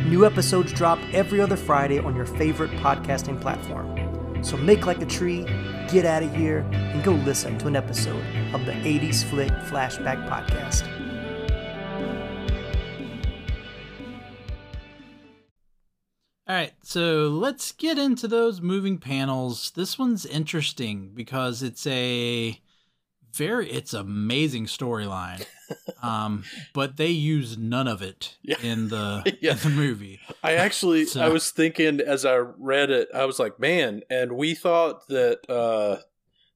New 0.07 0.25
episodes 0.25 0.73
drop 0.73 0.97
every 1.13 1.39
other 1.39 1.55
Friday 1.55 1.99
on 1.99 2.15
your 2.15 2.25
favorite 2.25 2.71
podcasting 2.71 3.39
platform. 3.39 3.98
So 4.41 4.57
make 4.57 4.85
like 4.85 5.01
a 5.01 5.05
tree, 5.05 5.43
get 5.89 6.05
out 6.05 6.23
of 6.23 6.35
here, 6.35 6.59
and 6.71 7.03
go 7.03 7.11
listen 7.11 7.57
to 7.59 7.67
an 7.67 7.75
episode 7.75 8.23
of 8.53 8.65
the 8.65 8.71
80s 8.71 9.23
Flick 9.23 9.51
Flashback 9.51 10.27
Podcast. 10.27 10.87
All 16.47 16.55
right, 16.55 16.73
so 16.81 17.27
let's 17.27 17.71
get 17.73 17.99
into 17.99 18.27
those 18.27 18.59
moving 18.59 18.97
panels. 18.97 19.69
This 19.71 19.99
one's 19.99 20.25
interesting 20.25 21.11
because 21.13 21.61
it's 21.61 21.85
a 21.85 22.59
very 23.31 23.69
it's 23.69 23.93
amazing 23.93 24.65
storyline. 24.65 25.45
Um, 26.01 26.43
but 26.73 26.97
they 26.97 27.09
use 27.09 27.57
none 27.57 27.87
of 27.87 28.01
it 28.01 28.37
yeah. 28.41 28.57
in 28.61 28.89
the 28.89 29.37
yeah. 29.41 29.51
in 29.51 29.57
the 29.59 29.69
movie. 29.69 30.19
I 30.43 30.55
actually 30.55 31.05
so. 31.05 31.21
I 31.21 31.29
was 31.29 31.51
thinking 31.51 31.99
as 31.99 32.25
I 32.25 32.37
read 32.37 32.89
it, 32.89 33.09
I 33.13 33.25
was 33.25 33.39
like, 33.39 33.59
man, 33.59 34.01
and 34.09 34.33
we 34.33 34.55
thought 34.55 35.07
that 35.07 35.49
uh 35.49 36.01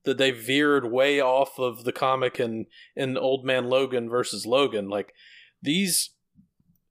that 0.06 0.18
they 0.18 0.32
veered 0.32 0.92
way 0.92 1.22
off 1.22 1.58
of 1.60 1.86
the 1.86 1.94
comic 1.94 2.40
and 2.40 2.66
in 2.96 3.18
Old 3.18 3.46
Man 3.46 3.70
Logan 3.70 4.10
versus 4.10 4.46
Logan. 4.46 4.90
Like 4.90 5.14
these 5.62 6.12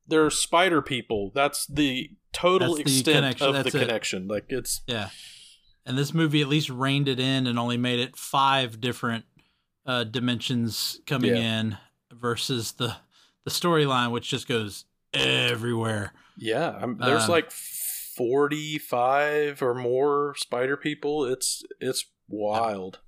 they're 0.07 0.31
spider 0.31 0.83
people. 0.83 1.31
That's 1.35 1.67
the 1.67 2.11
total 2.33 2.77
That's 2.77 2.91
extent 2.91 3.41
of 3.41 3.55
That's 3.55 3.73
the 3.73 3.79
it. 3.79 3.87
connection. 3.87 4.29
Like 4.29 4.47
it's 4.49 4.83
yeah. 4.87 5.11
And 5.85 5.99
this 5.99 6.15
movie 6.15 6.41
at 6.41 6.49
least 6.49 6.71
reined 6.71 7.09
it 7.09 7.19
in 7.19 7.47
and 7.47 7.59
only 7.59 7.77
made 7.77 7.99
it 7.99 8.17
five 8.17 8.81
different 8.81 9.25
uh, 9.85 10.05
dimensions 10.05 11.01
coming 11.07 11.35
yeah. 11.35 11.61
in 11.61 11.79
versus 12.13 12.73
the 12.73 12.97
the 13.45 13.51
storyline, 13.51 14.11
which 14.13 14.29
just 14.29 14.47
goes 14.47 14.85
everywhere. 15.13 16.13
Yeah, 16.37 16.79
I'm, 16.81 16.99
there's 16.99 17.29
uh, 17.29 17.33
like 17.33 17.51
forty 17.51 18.79
five 18.79 19.63
or 19.63 19.75
more 19.75 20.35
spider 20.37 20.77
people. 20.77 21.25
It's 21.25 21.63
it's 21.81 22.07
wild. 22.29 23.01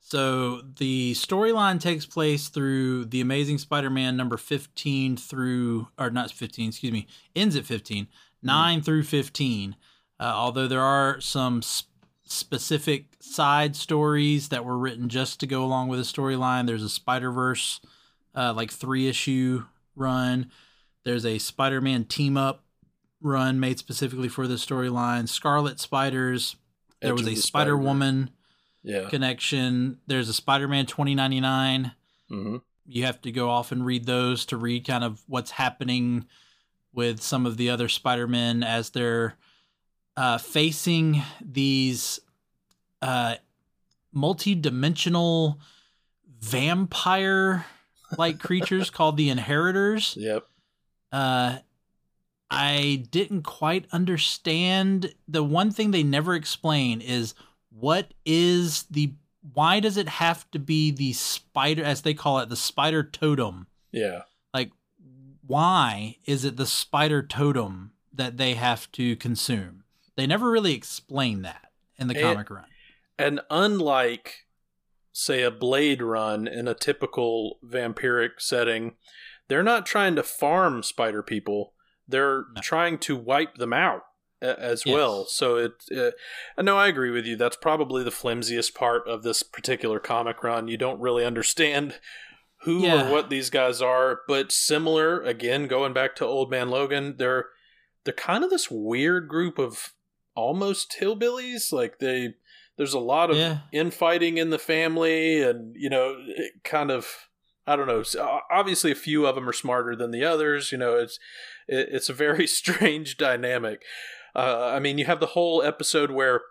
So 0.00 0.60
the 0.60 1.14
storyline 1.14 1.80
takes 1.80 2.06
place 2.06 2.46
through 2.46 3.06
the 3.06 3.20
Amazing 3.20 3.58
Spider-Man 3.58 4.16
number 4.16 4.36
15 4.36 5.16
through 5.16 5.88
or 5.98 6.10
not 6.10 6.30
15, 6.30 6.68
excuse 6.68 6.92
me, 6.92 7.08
ends 7.34 7.56
at 7.56 7.64
15 7.64 8.06
9 8.40 8.82
through 8.82 9.02
15. 9.02 9.74
Uh, 10.20 10.22
although 10.22 10.68
there 10.68 10.80
are 10.80 11.20
some 11.20 11.60
sp- 11.60 11.90
specific 12.24 13.16
side 13.20 13.74
stories 13.74 14.48
that 14.48 14.64
were 14.64 14.78
written 14.78 15.08
just 15.08 15.40
to 15.40 15.46
go 15.46 15.64
along 15.64 15.88
with 15.88 15.98
the 15.98 16.04
storyline. 16.04 16.66
There's 16.66 16.82
a 16.82 16.88
Spider 16.88 17.32
Verse, 17.32 17.80
uh, 18.36 18.52
like 18.54 18.70
three 18.70 19.08
issue 19.08 19.64
run. 19.96 20.50
There's 21.04 21.26
a 21.26 21.38
Spider 21.38 21.80
Man 21.80 22.04
team 22.04 22.36
up 22.36 22.64
run 23.20 23.58
made 23.58 23.78
specifically 23.78 24.28
for 24.28 24.46
the 24.46 24.54
storyline. 24.54 25.28
Scarlet 25.28 25.80
Spiders. 25.80 26.56
There 27.00 27.14
was 27.14 27.26
a 27.26 27.34
Spider 27.34 27.76
Woman 27.76 28.30
yeah. 28.82 29.08
connection. 29.08 29.98
There's 30.06 30.28
a 30.28 30.34
Spider 30.34 30.68
Man 30.68 30.86
2099. 30.86 31.92
Mm-hmm. 32.30 32.56
You 32.88 33.04
have 33.04 33.20
to 33.22 33.32
go 33.32 33.50
off 33.50 33.72
and 33.72 33.84
read 33.84 34.06
those 34.06 34.46
to 34.46 34.56
read 34.56 34.86
kind 34.86 35.02
of 35.02 35.22
what's 35.26 35.50
happening 35.52 36.26
with 36.96 37.22
some 37.22 37.46
of 37.46 37.58
the 37.58 37.70
other 37.70 37.88
Spider-Men 37.88 38.62
as 38.62 38.90
they're 38.90 39.34
uh, 40.16 40.38
facing 40.38 41.22
these 41.40 42.18
uh, 43.02 43.36
multi-dimensional 44.12 45.60
vampire-like 48.10 48.38
creatures 48.38 48.90
called 48.90 49.16
the 49.16 49.30
Inheritors. 49.30 50.16
Yep. 50.18 50.46
Uh, 51.12 51.58
I 52.50 53.06
didn't 53.10 53.42
quite 53.42 53.86
understand. 53.92 55.14
The 55.26 55.42
one 55.42 55.70
thing 55.70 55.90
they 55.90 56.02
never 56.02 56.34
explain 56.34 57.00
is 57.00 57.34
what 57.70 58.14
is 58.24 58.84
the 58.84 59.12
why 59.54 59.78
does 59.78 59.96
it 59.96 60.08
have 60.08 60.50
to 60.50 60.58
be 60.58 60.90
the 60.90 61.12
spider 61.12 61.84
as 61.84 62.02
they 62.02 62.14
call 62.14 62.38
it 62.40 62.48
the 62.48 62.56
spider 62.56 63.02
totem? 63.02 63.66
Yeah. 63.92 64.22
Like 64.52 64.70
why 65.46 66.16
is 66.24 66.44
it 66.44 66.56
the 66.56 66.66
spider 66.66 67.22
totem 67.22 67.92
that 68.12 68.36
they 68.36 68.54
have 68.54 68.90
to 68.92 69.16
consume? 69.16 69.84
They 70.16 70.26
never 70.26 70.50
really 70.50 70.74
explain 70.74 71.42
that 71.42 71.70
in 71.98 72.08
the 72.08 72.14
and, 72.14 72.22
comic 72.22 72.50
run. 72.50 72.64
And 73.18 73.40
unlike, 73.50 74.45
say, 75.16 75.42
a 75.42 75.50
Blade 75.50 76.02
run 76.02 76.46
in 76.46 76.68
a 76.68 76.74
typical 76.74 77.58
vampiric 77.64 78.32
setting, 78.38 78.94
they're 79.48 79.62
not 79.62 79.86
trying 79.86 80.16
to 80.16 80.22
farm 80.22 80.82
spider 80.82 81.22
people. 81.22 81.72
They're 82.08 82.44
trying 82.62 82.98
to 82.98 83.16
wipe 83.16 83.56
them 83.56 83.72
out 83.72 84.02
as 84.40 84.84
yes. 84.84 84.94
well. 84.94 85.24
So 85.24 85.56
it, 85.56 85.72
uh, 85.96 86.62
no, 86.62 86.76
I 86.76 86.88
agree 86.88 87.10
with 87.10 87.26
you. 87.26 87.36
That's 87.36 87.56
probably 87.56 88.04
the 88.04 88.10
flimsiest 88.10 88.74
part 88.74 89.08
of 89.08 89.22
this 89.22 89.42
particular 89.42 89.98
comic 89.98 90.42
run. 90.44 90.68
You 90.68 90.76
don't 90.76 91.00
really 91.00 91.24
understand 91.24 91.98
who 92.62 92.80
yeah. 92.80 93.08
or 93.08 93.12
what 93.12 93.30
these 93.30 93.50
guys 93.50 93.80
are, 93.80 94.20
but 94.28 94.52
similar 94.52 95.22
again, 95.22 95.66
going 95.66 95.92
back 95.92 96.14
to 96.16 96.26
Old 96.26 96.50
Man 96.50 96.68
Logan, 96.68 97.16
they're 97.18 97.46
they're 98.04 98.14
kind 98.14 98.44
of 98.44 98.50
this 98.50 98.70
weird 98.70 99.28
group 99.28 99.58
of 99.58 99.92
almost 100.34 100.96
hillbillies. 101.00 101.72
Like 101.72 101.98
they 101.98 102.34
there's 102.76 102.94
a 102.94 102.98
lot 102.98 103.30
of 103.30 103.36
Yeah. 103.36 103.58
infighting 103.72 104.38
in 104.38 104.50
the 104.50 104.58
family, 104.58 105.42
and 105.42 105.74
you 105.78 105.88
know, 105.90 106.16
it 106.26 106.62
kind 106.64 106.90
of 106.90 107.28
I 107.68 107.74
don't 107.74 107.88
know. 107.88 108.04
Obviously, 108.50 108.92
a 108.92 108.94
few 108.96 109.26
of 109.26 109.34
them 109.34 109.48
are 109.48 109.52
smarter 109.52 109.96
than 109.96 110.12
the 110.12 110.24
others. 110.24 110.70
You 110.70 110.78
know, 110.78 110.94
it's 110.96 111.18
it, 111.66 111.88
it's 111.90 112.08
a 112.08 112.14
very 112.14 112.46
strange 112.60 113.16
dynamic. 113.16 113.82
Uh, 114.34 114.70
I 114.74 114.78
mean, 114.80 114.98
you 114.98 115.04
have 115.06 115.20
the 115.20 115.26
whole 115.26 115.62
episode 115.62 116.10
where 116.10 116.42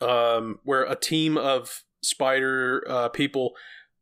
um, 0.00 0.60
where 0.64 0.84
a 0.84 0.96
team 0.96 1.36
of 1.36 1.82
spider 2.02 2.82
uh, 2.88 3.08
people 3.08 3.52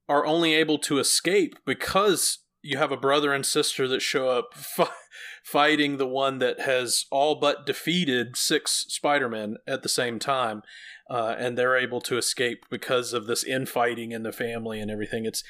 are 0.08 0.24
only 0.26 0.54
able 0.54 0.78
to 0.78 0.98
escape 0.98 1.56
because 1.64 2.38
you 2.62 2.76
have 2.78 2.92
a 2.92 2.96
brother 2.96 3.32
and 3.32 3.44
sister 3.46 3.86
that 3.88 4.02
show 4.02 4.28
up 4.28 4.46
fi- 4.54 4.88
fighting 5.42 5.96
the 5.96 6.06
one 6.06 6.38
that 6.38 6.60
has 6.60 7.06
all 7.10 7.36
but 7.36 7.64
defeated 7.66 8.36
six 8.36 8.84
Spider-Men 8.88 9.56
at 9.66 9.82
the 9.82 9.88
same 9.88 10.18
time. 10.18 10.62
Uh, 11.08 11.34
and 11.38 11.56
they're 11.56 11.76
able 11.76 12.02
to 12.02 12.18
escape 12.18 12.66
because 12.68 13.14
of 13.14 13.26
this 13.26 13.42
infighting 13.42 14.12
in 14.12 14.24
the 14.24 14.32
family 14.32 14.78
and 14.78 14.90
everything. 14.90 15.24
It's 15.24 15.42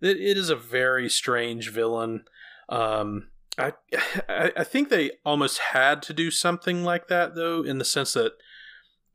it, 0.00 0.18
it 0.18 0.36
is 0.36 0.50
a 0.50 0.56
very 0.56 1.08
strange 1.08 1.70
villain. 1.70 2.24
Um, 2.68 3.28
I, 3.58 3.72
I 4.28 4.52
I 4.58 4.64
think 4.64 4.88
they 4.88 5.12
almost 5.24 5.58
had 5.58 6.02
to 6.02 6.12
do 6.12 6.30
something 6.30 6.84
like 6.84 7.08
that 7.08 7.34
though, 7.34 7.62
in 7.62 7.78
the 7.78 7.84
sense 7.84 8.12
that 8.12 8.32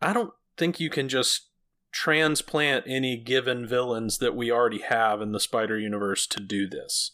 I 0.02 0.14
don't 0.14 0.34
think 0.58 0.80
you 0.80 0.90
can 0.90 1.08
just 1.08 1.50
transplant 1.92 2.86
any 2.88 3.18
given 3.18 3.68
villains 3.68 4.18
that 4.20 4.36
we 4.36 4.52
already 4.52 4.80
have 4.80 5.22
in 5.22 5.34
the 5.34 5.40
Spider 5.40 5.78
Universe 5.78 6.26
to 6.28 6.40
do 6.40 6.68
this. 6.68 7.12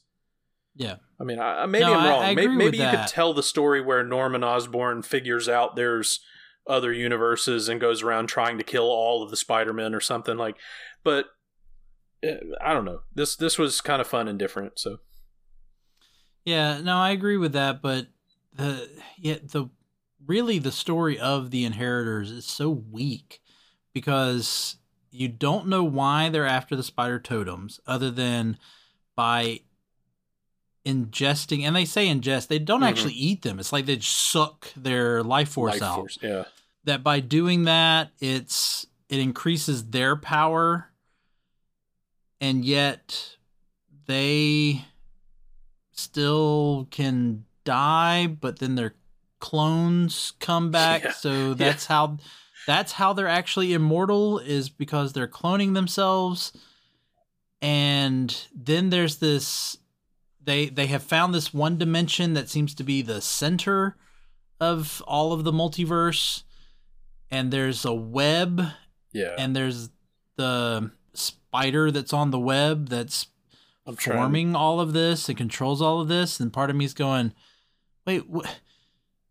Yeah. 0.76 0.98
I 1.20 1.24
mean, 1.24 1.40
I, 1.40 1.66
maybe 1.66 1.86
No, 1.86 1.96
I'm 1.96 2.08
wrong. 2.08 2.24
I 2.24 2.30
agree 2.30 2.48
maybe 2.48 2.78
you 2.78 2.84
that. 2.84 3.08
could 3.08 3.14
tell 3.14 3.34
the 3.34 3.44
story 3.44 3.82
where 3.82 4.04
Norman 4.04 4.44
Osborn 4.44 5.02
figures 5.02 5.50
out 5.50 5.76
there's 5.76 6.20
other 6.68 6.94
universes 6.94 7.70
and 7.70 7.82
goes 7.82 8.04
around 8.04 8.28
trying 8.28 8.58
to 8.58 8.64
kill 8.64 8.86
all 8.86 9.24
of 9.24 9.30
the 9.30 9.38
Spider-Men 9.38 9.94
or 9.94 10.00
something 10.00 10.38
like. 10.38 10.58
But 11.04 11.26
uh, 12.26 12.36
I 12.62 12.74
don't 12.74 12.86
know. 12.86 13.02
This 13.14 13.36
this 13.36 13.58
was 13.58 13.82
kind 13.82 14.02
of 14.02 14.08
fun 14.08 14.28
and 14.28 14.40
different. 14.40 14.80
So 14.80 14.98
Yeah, 16.46 16.82
no, 16.82 16.98
I 16.98 17.12
agree 17.12 17.38
with 17.38 17.54
that, 17.54 17.82
but 17.82 18.08
the 18.54 18.90
yeah, 19.18 19.38
the 19.44 19.70
really 20.26 20.60
the 20.60 20.72
story 20.72 21.20
of 21.20 21.52
the 21.52 21.66
inheritors 21.66 22.32
is 22.32 22.46
so 22.46 22.70
weak 22.70 23.42
because 23.94 24.78
you 25.12 25.28
don't 25.28 25.68
know 25.68 25.84
why 25.84 26.30
they're 26.30 26.46
after 26.46 26.76
the 26.76 26.84
spider 26.84 27.20
totems 27.20 27.80
other 27.88 28.12
than 28.12 28.58
by 29.16 29.62
ingesting 30.88 31.64
and 31.64 31.76
they 31.76 31.84
say 31.86 32.08
ingest 32.08 32.48
they 32.48 32.60
don't 32.60 32.82
Mhm. 32.82 32.88
actually 32.90 33.14
eat 33.14 33.42
them. 33.42 33.60
It's 33.60 33.74
like 33.74 33.86
they 33.86 33.98
just 33.98 34.32
suck 34.32 34.72
their 34.76 35.22
life 35.24 35.50
force 35.50 35.74
Life 35.74 35.82
out. 35.84 35.96
Force, 35.96 36.18
yeah, 36.22 36.44
that 36.86 37.04
by 37.04 37.20
doing 37.20 37.64
that 37.66 38.12
it's 38.20 38.86
it 39.10 39.20
increases 39.20 39.90
their 39.90 40.16
power 40.16 40.92
and 42.40 42.64
yet 42.66 43.36
they 44.06 44.86
still 45.92 46.88
can 46.92 47.46
die 47.66 48.28
but 48.28 48.60
then 48.60 48.76
their 48.76 48.96
clones 49.40 50.34
come 50.40 50.72
back. 50.82 51.04
Yeah. 51.04 51.12
so 51.12 51.54
that's 51.54 51.86
how 51.88 52.18
that's 52.66 52.94
how 52.94 53.14
they're 53.14 53.28
actually 53.28 53.74
immortal 53.74 54.40
is 54.40 54.70
because 54.70 55.14
they're 55.14 55.28
cloning 55.28 55.74
themselves. 55.74 56.52
And 57.62 58.36
then 58.54 58.90
there's 58.90 59.16
this 59.18 59.78
they 60.48 60.70
they 60.70 60.88
have 60.88 61.04
found 61.04 61.36
this 61.36 61.54
one 61.54 61.78
dimension 61.78 62.34
that 62.34 62.50
seems 62.50 62.74
to 62.74 62.84
be 62.84 63.04
the 63.04 63.22
center 63.22 63.96
of 64.60 65.04
all 65.06 65.32
of 65.34 65.44
the 65.44 65.52
multiverse 65.52 66.42
and 67.30 67.52
there's 67.52 67.86
a 67.86 67.94
web 67.94 68.64
yeah. 69.14 69.36
and 69.38 69.56
there's 69.56 69.90
the 70.38 70.90
spider 71.14 71.92
that's 71.92 72.14
on 72.14 72.32
the 72.32 72.40
web 72.40 72.88
that's 72.90 73.28
I'm 73.86 73.96
trying. 73.96 74.18
forming 74.18 74.56
all 74.56 74.80
of 74.80 74.94
this 74.94 75.28
and 75.30 75.38
controls 75.38 75.82
all 75.82 76.02
of 76.02 76.08
this 76.08 76.40
and 76.40 76.52
part 76.52 76.70
of 76.70 76.76
me's 76.76 76.94
going 76.94 77.34
wait 78.06 78.24
wh- 78.34 78.48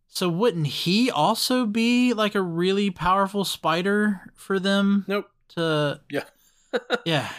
so 0.09 0.29
wouldn't 0.29 0.67
he 0.67 1.11
also 1.11 1.67
be 1.67 2.13
like 2.15 2.35
a 2.35 2.43
really 2.43 2.91
powerful 2.91 3.45
spider 3.45 4.31
for 4.35 4.59
them 4.61 5.05
Nope. 5.09 5.29
to 5.57 6.01
Yeah. 6.11 6.25
yeah 7.05 7.31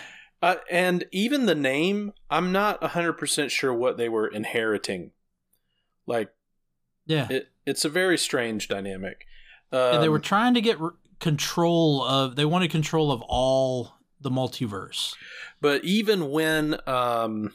Uh, 0.41 0.55
and 0.69 1.05
even 1.11 1.45
the 1.47 1.55
name, 1.55 2.13
I'm 2.29 2.51
not 2.51 2.79
100% 2.81 3.49
sure 3.49 3.73
what 3.73 3.97
they 3.97 4.07
were 4.09 4.27
inheriting. 4.27 5.11
Like, 6.05 6.29
yeah 7.05 7.27
it, 7.29 7.49
it's 7.65 7.83
a 7.85 7.89
very 7.89 8.17
strange 8.17 8.67
dynamic. 8.67 9.25
Um, 9.71 9.79
Yeah, 9.93 9.97
they 9.99 10.09
were 10.09 10.19
trying 10.19 10.53
to 10.53 10.61
get 10.61 10.79
r- 10.79 10.93
control 11.19 12.03
of 12.03 12.35
they 12.35 12.45
wanted 12.45 12.69
control 12.71 13.11
of 13.11 13.21
all 13.27 13.93
the 14.21 14.29
multiverse 14.29 15.13
but 15.59 15.83
even 15.83 16.29
when, 16.29 16.75
um, 16.87 17.53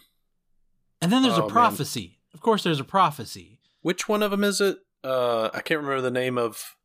and 1.01 1.13
then 1.13 1.23
there's 1.23 1.35
Oh, 1.35 1.39
a 1.39 1.43
man. 1.43 1.49
prophecy 1.51 2.19
of 2.35 2.41
course 2.41 2.63
there's 2.65 2.81
a 2.81 2.85
prophecy 2.85 3.61
which 3.83 4.09
one 4.09 4.23
of 4.23 4.31
them 4.33 4.43
is 4.45 4.61
it? 4.61 4.79
Uh, 5.05 5.51
I 5.55 5.61
can't 5.61 5.81
remember 5.81 6.01
the 6.03 6.11
name 6.11 6.39
of. 6.39 6.77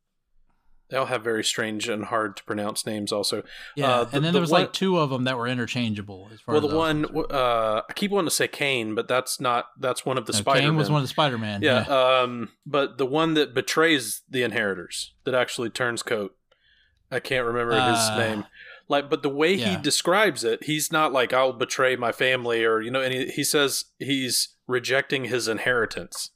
They 0.90 0.96
all 0.96 1.06
have 1.06 1.22
very 1.22 1.44
strange 1.44 1.86
and 1.88 2.06
hard 2.06 2.36
to 2.38 2.44
pronounce 2.44 2.86
names. 2.86 3.12
Also, 3.12 3.42
yeah 3.76 3.88
Uh, 3.90 4.04
the- 4.04 4.16
and 4.16 4.24
then 4.24 4.32
the 4.32 4.38
there 4.38 4.40
was 4.40 4.50
one- 4.50 4.62
like 4.62 4.72
two 4.72 4.98
of 4.98 5.10
them 5.10 5.24
that 5.24 5.36
were 5.36 5.46
interchangeable 5.46 6.30
as 6.32 6.40
far 6.40 6.54
well, 6.54 6.64
as 6.64 6.70
the 6.70 6.76
one 6.76 7.04
uh, 7.30 7.82
I 7.88 7.92
keep 7.94 8.10
wanting 8.10 8.28
to 8.30 8.34
say 8.34 8.48
Kane, 8.48 8.94
but 8.94 9.06
that's 9.08 9.38
not. 9.40 9.66
That's 9.78 10.06
one 10.06 10.16
of 10.18 10.26
the 10.26 10.32
No, 10.32 10.38
Spider. 10.38 10.60
Kane 10.60 10.76
was 10.76 10.88
one 10.90 10.98
of 11.00 11.04
the 11.04 11.08
Spider-Man 11.08 11.60
yeah, 11.62 11.80
um, 11.82 12.50
but 12.64 12.96
the 12.98 13.06
one 13.06 13.34
that 13.34 13.52
betrays 13.54 14.22
the 14.30 14.42
inheritors, 14.42 15.12
that 15.24 15.34
actually 15.34 15.70
turns 15.70 16.02
coat. 16.02 16.34
I 17.10 17.20
can't 17.20 17.46
remember 17.46 17.72
his 17.74 17.98
Uh, 18.10 18.18
name. 18.18 18.46
Like, 18.90 19.10
but 19.10 19.22
the 19.22 19.28
way 19.28 19.56
he 19.58 19.76
describes 19.76 20.44
it, 20.44 20.64
he's 20.64 20.90
not 20.90 21.12
like 21.12 21.34
I'll 21.34 21.52
betray 21.52 21.94
my 21.96 22.10
family 22.12 22.64
or 22.64 22.80
you 22.80 22.90
know, 22.90 23.02
and 23.02 23.12
he, 23.12 23.26
he 23.26 23.44
says 23.44 23.84
he's 23.98 24.54
rejecting 24.66 25.24
his 25.24 25.48
inheritance, 25.48 26.30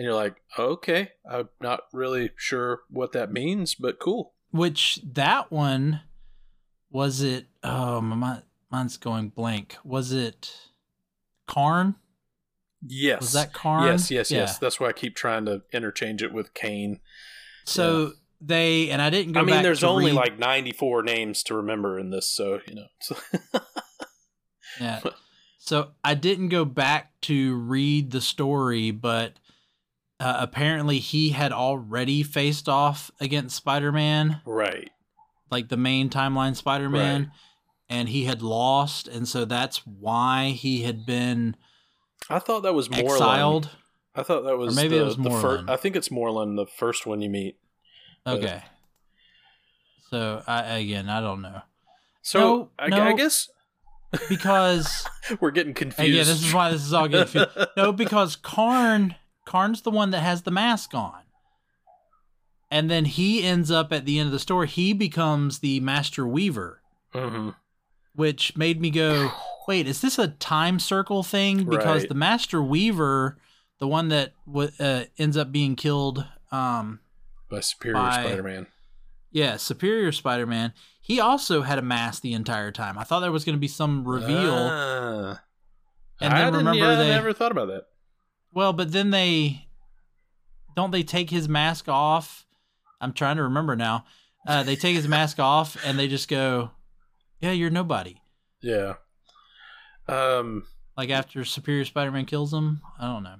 and 0.00 0.06
you're 0.06 0.14
like, 0.14 0.36
okay, 0.58 1.10
I'm 1.30 1.50
not 1.60 1.80
really 1.92 2.30
sure 2.38 2.80
what 2.88 3.12
that 3.12 3.30
means, 3.30 3.74
but 3.74 3.98
cool. 4.00 4.32
which 4.50 4.98
that 5.04 5.52
one 5.52 6.00
was 6.90 7.20
it 7.20 7.48
um, 7.62 7.74
oh 7.74 8.00
my 8.00 8.34
mi- 8.36 8.42
mine's 8.72 8.96
going 8.96 9.28
blank 9.28 9.76
was 9.84 10.10
it 10.10 10.56
Karn 11.46 11.96
Yes, 12.82 13.20
was 13.20 13.32
that 13.34 13.52
Karn 13.52 13.84
Yes, 13.84 14.10
yes, 14.10 14.30
Yeah. 14.30 14.38
yes. 14.38 14.56
That's 14.56 14.80
why 14.80 14.88
I 14.88 14.92
keep 14.94 15.14
trying 15.14 15.44
to 15.44 15.60
interchange 15.70 16.22
it 16.22 16.32
with 16.32 16.54
Kane. 16.54 17.00
so 17.66 18.12
they 18.40 18.88
and 18.88 19.02
I 19.02 19.10
didn't 19.10 19.34
go 19.34 19.40
I 19.40 19.42
mean, 19.44 19.62
there's 19.62 19.84
only 19.84 20.06
read- 20.06 20.14
like 20.14 20.38
94 20.38 21.02
names 21.02 21.42
to 21.42 21.54
remember 21.56 21.98
in 21.98 22.08
this, 22.08 22.26
so 22.30 22.60
you 22.66 22.74
know. 22.76 23.60
Yeah. 24.80 25.00
So 25.62 25.90
I 26.02 26.14
didn't 26.14 26.48
go 26.48 26.64
back 26.64 27.12
to 27.22 27.54
read 27.54 28.10
the 28.12 28.20
story, 28.22 28.90
but 28.92 29.34
uh, 30.20 30.36
apparently 30.38 30.98
he 30.98 31.30
had 31.30 31.50
already 31.52 32.22
faced 32.22 32.68
off 32.68 33.10
against 33.20 33.56
Spider 33.56 33.90
Man, 33.90 34.40
right. 34.46 34.90
like 35.50 35.68
the 35.68 35.76
main 35.76 36.10
timeline 36.10 36.54
Spider 36.54 36.88
Man, 36.90 37.20
Right. 37.22 37.30
and 37.88 38.08
he 38.08 38.26
had 38.26 38.42
lost. 38.42 39.08
And 39.08 39.26
so 39.26 39.44
that's 39.44 39.78
why 39.86 40.50
he 40.50 40.82
had 40.82 41.04
been 41.06 41.56
I 42.28 42.38
thought 42.38 42.60
that 42.64 42.74
was 42.74 42.88
Morlun. 42.88 43.04
exiled. 43.14 43.70
I 44.14 44.22
thought 44.22 44.42
that 44.44 44.56
was 44.58 44.76
maybe 44.76 44.96
the, 44.98 45.02
it 45.02 45.04
was 45.06 45.16
fir- 45.16 45.22
Morlun. 45.22 45.70
I 45.70 45.76
think 45.76 45.96
it's 45.96 46.10
Morlun, 46.10 46.56
the 46.56 46.66
first 46.66 47.06
one 47.06 47.20
you 47.22 47.30
meet. 47.30 47.56
Okay. 48.26 48.62
So 50.10 50.42
I 50.46 50.78
again, 50.78 51.08
I 51.08 51.20
don't 51.20 51.40
know 51.42 51.62
So 52.22 52.38
No, 52.40 52.70
I, 52.78 52.88
no. 52.88 53.02
I 53.02 53.12
guess 53.14 53.48
because 54.28 55.06
we're 55.40 55.52
getting 55.52 55.72
confused. 55.74 56.10
yeah, 56.12 56.24
this 56.24 56.44
is 56.44 56.52
why 56.52 56.70
this 56.72 56.84
is 56.84 56.92
all 56.92 57.08
getting 57.08 57.32
confused. 57.44 57.68
No, 57.76 57.92
because 57.92 58.34
Karn 58.36 59.14
Karn's 59.50 59.82
the 59.82 59.90
one 59.90 60.10
that 60.12 60.20
has 60.20 60.42
the 60.42 60.50
mask 60.52 60.94
on. 60.94 61.22
And 62.70 62.88
then 62.88 63.04
he 63.04 63.42
ends 63.42 63.70
up 63.70 63.92
at 63.92 64.04
the 64.04 64.18
end 64.20 64.28
of 64.28 64.32
the 64.32 64.38
story, 64.38 64.68
he 64.68 64.92
becomes 64.92 65.58
the 65.58 65.80
Master 65.80 66.26
Weaver, 66.26 66.80
hmm 67.12 67.50
which 68.14 68.56
made 68.56 68.80
me 68.80 68.90
go, 68.90 69.30
wait, 69.68 69.86
is 69.86 70.00
this 70.00 70.18
a 70.18 70.28
time 70.28 70.78
circle 70.78 71.22
thing? 71.22 71.64
Because 71.64 72.00
Right. 72.02 72.08
the 72.08 72.14
Master 72.14 72.60
Weaver, 72.62 73.38
the 73.78 73.86
one 73.88 74.08
that 74.08 74.34
w- 74.46 74.70
uh, 74.80 75.04
ends 75.16 75.36
up 75.36 75.50
being 75.52 75.74
killed, 75.76 76.24
um, 76.52 77.00
by 77.48 77.60
Superior 77.60 77.94
By- 77.94 78.22
Spider-Man. 78.24 78.66
yeah, 79.30 79.56
Superior 79.56 80.12
Spider 80.12 80.44
Man, 80.46 80.72
he 81.00 81.18
also 81.20 81.62
had 81.62 81.78
a 81.78 81.82
mask 81.82 82.22
the 82.22 82.34
entire 82.34 82.70
time. 82.72 82.98
I 82.98 83.04
thought 83.04 83.20
there 83.20 83.32
was 83.32 83.44
going 83.44 83.56
to 83.56 83.60
be 83.60 83.68
some 83.68 84.06
reveal. 84.06 84.54
Ah. 84.54 85.40
And 86.20 86.34
I 86.34 86.38
then 86.38 86.52
didn't- 86.52 86.66
remember 86.66 86.78
yeah, 86.90 86.94
they- 86.96 87.12
I 87.12 87.14
never 87.14 87.32
thought 87.32 87.52
about 87.52 87.68
that. 87.68 87.86
Well, 88.52 88.72
but 88.72 88.92
then 88.92 89.10
they 89.10 89.66
don't 90.76 90.90
they 90.90 91.02
take 91.02 91.30
his 91.30 91.48
mask 91.48 91.88
off. 91.88 92.46
I'm 93.00 93.12
trying 93.12 93.36
to 93.36 93.44
remember 93.44 93.76
now. 93.76 94.04
Uh, 94.46 94.62
they 94.62 94.76
take 94.76 94.96
his 94.96 95.08
mask 95.08 95.38
off 95.38 95.76
and 95.84 95.98
they 95.98 96.08
just 96.08 96.28
go, 96.28 96.70
"Yeah, 97.40 97.52
you're 97.52 97.70
nobody." 97.70 98.20
Yeah. 98.62 98.94
Um. 100.08 100.64
Like 100.96 101.10
after 101.10 101.44
Superior 101.44 101.84
Spider-Man 101.84 102.26
kills 102.26 102.52
him. 102.52 102.82
I 102.98 103.06
don't 103.06 103.22
know. 103.22 103.36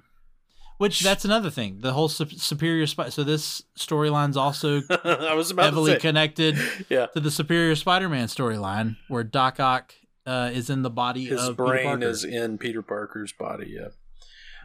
Which 0.81 1.01
that's 1.01 1.25
another 1.25 1.51
thing. 1.51 1.77
The 1.81 1.93
whole 1.93 2.09
sup- 2.09 2.31
superior 2.31 2.87
spider. 2.87 3.11
So 3.11 3.23
this 3.23 3.61
storyline's 3.77 4.35
also 4.35 4.81
I 5.03 5.35
was 5.35 5.51
about 5.51 5.65
heavily 5.65 5.91
to 5.91 5.97
say. 5.97 6.01
connected 6.01 6.57
yeah. 6.89 7.05
to 7.07 7.19
the 7.19 7.29
superior 7.29 7.75
Spider-Man 7.75 8.29
storyline, 8.29 8.97
where 9.07 9.23
Doc 9.23 9.59
Ock 9.59 9.93
uh, 10.25 10.49
is 10.51 10.71
in 10.71 10.81
the 10.81 10.89
body 10.89 11.25
His 11.25 11.39
of 11.39 11.57
Peter 11.57 11.67
brain 11.67 12.01
is 12.01 12.23
in 12.23 12.57
Peter 12.57 12.81
Parker's 12.81 13.31
body. 13.31 13.75
Yeah. 13.79 13.89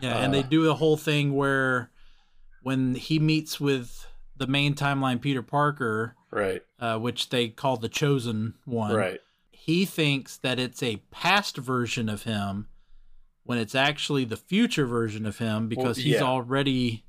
Yeah, 0.00 0.18
and 0.18 0.32
they 0.34 0.40
Uh, 0.40 0.48
do 0.48 0.70
a 0.70 0.74
whole 0.74 0.96
thing 0.96 1.34
where 1.34 1.90
when 2.62 2.94
he 2.94 3.18
meets 3.18 3.60
with 3.60 4.06
the 4.36 4.46
main 4.46 4.74
timeline 4.74 5.20
Peter 5.20 5.42
Parker, 5.42 6.14
Right. 6.30 6.62
uh, 6.78 6.98
which 6.98 7.30
they 7.30 7.48
call 7.48 7.76
the 7.76 7.88
chosen 7.88 8.54
one, 8.64 8.94
Right. 8.94 9.20
he 9.50 9.84
thinks 9.84 10.36
that 10.38 10.58
it's 10.58 10.82
a 10.82 10.96
past 11.10 11.56
version 11.56 12.08
of 12.08 12.24
him 12.24 12.68
when 13.44 13.58
it's 13.58 13.74
actually 13.74 14.24
the 14.24 14.36
future 14.36 14.84
version 14.86 15.24
of 15.24 15.38
him 15.38 15.68
because 15.68 15.98
he's 15.98 16.14
yeah. 16.16 16.22
already 16.22 17.04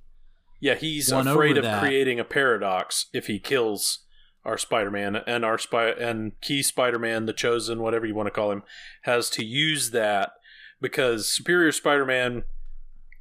Yeah, 0.60 0.76
he's 0.76 1.12
afraid 1.12 1.58
of 1.58 1.64
that. 1.64 1.82
creating 1.82 2.20
a 2.20 2.24
paradox 2.24 3.08
if 3.14 3.28
he 3.28 3.38
kills 3.40 4.00
our 4.46 4.58
Spider-Man 4.58 5.18
and 5.28 5.44
our 5.44 5.58
spy 5.58 5.90
and 5.90 6.40
key 6.42 6.64
Spider-Man, 6.64 7.26
the 7.26 7.34
chosen, 7.34 7.80
whatever 7.82 8.06
you 8.06 8.16
want 8.16 8.28
to 8.28 8.32
call 8.32 8.52
him, 8.52 8.64
has 9.02 9.30
to 9.32 9.44
use 9.44 9.92
that 9.92 10.32
because 10.80 11.28
Superior 11.34 11.72
Spider-Man 11.74 12.44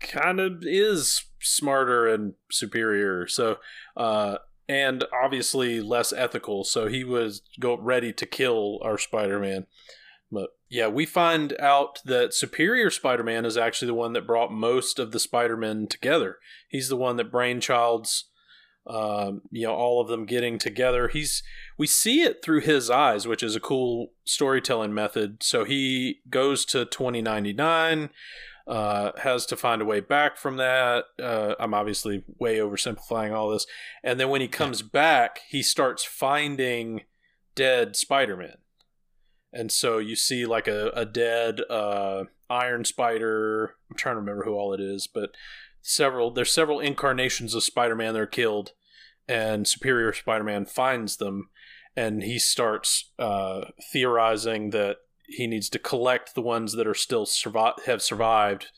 kind 0.01 0.41
of 0.41 0.63
is 0.63 1.25
smarter 1.41 2.07
and 2.07 2.35
superior. 2.51 3.27
So, 3.27 3.59
uh, 3.97 4.39
and 4.69 5.05
obviously 5.13 5.81
less 5.81 6.13
ethical. 6.13 6.65
So 6.65 6.89
he 6.89 7.05
was 7.05 7.43
go 7.61 7.79
ready 7.79 8.13
to 8.13 8.27
kill 8.27 8.81
our 8.83 8.99
Spider-Man. 8.99 9.67
But 10.31 10.51
yeah, 10.69 10.89
we 10.89 11.07
find 11.07 11.59
out 11.61 12.01
that 12.05 12.35
Superior 12.35 12.91
Spider-Man 12.91 13.45
is 13.45 13.57
actually 13.57 13.87
the 13.87 13.95
one 13.95 14.13
that 14.15 14.27
brought 14.27 14.53
most 14.53 14.99
of 14.99 15.13
the 15.13 15.21
Spider-Men 15.21 15.87
together. 15.87 16.39
He's 16.69 16.89
the 16.89 16.97
one 16.97 17.17
that 17.17 17.31
brainchilds, 17.31 18.25
um, 18.89 19.43
you 19.51 19.67
know, 19.67 19.75
all 19.75 20.01
of 20.01 20.09
them 20.09 20.27
getting 20.27 20.59
together. 20.59 21.09
He's 21.09 21.43
we 21.79 21.87
see 21.87 22.23
it 22.23 22.43
through 22.43 22.63
his 22.63 22.91
eyes, 22.91 23.27
which 23.29 23.43
is 23.43 23.55
a 23.55 23.61
cool 23.61 24.13
storytelling 24.25 24.93
method. 24.93 25.43
So 25.43 25.65
he 25.65 26.21
goes 26.29 26.65
to 26.67 26.85
2099, 26.85 28.11
uh, 28.67 29.13
has 29.23 29.47
to 29.47 29.57
find 29.57 29.81
a 29.81 29.85
way 29.87 30.01
back 30.01 30.37
from 30.37 30.57
that. 30.57 31.05
Uh, 31.23 31.55
I'm 31.59 31.75
obviously 31.75 32.25
way 32.39 32.59
oversimplifying 32.59 33.33
all 33.33 33.51
this. 33.51 33.67
And 34.03 34.19
then 34.19 34.29
when 34.29 34.41
he 34.41 34.49
comes 34.49 34.83
back, 34.83 35.41
he 35.49 35.63
starts 35.63 36.05
finding 36.05 37.03
dead 37.55 37.97
Spider-Man. 37.97 38.59
And 39.53 39.73
so 39.73 39.99
you 39.99 40.17
see 40.17 40.45
like 40.45 40.69
a, 40.69 40.91
a 40.91 41.05
dead 41.05 41.61
uh, 41.71 42.25
Iron 42.51 42.85
Spider. 42.85 43.77
I'm 43.91 43.97
trying 43.97 44.17
to 44.17 44.21
remember 44.21 44.45
who 44.45 44.55
all 44.55 44.73
it 44.73 44.81
is, 44.81 45.07
but 45.07 45.31
several 45.81 46.31
there's 46.33 46.53
several 46.53 46.81
incarnations 46.81 47.55
of 47.55 47.63
Spider-Man 47.63 48.15
that 48.15 48.21
are 48.21 48.27
killed, 48.27 48.73
and 49.29 49.67
Superior 49.67 50.13
Spider-Man 50.13 50.67
finds 50.67 51.17
them, 51.17 51.51
and 51.97 52.23
he 52.23 52.39
starts 52.39 53.13
uh, 53.19 53.67
theorizing 53.93 54.71
that 54.71 54.97
he 55.29 55.47
needs 55.47 55.69
to 55.71 55.79
collect 55.79 56.35
the 56.35 56.43
ones 56.43 56.73
that 56.73 56.87
are 56.87 56.95
still 56.95 57.27
survi- 57.27 57.83
have 57.87 58.03
survived 58.03 58.69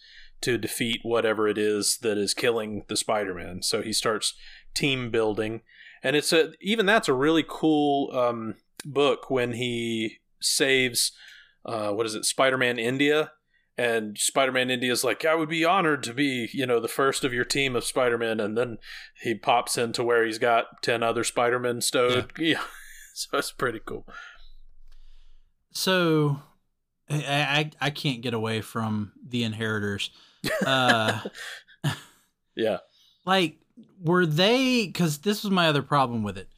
to 0.40 0.59
defeat 0.59 1.01
whatever 1.03 1.49
it 1.49 1.59
is 1.59 1.99
that 2.03 2.16
is 2.16 2.34
killing 2.34 2.84
the 2.88 2.96
Spider-Man. 2.96 3.62
So 3.62 3.82
he 3.82 3.92
starts 3.92 4.34
team 4.74 5.11
building, 5.11 5.62
and 6.03 6.14
it's 6.14 6.32
a 6.32 6.53
even 6.61 6.86
that's 6.86 7.09
a 7.09 7.14
really 7.14 7.44
cool 7.46 8.11
um, 8.16 8.55
book 8.84 9.30
when 9.30 9.53
he 9.53 10.18
saves 10.40 11.12
uh, 11.64 11.90
what 11.90 12.07
is 12.07 12.14
it 12.14 12.24
Spider-Man 12.24 12.78
India? 12.78 13.32
And 13.76 14.18
Spider-Man 14.18 14.70
India 14.70 14.90
is 14.90 15.05
like 15.05 15.24
I 15.24 15.34
would 15.34 15.49
be 15.49 15.64
honored 15.64 16.03
to 16.05 16.14
be 16.14 16.49
you 16.53 16.66
know 16.66 16.80
the 16.80 16.88
first 16.88 17.24
of 17.24 17.32
your 17.32 17.44
team 17.44 17.76
of 17.76 17.84
Spider-Man 17.84 18.40
and 18.40 18.57
then 18.57 18.78
he 19.22 19.34
pops 19.34 19.78
into 19.78 20.03
where 20.03 20.24
he's 20.24 20.38
got 20.38 20.82
10 20.82 21.03
other 21.03 21.22
Spider-Men 21.22 21.80
stowed. 21.80 22.32
Yeah, 22.38 22.62
so 23.14 23.38
it's 23.38 23.53
pretty 23.53 23.80
cool 23.84 24.07
so 25.79 26.41
I, 27.09 27.70
I 27.81 27.87
I 27.87 27.91
can't 27.91 28.20
get 28.20 28.35
away 28.35 28.61
from 28.61 29.12
the 29.26 29.45
inheritors. 29.45 30.11
Uh 30.66 31.20
yeah 32.57 32.79
like 33.24 33.59
were 34.03 34.26
they 34.26 34.87
because 34.87 35.18
this 35.18 35.43
was 35.45 35.51
my 35.53 35.68
other 35.68 35.83
problem 35.83 36.22
with 36.22 36.37
it 36.39 36.49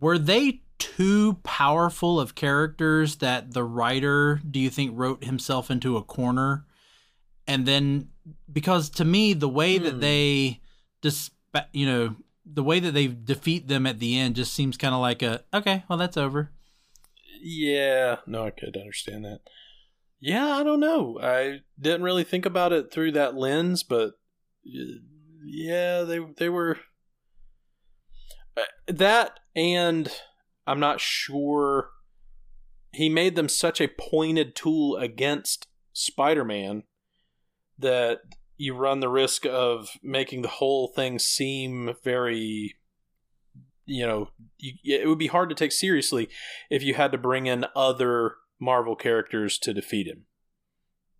were 0.00 0.18
they 0.18 0.62
too 0.78 1.34
powerful 1.42 2.18
of 2.20 2.34
characters 2.34 3.16
that 3.16 3.52
the 3.52 3.62
writer 3.64 4.40
do 4.50 4.58
you 4.58 4.70
think 4.70 4.92
wrote 4.94 5.24
himself 5.24 5.70
into 5.70 5.96
a 5.98 6.02
corner 6.02 6.64
and 7.46 7.66
then 7.66 8.08
because 8.50 8.88
to 8.90 9.04
me 9.04 9.32
the 9.34 9.48
way 9.48 9.78
that 9.78 9.94
Hmm. 9.94 10.00
they 10.00 10.60
just 11.02 11.32
you 11.72 11.86
know 11.86 12.16
the 12.46 12.62
way 12.64 12.80
that 12.80 12.92
they 12.92 13.06
defeat 13.06 13.68
them 13.68 13.86
at 13.86 13.98
the 13.98 14.18
end 14.18 14.34
just 14.36 14.52
seems 14.54 14.76
kind 14.76 14.94
of 14.94 15.00
like 15.00 15.22
a 15.22 15.42
okay 15.52 15.84
well 15.88 15.98
that's 15.98 16.16
over 16.16 16.50
yeah. 17.40 18.16
No 18.26 18.46
I 18.46 18.50
could 18.50 18.76
understand 18.76 19.24
that. 19.24 19.40
Yeah 20.20 20.46
I 20.56 20.62
don't 20.62 20.80
know. 20.80 21.18
I 21.20 21.60
didn't 21.80 22.02
really 22.02 22.24
think 22.24 22.46
about 22.46 22.72
it 22.72 22.92
through 22.92 23.12
that 23.12 23.36
lens 23.36 23.82
but 23.82 24.12
yeah 25.44 26.02
they 26.02 26.20
they 26.36 26.48
were 26.48 26.78
uh, 28.56 28.62
that 28.88 29.40
and 29.56 30.10
I'm 30.66 30.80
not 30.80 31.00
sure 31.00 31.90
he 32.92 33.08
made 33.08 33.36
them 33.36 33.48
such 33.48 33.80
a 33.80 33.88
pointed 33.88 34.54
tool 34.54 34.96
against 34.96 35.66
Spider-Man 35.92 36.84
that 37.78 38.20
you 38.56 38.74
run 38.74 39.00
the 39.00 39.08
risk 39.08 39.46
of 39.46 39.90
making 40.02 40.42
the 40.42 40.48
whole 40.48 40.88
thing 40.88 41.18
seem 41.18 41.94
very 42.04 42.76
you 43.90 44.06
know 44.06 44.28
you, 44.58 44.74
it 44.84 45.08
would 45.08 45.18
be 45.18 45.26
hard 45.26 45.48
to 45.48 45.54
take 45.54 45.72
seriously 45.72 46.28
if 46.70 46.82
you 46.82 46.94
had 46.94 47.12
to 47.12 47.18
bring 47.18 47.46
in 47.46 47.66
other 47.74 48.36
Marvel 48.60 48.94
characters 48.94 49.58
to 49.58 49.74
defeat 49.74 50.06
him. 50.06 50.24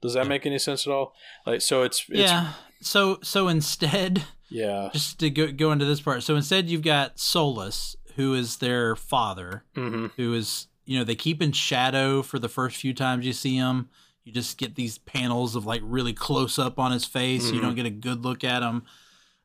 Does 0.00 0.14
that 0.14 0.26
make 0.26 0.46
any 0.46 0.58
sense 0.58 0.86
at 0.86 0.92
all? 0.92 1.12
Like 1.46 1.60
so 1.60 1.82
it's, 1.82 2.06
it's 2.08 2.30
yeah. 2.30 2.52
So 2.80 3.18
so 3.22 3.48
instead 3.48 4.24
yeah. 4.48 4.90
just 4.92 5.18
to 5.20 5.30
go, 5.30 5.52
go 5.52 5.72
into 5.72 5.84
this 5.84 6.00
part. 6.00 6.22
So 6.22 6.36
instead 6.36 6.68
you've 6.68 6.82
got 6.82 7.18
solus 7.18 7.96
who 8.16 8.34
is 8.34 8.58
their 8.58 8.96
father 8.96 9.64
hmm 9.74 10.06
who 10.16 10.34
is 10.34 10.66
you 10.84 10.98
know 10.98 11.04
they 11.04 11.14
keep 11.14 11.40
in 11.40 11.52
shadow 11.52 12.22
for 12.22 12.38
the 12.38 12.48
first 12.48 12.76
few 12.76 12.94
times 12.94 13.26
you 13.26 13.32
see 13.32 13.56
him. 13.56 13.88
You 14.24 14.32
just 14.32 14.58
get 14.58 14.76
these 14.76 14.98
panels 14.98 15.56
of 15.56 15.66
like 15.66 15.80
really 15.82 16.12
close 16.12 16.58
up 16.58 16.78
on 16.78 16.92
his 16.92 17.04
face. 17.04 17.48
So 17.48 17.54
you 17.54 17.60
don't 17.60 17.74
get 17.74 17.86
a 17.86 17.90
good 17.90 18.22
look 18.22 18.44
at 18.44 18.62
him 18.62 18.84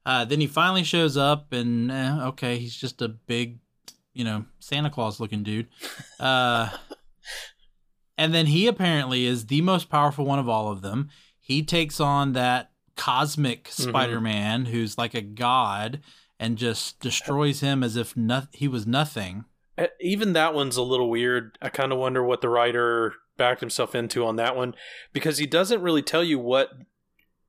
uh, 0.05 0.23
then 0.25 0.39
he 0.39 0.47
finally 0.47 0.83
shows 0.83 1.17
up 1.17 1.51
and 1.53 1.91
eh, 1.91 2.17
okay 2.25 2.57
he's 2.57 2.75
just 2.75 3.01
a 3.01 3.07
big 3.09 3.59
you 4.13 4.23
know 4.23 4.45
santa 4.59 4.89
claus 4.89 5.19
looking 5.19 5.43
dude 5.43 5.67
uh, 6.19 6.69
and 8.17 8.33
then 8.33 8.45
he 8.47 8.67
apparently 8.67 9.25
is 9.25 9.47
the 9.47 9.61
most 9.61 9.89
powerful 9.89 10.25
one 10.25 10.39
of 10.39 10.47
all 10.49 10.71
of 10.71 10.81
them 10.81 11.09
he 11.39 11.63
takes 11.63 11.99
on 11.99 12.33
that 12.33 12.71
cosmic 12.95 13.65
Mhm. 13.65 13.89
spider-man 13.89 14.65
who's 14.65 14.97
like 14.97 15.13
a 15.13 15.21
god 15.21 16.01
and 16.39 16.57
just 16.57 16.99
destroys 16.99 17.59
him 17.61 17.83
as 17.83 17.95
if 17.95 18.15
no- 18.15 18.47
he 18.51 18.67
was 18.67 18.85
nothing 18.87 19.45
Even 19.99 20.31
that 20.33 20.53
one's 20.53 20.77
a 20.77 20.81
little 20.81 21.09
weird. 21.09 21.57
I 21.61 21.67
kind 21.67 21.91
of 21.91 21.97
wonder 21.97 22.23
what 22.23 22.39
the 22.39 22.47
writer 22.47 23.13
backed 23.35 23.59
himself 23.59 23.93
into 23.93 24.25
on 24.25 24.37
that 24.37 24.55
one 24.55 24.73
because 25.11 25.37
he 25.37 25.45
doesn't 25.45 25.81
really 25.81 26.01
tell 26.01 26.23
you 26.23 26.39
what 26.39 26.69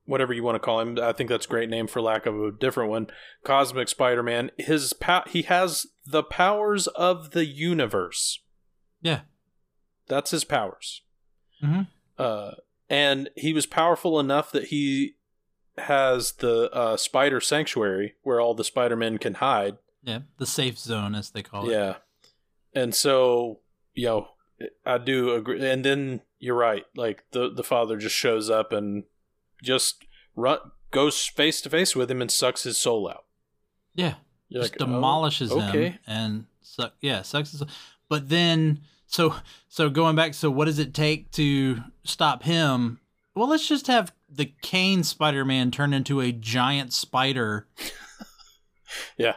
whatever 0.07 0.33
you 0.33 0.41
want 0.43 0.55
to 0.55 0.59
call 0.59 0.79
him. 0.79 0.97
I 0.99 1.11
think 1.13 1.29
that's 1.29 1.45
a 1.45 1.49
great 1.49 1.69
name 1.69 1.85
for 1.87 2.01
lack 2.01 2.25
of 2.25 2.33
a 2.35 2.51
different 2.51 2.89
one. 2.89 3.07
Cosmic 3.43 3.87
Spider-Man. 3.89 4.49
His 4.57 4.93
pow- 4.93 5.25
he 5.27 5.43
has 5.43 5.85
the 6.05 6.23
powers 6.23 6.87
of 6.87 7.31
the 7.31 7.45
universe. 7.45 8.39
Yeah. 9.01 9.21
That's 10.07 10.31
his 10.31 10.43
powers. 10.43 11.03
Mhm. 11.63 11.87
Uh, 12.17 12.51
and 12.89 13.29
he 13.35 13.53
was 13.53 13.65
powerful 13.65 14.19
enough 14.19 14.51
that 14.51 14.65
he 14.65 15.15
has 15.77 16.31
the 16.33 16.71
uh, 16.71 16.97
Spider 16.97 17.39
Sanctuary 17.39 18.15
where 18.23 18.39
all 18.41 18.53
the 18.55 18.63
Spider-Men 18.63 19.17
can 19.19 19.35
hide. 19.35 19.77
Yeah, 20.03 20.19
the 20.37 20.45
safe 20.45 20.79
zone 20.79 21.13
as 21.13 21.31
they 21.31 21.43
call 21.43 21.69
it. 21.69 21.73
Yeah. 21.73 21.97
And 22.73 22.95
so, 22.95 23.59
you 23.93 24.05
know, 24.05 24.27
I 24.85 24.97
do 24.97 25.33
agree. 25.33 25.63
And 25.69 25.83
then 25.83 26.21
you're 26.39 26.55
right. 26.55 26.85
Like 26.95 27.25
the 27.31 27.49
the 27.51 27.63
father 27.63 27.97
just 27.97 28.15
shows 28.15 28.49
up 28.49 28.71
and 28.71 29.03
just 29.61 30.05
run 30.35 30.59
goes 30.91 31.25
face 31.25 31.61
to 31.61 31.69
face 31.69 31.95
with 31.95 32.09
him 32.09 32.21
and 32.21 32.31
sucks 32.31 32.63
his 32.63 32.77
soul 32.77 33.09
out. 33.09 33.25
Yeah, 33.93 34.15
You're 34.47 34.61
just 34.63 34.79
like, 34.79 34.81
oh, 34.81 34.91
demolishes 34.93 35.51
okay. 35.51 35.89
him 35.89 35.99
and 36.07 36.45
suck. 36.61 36.93
Yeah, 37.01 37.21
sucks 37.23 37.51
his. 37.51 37.63
But 38.09 38.29
then, 38.29 38.81
so 39.05 39.35
so 39.67 39.89
going 39.89 40.15
back, 40.15 40.33
so 40.33 40.49
what 40.49 40.65
does 40.65 40.79
it 40.79 40.93
take 40.93 41.31
to 41.31 41.81
stop 42.03 42.43
him? 42.43 42.99
Well, 43.35 43.49
let's 43.49 43.67
just 43.67 43.87
have 43.87 44.13
the 44.29 44.53
Kane 44.61 45.03
Spider-Man 45.03 45.71
turn 45.71 45.93
into 45.93 46.21
a 46.21 46.31
giant 46.31 46.93
spider. 46.93 47.67
Yeah. 49.17 49.33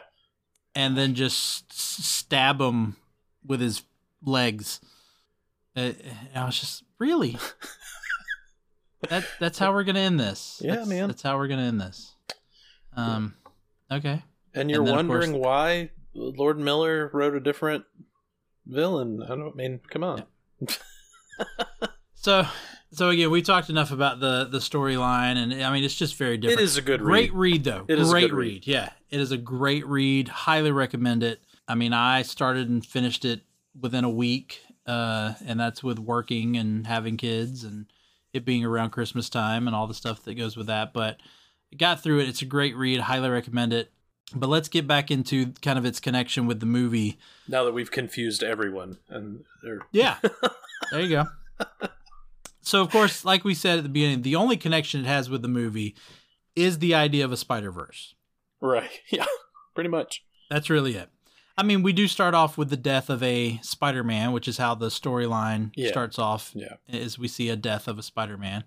and 0.73 0.97
then 0.97 1.13
just 1.13 1.73
stab 1.73 2.61
him 2.61 2.95
with 3.45 3.59
his 3.59 3.83
legs. 4.23 4.79
Uh, 5.75 5.91
I 6.33 6.45
was 6.45 6.59
just 6.59 6.83
really. 6.99 7.37
that 9.09 9.25
that's 9.39 9.57
how 9.59 9.73
we're 9.73 9.83
gonna 9.83 9.99
end 9.99 10.19
this. 10.19 10.61
Yeah, 10.63 10.71
That's- 10.71 10.87
man. 10.87 11.07
That's 11.07 11.21
how 11.21 11.37
we're 11.37 11.47
gonna 11.47 11.63
end 11.63 11.81
this. 11.81 12.13
Um, 12.95 13.35
okay. 13.91 14.21
And 14.53 14.69
you're 14.69 14.79
And 14.79 14.87
then, 14.87 14.97
of 14.99 15.07
course- 15.07 15.25
wondering 15.27 15.41
why 15.41 15.89
Lord 16.13 16.59
Miller 16.59 17.09
wrote 17.13 17.35
a 17.35 17.39
different 17.39 17.85
villain. 18.65 19.23
I 19.23 19.29
don't 19.29 19.53
I 19.53 19.55
mean, 19.55 19.79
come 19.89 20.03
on. 20.03 20.23
So, 22.15 22.45
so 22.91 23.09
again, 23.09 23.31
we 23.31 23.41
talked 23.41 23.71
enough 23.71 23.91
about 23.91 24.19
the 24.19 24.45
the 24.45 24.59
storyline, 24.59 25.37
and 25.37 25.51
I 25.63 25.73
mean, 25.73 25.83
it's 25.83 25.95
just 25.95 26.15
very 26.17 26.37
different. 26.37 26.61
It 26.61 26.63
is 26.63 26.77
a 26.77 26.81
good 26.83 26.99
great 26.99 27.33
read. 27.33 27.53
read, 27.53 27.63
though. 27.63 27.85
It 27.87 27.97
is 27.97 28.09
a 28.09 28.11
great 28.11 28.31
read. 28.31 28.37
read. 28.37 28.67
Yeah, 28.67 28.89
it 29.09 29.19
is 29.19 29.31
a 29.31 29.37
great 29.37 29.87
read. 29.87 30.27
Highly 30.27 30.71
recommend 30.71 31.23
it. 31.23 31.41
I 31.67 31.73
mean, 31.73 31.93
I 31.93 32.21
started 32.21 32.69
and 32.69 32.85
finished 32.85 33.25
it 33.25 33.41
within 33.79 34.03
a 34.03 34.09
week, 34.09 34.61
uh, 34.85 35.33
and 35.43 35.59
that's 35.59 35.83
with 35.83 35.97
working 35.97 36.57
and 36.57 36.85
having 36.85 37.17
kids 37.17 37.63
and 37.63 37.87
it 38.33 38.45
being 38.45 38.63
around 38.65 38.91
Christmas 38.91 39.29
time 39.29 39.67
and 39.67 39.75
all 39.75 39.87
the 39.87 39.93
stuff 39.93 40.23
that 40.23 40.35
goes 40.35 40.55
with 40.57 40.67
that. 40.67 40.93
But 40.93 41.17
I 41.71 41.75
got 41.75 42.01
through 42.01 42.19
it. 42.19 42.29
It's 42.29 42.41
a 42.41 42.45
great 42.45 42.75
read. 42.75 43.01
Highly 43.01 43.29
recommend 43.29 43.73
it. 43.73 43.91
But 44.33 44.47
let's 44.47 44.69
get 44.69 44.87
back 44.87 45.11
into 45.11 45.47
kind 45.61 45.77
of 45.77 45.85
its 45.85 45.99
connection 45.99 46.47
with 46.47 46.59
the 46.61 46.65
movie. 46.65 47.17
Now 47.47 47.65
that 47.65 47.73
we've 47.73 47.91
confused 47.91 48.43
everyone 48.43 48.97
and 49.09 49.43
they're 49.61 49.81
Yeah. 49.91 50.17
there 50.91 51.01
you 51.01 51.09
go. 51.09 51.27
So, 52.61 52.81
of 52.81 52.91
course, 52.91 53.25
like 53.25 53.43
we 53.43 53.53
said 53.53 53.77
at 53.79 53.83
the 53.83 53.89
beginning, 53.89 54.21
the 54.21 54.35
only 54.35 54.55
connection 54.55 55.01
it 55.01 55.07
has 55.07 55.29
with 55.29 55.41
the 55.41 55.47
movie 55.47 55.95
is 56.55 56.79
the 56.79 56.93
idea 56.93 57.25
of 57.25 57.31
a 57.31 57.37
Spider 57.37 57.71
Verse. 57.71 58.13
right. 58.61 58.89
Yeah. 59.09 59.25
Pretty 59.73 59.89
much. 59.89 60.23
That's 60.49 60.69
really 60.69 60.95
it. 60.95 61.09
I 61.57 61.63
mean, 61.63 61.83
we 61.83 61.93
do 61.93 62.07
start 62.07 62.33
off 62.33 62.57
with 62.57 62.69
the 62.69 62.77
death 62.77 63.09
of 63.09 63.21
a 63.21 63.59
Spider 63.61 64.03
Man, 64.03 64.31
which 64.31 64.47
is 64.47 64.57
how 64.57 64.75
the 64.75 64.87
storyline 64.87 65.71
Yeah. 65.75 65.89
starts 65.89 66.17
off, 66.17 66.51
Yeah. 66.55 66.75
as 66.89 67.19
we 67.19 67.27
see 67.27 67.49
a 67.49 67.55
death 67.55 67.87
of 67.87 67.99
a 67.99 68.03
Spider 68.03 68.37
Man. 68.37 68.63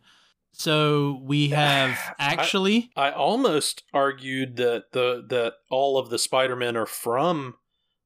So, 0.52 1.20
we 1.22 1.48
have 1.50 1.98
actually. 2.18 2.90
I 2.96 3.10
almost 3.10 3.82
argued 3.92 4.56
that 4.56 4.92
the 4.92 5.24
that 5.28 5.54
all 5.70 5.98
of 5.98 6.10
the 6.10 6.18
Spider-Men 6.18 6.76
are 6.76 6.86
from 6.86 7.56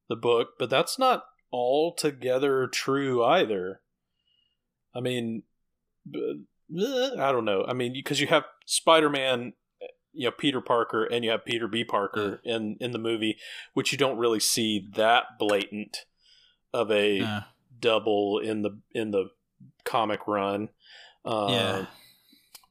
the 0.09 0.17
book, 0.17 0.51
but 0.59 0.71
that's 0.71 0.99
not 0.99 1.25
altogether 1.53 2.67
true 2.67 3.23
either. 3.25 3.81
I 4.95 5.01
mean, 5.01 5.43
eh, 6.15 7.11
I 7.19 7.33
don't 7.33 7.45
know. 7.45 7.65
I 7.69 7.73
mean, 7.75 7.93
because 7.93 8.21
you 8.21 8.27
have 8.29 8.45
Spider-Man, 8.65 9.53
you 10.19 10.25
know, 10.25 10.33
Peter 10.33 10.61
Parker, 10.61 11.05
and 11.05 11.25
you 11.25 11.31
have 11.31 11.45
Peter 11.45 11.69
B. 11.69 11.85
Parker 11.85 12.41
in 12.45 12.77
in 12.81 12.91
the 12.91 12.99
movie, 12.99 13.39
which 13.73 13.93
you 13.93 13.99
don't 13.99 14.19
really 14.19 14.41
see 14.41 14.85
that 14.95 15.39
blatant 15.39 16.07
of 16.75 16.91
a 16.91 17.21
uh, 17.21 17.41
double 17.79 18.41
in 18.41 18.63
the 18.63 18.81
in 18.93 19.13
the 19.13 19.31
comic 19.85 20.27
run. 20.27 20.71
Uh, 21.25 21.47
yeah. 21.51 21.87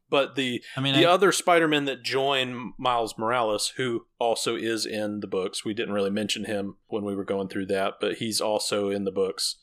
But 0.10 0.36
the 0.36 0.62
I 0.76 0.82
mean, 0.82 0.94
the 0.94 1.06
I, 1.06 1.12
other 1.12 1.32
Spider-Man 1.32 1.86
that 1.86 2.04
join 2.04 2.74
Miles 2.78 3.18
Morales, 3.18 3.74
who 3.78 4.06
also 4.20 4.56
is 4.56 4.86
in 4.86 5.22
the 5.22 5.28
books, 5.28 5.64
we 5.64 5.74
didn't 5.74 5.94
really 5.94 6.10
mention 6.10 6.46
him 6.46 6.76
when 6.88 7.06
we 7.06 7.16
were 7.16 7.26
going 7.26 7.48
through 7.48 7.68
that, 7.68 7.96
but 8.02 8.16
he's 8.16 8.42
also 8.42 8.90
in 8.90 9.06
the 9.06 9.12
books. 9.12 9.56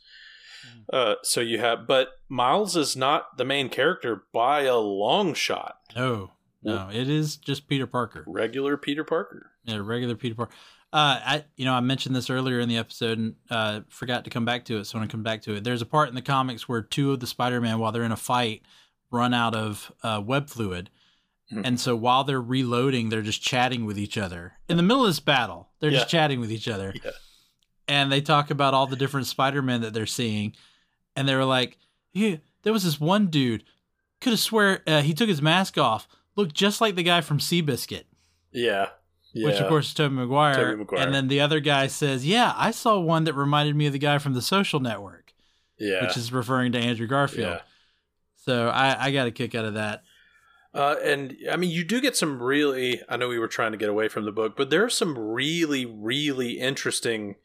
Uh, 0.91 1.15
so 1.23 1.41
you 1.41 1.59
have, 1.59 1.87
but 1.87 2.09
Miles 2.29 2.77
is 2.77 2.97
not 2.97 3.37
the 3.37 3.45
main 3.45 3.69
character 3.69 4.25
by 4.33 4.63
a 4.63 4.77
long 4.77 5.35
shot. 5.35 5.77
no, 5.95 6.31
no, 6.65 6.89
it 6.93 7.09
is 7.09 7.37
just 7.37 7.69
Peter 7.69 7.87
Parker. 7.87 8.25
Regular 8.27 8.77
Peter 8.77 9.05
Parker. 9.05 9.51
Yeah, 9.65 9.79
regular 9.83 10.15
Peter 10.17 10.35
Parker. 10.35 10.55
Uh, 10.93 11.21
I 11.25 11.45
you 11.57 11.65
know 11.65 11.75
I 11.75 11.81
mentioned 11.81 12.15
this 12.15 12.31
earlier 12.31 12.61
in 12.61 12.69
the 12.69 12.77
episode 12.77 13.19
and 13.19 13.35
uh, 13.51 13.81
forgot 13.89 14.25
to 14.25 14.31
come 14.31 14.45
back 14.45 14.65
to 14.67 14.79
it. 14.79 14.85
So 14.87 14.97
I 14.97 15.01
when 15.01 15.09
I 15.09 15.11
come 15.11 15.23
back 15.25 15.43
to 15.43 15.55
it, 15.57 15.65
there's 15.65 15.83
a 15.83 15.87
part 15.87 16.09
in 16.09 16.15
the 16.15 16.23
comics 16.23 16.69
where 16.69 16.83
two 16.83 17.13
of 17.13 17.21
the 17.21 17.27
Spider-Man, 17.27 17.79
while 17.79 17.91
they're 17.93 18.05
in 18.05 18.13
a 18.13 18.17
fight, 18.17 18.63
run 19.11 19.35
out 19.35 19.55
of 19.55 19.91
uh, 20.03 20.23
web 20.25 20.49
fluid, 20.49 20.91
Mhm. 21.53 21.63
and 21.67 21.81
so 21.81 21.95
while 21.97 22.25
they're 22.25 22.41
reloading, 22.41 23.09
they're 23.09 23.23
just 23.23 23.43
chatting 23.43 23.85
with 23.85 23.99
each 23.99 24.17
other 24.17 24.55
in 24.69 24.77
the 24.77 24.83
middle 24.83 25.03
of 25.05 25.09
this 25.11 25.21
battle. 25.21 25.69
They're 25.81 25.91
just 25.91 26.09
chatting 26.09 26.39
with 26.41 26.51
each 26.53 26.69
other, 26.69 26.95
Yeah. 27.05 27.11
and 27.89 28.11
they 28.11 28.21
talk 28.21 28.51
about 28.51 28.73
all 28.73 28.87
the 28.87 28.97
different 28.97 29.27
Spider-Man 29.27 29.81
that 29.83 29.93
they're 29.93 30.07
seeing, 30.07 30.55
and 31.17 31.29
they 31.29 31.35
were 31.35 31.45
like, 31.45 31.77
"Yeah, 32.13 32.37
there 32.63 32.73
was 32.73 32.85
this 32.85 32.99
one 33.01 33.27
dude, 33.27 33.65
could 34.21 34.31
have 34.33 34.41
swear 34.41 34.83
uh, 34.87 35.03
he 35.03 35.13
took 35.13 35.29
his 35.29 35.43
mask 35.43 35.77
off, 35.77 36.09
looked 36.37 36.55
just 36.55 36.81
like 36.81 36.95
the 36.95 37.03
guy 37.03 37.21
from 37.21 37.39
Seabiscuit." 37.39 38.05
Yeah. 38.53 38.89
Yeah. 39.33 39.49
which 39.49 39.57
of 39.57 39.69
course 39.69 39.89
is 39.89 39.95
Tobey 39.95 40.15
Maguire. 40.15 40.55
Tobey 40.55 40.77
Maguire. 40.77 41.03
And 41.03 41.13
then 41.13 41.27
the 41.27 41.41
other 41.41 41.59
guy 41.59 41.89
says, 41.89 42.25
"Yeah, 42.25 42.55
I 42.57 42.71
saw 42.71 43.01
one 43.01 43.25
that 43.25 43.35
reminded 43.35 43.75
me 43.75 43.87
of 43.87 43.93
the 43.93 43.99
guy 43.99 44.19
from 44.19 44.35
The 44.35 44.43
Social 44.43 44.79
Network," 44.79 45.35
yeah. 45.79 46.07
which 46.07 46.17
is 46.17 46.33
referring 46.33 46.73
to 46.73 46.79
Andrew 46.79 47.09
Garfield. 47.09 47.55
yeah. 47.55 47.61
So 48.37 48.69
I, 48.69 49.07
I 49.07 49.11
got 49.11 49.27
a 49.27 49.31
kick 49.31 49.55
out 49.55 49.65
of 49.65 49.75
that. 49.75 50.03
Uh, 50.73 50.97
and 51.03 51.37
I 51.51 51.57
mean, 51.57 51.71
you 51.71 51.85
do 51.85 52.01
get 52.01 52.17
some 52.17 52.43
really. 52.43 53.01
I 53.09 53.17
know 53.17 53.29
we 53.29 53.39
were 53.39 53.49
trying 53.49 53.73
to 53.73 53.79
get 53.79 53.89
away 53.89 54.09
from 54.09 54.25
the 54.25 54.33
book, 54.33 54.57
but 54.57 54.71
there 54.71 54.85
are 54.85 54.91
some 54.91 55.19
really, 55.19 55.87
really 55.87 56.61
interesting 56.61 57.37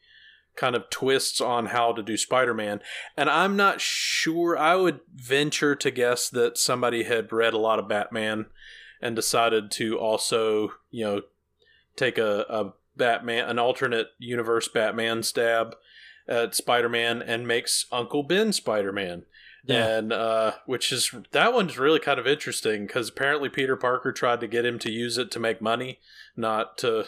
kind 0.56 0.74
of 0.74 0.90
twists 0.90 1.40
on 1.40 1.66
how 1.66 1.92
to 1.92 2.02
do 2.02 2.16
Spider-Man. 2.16 2.80
And 3.16 3.30
I'm 3.30 3.56
not 3.56 3.80
sure. 3.80 4.58
I 4.58 4.74
would 4.74 5.00
venture 5.14 5.74
to 5.76 5.90
guess 5.90 6.28
that 6.28 6.58
somebody 6.58 7.04
had 7.04 7.32
read 7.32 7.54
a 7.54 7.58
lot 7.58 7.78
of 7.78 7.88
Batman 7.88 8.46
and 9.00 9.16
decided 9.16 9.70
to 9.72 9.98
also, 9.98 10.72
you 10.90 11.04
know, 11.04 11.22
take 11.96 12.18
a, 12.18 12.44
a 12.48 12.72
Batman, 12.96 13.48
an 13.48 13.58
alternate 13.58 14.08
universe 14.18 14.68
Batman 14.68 15.22
stab 15.22 15.74
at 16.28 16.54
Spider-Man 16.54 17.22
and 17.22 17.46
makes 17.48 17.86
Uncle 17.90 18.22
Ben 18.22 18.52
Spider-Man 18.52 19.24
Yeah, 19.64 19.98
and 19.98 20.12
uh, 20.12 20.52
which 20.66 20.92
is 20.92 21.12
that 21.32 21.52
one's 21.52 21.78
really 21.78 21.98
kind 21.98 22.20
of 22.20 22.26
interesting 22.26 22.86
because 22.86 23.08
apparently 23.08 23.48
Peter 23.48 23.76
Parker 23.76 24.12
tried 24.12 24.40
to 24.40 24.46
get 24.46 24.64
him 24.66 24.78
to 24.80 24.90
use 24.90 25.18
it 25.18 25.30
to 25.32 25.40
make 25.40 25.60
money, 25.60 25.98
not 26.36 26.78
to, 26.78 27.06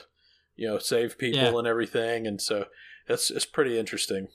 you 0.56 0.66
know, 0.68 0.78
save 0.78 1.18
people 1.18 1.40
Yeah. 1.40 1.58
and 1.58 1.66
everything, 1.66 2.26
and 2.26 2.40
so 2.40 2.66
it's 3.08 3.30
it's 3.30 3.44
pretty 3.46 3.78
interesting. 3.78 4.28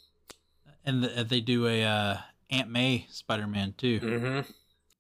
and 0.86 1.04
they 1.04 1.42
do 1.42 1.68
a 1.68 1.84
uh, 1.84 2.18
Aunt 2.50 2.70
May 2.70 3.08
Spider-Man 3.10 3.74
too. 3.78 4.00
Mm-hmm. 4.00 4.52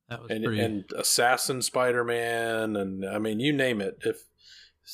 That 0.09 0.21
was 0.21 0.31
And 0.31 0.43
pretty. 0.45 0.61
and 0.61 0.85
Assassin 0.95 1.61
Spider 1.61 2.03
Man, 2.03 2.75
and 2.75 3.05
I 3.05 3.17
mean 3.19 3.39
you 3.39 3.51
name 3.53 3.81
it. 3.81 3.99
If 4.05 4.23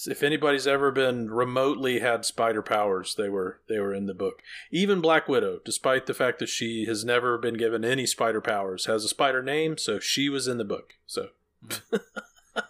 if 0.07 0.24
anybody's 0.24 0.66
ever 0.66 0.91
been 0.91 1.30
remotely 1.30 1.99
had 1.99 2.26
spider 2.26 2.64
powers, 2.64 3.14
they 3.16 3.30
were 3.30 3.59
they 3.70 3.80
were 3.80 3.93
in 3.93 4.07
the 4.07 4.16
book. 4.16 4.41
Even 4.72 5.01
Black 5.01 5.28
Widow, 5.28 5.59
despite 5.64 6.07
the 6.07 6.16
fact 6.16 6.39
that 6.39 6.49
she 6.49 6.86
has 6.86 7.05
never 7.05 7.38
been 7.38 7.53
given 7.55 7.86
any 7.86 8.07
spider 8.07 8.41
powers, 8.41 8.86
has 8.86 9.03
a 9.03 9.07
spider 9.09 9.43
name, 9.43 9.78
so 9.78 9.99
she 9.99 10.30
was 10.30 10.47
in 10.47 10.57
the 10.57 10.66
book. 10.66 10.93
So. 11.05 11.28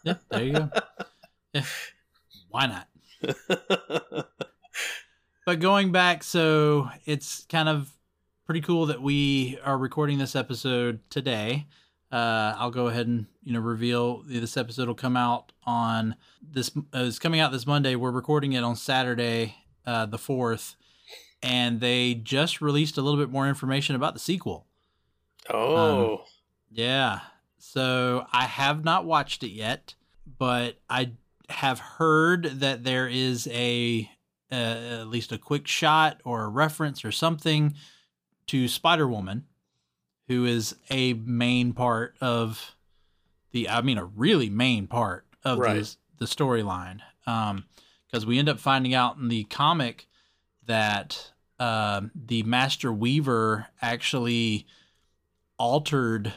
yeah, 0.03 0.15
there 0.29 0.43
you 0.43 0.53
go. 0.53 0.69
Yeah. 1.53 1.63
Why 2.49 2.65
not? 2.65 2.87
But 5.45 5.59
going 5.59 5.91
back, 5.91 6.23
so 6.23 6.89
it's 7.05 7.45
kind 7.45 7.67
of 7.67 7.91
pretty 8.45 8.61
cool 8.61 8.85
that 8.87 9.01
we 9.01 9.59
are 9.63 9.77
recording 9.77 10.17
this 10.17 10.35
episode 10.35 10.99
today. 11.09 11.67
Uh, 12.14 12.55
I'll 12.59 12.70
go 12.70 12.89
ahead 12.89 13.07
and 13.07 13.26
you 13.43 13.53
know 13.53 13.59
reveal 13.59 14.22
this 14.28 14.55
episode 14.55 14.88
will 14.88 14.93
come 14.93 15.18
out 15.18 15.51
on 15.64 16.16
this. 16.41 16.70
Uh, 16.78 16.82
it's 17.05 17.18
coming 17.18 17.39
out 17.39 17.51
this 17.51 17.66
Monday. 17.66 17.95
We're 17.95 18.11
recording 18.11 18.53
it 18.53 18.64
on 18.64 18.76
Saturday, 18.76 19.55
uh, 19.88 20.05
the 20.05 20.20
fourth, 20.20 20.76
and 21.41 21.80
they 21.80 22.14
just 22.14 22.61
released 22.61 22.99
a 22.99 23.01
little 23.01 23.20
bit 23.20 23.32
more 23.32 23.49
information 23.49 23.95
about 23.95 24.14
the 24.14 24.20
sequel. 24.20 24.68
Oh, 25.49 26.24
Yeah. 26.70 27.22
So 27.57 28.28
I 28.32 28.43
have 28.43 28.86
not 28.86 29.05
watched 29.05 29.41
it 29.41 29.51
yet, 29.51 29.95
but 30.38 30.78
I 30.88 31.14
have 31.49 31.80
heard 31.80 32.43
that 32.59 32.84
there 32.84 33.07
is 33.07 33.47
a 33.51 34.07
uh, 34.51 34.55
at 35.01 35.07
least 35.07 35.32
a 35.32 35.39
quick 35.39 35.66
shot 35.66 36.22
or 36.24 36.43
a 36.43 36.47
reference 36.47 37.03
or 37.03 37.11
something 37.11 37.74
to 38.47 38.68
Spider 38.68 39.07
Woman, 39.07 39.45
who 40.28 40.45
is 40.45 40.76
a 40.89 41.13
main 41.13 41.74
part 41.74 42.15
of 42.21 42.76
the. 43.51 43.69
I 43.69 43.82
mean, 43.82 43.97
a 43.97 44.05
really 44.05 44.49
main 44.49 44.88
part 44.88 45.26
of 45.43 45.59
Right. 45.59 45.84
the 45.84 45.95
the 46.19 46.26
storyline. 46.26 47.01
Um, 47.26 47.65
because 48.07 48.26
we 48.26 48.38
end 48.38 48.47
up 48.49 48.59
finding 48.59 48.93
out 48.93 49.17
in 49.17 49.28
the 49.28 49.43
comic 49.45 50.07
that 50.65 51.32
um 51.59 52.11
the 52.15 52.43
Master 52.43 52.91
Weaver 52.93 53.67
actually 53.82 54.65
altered 55.57 56.34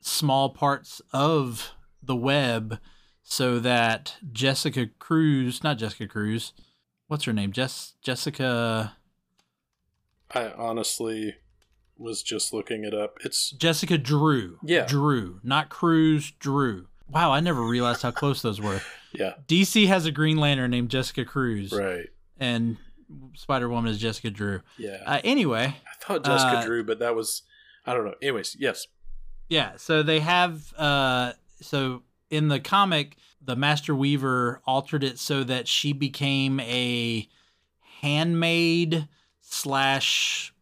small 0.00 0.50
parts 0.50 1.00
of 1.12 1.72
the 2.02 2.16
web 2.16 2.78
so 3.22 3.58
that 3.58 4.16
Jessica 4.32 4.88
Cruz, 4.98 5.64
not 5.64 5.78
Jessica 5.78 6.06
Cruz, 6.06 6.52
what's 7.06 7.24
her 7.24 7.32
name? 7.32 7.52
Jess 7.52 7.94
Jessica 8.02 8.96
I 10.30 10.50
honestly 10.52 11.36
was 11.96 12.22
just 12.22 12.52
looking 12.52 12.84
it 12.84 12.94
up. 12.94 13.18
It's 13.24 13.50
Jessica 13.50 13.98
Drew. 13.98 14.58
Yeah. 14.62 14.86
Drew, 14.86 15.40
not 15.42 15.68
Cruz, 15.68 16.32
Drew. 16.38 16.86
Wow, 17.08 17.32
I 17.32 17.40
never 17.40 17.62
realized 17.62 18.02
how 18.02 18.10
close 18.10 18.42
those 18.42 18.60
were. 18.60 18.80
yeah, 19.12 19.34
DC 19.46 19.86
has 19.86 20.06
a 20.06 20.10
Green 20.10 20.38
Lantern 20.38 20.70
named 20.70 20.90
Jessica 20.90 21.24
Cruz, 21.24 21.72
right. 21.72 22.08
and 22.40 22.76
Spider 23.34 23.68
Woman 23.68 23.90
is 23.90 23.98
Jessica 23.98 24.30
Drew. 24.30 24.60
Yeah, 24.78 25.02
Uh, 25.06 25.20
anyway, 25.22 25.76
I 25.86 26.04
thought 26.04 26.24
Jessica 26.24 26.58
uh, 26.58 26.64
Drew, 26.64 26.82
but 26.82 26.98
that 27.00 27.14
was 27.14 27.42
I 27.86 27.92
don't 27.94 28.04
know. 28.06 28.14
Anyways, 28.22 28.56
yes, 28.58 28.86
Yeah, 29.48 29.72
so 29.76 30.02
they 30.02 30.20
have 30.20 30.72
uh 30.76 31.32
so 31.60 32.02
in 32.30 32.48
the 32.48 32.58
comic, 32.58 33.16
the 33.40 33.54
Master 33.54 33.94
Weaver 33.94 34.62
altered 34.66 35.04
it 35.04 35.18
so 35.18 35.44
that 35.44 35.68
she 35.68 35.92
became 35.92 36.58
a 36.60 37.28
handmaid 38.00 39.08
slash 39.42 40.53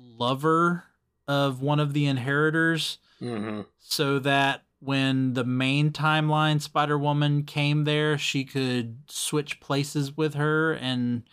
lover 0.00 0.84
of 1.28 1.60
one 1.62 1.80
of 1.80 1.92
the 1.92 2.06
inheritors, 2.06 2.98
Mm-hmm. 3.20 3.60
so 3.78 4.18
that 4.20 4.62
when 4.78 5.34
the 5.34 5.44
main 5.44 5.90
timeline 5.90 6.60
Spider 6.62 6.96
Woman 6.98 7.42
came 7.44 7.84
there, 7.84 8.16
she 8.16 8.44
could 8.44 9.00
switch 9.08 9.60
places 9.60 10.16
with 10.16 10.32
her. 10.34 10.72
And 10.72 11.24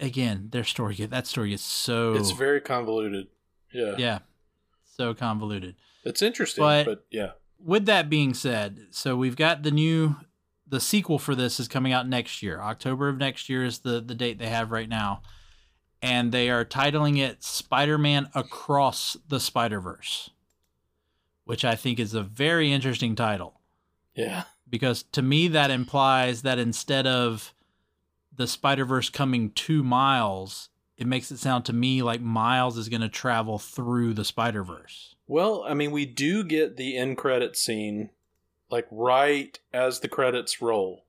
again, 0.00 0.50
their 0.52 0.62
story 0.62 0.94
that 0.94 1.26
story 1.26 1.52
is 1.52 1.60
so 1.62 2.14
It's 2.14 2.30
very 2.30 2.60
convoluted. 2.60 3.26
Yeah. 3.72 3.94
yeah, 3.98 4.18
so 4.96 5.14
convoluted. 5.14 5.74
It's 6.04 6.22
interesting, 6.22 6.62
But- 6.62 6.86
but, 6.86 7.06
yeah. 7.10 7.32
with 7.58 7.86
that 7.86 8.08
being 8.08 8.32
said, 8.34 8.86
so 8.92 9.16
we've 9.16 9.36
got 9.36 9.62
the 9.64 9.70
new 9.72 10.14
the 10.66 10.78
sequel 10.80 11.18
for 11.18 11.34
this 11.34 11.58
is 11.58 11.66
coming 11.66 11.92
out 11.92 12.08
next 12.08 12.40
year. 12.40 12.60
October 12.60 13.08
of 13.08 13.16
next 13.18 13.48
year 13.48 13.64
is 13.64 13.80
the 13.80 14.00
the 14.00 14.14
date 14.14 14.38
they 14.38 14.48
have 14.48 14.70
right 14.70 14.88
now. 14.88 15.22
And 16.02 16.32
they 16.32 16.48
are 16.48 16.64
titling 16.64 17.18
it 17.18 17.42
Spider-Man 17.44 18.30
Across 18.34 19.18
the 19.28 19.38
Spider-Verse, 19.40 20.30
which 21.44 21.64
I 21.64 21.74
think 21.74 21.98
is 22.00 22.14
a 22.14 22.22
very 22.22 22.72
interesting 22.72 23.14
title 23.14 23.60
Yeah. 24.14 24.44
because 24.68 25.02
to 25.12 25.20
me 25.22 25.48
that 25.48 25.70
implies 25.70 26.42
that 26.42 26.58
instead 26.58 27.06
of 27.06 27.52
the 28.34 28.46
Spider-Verse 28.46 29.10
coming 29.10 29.50
2 29.50 29.82
miles, 29.82 30.70
it 30.96 31.06
makes 31.06 31.30
it 31.30 31.38
sound 31.38 31.64
to 31.66 31.72
me 31.74 32.02
like 32.02 32.20
Miles 32.22 32.78
is 32.78 32.88
going 32.88 33.00
to 33.02 33.08
travel 33.08 33.58
through 33.58 34.14
the 34.14 34.24
Spider-Verse. 34.24 35.14
Well, 35.26 35.64
I 35.68 35.74
mean, 35.74 35.90
we 35.90 36.06
do 36.06 36.44
get 36.44 36.76
the 36.76 36.96
end 36.96 37.18
credit 37.18 37.56
scene, 37.56 38.10
like 38.70 38.86
right 38.90 39.58
as 39.72 40.00
the 40.00 40.08
credits 40.08 40.62
roll, 40.62 41.04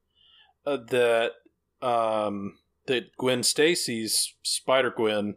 uh, 0.66 0.78
that 0.90 1.32
um, 1.82 2.58
that 2.92 3.16
Gwen 3.18 3.42
Stacy's 3.44 4.34
Spider 4.44 4.92
Gwen 4.96 5.36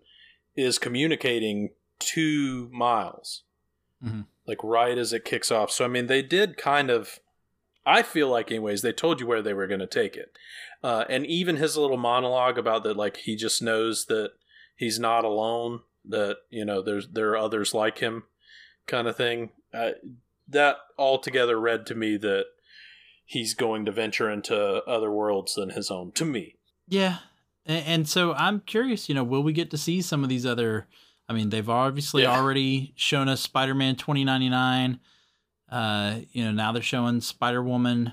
is 0.56 0.78
communicating 0.78 1.70
to 2.00 2.68
Miles, 2.72 3.44
Mhm. 4.04 4.26
like 4.46 4.62
right 4.62 4.98
as 4.98 5.12
it 5.12 5.24
kicks 5.24 5.50
off. 5.50 5.70
So 5.70 5.84
I 5.84 5.88
mean, 5.88 6.06
they 6.06 6.22
did 6.22 6.56
kind 6.56 6.90
of. 6.90 7.20
I 7.86 8.02
feel 8.02 8.28
like, 8.28 8.50
anyways, 8.50 8.80
they 8.80 8.92
told 8.92 9.20
you 9.20 9.26
where 9.26 9.42
they 9.42 9.52
were 9.52 9.66
going 9.66 9.80
to 9.80 9.86
take 9.86 10.16
it, 10.16 10.36
uh, 10.82 11.04
and 11.08 11.26
even 11.26 11.56
his 11.56 11.76
little 11.76 11.98
monologue 11.98 12.56
about 12.58 12.82
that, 12.84 12.96
like 12.96 13.18
he 13.18 13.36
just 13.36 13.60
knows 13.60 14.06
that 14.06 14.32
he's 14.76 14.98
not 14.98 15.24
alone. 15.24 15.80
That 16.04 16.38
you 16.50 16.64
know, 16.64 16.80
there's 16.82 17.08
there 17.08 17.30
are 17.30 17.36
others 17.36 17.74
like 17.74 17.98
him 17.98 18.24
kind 18.86 19.06
of 19.08 19.16
thing. 19.16 19.50
Uh, 19.72 19.92
that 20.48 20.76
altogether 20.98 21.58
read 21.60 21.86
to 21.86 21.94
me 21.94 22.16
that 22.18 22.46
he's 23.26 23.54
going 23.54 23.84
to 23.86 23.92
venture 23.92 24.30
into 24.30 24.54
other 24.84 25.10
worlds 25.10 25.54
than 25.54 25.70
his 25.70 25.90
own. 25.90 26.12
To 26.12 26.24
me, 26.24 26.56
Yeah. 26.88 27.18
And, 27.66 27.86
and 27.86 28.08
so 28.08 28.32
I'm 28.34 28.60
curious, 28.60 29.08
you 29.08 29.14
know, 29.14 29.24
will 29.24 29.42
we 29.42 29.52
get 29.52 29.70
to 29.72 29.78
see 29.78 30.02
some 30.02 30.22
of 30.22 30.28
these 30.28 30.46
other 30.46 30.86
I 31.26 31.32
mean, 31.32 31.48
they've 31.48 31.68
obviously 31.70 32.22
Yeah. 32.24 32.38
already 32.38 32.92
shown 32.96 33.28
us 33.30 33.40
Spider-Man 33.40 33.96
2099. 33.96 35.00
Uh, 35.70 36.16
you 36.32 36.44
know, 36.44 36.50
now 36.52 36.70
they're 36.70 36.82
showing 36.82 37.22
Spider-Woman. 37.22 38.12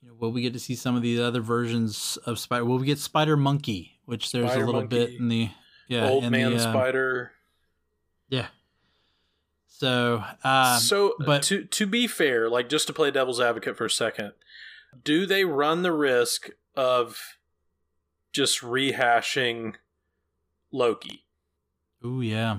You 0.00 0.08
know, 0.08 0.14
will 0.14 0.30
we 0.30 0.42
get 0.42 0.52
to 0.52 0.60
see 0.60 0.76
some 0.76 0.94
of 0.94 1.02
these 1.02 1.18
other 1.18 1.40
versions 1.40 2.16
of 2.24 2.38
Spider? 2.38 2.64
Will 2.64 2.78
we 2.78 2.86
get 2.86 3.00
Spider 3.00 3.36
Monkey, 3.36 3.98
which 4.04 4.30
there's 4.30 4.46
Spider 4.50 4.62
a 4.62 4.66
little 4.66 4.86
bit 4.86 5.10
in 5.14 5.28
the 5.28 5.50
yeah, 5.88 6.08
old 6.08 6.22
in 6.22 6.30
man 6.30 6.50
the, 6.52 6.56
uh, 6.58 6.72
spider. 6.72 7.32
Yeah. 8.28 8.46
So, 9.66 10.22
uh, 10.42 10.78
so, 10.78 11.14
but- 11.18 11.42
to 11.44 11.64
to 11.64 11.86
be 11.86 12.06
fair, 12.06 12.48
like 12.48 12.68
just 12.68 12.86
to 12.86 12.92
play 12.92 13.10
devil's 13.10 13.40
advocate 13.40 13.76
for 13.76 13.86
a 13.86 13.90
second, 13.90 14.32
do 15.04 15.26
they 15.26 15.44
run 15.44 15.82
the 15.82 15.92
risk 15.92 16.50
of 16.76 17.35
just 18.36 18.60
rehashing 18.60 19.74
Loki? 20.70 21.24
Ooh, 22.04 22.20
yeah. 22.20 22.58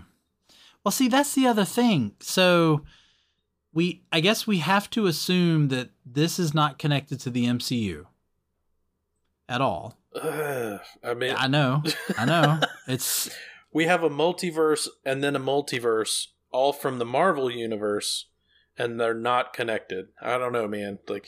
Well, 0.83 0.91
see, 0.91 1.07
that's 1.07 1.35
the 1.35 1.47
other 1.47 1.65
thing. 1.65 2.15
So 2.19 2.81
we 3.73 4.03
I 4.11 4.19
guess 4.19 4.47
we 4.47 4.57
have 4.57 4.89
to 4.91 5.05
assume 5.05 5.67
that 5.67 5.91
this 6.05 6.39
is 6.39 6.53
not 6.53 6.79
connected 6.79 7.19
to 7.21 7.29
the 7.29 7.45
MCU 7.45 8.05
at 9.47 9.61
all. 9.61 9.97
Ugh, 10.15 10.79
I 11.03 11.13
mean, 11.13 11.35
I 11.37 11.47
know. 11.47 11.83
I 12.17 12.25
know. 12.25 12.59
It's 12.87 13.29
we 13.73 13.85
have 13.85 14.01
a 14.01 14.09
multiverse 14.09 14.87
and 15.05 15.21
then 15.23 15.35
a 15.35 15.39
multiverse, 15.39 16.27
all 16.51 16.71
from 16.73 16.99
the 16.99 17.05
Marvel 17.05 17.51
universe, 17.51 18.27
and 18.77 18.99
they're 18.99 19.13
not 19.13 19.53
connected. 19.53 20.07
I 20.21 20.37
don't 20.37 20.53
know, 20.53 20.67
man. 20.67 20.99
Like, 21.07 21.27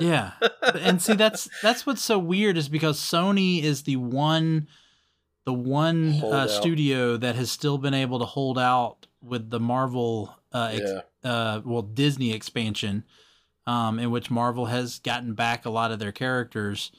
yeah. 0.00 0.32
And 0.74 1.00
see 1.00 1.14
that's 1.14 1.48
that's 1.62 1.86
what's 1.86 2.02
so 2.02 2.18
weird 2.18 2.56
is 2.56 2.68
because 2.68 2.98
Sony 2.98 3.62
is 3.62 3.82
the 3.82 3.96
one 3.96 4.68
the 5.44 5.52
one 5.52 6.22
uh, 6.22 6.46
studio 6.48 7.16
that 7.16 7.34
has 7.34 7.50
still 7.50 7.78
been 7.78 7.94
able 7.94 8.18
to 8.20 8.24
hold 8.24 8.58
out 8.58 9.06
with 9.20 9.50
the 9.50 9.60
Marvel 9.60 10.34
uh, 10.52 10.70
ex- 10.72 10.90
yeah, 10.90 11.30
uh, 11.30 11.60
well 11.64 11.82
Disney 11.82 12.32
expansion, 12.32 13.04
um, 13.66 13.98
in 13.98 14.10
which 14.10 14.30
Marvel 14.30 14.66
has 14.66 14.98
gotten 15.00 15.34
back 15.34 15.64
a 15.64 15.70
lot 15.70 15.90
of 15.90 15.98
their 15.98 16.12
characters. 16.12 16.92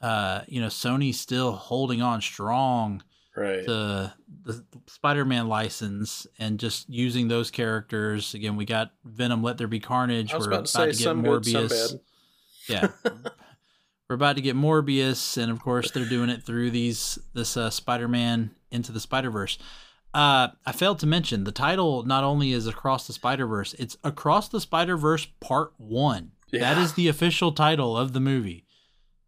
Uh, 0.00 0.42
you 0.48 0.60
know, 0.60 0.66
Sony's 0.68 1.20
still 1.20 1.52
holding 1.52 2.02
on 2.02 2.20
strong 2.20 3.02
right. 3.36 3.64
to 3.64 4.14
the 4.44 4.64
Spider-Man 4.86 5.48
license 5.48 6.26
and 6.38 6.58
just 6.58 6.88
using 6.88 7.28
those 7.28 7.50
characters. 7.50 8.34
Again, 8.34 8.56
we 8.56 8.64
got 8.64 8.92
Venom, 9.04 9.42
Let 9.42 9.58
There 9.58 9.66
Be 9.66 9.80
Carnage. 9.80 10.32
We're 10.32 10.46
about 10.46 10.66
to 10.66 10.70
say 10.70 10.92
get 10.92 10.98
good, 10.98 11.16
Morbius. 11.16 11.92
bad. 11.92 12.00
Yeah. 12.68 12.88
We're 14.08 14.16
about 14.16 14.36
to 14.36 14.42
get 14.42 14.56
Morbius, 14.56 15.38
and 15.42 15.50
of 15.50 15.60
course 15.62 15.90
they're 15.90 16.04
doing 16.04 16.28
it 16.28 16.42
through 16.42 16.70
these 16.70 17.18
this 17.32 17.56
uh, 17.56 17.70
Spider-Man 17.70 18.50
into 18.70 18.92
the 18.92 19.00
Spider-Verse. 19.00 19.58
Uh, 20.12 20.48
I 20.66 20.72
failed 20.72 20.98
to 20.98 21.06
mention 21.06 21.44
the 21.44 21.52
title 21.52 22.02
not 22.02 22.22
only 22.22 22.52
is 22.52 22.66
Across 22.66 23.06
the 23.06 23.14
Spider-Verse, 23.14 23.74
it's 23.78 23.96
Across 24.04 24.48
the 24.50 24.60
Spider-Verse 24.60 25.28
Part 25.40 25.72
One. 25.78 26.32
That 26.50 26.58
Yeah. 26.76 26.82
is 26.82 26.92
the 26.92 27.08
official 27.08 27.52
title 27.52 27.96
of 27.96 28.12
the 28.12 28.20
movie. 28.20 28.66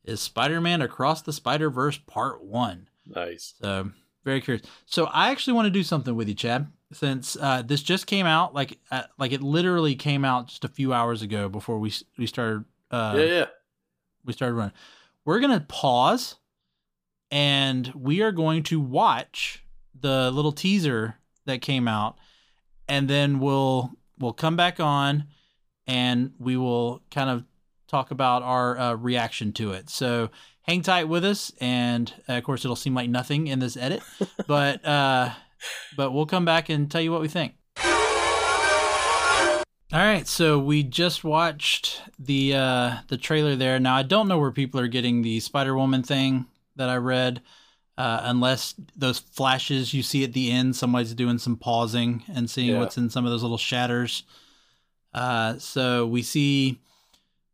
Is 0.04 0.20
Spider-Man 0.20 0.82
Across 0.82 1.22
the 1.22 1.32
Spider-Verse 1.32 1.98
Part 2.06 2.44
One. 2.44 2.88
Nice. 3.06 3.54
So 3.60 3.90
very 4.24 4.40
curious. 4.40 4.66
So 4.86 5.04
I 5.06 5.30
actually 5.30 5.52
want 5.52 5.66
to 5.66 5.70
do 5.70 5.82
something 5.82 6.14
with 6.14 6.28
you, 6.28 6.34
Chad. 6.34 6.66
Since 6.92 7.36
uh, 7.40 7.62
this 7.62 7.82
just 7.82 8.06
came 8.06 8.26
out, 8.26 8.54
like 8.54 8.78
uh, 8.90 9.02
like 9.18 9.32
it 9.32 9.42
literally 9.42 9.94
came 9.94 10.24
out 10.24 10.48
just 10.48 10.64
a 10.64 10.68
few 10.68 10.92
hours 10.92 11.22
ago 11.22 11.48
before 11.48 11.78
we 11.78 11.92
we 12.16 12.26
started. 12.26 12.64
Uh, 12.90 13.14
yeah, 13.16 13.24
yeah. 13.24 13.46
we 14.24 14.32
started 14.32 14.54
running. 14.54 14.74
We're 15.24 15.40
gonna 15.40 15.64
pause, 15.66 16.36
and 17.30 17.92
we 17.94 18.22
are 18.22 18.32
going 18.32 18.62
to 18.64 18.80
watch 18.80 19.64
the 19.98 20.30
little 20.30 20.52
teaser 20.52 21.16
that 21.46 21.60
came 21.62 21.88
out, 21.88 22.16
and 22.88 23.08
then 23.08 23.40
we'll 23.40 23.90
we'll 24.18 24.32
come 24.32 24.56
back 24.56 24.78
on, 24.78 25.24
and 25.86 26.32
we 26.38 26.56
will 26.56 27.02
kind 27.10 27.28
of 27.28 27.44
talk 27.88 28.10
about 28.10 28.42
our 28.42 28.78
uh, 28.78 28.94
reaction 28.94 29.52
to 29.54 29.72
it. 29.72 29.90
So 29.90 30.30
hang 30.62 30.82
tight 30.82 31.04
with 31.08 31.24
us, 31.24 31.52
and 31.60 32.12
uh, 32.28 32.34
of 32.34 32.44
course 32.44 32.64
it'll 32.64 32.76
seem 32.76 32.94
like 32.94 33.10
nothing 33.10 33.46
in 33.46 33.58
this 33.58 33.76
edit, 33.76 34.02
but 34.46 34.84
uh, 34.84 35.30
but 35.96 36.12
we'll 36.12 36.26
come 36.26 36.44
back 36.44 36.68
and 36.68 36.90
tell 36.90 37.00
you 37.00 37.12
what 37.12 37.20
we 37.20 37.28
think. 37.28 37.54
All 39.92 40.00
right, 40.00 40.26
so 40.26 40.58
we 40.58 40.82
just 40.82 41.22
watched 41.22 42.02
the 42.18 42.54
uh, 42.56 42.94
the 43.08 43.16
trailer 43.16 43.54
there. 43.54 43.78
Now 43.78 43.94
I 43.94 44.02
don't 44.02 44.26
know 44.26 44.38
where 44.38 44.50
people 44.50 44.80
are 44.80 44.88
getting 44.88 45.22
the 45.22 45.38
Spider 45.38 45.76
Woman 45.76 46.02
thing 46.02 46.46
that 46.74 46.88
I 46.88 46.96
read, 46.96 47.42
uh, 47.96 48.20
unless 48.24 48.74
those 48.96 49.20
flashes 49.20 49.94
you 49.94 50.02
see 50.02 50.24
at 50.24 50.32
the 50.32 50.50
end, 50.50 50.74
somebody's 50.74 51.14
doing 51.14 51.38
some 51.38 51.56
pausing 51.56 52.24
and 52.34 52.50
seeing 52.50 52.72
Yeah. 52.72 52.80
what's 52.80 52.98
in 52.98 53.08
some 53.08 53.24
of 53.24 53.30
those 53.30 53.42
little 53.42 53.58
shatters. 53.58 54.24
Uh, 55.12 55.58
so 55.58 56.04
we 56.08 56.22
see 56.22 56.80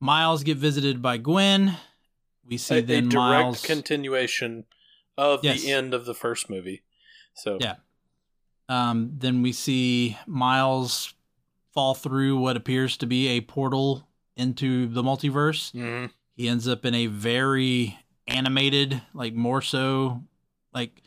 Miles 0.01 0.43
get 0.43 0.57
visited 0.57 1.03
by 1.03 1.19
Gwen. 1.19 1.77
We 2.45 2.57
see 2.57 2.77
A, 2.77 2.79
a 2.79 2.83
then 2.83 3.09
direct 3.09 3.15
Miles. 3.45 3.63
continuation 3.63 4.65
of 5.17 5.45
Yes. 5.45 5.63
the 5.63 5.73
end 5.73 5.93
of 5.95 6.07
the 6.07 6.15
first 6.15 6.49
movie. 6.51 6.83
So 7.35 7.59
Yeah. 7.61 7.77
Um, 8.69 9.13
then 9.19 9.43
we 9.43 9.53
see 9.53 10.17
Miles 10.27 11.15
fall 11.73 11.95
through 11.95 12.39
what 12.39 12.57
appears 12.57 12.97
to 12.99 13.07
be 13.07 13.29
a 13.29 13.41
portal 13.41 14.09
into 14.37 14.87
the 14.87 15.03
multiverse. 15.03 15.73
Mhm. 15.73 16.11
He 16.35 16.49
ends 16.49 16.67
up 16.67 16.85
in 16.87 16.95
a 16.95 17.07
very 17.07 17.99
animated, 18.27 19.03
like 19.13 19.35
more 19.35 19.61
so 19.61 20.25
like 20.73 21.03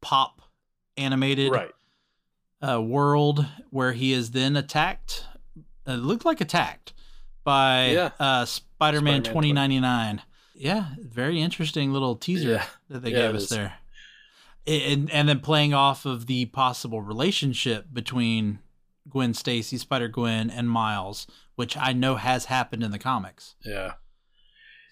pop 0.00 0.40
animated 0.96 1.52
right. 1.52 1.74
uh, 2.66 2.80
world 2.80 3.44
where 3.70 3.92
he 3.92 4.12
is 4.12 4.30
then 4.30 4.56
attacked. 4.56 5.26
It 5.86 5.94
looked 5.96 6.24
like 6.24 6.40
attacked 6.40 6.92
by 7.44 7.90
Yeah. 7.92 8.10
uh, 8.18 8.44
Spider-Man 8.44 9.22
Spider-Man 9.22 9.22
2099. 9.22 10.22
Yeah, 10.54 10.86
very 10.98 11.40
interesting 11.40 11.92
little 11.92 12.16
teaser 12.16 12.48
Yeah. 12.50 12.66
that 12.88 13.00
they 13.02 13.10
Yeah, 13.12 13.26
gave 13.28 13.34
us 13.36 13.48
there. 13.48 13.74
And, 14.66 15.10
and 15.10 15.28
then 15.28 15.40
playing 15.40 15.72
off 15.74 16.04
of 16.04 16.26
the 16.26 16.46
possible 16.46 17.00
relationship 17.00 17.86
between 17.92 18.60
Gwen 19.08 19.32
Stacy, 19.34 19.78
Spider 19.78 20.08
Gwen, 20.08 20.50
and 20.50 20.70
Miles, 20.70 21.26
which 21.56 21.76
I 21.76 21.92
know 21.92 22.16
has 22.16 22.44
happened 22.46 22.82
in 22.84 22.90
the 22.90 22.98
comics. 22.98 23.54
Yeah. 23.64 23.94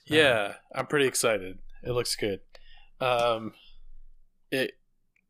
So. 0.06 0.14
Yeah, 0.14 0.54
I'm 0.74 0.86
pretty 0.86 1.06
excited. 1.06 1.58
It 1.82 1.92
looks 1.92 2.16
good. 2.16 2.40
Um, 3.00 3.52
it 4.50 4.72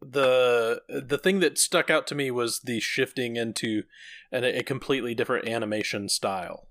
the 0.01 0.83
the 0.89 1.19
thing 1.19 1.41
that 1.41 1.59
stuck 1.59 1.91
out 1.91 2.07
to 2.07 2.15
me 2.15 2.31
was 2.31 2.61
the 2.61 2.79
shifting 2.79 3.35
into 3.35 3.83
an, 4.31 4.45
a 4.45 4.63
completely 4.63 5.15
different 5.15 5.49
animation 5.49 6.09
style 6.09 6.68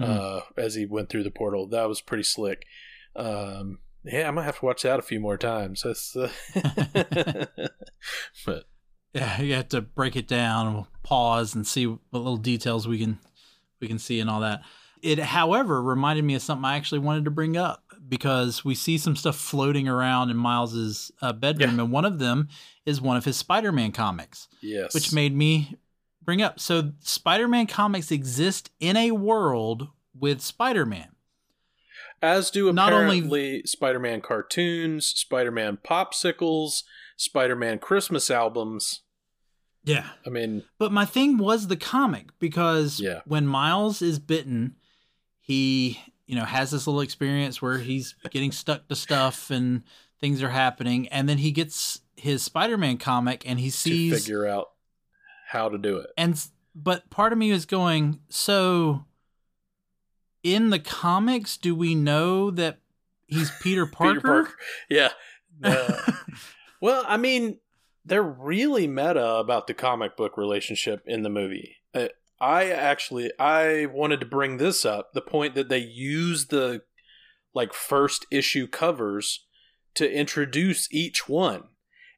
mm-hmm. 0.00 0.10
uh, 0.10 0.40
as 0.62 0.74
he 0.74 0.86
went 0.86 1.08
through 1.08 1.24
the 1.24 1.30
portal. 1.30 1.66
That 1.66 1.88
was 1.88 2.00
pretty 2.00 2.24
slick. 2.24 2.66
Um, 3.14 3.78
yeah, 4.04 4.28
I 4.28 4.30
might 4.30 4.44
have 4.44 4.58
to 4.60 4.64
watch 4.64 4.82
that 4.82 4.98
a 4.98 5.02
few 5.02 5.20
more 5.20 5.36
times. 5.36 5.82
That's, 5.82 6.14
uh, 6.16 6.30
but 8.46 8.64
yeah, 9.12 9.40
you 9.40 9.54
have 9.54 9.68
to 9.70 9.80
break 9.80 10.14
it 10.14 10.28
down, 10.28 10.86
pause, 11.02 11.54
and 11.54 11.66
see 11.66 11.86
what 11.86 12.00
little 12.12 12.36
details 12.36 12.86
we 12.86 12.98
can 12.98 13.18
we 13.80 13.88
can 13.88 13.98
see 13.98 14.20
and 14.20 14.30
all 14.30 14.40
that. 14.40 14.62
It, 15.02 15.18
however, 15.18 15.82
reminded 15.82 16.24
me 16.24 16.34
of 16.34 16.42
something 16.42 16.64
I 16.64 16.76
actually 16.76 17.00
wanted 17.00 17.24
to 17.24 17.30
bring 17.30 17.56
up 17.56 17.82
because 18.08 18.64
we 18.64 18.74
see 18.74 18.98
some 18.98 19.16
stuff 19.16 19.36
floating 19.36 19.88
around 19.88 20.30
in 20.30 20.36
Miles's 20.36 21.10
uh, 21.20 21.32
bedroom, 21.32 21.76
yeah. 21.76 21.82
and 21.82 21.92
one 21.92 22.04
of 22.04 22.18
them 22.18 22.48
is 22.84 23.00
one 23.00 23.16
of 23.16 23.24
his 23.24 23.36
Spider-Man 23.36 23.92
comics. 23.92 24.48
Yes, 24.62 24.94
which 24.94 25.12
made 25.12 25.34
me 25.34 25.76
bring 26.26 26.42
up. 26.42 26.60
So, 26.60 26.92
Spider-Man 27.00 27.66
comics 27.68 28.10
exist 28.10 28.70
in 28.78 28.96
a 28.96 29.12
world 29.12 29.88
with 30.18 30.42
Spider-Man, 30.42 31.08
as 32.20 32.50
do 32.50 32.70
not 32.72 32.92
only 32.92 33.62
Spider-Man 33.64 34.20
cartoons, 34.20 35.06
Spider-Man 35.06 35.78
popsicles, 35.82 36.82
Spider-Man 37.16 37.78
Christmas 37.78 38.30
albums. 38.30 39.02
Yeah, 39.84 40.08
I 40.26 40.30
mean, 40.30 40.64
but 40.78 40.90
my 40.90 41.04
thing 41.04 41.38
was 41.38 41.68
the 41.68 41.76
comic 41.76 42.26
because 42.40 42.98
yeah. 43.00 43.20
when 43.24 43.46
Miles 43.46 44.02
is 44.02 44.18
bitten, 44.18 44.74
he 45.40 46.00
you 46.26 46.34
know 46.34 46.44
has 46.44 46.72
this 46.72 46.86
little 46.86 47.00
experience 47.00 47.62
where 47.62 47.78
he's 47.78 48.16
getting 48.30 48.52
stuck 48.52 48.88
to 48.88 48.96
stuff 48.96 49.50
and 49.50 49.84
things 50.20 50.42
are 50.42 50.50
happening 50.50 51.06
and 51.08 51.28
then 51.28 51.38
he 51.38 51.52
gets 51.52 52.00
his 52.16 52.42
spider-man 52.42 52.96
comic 52.96 53.48
and 53.48 53.60
he 53.60 53.70
sees 53.70 54.12
to 54.12 54.18
figure 54.18 54.46
out 54.46 54.70
how 55.48 55.68
to 55.68 55.78
do 55.78 55.96
it 55.96 56.10
and 56.16 56.46
but 56.74 57.08
part 57.10 57.32
of 57.32 57.38
me 57.38 57.50
is 57.50 57.64
going 57.64 58.20
so 58.28 59.04
in 60.42 60.70
the 60.70 60.78
comics 60.78 61.56
do 61.56 61.74
we 61.74 61.94
know 61.94 62.50
that 62.50 62.78
he's 63.26 63.50
peter 63.60 63.86
parker, 63.86 64.14
peter 64.14 64.20
parker. 64.26 64.54
yeah 64.88 65.10
uh, 65.64 66.12
well 66.80 67.04
i 67.08 67.16
mean 67.16 67.58
they're 68.04 68.22
really 68.22 68.86
meta 68.86 69.34
about 69.36 69.66
the 69.66 69.74
comic 69.74 70.16
book 70.16 70.36
relationship 70.36 71.02
in 71.06 71.22
the 71.22 71.30
movie 71.30 71.76
uh, 71.94 72.08
I 72.40 72.70
actually 72.70 73.30
I 73.38 73.86
wanted 73.86 74.20
to 74.20 74.26
bring 74.26 74.58
this 74.58 74.84
up 74.84 75.12
the 75.12 75.22
point 75.22 75.54
that 75.54 75.68
they 75.68 75.78
use 75.78 76.46
the 76.46 76.82
like 77.54 77.72
first 77.72 78.26
issue 78.30 78.66
covers 78.66 79.46
to 79.94 80.10
introduce 80.10 80.92
each 80.92 81.28
one. 81.28 81.64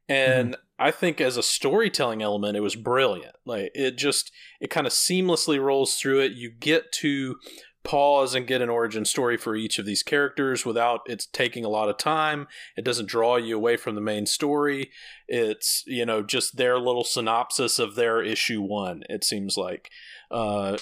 And 0.08 0.52
mm-hmm. 0.52 0.62
I 0.78 0.90
think 0.90 1.20
as 1.20 1.36
a 1.36 1.42
storytelling 1.42 2.22
element 2.22 2.56
it 2.56 2.60
was 2.60 2.76
brilliant. 2.76 3.36
Like 3.44 3.70
it 3.74 3.96
just 3.96 4.30
it 4.60 4.70
kind 4.70 4.86
of 4.86 4.92
seamlessly 4.92 5.62
rolls 5.62 5.96
through 5.96 6.20
it. 6.20 6.32
You 6.32 6.50
get 6.50 6.92
to 7.00 7.36
pause 7.84 8.34
and 8.34 8.46
get 8.46 8.60
an 8.60 8.68
origin 8.68 9.04
story 9.04 9.36
for 9.36 9.56
each 9.56 9.78
of 9.78 9.86
these 9.86 10.02
characters 10.02 10.66
without 10.66 11.00
it's 11.06 11.26
taking 11.26 11.64
a 11.64 11.70
lot 11.70 11.88
of 11.88 11.96
time. 11.96 12.46
It 12.76 12.84
doesn't 12.84 13.08
draw 13.08 13.36
you 13.36 13.56
away 13.56 13.76
from 13.76 13.94
the 13.94 14.00
main 14.00 14.26
story. 14.26 14.90
It's, 15.26 15.84
you 15.86 16.04
know, 16.04 16.22
just 16.22 16.56
their 16.56 16.78
little 16.78 17.04
synopsis 17.04 17.78
of 17.78 17.94
their 17.94 18.22
issue 18.22 18.60
1 18.60 19.04
it 19.08 19.24
seems 19.24 19.56
like 19.56 19.90
uh, 20.30 20.76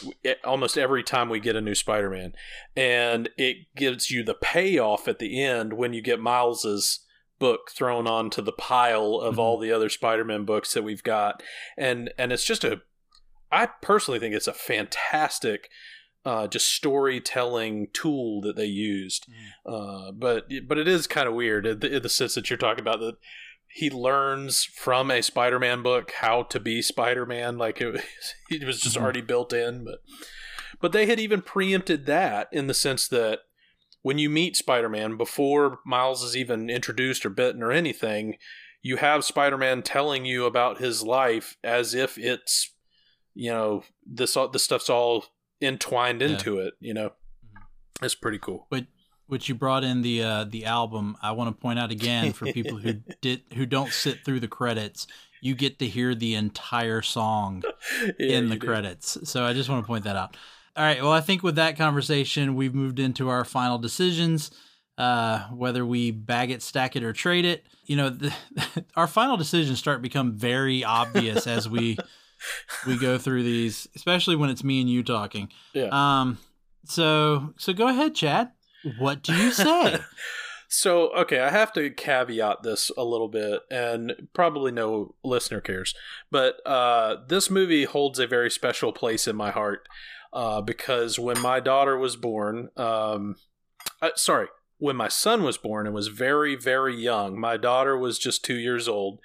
almost 0.44 0.76
every 0.76 1.04
time 1.04 1.28
we 1.28 1.38
get 1.38 1.54
a 1.54 1.60
new 1.60 1.74
Spider-Man, 1.74 2.32
and 2.74 3.28
it 3.36 3.58
gives 3.76 4.10
you 4.10 4.24
the 4.24 4.34
payoff 4.34 5.06
at 5.06 5.20
the 5.20 5.40
end 5.40 5.74
when 5.74 5.92
you 5.92 6.02
get 6.02 6.18
Miles's 6.18 7.05
book 7.38 7.70
thrown 7.70 8.06
onto 8.06 8.42
the 8.42 8.52
pile 8.52 9.14
of 9.14 9.32
mm-hmm. 9.32 9.40
all 9.40 9.58
the 9.58 9.72
other 9.72 9.88
Spider-Man 9.88 10.44
books 10.44 10.72
that 10.74 10.82
we've 10.82 11.02
got, 11.02 11.42
and 11.76 12.12
and 12.18 12.32
it's 12.32 12.44
just 12.44 12.64
a, 12.64 12.82
I 13.50 13.66
personally 13.82 14.20
think 14.20 14.34
it's 14.34 14.48
a 14.48 14.54
fantastic. 14.54 15.68
Uh, 16.24 16.48
just 16.48 16.66
storytelling 16.66 17.86
tool 17.92 18.40
that 18.40 18.56
they 18.56 18.66
used, 18.66 19.28
mm. 19.30 20.08
uh, 20.08 20.10
but 20.10 20.48
but 20.66 20.76
it 20.76 20.88
is 20.88 21.06
kind 21.06 21.28
of 21.28 21.34
weird 21.34 21.64
in 21.64 21.78
the, 21.78 21.96
in 21.98 22.02
the 22.02 22.08
sense 22.08 22.34
that 22.34 22.50
you're 22.50 22.56
talking 22.56 22.80
about 22.80 22.98
that 22.98 23.14
he 23.76 23.90
learns 23.90 24.64
from 24.64 25.10
a 25.10 25.22
Spider-Man 25.22 25.82
book 25.82 26.10
how 26.20 26.42
to 26.44 26.58
be 26.58 26.80
Spider-Man. 26.80 27.58
Like 27.58 27.80
it, 27.80 28.04
it 28.50 28.64
was 28.64 28.80
just 28.80 28.96
mm-hmm. 28.96 29.04
already 29.04 29.20
built 29.20 29.52
in, 29.52 29.84
but 29.84 29.98
but 30.80 30.92
they 30.92 31.06
had 31.06 31.20
even 31.20 31.42
preempted 31.42 32.06
that 32.06 32.48
in 32.52 32.66
the 32.66 32.74
sense 32.74 33.06
that 33.08 33.40
when 34.06 34.18
you 34.18 34.30
meet 34.30 34.54
Spider-Man 34.54 35.16
before 35.16 35.80
Miles 35.84 36.22
is 36.22 36.36
even 36.36 36.70
introduced 36.70 37.26
or 37.26 37.28
bitten 37.28 37.60
or 37.60 37.72
anything, 37.72 38.36
you 38.80 38.98
have 38.98 39.24
Spider-Man 39.24 39.82
telling 39.82 40.24
you 40.24 40.44
about 40.44 40.78
his 40.78 41.02
life 41.02 41.56
as 41.64 41.92
if 41.92 42.16
it's 42.16 42.72
you 43.34 43.50
know 43.50 43.82
this 44.06 44.36
all 44.36 44.46
this 44.46 44.62
stuff's 44.62 44.88
all 44.88 45.24
entwined 45.60 46.22
into 46.22 46.54
yeah. 46.54 46.66
it. 46.66 46.74
You 46.78 46.94
know, 46.94 47.08
mm-hmm. 47.08 48.04
it's 48.04 48.14
pretty 48.14 48.38
cool. 48.38 48.68
But 48.70 48.86
which 49.26 49.48
you 49.48 49.56
brought 49.56 49.82
in 49.82 50.02
the 50.02 50.22
uh, 50.22 50.44
the 50.44 50.66
album. 50.66 51.16
I 51.20 51.32
want 51.32 51.50
to 51.50 51.60
point 51.60 51.80
out 51.80 51.90
again 51.90 52.32
for 52.32 52.46
people 52.52 52.78
who 52.78 52.92
did 53.20 53.42
who 53.54 53.66
don't 53.66 53.90
sit 53.90 54.24
through 54.24 54.38
the 54.38 54.46
credits, 54.46 55.08
you 55.40 55.56
get 55.56 55.80
to 55.80 55.88
hear 55.88 56.14
the 56.14 56.36
entire 56.36 57.02
song 57.02 57.64
yeah, 58.20 58.36
in 58.36 58.50
the 58.50 58.56
credits. 58.56 59.18
So 59.28 59.44
I 59.44 59.52
just 59.52 59.68
want 59.68 59.82
to 59.82 59.86
point 59.88 60.04
that 60.04 60.14
out. 60.14 60.36
All 60.76 60.84
right. 60.84 61.02
Well, 61.02 61.12
I 61.12 61.20
think 61.22 61.42
with 61.42 61.56
that 61.56 61.78
conversation, 61.78 62.54
we've 62.54 62.74
moved 62.74 62.98
into 62.98 63.28
our 63.28 63.44
final 63.44 63.78
decisions. 63.78 64.50
Uh, 64.98 65.46
whether 65.48 65.84
we 65.84 66.10
bag 66.10 66.50
it, 66.50 66.62
stack 66.62 66.96
it, 66.96 67.02
or 67.02 67.12
trade 67.12 67.44
it. 67.44 67.66
You 67.84 67.96
know, 67.96 68.08
the, 68.08 68.34
our 68.96 69.06
final 69.06 69.36
decisions 69.36 69.78
start 69.78 69.98
to 69.98 70.02
become 70.02 70.32
very 70.32 70.84
obvious 70.84 71.46
as 71.46 71.68
we 71.68 71.98
we 72.86 72.98
go 72.98 73.18
through 73.18 73.42
these, 73.42 73.86
especially 73.94 74.36
when 74.36 74.50
it's 74.50 74.64
me 74.64 74.80
and 74.80 74.88
you 74.88 75.02
talking. 75.02 75.50
Yeah. 75.74 75.88
Um. 75.92 76.38
So 76.84 77.54
so 77.58 77.72
go 77.72 77.88
ahead, 77.88 78.14
Chad. 78.14 78.52
What 78.98 79.22
do 79.22 79.34
you 79.34 79.50
say? 79.50 79.98
so, 80.68 81.12
okay, 81.14 81.40
I 81.40 81.50
have 81.50 81.72
to 81.74 81.90
caveat 81.90 82.62
this 82.62 82.90
a 82.96 83.04
little 83.04 83.28
bit, 83.28 83.62
and 83.70 84.28
probably 84.32 84.70
no 84.70 85.14
listener 85.24 85.60
cares, 85.60 85.94
but 86.30 86.64
uh, 86.64 87.16
this 87.28 87.50
movie 87.50 87.84
holds 87.84 88.18
a 88.18 88.26
very 88.26 88.50
special 88.50 88.92
place 88.92 89.26
in 89.26 89.34
my 89.34 89.50
heart 89.50 89.88
uh, 90.36 90.60
because 90.60 91.18
when 91.18 91.40
my 91.40 91.58
daughter 91.58 91.96
was 91.98 92.14
born, 92.14 92.68
um, 92.76 93.36
uh, 94.02 94.10
sorry, 94.14 94.48
when 94.78 94.94
my 94.94 95.08
son 95.08 95.42
was 95.42 95.56
born 95.56 95.86
and 95.86 95.94
was 95.94 96.08
very, 96.08 96.54
very 96.54 96.94
young, 96.94 97.40
my 97.40 97.56
daughter 97.56 97.96
was 97.96 98.18
just 98.18 98.44
two 98.44 98.56
years 98.56 98.86
old 98.86 99.18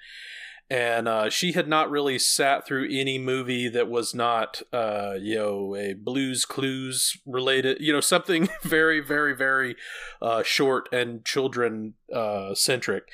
and 0.72 1.06
uh, 1.06 1.28
she 1.28 1.52
had 1.52 1.68
not 1.68 1.90
really 1.90 2.18
sat 2.18 2.66
through 2.66 2.88
any 2.90 3.18
movie 3.18 3.68
that 3.68 3.90
was 3.90 4.14
not, 4.14 4.62
uh, 4.72 5.12
you 5.20 5.36
know, 5.36 5.76
a 5.76 5.92
Blue's 5.92 6.46
Clues 6.46 7.14
related, 7.26 7.76
you 7.78 7.92
know, 7.92 8.00
something 8.00 8.48
very, 8.62 8.98
very, 8.98 9.36
very 9.36 9.76
uh, 10.22 10.42
short 10.42 10.88
and 10.90 11.26
children 11.26 11.92
uh, 12.10 12.54
centric. 12.54 13.04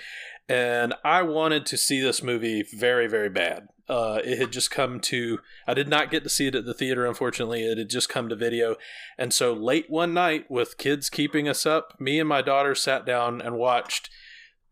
And 0.48 0.94
I 1.04 1.22
wanted 1.22 1.66
to 1.66 1.76
see 1.76 2.00
this 2.00 2.22
movie 2.22 2.62
very, 2.62 3.06
very 3.06 3.28
bad. 3.28 3.68
Uh, 3.88 4.20
it 4.24 4.38
had 4.38 4.52
just 4.52 4.70
come 4.70 5.00
to, 5.00 5.40
I 5.66 5.74
did 5.74 5.88
not 5.88 6.10
get 6.10 6.22
to 6.24 6.30
see 6.30 6.46
it 6.46 6.54
at 6.54 6.64
the 6.64 6.74
theater, 6.74 7.06
unfortunately. 7.06 7.64
It 7.64 7.78
had 7.78 7.90
just 7.90 8.08
come 8.08 8.28
to 8.28 8.36
video. 8.36 8.76
And 9.18 9.32
so 9.32 9.52
late 9.52 9.86
one 9.88 10.14
night, 10.14 10.50
with 10.50 10.78
kids 10.78 11.10
keeping 11.10 11.48
us 11.48 11.66
up, 11.66 11.98
me 12.00 12.18
and 12.18 12.28
my 12.28 12.42
daughter 12.42 12.74
sat 12.74 13.04
down 13.04 13.40
and 13.40 13.56
watched 13.56 14.10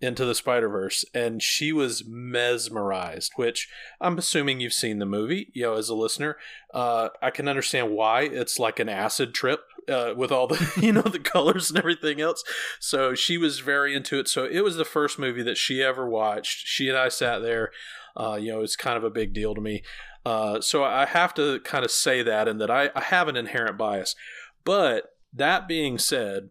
into 0.00 0.26
the 0.26 0.34
Spider 0.34 0.68
Verse, 0.68 1.04
and 1.14 1.42
she 1.42 1.72
was 1.72 2.04
mesmerized. 2.06 3.32
Which 3.36 3.68
I'm 4.00 4.18
assuming 4.18 4.60
you've 4.60 4.74
seen 4.74 4.98
the 4.98 5.06
movie, 5.06 5.50
you 5.54 5.62
know, 5.62 5.74
as 5.74 5.88
a 5.88 5.94
listener. 5.94 6.36
Uh, 6.74 7.08
I 7.22 7.30
can 7.30 7.48
understand 7.48 7.90
why 7.90 8.22
it's 8.22 8.58
like 8.58 8.78
an 8.78 8.90
acid 8.90 9.32
trip 9.34 9.60
uh, 9.88 10.14
with 10.16 10.32
all 10.32 10.46
the 10.46 10.72
you 10.80 10.92
know 10.92 11.02
the 11.02 11.18
colors 11.18 11.70
and 11.70 11.78
everything 11.78 12.20
else. 12.20 12.42
So 12.80 13.14
she 13.14 13.38
was 13.38 13.60
very 13.60 13.94
into 13.94 14.18
it. 14.18 14.28
So 14.28 14.44
it 14.44 14.60
was 14.60 14.76
the 14.76 14.84
first 14.84 15.18
movie 15.18 15.42
that 15.42 15.56
she 15.58 15.82
ever 15.82 16.08
watched. 16.08 16.66
She 16.66 16.88
and 16.88 16.98
I 16.98 17.08
sat 17.08 17.40
there. 17.40 17.70
Uh, 18.16 18.36
you 18.36 18.52
know, 18.52 18.62
it's 18.62 18.76
kind 18.76 18.96
of 18.96 19.04
a 19.04 19.10
big 19.10 19.34
deal 19.34 19.54
to 19.54 19.60
me. 19.60 19.82
Uh, 20.24 20.60
so 20.60 20.82
I 20.82 21.06
have 21.06 21.34
to 21.34 21.60
kind 21.60 21.84
of 21.84 21.90
say 21.90 22.22
that, 22.22 22.48
and 22.48 22.60
that 22.60 22.70
I, 22.70 22.90
I 22.96 23.02
have 23.02 23.28
an 23.28 23.36
inherent 23.36 23.78
bias. 23.78 24.16
But 24.64 25.04
that 25.32 25.68
being 25.68 25.98
said, 25.98 26.50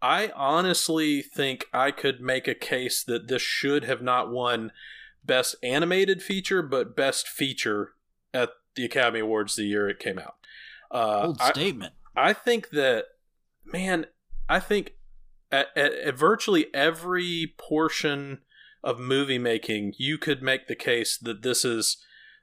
I 0.00 0.30
honestly 0.36 1.22
think 1.22 1.64
I 1.72 1.90
could 1.90 2.20
make 2.20 2.46
a 2.46 2.54
case 2.54 3.02
that 3.02 3.26
this 3.26 3.42
should 3.42 3.84
have 3.84 4.02
not 4.02 4.30
won 4.30 4.70
Best 5.24 5.56
Animated 5.62 6.22
Feature, 6.22 6.62
but 6.62 6.94
Best 6.94 7.26
Feature 7.26 7.94
at 8.32 8.50
the 8.76 8.84
Academy 8.84 9.20
Awards 9.20 9.56
the 9.56 9.64
year 9.64 9.88
it 9.88 9.98
came 9.98 10.18
out. 10.18 10.34
Uh, 10.90 11.24
Bold 11.24 11.42
statement. 11.42 11.94
I, 12.18 12.32
think 12.32 12.70
that, 12.70 13.04
man, 13.64 14.06
I 14.48 14.60
think 14.60 14.92
at, 15.52 15.68
at, 15.76 15.92
at 15.94 16.14
virtually 16.16 16.66
every 16.74 17.54
portion 17.58 18.40
of 18.84 18.98
movie 18.98 19.38
making, 19.38 19.94
you 19.98 20.18
could 20.18 20.42
make 20.42 20.66
the 20.68 20.74
case 20.76 21.16
that 21.18 21.42
this 21.42 21.64
is 21.64 21.96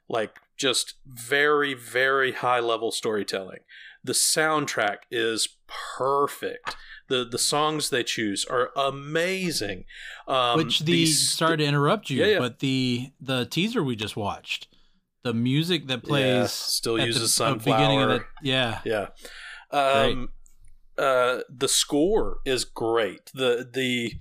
like 0.08 0.36
just 0.56 0.94
very 1.06 1.74
very 1.74 2.32
high 2.32 2.60
level 2.60 2.90
storytelling. 2.90 3.58
The 4.04 4.12
soundtrack 4.12 4.98
is 5.10 5.48
perfect. 5.98 6.76
The 7.08 7.24
the 7.24 7.38
songs 7.38 7.90
they 7.90 8.02
choose 8.04 8.44
are 8.44 8.70
amazing. 8.76 9.84
Um, 10.28 10.58
Which 10.58 10.80
the 10.80 10.92
these- 10.92 11.30
sorry 11.30 11.56
to 11.58 11.64
interrupt 11.64 12.10
you, 12.10 12.20
Yeah, 12.20 12.26
yeah. 12.32 12.38
but 12.38 12.58
the 12.60 13.10
the 13.20 13.46
teaser 13.46 13.82
we 13.82 13.96
just 13.96 14.16
watched, 14.16 14.68
the 15.24 15.34
music 15.34 15.86
that 15.88 16.02
plays 16.04 16.24
Yeah, 16.24 16.46
still 16.46 16.96
at 16.96 17.00
the- 17.02 17.06
uses 17.06 17.40
uh, 17.40 17.54
beginning 17.54 18.00
of 18.02 18.10
Sunflower. 18.10 18.18
the 18.42 18.48
yeah 18.48 18.80
Yeah. 18.84 19.06
Um, 19.70 20.30
uh, 20.98 21.40
the 21.48 21.68
score 21.68 22.38
is 22.44 22.64
great. 22.64 23.30
The 23.34 23.68
the 23.70 24.14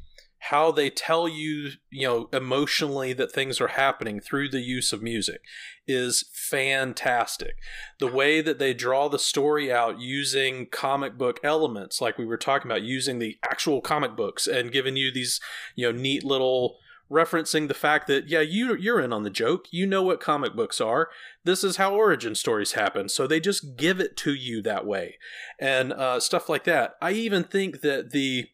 how 0.50 0.72
they 0.72 0.92
tell 0.92 1.28
you, 1.28 1.72
you 1.90 2.08
know, 2.08 2.30
emotionally 2.32 3.14
that 3.14 3.32
things 3.32 3.60
are 3.60 3.70
happening 3.70 4.20
through 4.20 4.48
the 4.48 4.62
use 4.62 4.94
of 4.94 5.02
music 5.02 5.42
is 5.88 6.26
fantastic. 6.32 7.56
The 8.00 8.12
way 8.12 8.42
that 8.42 8.60
they 8.60 8.76
draw 8.76 9.08
the 9.08 9.18
story 9.18 9.74
out 9.74 10.00
using 10.00 10.68
comic 10.68 11.18
book 11.18 11.40
elements, 11.44 12.00
like 12.00 12.20
we 12.20 12.26
were 12.26 12.38
talking 12.38 12.70
about, 12.70 12.84
using 12.84 13.18
the 13.18 13.40
actual 13.44 13.82
comic 13.82 14.16
books 14.16 14.46
and 14.46 14.72
giving 14.72 14.96
you 14.96 15.12
these, 15.12 15.40
you 15.76 15.92
know, 15.92 15.98
neat 15.98 16.24
little 16.24 16.78
referencing 17.12 17.68
the 17.68 17.74
fact 17.74 18.08
that 18.08 18.28
yeah 18.28 18.42
you 18.42 18.76
you're 18.76 19.00
in 19.00 19.14
on 19.14 19.24
the 19.24 19.30
joke. 19.30 19.66
You 19.72 19.86
know 19.86 20.02
what 20.04 20.20
comic 20.20 20.56
books 20.56 20.82
are. 20.82 21.10
This 21.44 21.64
is 21.64 21.78
how 21.78 21.94
origin 21.94 22.36
stories 22.36 22.72
happen. 22.74 23.10
So 23.10 23.28
they 23.28 23.40
just 23.40 23.78
give 23.78 24.00
it 24.00 24.18
to 24.18 24.34
you 24.34 24.62
that 24.64 24.86
way. 24.86 25.18
And 25.60 25.94
uh, 25.94 26.20
stuff 26.20 26.50
like 26.50 26.64
that. 26.66 26.96
I 27.02 27.12
even 27.12 27.44
think 27.44 27.82
that 27.82 28.12
the 28.12 28.48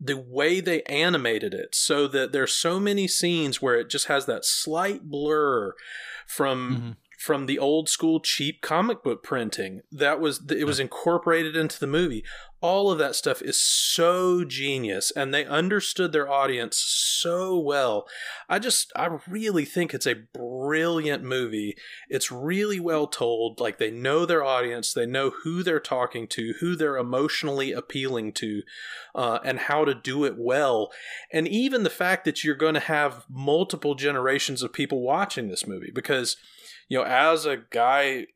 the 0.00 0.16
way 0.16 0.60
they 0.60 0.82
animated 0.82 1.52
it 1.54 1.74
so 1.74 2.06
that 2.08 2.30
there's 2.30 2.52
so 2.52 2.78
many 2.78 3.08
scenes 3.08 3.60
where 3.60 3.74
it 3.76 3.90
just 3.90 4.06
has 4.06 4.26
that 4.26 4.44
slight 4.44 5.04
blur 5.04 5.74
from 6.26 6.76
Mhm. 6.76 6.96
From 7.18 7.46
the 7.46 7.58
old 7.58 7.88
school 7.88 8.20
cheap 8.20 8.62
comic 8.62 9.02
book 9.02 9.24
printing 9.24 9.80
that 9.90 10.20
was 10.20 10.40
it 10.52 10.64
was 10.64 10.78
incorporated 10.78 11.56
into 11.56 11.78
the 11.80 11.86
movie. 11.86 12.24
All 12.60 12.90
of 12.90 12.98
that 12.98 13.16
stuff 13.16 13.42
is 13.42 13.60
so 13.60 14.44
genius 14.44 15.10
and 15.10 15.34
they 15.34 15.44
understood 15.44 16.12
their 16.12 16.30
audience 16.30 16.76
so 16.76 17.58
well. 17.58 18.06
I 18.48 18.60
just 18.60 18.92
i 18.94 19.18
really 19.26 19.64
think 19.64 19.92
it's 19.92 20.06
a 20.06 20.22
brilliant 20.32 21.24
movie. 21.24 21.76
It's 22.08 22.30
really 22.30 22.78
well 22.78 23.08
told 23.08 23.58
like 23.58 23.78
they 23.78 23.90
know 23.90 24.24
their 24.24 24.44
audience 24.44 24.92
they 24.92 25.06
know 25.06 25.30
who 25.42 25.64
they're 25.64 25.80
talking 25.80 26.28
to 26.28 26.54
who 26.60 26.76
they're 26.76 26.96
emotionally 26.96 27.72
appealing 27.72 28.32
to 28.34 28.62
uh, 29.16 29.40
and 29.44 29.58
how 29.58 29.84
to 29.84 29.92
do 29.92 30.24
it 30.24 30.34
well. 30.38 30.92
And 31.32 31.48
even 31.48 31.82
the 31.82 31.90
fact 31.90 32.24
that 32.26 32.44
you're 32.44 32.54
going 32.54 32.74
to 32.74 32.80
have 32.80 33.24
multiple 33.28 33.96
generations 33.96 34.62
of 34.62 34.72
people 34.72 35.02
watching 35.02 35.48
this 35.48 35.66
movie 35.66 35.90
because 35.92 36.36
you 36.88 36.98
know, 36.98 37.04
as 37.04 37.44
a 37.44 37.58
guy 37.70 38.26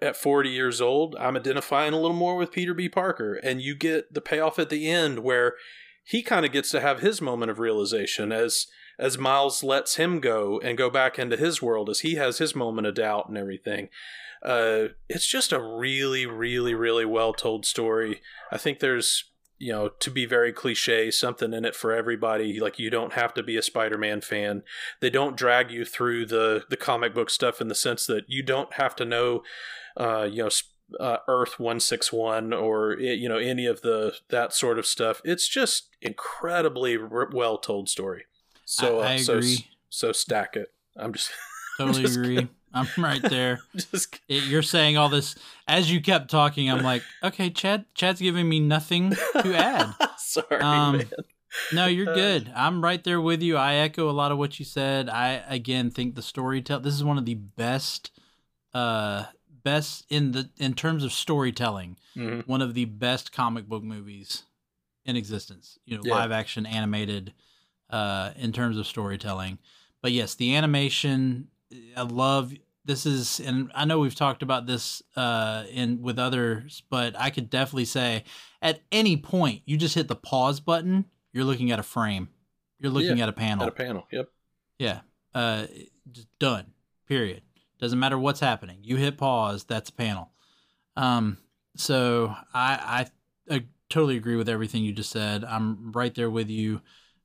at 0.00 0.16
40 0.16 0.48
years 0.48 0.80
old, 0.80 1.16
I'm 1.18 1.36
identifying 1.36 1.92
a 1.92 2.00
little 2.00 2.16
more 2.16 2.36
with 2.36 2.52
Peter 2.52 2.72
B. 2.72 2.88
Parker. 2.88 3.34
And 3.34 3.60
you 3.60 3.74
get 3.74 4.14
the 4.14 4.20
payoff 4.20 4.60
at 4.60 4.70
the 4.70 4.88
end 4.88 5.20
where 5.20 5.54
he 6.04 6.22
kind 6.22 6.46
of 6.46 6.52
gets 6.52 6.70
to 6.70 6.80
have 6.80 7.00
his 7.00 7.20
moment 7.20 7.50
of 7.50 7.58
realization 7.58 8.30
as 8.30 8.66
as 8.96 9.18
Miles 9.18 9.64
lets 9.64 9.96
him 9.96 10.20
go 10.20 10.60
and 10.60 10.78
go 10.78 10.88
back 10.88 11.18
into 11.18 11.36
his 11.36 11.60
world 11.60 11.90
as 11.90 12.00
he 12.00 12.14
has 12.14 12.38
his 12.38 12.54
moment 12.54 12.86
of 12.86 12.94
doubt 12.94 13.28
and 13.28 13.36
everything. 13.36 13.88
Uh, 14.40 14.88
it's 15.08 15.26
just 15.26 15.52
a 15.52 15.60
really, 15.60 16.26
really, 16.26 16.74
really 16.74 17.04
well 17.04 17.32
told 17.32 17.66
story. 17.66 18.20
I 18.52 18.58
think 18.58 18.78
there's 18.78 19.32
you 19.58 19.72
know, 19.72 19.88
to 19.88 20.10
be 20.10 20.26
very 20.26 20.52
cliche, 20.52 21.10
something 21.10 21.52
in 21.52 21.64
it 21.64 21.74
for 21.74 21.92
everybody. 21.92 22.60
Like 22.60 22.78
you 22.78 22.90
don't 22.90 23.12
have 23.14 23.34
to 23.34 23.42
be 23.42 23.56
a 23.56 23.62
Spider-Man 23.62 24.20
fan. 24.20 24.62
They 25.00 25.10
don't 25.10 25.36
drag 25.36 25.70
you 25.70 25.84
through 25.84 26.26
the 26.26 26.64
the 26.68 26.76
comic 26.76 27.14
book 27.14 27.30
stuff 27.30 27.60
in 27.60 27.68
the 27.68 27.74
sense 27.74 28.06
that 28.06 28.24
you 28.28 28.42
don't 28.42 28.72
have 28.74 28.96
to 28.96 29.04
know, 29.04 29.42
uh, 29.96 30.28
you 30.30 30.44
know, 30.44 30.50
uh, 31.00 31.18
Earth 31.28 31.58
one 31.58 31.80
six 31.80 32.12
one 32.12 32.52
or 32.52 32.92
eh, 32.92 33.12
you 33.12 33.28
know 33.28 33.38
any 33.38 33.66
of 33.66 33.82
the 33.82 34.14
that 34.28 34.52
sort 34.52 34.78
of 34.78 34.86
stuff. 34.86 35.20
It's 35.24 35.48
just 35.48 35.88
incredibly 36.02 36.96
r- 36.96 37.30
well 37.32 37.58
told 37.58 37.88
story. 37.88 38.24
So 38.64 39.00
I, 39.00 39.12
I 39.12 39.14
uh, 39.14 39.18
so 39.18 39.38
agree 39.38 39.68
so 39.88 40.12
stack 40.12 40.56
it. 40.56 40.72
I'm 40.96 41.12
just 41.12 41.30
totally 41.78 42.02
just 42.02 42.16
agree 42.16 42.48
i'm 42.74 42.86
right 42.98 43.22
there 43.22 43.60
just 43.76 44.20
It- 44.28 44.44
you're 44.44 44.62
saying 44.62 44.96
all 44.96 45.08
this 45.08 45.34
as 45.68 45.90
you 45.90 46.00
kept 46.02 46.30
talking 46.30 46.70
i'm 46.70 46.82
like 46.82 47.02
okay 47.22 47.48
chad 47.50 47.86
chad's 47.94 48.20
giving 48.20 48.48
me 48.48 48.60
nothing 48.60 49.10
to 49.40 49.54
add 49.56 49.94
sorry, 50.18 50.60
Um, 50.60 50.98
man. 50.98 51.10
No, 51.72 51.86
you're 51.86 52.10
Uh, 52.10 52.14
good. 52.16 52.52
I'm 52.56 52.82
right 52.82 53.02
there 53.04 53.20
with 53.20 53.40
you. 53.40 53.56
I 53.56 53.74
echo 53.76 54.10
a 54.10 54.12
lot 54.12 54.32
of 54.32 54.38
what 54.38 54.58
you 54.58 54.64
said. 54.64 55.08
I 55.08 55.34
again 55.48 55.88
think 55.92 56.16
the 56.16 56.22
storytelling. 56.22 56.82
This 56.82 56.94
is 56.94 57.04
one 57.04 57.16
of 57.16 57.26
the 57.26 57.34
best, 57.36 58.10
uh, 58.72 59.26
best 59.62 60.04
in 60.10 60.32
the 60.32 60.50
in 60.56 60.74
terms 60.74 61.04
of 61.04 61.12
storytelling. 61.12 61.96
Mhm. 62.16 62.48
One 62.48 62.60
of 62.60 62.74
the 62.74 62.86
best 62.86 63.30
comic 63.30 63.68
book 63.68 63.84
movies 63.84 64.42
in 65.04 65.14
existence. 65.14 65.78
You 65.84 65.96
know, 65.98 66.02
Yeah. 66.04 66.14
live 66.16 66.32
action, 66.32 66.66
animated, 66.66 67.32
uh, 67.88 68.32
in 68.36 68.50
terms 68.50 68.76
of 68.76 68.84
storytelling. 68.88 69.58
But 70.02 70.10
yes, 70.10 70.34
the 70.34 70.56
animation. 70.56 71.50
I 71.96 72.02
love. 72.02 72.52
This 72.86 73.06
is, 73.06 73.40
and 73.40 73.72
I 73.74 73.86
know 73.86 73.98
we've 73.98 74.14
talked 74.14 74.42
about 74.42 74.66
this 74.66 75.02
uh, 75.16 75.64
in 75.70 76.02
with 76.02 76.18
others, 76.18 76.82
but 76.90 77.18
I 77.18 77.30
could 77.30 77.48
definitely 77.48 77.86
say 77.86 78.24
at 78.60 78.80
any 78.90 79.16
point 79.16 79.62
you 79.64 79.76
just 79.76 79.94
hit 79.94 80.08
the 80.08 80.16
pause 80.16 80.60
button 80.60 81.04
you're 81.32 81.44
looking 81.44 81.70
at 81.70 81.78
a 81.78 81.82
frame 81.82 82.28
you're 82.80 82.90
looking 82.90 83.20
at 83.20 83.28
a 83.28 83.32
panel 83.32 83.64
At 83.66 83.68
a 83.68 83.72
panel. 83.72 84.06
Yep. 84.10 84.28
yeah 84.78 85.00
uh 85.34 85.66
just 86.10 86.28
done 86.38 86.72
period 87.06 87.42
doesn't 87.78 87.98
matter 87.98 88.18
what's 88.18 88.40
happening 88.40 88.78
you 88.82 88.96
hit 88.96 89.18
pause 89.18 89.64
that's 89.64 89.90
a 89.90 89.92
panel 89.92 90.30
um 90.96 91.36
so 91.76 92.34
i 92.54 93.06
i, 93.50 93.54
I 93.54 93.64
totally 93.90 94.16
agree 94.16 94.36
with 94.36 94.48
everything 94.48 94.82
you 94.82 94.92
just 94.92 95.10
said 95.10 95.44
i'm 95.44 95.92
right 95.92 96.14
there 96.14 96.30
with 96.30 96.48
you 96.48 96.80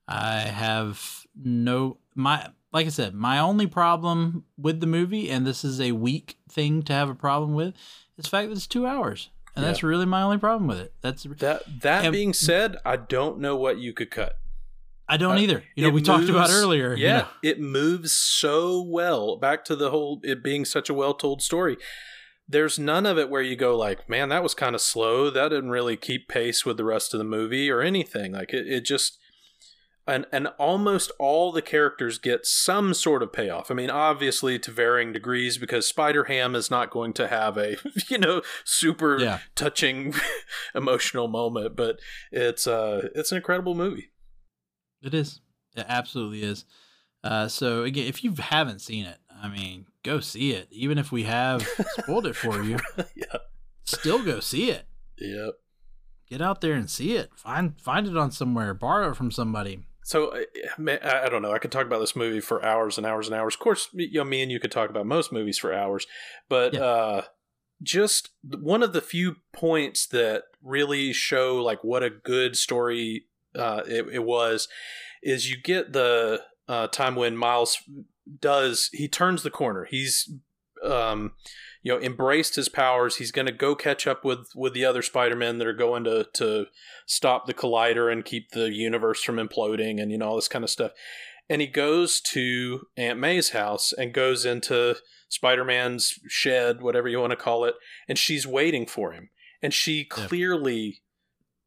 i 0.07 0.39
have 0.39 1.25
no 1.35 1.97
my 2.15 2.49
like 2.71 2.85
i 2.85 2.89
said 2.89 3.13
my 3.13 3.39
only 3.39 3.67
problem 3.67 4.43
with 4.57 4.79
the 4.79 4.87
movie 4.87 5.29
and 5.29 5.45
this 5.45 5.63
is 5.63 5.79
a 5.81 5.91
weak 5.91 6.37
thing 6.49 6.81
to 6.83 6.93
have 6.93 7.09
a 7.09 7.15
problem 7.15 7.53
with 7.53 7.73
is 8.17 8.25
the 8.25 8.29
fact 8.29 8.49
that 8.49 8.55
it's 8.55 8.67
two 8.67 8.85
hours 8.85 9.29
and 9.55 9.65
that's 9.65 9.83
really 9.83 10.05
my 10.05 10.21
only 10.21 10.37
problem 10.37 10.67
with 10.67 10.79
it 10.79 10.93
that's 11.01 11.23
That 11.23 11.63
that 11.81 12.05
And- 12.05 12.13
being 12.13 12.33
said, 12.33 12.77
I 12.85 12.95
don't 12.95 13.39
know 13.39 13.57
what 13.57 13.77
you 13.77 13.91
could 13.91 14.09
cut. 14.09 14.37
I 15.09 15.17
don't 15.17 15.35
Uh, 15.37 15.41
either. 15.41 15.63
You 15.75 15.83
know, 15.85 15.89
we 15.89 16.01
talked 16.01 16.29
about 16.29 16.47
moves- 16.49 16.61
earlier. 16.61 16.93
you 16.93 17.03
Yeah, 17.07 17.17
know. 17.17 17.27
it 17.43 17.59
moves 17.59 18.13
so 18.13 18.79
well. 18.81 19.35
Back 19.37 19.65
to 19.65 19.75
the 19.75 19.89
whole 19.89 20.21
it 20.23 20.41
being 20.43 20.63
such 20.65 20.87
a 20.89 20.93
well 20.93 21.13
told 21.13 21.41
story. 21.41 21.75
There's 22.47 22.79
none 22.79 23.05
of 23.05 23.17
it 23.17 23.29
where 23.29 23.41
you 23.41 23.55
go 23.57 23.75
like, 23.75 24.07
man, 24.09 24.29
that 24.29 24.43
was 24.43 24.53
kind 24.53 24.75
of 24.75 24.81
slow. 24.81 25.29
That 25.29 25.49
didn't 25.49 25.71
really 25.71 25.97
keep 25.97 26.27
pace 26.29 26.63
with 26.65 26.77
the 26.77 26.85
rest 26.85 27.13
of 27.13 27.17
the 27.17 27.23
movie 27.25 27.69
or 27.69 27.81
anything. 27.81 28.31
Like 28.33 28.53
it, 28.53 28.65
it 28.67 28.85
just 28.85 29.17
and 30.09 30.25
and 30.31 30.47
almost 30.57 31.11
all 31.19 31.51
the 31.51 31.61
characters 31.61 32.17
get 32.17 32.45
some 32.45 32.93
sort 32.93 33.23
of 33.23 33.31
payoff. 33.31 33.69
I 33.71 33.73
mean, 33.75 33.89
obviously 33.89 34.59
to 34.59 34.71
varying 34.71 35.13
degrees 35.13 35.57
because 35.57 35.87
Spider 35.87 36.25
Ham 36.25 36.55
is 36.55 36.69
not 36.71 36.89
going 36.89 37.13
to 37.13 37.27
have 37.27 37.57
a 37.57 37.77
you 38.09 38.17
know 38.17 38.41
super 38.65 39.19
Yeah. 39.19 39.39
touching 39.55 40.13
emotional 40.75 41.27
moment, 41.27 41.75
but 41.75 41.99
it's 42.31 42.67
uh 42.67 43.09
it's 43.15 43.31
an 43.31 43.37
incredible 43.37 43.75
movie. 43.75 44.11
It 45.01 45.13
is. 45.13 45.39
It 45.75 45.85
absolutely 45.87 46.43
is. 46.43 46.65
Uh, 47.23 47.47
so 47.47 47.83
again, 47.83 48.07
if 48.07 48.23
you 48.23 48.33
haven't 48.39 48.79
seen 48.79 49.05
it, 49.05 49.17
I 49.41 49.47
mean, 49.49 49.85
go 50.03 50.19
see 50.19 50.51
it. 50.51 50.67
Even 50.71 50.97
if 50.97 51.11
we 51.11 51.23
have 51.23 51.65
spoiled 52.01 52.25
it 52.25 52.35
for 52.35 52.61
you, 52.63 52.77
yeah. 53.15 53.37
still 53.85 54.23
go 54.23 54.39
see 54.39 54.71
it. 54.71 54.85
Yep. 55.17 55.53
Get 56.29 56.41
out 56.41 56.61
there 56.61 56.73
and 56.73 56.89
see 56.89 57.15
it. 57.15 57.31
Find 57.35 57.79
find 57.79 58.07
it 58.07 58.15
on 58.17 58.31
somewhere. 58.31 58.73
Borrow 58.73 59.11
it 59.11 59.15
from 59.17 59.31
somebody. 59.31 59.85
So 60.03 60.33
I 60.35 60.99
I 61.03 61.29
don't 61.29 61.41
know. 61.41 61.51
I 61.53 61.59
could 61.59 61.71
talk 61.71 61.85
about 61.85 61.99
this 61.99 62.15
movie 62.15 62.39
for 62.39 62.63
hours 62.63 62.97
and 62.97 63.05
hours 63.05 63.27
and 63.27 63.35
hours. 63.35 63.55
Of 63.55 63.59
course, 63.59 63.89
you 63.93 64.19
know, 64.19 64.23
me 64.23 64.41
and 64.41 64.51
you 64.51 64.59
could 64.59 64.71
talk 64.71 64.89
about 64.89 65.05
most 65.05 65.31
movies 65.31 65.57
for 65.57 65.73
hours, 65.73 66.07
but 66.47 66.73
Yeah. 66.73 66.79
uh, 66.81 67.21
just 67.81 68.29
one 68.43 68.83
of 68.83 68.93
the 68.93 69.01
few 69.01 69.37
points 69.53 70.05
that 70.07 70.43
really 70.63 71.13
show 71.13 71.57
like 71.63 71.83
what 71.83 72.03
a 72.03 72.09
good 72.09 72.57
story 72.57 73.25
uh, 73.55 73.81
it, 73.87 74.05
it 74.11 74.23
was 74.23 74.67
is 75.23 75.49
you 75.49 75.57
get 75.61 75.93
the 75.93 76.41
uh, 76.67 76.87
time 76.87 77.15
when 77.15 77.37
Miles 77.37 77.77
does 78.41 78.89
he 78.93 79.07
turns 79.07 79.43
the 79.43 79.49
corner. 79.49 79.85
He's 79.85 80.31
um, 80.83 81.33
you 81.81 81.93
know 81.93 82.01
embraced 82.01 82.55
his 82.55 82.69
powers. 82.69 83.17
He's 83.17 83.31
going 83.31 83.45
to 83.45 83.51
go 83.51 83.75
catch 83.75 84.05
up 84.07 84.23
with 84.25 84.47
with 84.55 84.73
the 84.73 84.85
other 84.85 85.01
Spider 85.01 85.35
Men 85.35 85.57
that 85.57 85.67
are 85.67 85.73
going 85.73 86.03
to 86.05 86.27
to 86.33 86.65
stop 87.05 87.45
the 87.45 87.53
collider 87.53 88.11
and 88.11 88.25
keep 88.25 88.51
the 88.51 88.71
universe 88.71 89.23
from 89.23 89.37
imploding 89.37 90.01
and 90.01 90.11
you 90.11 90.17
know 90.17 90.29
all 90.29 90.35
this 90.35 90.47
kind 90.47 90.63
of 90.63 90.69
stuff. 90.69 90.91
And 91.49 91.61
he 91.61 91.67
goes 91.67 92.21
to 92.33 92.81
Aunt 92.95 93.17
May's 93.17 93.49
house 93.49 93.91
and 93.93 94.13
goes 94.13 94.45
into 94.45 94.97
Spider 95.29 95.63
Man's 95.65 96.19
shed, 96.27 96.81
whatever 96.81 97.07
you 97.07 97.19
want 97.19 97.31
to 97.31 97.35
call 97.37 97.65
it, 97.65 97.75
and 98.07 98.17
she's 98.17 98.45
waiting 98.45 98.85
for 98.85 99.13
him. 99.13 99.29
And 99.61 99.73
she 99.73 100.07
Yeah. 100.15 100.27
clearly 100.27 101.01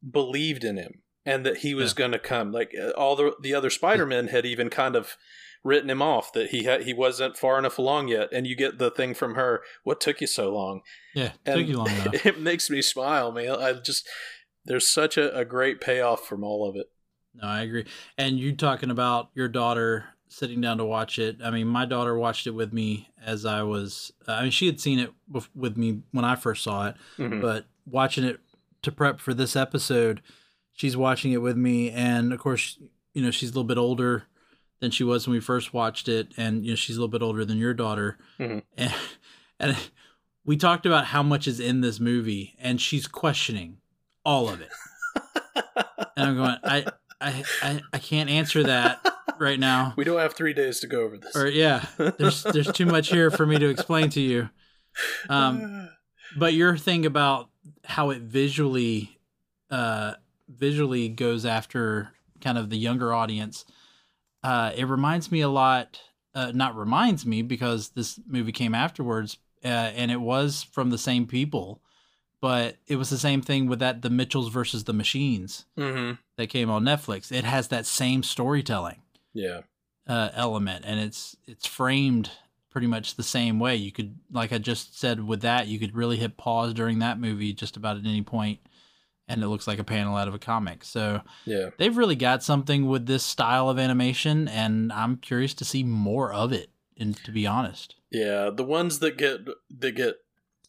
believed 0.09 0.65
in 0.65 0.77
him 0.77 1.03
and 1.25 1.45
that 1.47 1.59
he 1.59 1.75
was 1.75 1.93
Yeah. 1.93 1.97
going 1.99 2.13
to 2.13 2.19
come. 2.19 2.53
Like 2.53 2.73
uh, 2.81 2.91
all 2.91 3.17
the 3.17 3.35
the 3.41 3.55
other 3.55 3.71
Spider 3.71 4.07
Men 4.07 4.29
had 4.29 4.45
even 4.47 4.71
kind 4.71 4.97
of 4.97 5.17
written 5.65 5.91
him 5.91 6.03
off 6.03 6.33
that 6.33 6.51
he 6.51 6.65
had 6.65 6.83
he 6.83 6.93
wasn't 6.93 7.37
far 7.37 7.59
enough 7.59 7.79
along 7.79 8.09
yet, 8.09 8.29
and 8.33 8.47
you 8.47 8.57
get 8.57 8.79
the 8.79 8.91
thing 8.91 9.15
from 9.15 9.35
her. 9.37 9.63
What 9.85 10.01
took 10.01 10.21
you 10.21 10.27
so 10.27 10.53
long? 10.53 10.81
Yeah, 11.15 11.33
took 11.45 11.67
you 11.67 11.79
long 11.79 11.89
enough. 11.91 12.27
It 12.27 12.41
makes 12.41 12.69
me 12.71 12.83
smile, 12.83 13.31
man. 13.33 13.51
I 13.51 13.73
just 13.75 14.09
there's 14.65 14.89
such 14.89 15.17
a, 15.17 15.37
a 15.37 15.45
great 15.45 15.81
payoff 15.81 16.25
from 16.27 16.45
all 16.45 16.69
of 16.69 16.77
it. 16.77 16.87
No, 17.35 17.47
I 17.49 17.63
agree. 17.63 17.87
And 18.19 18.39
you 18.39 18.55
talking 18.55 18.91
about 18.91 19.31
your 19.35 19.49
daughter 19.49 20.05
sitting 20.29 20.61
down 20.61 20.79
to 20.79 20.85
watch 20.85 21.19
it. 21.19 21.37
I 21.45 21.51
mean, 21.51 21.67
my 21.67 21.85
daughter 21.85 22.17
watched 22.17 22.47
it 22.47 22.53
with 22.53 22.73
me 22.73 23.11
as 23.25 23.45
I 23.45 23.63
was. 23.63 24.13
I 24.27 24.43
mean, 24.43 24.51
she 24.51 24.67
had 24.67 24.81
seen 24.81 24.99
it 24.99 25.11
with 25.55 25.77
me 25.77 26.01
when 26.11 26.25
I 26.25 26.37
first 26.37 26.63
saw 26.65 26.89
it, 26.89 26.97
Mhm. 27.19 27.41
but 27.43 27.67
watching 27.87 28.25
it 28.25 28.41
to 28.83 28.91
prep 28.93 29.21
for 29.21 29.35
this 29.35 29.57
episode, 29.57 30.23
she's 30.73 30.97
watching 30.97 31.33
it 31.33 31.43
with 31.43 31.57
me, 31.57 31.91
and 31.91 32.33
of 32.33 32.39
course, 32.41 32.79
you 33.15 33.23
know, 33.23 33.31
she's 33.31 33.51
a 33.51 33.53
little 33.53 33.65
bit 33.65 33.77
older 33.79 34.25
than 34.83 34.91
she 34.91 35.05
was 35.05 35.27
when 35.27 35.33
we 35.33 35.41
first 35.41 35.73
watched 35.73 36.09
it, 36.09 36.33
and 36.37 36.65
you 36.67 36.73
know, 36.73 36.77
she's 36.77 36.97
a 36.97 36.99
little 36.99 37.09
bit 37.09 37.23
older 37.23 37.45
than 37.47 37.57
your 37.57 37.73
daughter, 37.73 38.19
Mhm. 38.39 38.63
and 38.77 38.93
and 39.59 39.77
we 40.45 40.57
talked 40.59 40.85
about 40.85 41.07
how 41.07 41.23
much 41.23 41.47
is 41.49 41.61
in 41.61 41.81
this 41.81 42.01
movie, 42.01 42.57
and 42.59 42.81
she's 42.81 43.07
questioning 43.07 43.79
all 44.25 44.49
of 44.51 44.61
it, 44.61 44.71
and 46.17 46.29
I'm 46.29 46.37
going, 46.37 46.57
I. 46.65 46.85
I, 47.25 47.45
I, 47.63 47.81
I 47.93 47.99
can't 48.01 48.29
answer 48.29 48.65
that 48.65 49.01
right 49.39 49.61
now. 49.61 49.95
We 49.97 50.03
don't 50.03 50.19
have 50.19 50.35
three 50.35 50.53
days 50.55 50.81
to 50.81 50.89
go 50.89 51.03
over 51.03 51.17
this. 51.17 51.37
Or 51.37 51.47
yeah, 51.49 51.87
there's 51.97 52.43
there's 52.43 52.73
too 52.73 52.85
much 52.85 53.11
here 53.11 53.31
for 53.31 53.47
me 53.47 53.59
to 53.61 53.69
explain 53.69 54.11
to 54.11 54.21
you. 54.21 54.51
Um, 55.29 55.89
but 56.37 56.53
your 56.55 56.77
thing 56.77 57.07
about 57.07 57.49
how 57.85 58.11
it 58.11 58.23
visually 58.23 59.21
uh 59.71 60.15
visually 60.49 61.09
goes 61.11 61.47
after 61.47 62.11
kind 62.41 62.59
of 62.59 62.71
the 62.71 62.77
younger 62.77 63.15
audience 63.15 63.65
uh 64.43 64.73
it 64.77 64.85
reminds 64.85 65.31
me 65.31 65.41
a 65.41 65.49
lot 65.49 66.01
uh, 66.35 66.51
not 66.55 66.75
reminds 66.77 67.27
me 67.27 67.43
because 67.43 67.91
this 67.91 68.19
movie 68.27 68.53
came 68.53 68.75
afterwards 68.75 69.37
uh, 69.65 69.69
and 69.69 70.11
it 70.11 70.21
was 70.21 70.63
from 70.63 70.91
the 70.91 70.99
same 70.99 71.27
people 71.27 71.81
but 72.41 72.77
it 72.87 72.97
was 72.97 73.11
the 73.11 73.19
same 73.19 73.43
thing 73.43 73.69
with 73.69 73.79
that 73.81 74.03
the 74.03 74.11
mitchells 74.11 74.49
versus 74.49 74.85
the 74.85 74.93
machines 74.93 75.67
hmm 75.77 76.13
that 76.37 76.49
came 76.49 76.71
on 76.71 76.83
netflix 76.85 77.31
it 77.31 77.45
has 77.45 77.69
that 77.69 77.87
same 77.87 78.23
storytelling 78.23 79.03
Yeah. 79.35 79.61
uh, 80.07 80.31
element, 80.35 80.85
and 80.87 80.99
it's 80.99 81.37
it's 81.47 81.67
framed 81.67 82.31
pretty 82.71 82.87
much 82.87 83.15
the 83.15 83.23
same 83.23 83.59
way. 83.61 83.77
You 83.77 83.93
could, 83.93 84.17
like 84.33 84.51
I 84.53 84.59
just 84.59 84.99
said, 84.99 85.27
with 85.27 85.43
that, 85.43 85.69
you 85.69 85.79
could 85.79 85.95
really 85.95 86.17
hit 86.17 86.39
pause 86.39 86.73
during 86.73 87.01
that 87.01 87.21
movie 87.21 87.53
just 87.53 87.77
about 87.77 87.99
at 87.99 88.07
any 88.07 88.23
point, 88.23 88.59
and 89.33 89.43
it 89.43 89.49
looks 89.49 89.67
like 89.67 89.79
a 89.79 89.85
panel 89.85 90.17
out 90.17 90.29
of 90.29 90.35
a 90.35 90.39
comic. 90.39 90.85
So 90.85 91.23
Yeah. 91.45 91.71
they've 91.79 91.97
really 91.97 92.15
got 92.17 92.43
something 92.43 92.87
with 92.87 93.07
this 93.07 93.25
style 93.25 93.69
of 93.69 93.79
animation, 93.79 94.47
and 94.49 94.93
I'm 94.93 95.17
curious 95.17 95.55
to 95.55 95.65
see 95.65 95.83
more 95.83 96.33
of 96.33 96.53
it. 96.53 96.71
And 96.99 97.17
to 97.25 97.33
be 97.33 97.47
honest, 97.47 97.97
Yeah. 98.11 98.51
The 98.55 98.63
ones 98.65 98.99
that 99.01 99.17
get 99.17 99.41
that 99.81 99.93
get 99.93 100.17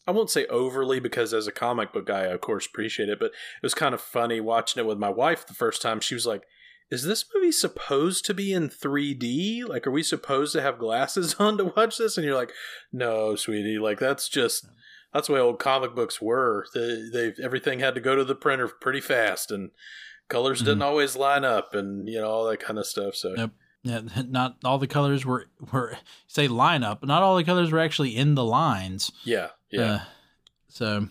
I 0.06 0.10
won't 0.10 0.28
say 0.30 0.44
overly 0.46 1.00
because 1.00 1.32
as 1.32 1.46
a 1.46 1.52
comic 1.52 1.92
book 1.92 2.06
guy, 2.06 2.24
I 2.24 2.34
of 2.34 2.40
course 2.42 2.66
appreciate 2.66 3.08
it, 3.08 3.18
but 3.18 3.26
it 3.30 3.62
was 3.62 3.72
kind 3.74 3.94
of 3.94 4.00
funny 4.02 4.38
watching 4.40 4.80
it 4.82 4.86
with 4.86 4.98
my 4.98 5.08
wife 5.08 5.46
the 5.46 5.54
first 5.54 5.80
time. 5.80 6.00
She 6.00 6.14
was 6.14 6.26
like, 6.26 6.42
Is 6.90 7.04
this 7.04 7.24
movie 7.34 7.52
supposed 7.52 8.24
to 8.26 8.34
be 8.34 8.52
in 8.52 8.68
3D? 8.68 9.64
Like, 9.66 9.86
are 9.86 9.90
we 9.90 10.02
supposed 10.02 10.52
to 10.52 10.60
have 10.62 10.78
glasses 10.78 11.34
on 11.38 11.56
to 11.58 11.64
watch 11.76 11.96
this? 11.98 12.16
And 12.18 12.26
you're 12.26 12.34
like, 12.34 12.52
No, 12.92 13.34
sweetie. 13.36 13.78
Like, 13.78 13.98
that's 13.98 14.28
just 14.28 14.66
that's 15.14 15.28
the 15.28 15.32
way 15.34 15.40
old 15.40 15.58
comic 15.58 15.94
books 15.94 16.20
were. 16.20 16.66
They, 16.74 17.08
they 17.12 17.32
everything 17.42 17.78
had 17.78 17.94
to 17.94 18.00
go 18.00 18.14
to 18.16 18.24
the 18.24 18.34
printer 18.34 18.68
pretty 18.68 19.00
fast, 19.00 19.50
and 19.50 19.70
colors 20.28 20.60
didn't 20.60 20.82
always 20.82 21.16
line 21.16 21.44
up, 21.44 21.74
and 21.74 22.08
you 22.08 22.20
know 22.20 22.28
all 22.28 22.44
that 22.50 22.60
kind 22.60 22.78
of 22.78 22.86
stuff. 22.86 23.14
So 23.14 23.34
Yep. 23.36 23.50
yeah, 23.84 24.00
not 24.28 24.56
all 24.64 24.78
the 24.78 24.86
colors 24.86 25.24
were 25.24 25.46
were 25.72 25.96
say 26.26 26.48
lineup, 26.48 27.00
but 27.00 27.08
not 27.08 27.22
all 27.22 27.36
the 27.36 27.44
colors 27.44 27.70
were 27.72 27.78
actually 27.80 28.16
in 28.16 28.34
the 28.34 28.44
lines. 28.44 29.12
yeah, 29.24 29.50
yeah. 29.70 29.80
Uh, 29.82 30.00
so, 30.68 31.08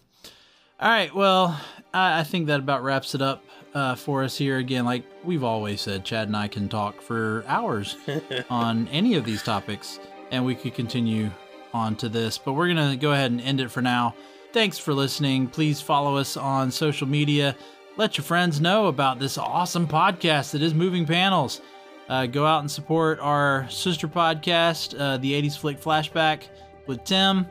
all 0.79 0.89
right. 0.89 1.15
Well, 1.15 1.59
I, 1.93 2.19
I 2.19 2.23
think 2.23 2.47
that 2.47 2.59
about 2.59 2.83
wraps 2.83 3.15
it 3.15 3.21
up 3.21 3.45
uh, 3.73 3.95
for 3.95 4.23
us 4.23 4.37
here. 4.37 4.57
Again, 4.57 4.83
like 4.83 5.05
we've 5.23 5.43
always 5.45 5.79
said, 5.79 6.03
Chad 6.03 6.27
and 6.27 6.35
I 6.35 6.49
can 6.49 6.67
talk 6.67 7.01
for 7.01 7.45
hours 7.47 7.95
on 8.49 8.89
any 8.89 9.15
of 9.15 9.23
these 9.23 9.41
topics, 9.41 9.99
and 10.31 10.45
we 10.45 10.55
could 10.55 10.73
continue 10.73 11.31
on 11.73 11.95
to 11.97 12.09
this, 12.09 12.37
but 12.37 12.53
we're 12.53 12.73
going 12.73 12.91
to 12.91 12.97
go 12.97 13.11
ahead 13.11 13.31
and 13.31 13.41
end 13.41 13.59
it 13.59 13.71
for 13.71 13.81
now. 13.81 14.15
Thanks 14.51 14.77
for 14.77 14.93
listening. 14.93 15.47
Please 15.47 15.81
follow 15.81 16.17
us 16.17 16.37
on 16.37 16.71
social 16.71 17.07
media. 17.07 17.55
Let 17.97 18.17
your 18.17 18.23
friends 18.25 18.61
know 18.61 18.87
about 18.87 19.19
this 19.19 19.37
awesome 19.37 19.87
podcast 19.87 20.51
that 20.51 20.61
is 20.61 20.73
Moving 20.73 21.05
Panels. 21.05 21.61
Uh, 22.09 22.25
go 22.25 22.45
out 22.45 22.59
and 22.59 22.69
support 22.69 23.19
our 23.19 23.67
sister 23.69 24.07
podcast, 24.07 24.99
uh, 24.99 25.17
the 25.17 25.33
80s 25.41 25.57
Flick 25.57 25.81
Flashback 25.81 26.43
with 26.85 27.03
Tim. 27.03 27.47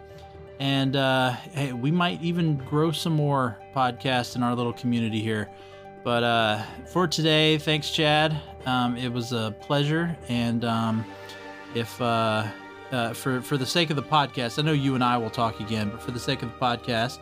And 0.60 0.94
uh, 0.94 1.30
hey, 1.52 1.72
we 1.72 1.90
might 1.90 2.22
even 2.22 2.56
grow 2.56 2.92
some 2.92 3.14
more 3.14 3.58
podcasts 3.74 4.36
in 4.36 4.42
our 4.42 4.54
little 4.54 4.72
community 4.72 5.20
here. 5.20 5.48
But 6.04 6.22
uh, 6.22 6.62
for 6.86 7.06
today, 7.06 7.58
thanks, 7.58 7.90
Chad. 7.90 8.40
Um, 8.66 8.96
it 8.96 9.12
was 9.12 9.32
a 9.32 9.54
pleasure. 9.60 10.16
And 10.28 10.64
um, 10.64 11.04
if 11.74 12.00
uh, 12.92 13.12
for 13.12 13.40
for 13.42 13.56
the 13.56 13.66
sake 13.66 13.90
of 13.90 13.96
the 13.96 14.02
podcast, 14.02 14.58
I 14.58 14.62
know 14.62 14.72
you 14.72 14.94
and 14.94 15.02
I 15.02 15.16
will 15.16 15.30
talk 15.30 15.60
again. 15.60 15.90
But 15.90 16.02
for 16.02 16.10
the 16.12 16.20
sake 16.20 16.42
of 16.42 16.52
the 16.52 16.58
podcast, 16.58 17.18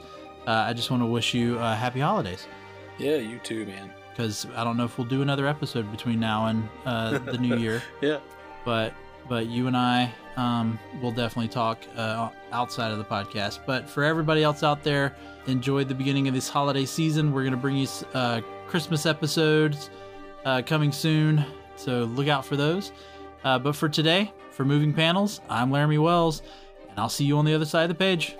uh, 0.46 0.50
I 0.68 0.72
just 0.72 0.90
want 0.90 1.02
to 1.02 1.06
wish 1.06 1.32
you 1.34 1.58
uh, 1.58 1.74
happy 1.74 2.00
holidays. 2.00 2.46
yeah, 2.98 3.16
you 3.16 3.38
too, 3.38 3.64
man. 3.66 3.90
Because 4.10 4.46
I 4.56 4.64
don't 4.64 4.76
know 4.76 4.84
if 4.84 4.98
we'll 4.98 5.06
do 5.06 5.22
another 5.22 5.46
episode 5.46 5.90
between 5.90 6.20
now 6.20 6.46
and 6.46 6.68
uh, 6.84 7.18
the 7.18 7.38
new 7.38 7.56
year. 7.56 7.82
Yeah. 8.02 8.18
but 8.64 8.92
but 9.28 9.46
you 9.46 9.68
and 9.68 9.76
I 9.76 10.12
um, 10.36 10.78
will 11.00 11.12
definitely 11.12 11.48
talk 11.48 11.78
uh, 11.96 12.30
outside 12.52 12.90
of 12.90 12.98
the 12.98 13.04
podcast. 13.04 13.60
But 13.66 13.88
for 13.88 14.02
everybody 14.02 14.42
else 14.42 14.62
out 14.62 14.82
there, 14.82 15.14
enjoy 15.46 15.84
the 15.84 15.94
beginning 15.94 16.26
of 16.26 16.34
this 16.34 16.48
holiday 16.48 16.84
season. 16.84 17.32
We're 17.32 17.44
gonna 17.44 17.56
bring 17.56 17.76
you 17.76 17.86
uh, 18.12 18.40
Christmas 18.66 19.06
episodes 19.06 19.90
uh, 20.44 20.62
coming 20.66 20.90
soon, 20.92 21.44
so 21.76 22.04
look 22.04 22.26
out 22.28 22.44
for 22.44 22.56
those. 22.56 22.92
Uh, 23.44 23.58
but 23.58 23.74
for 23.76 23.88
today, 23.88 24.32
for 24.60 24.66
moving 24.66 24.92
panels, 24.92 25.40
I'm 25.48 25.70
Laramy 25.70 25.98
Wells, 25.98 26.42
and 26.90 26.98
I'll 26.98 27.08
see 27.08 27.24
you 27.24 27.38
on 27.38 27.46
the 27.46 27.54
other 27.54 27.64
side 27.64 27.84
of 27.84 27.88
the 27.88 27.94
page. 27.94 28.36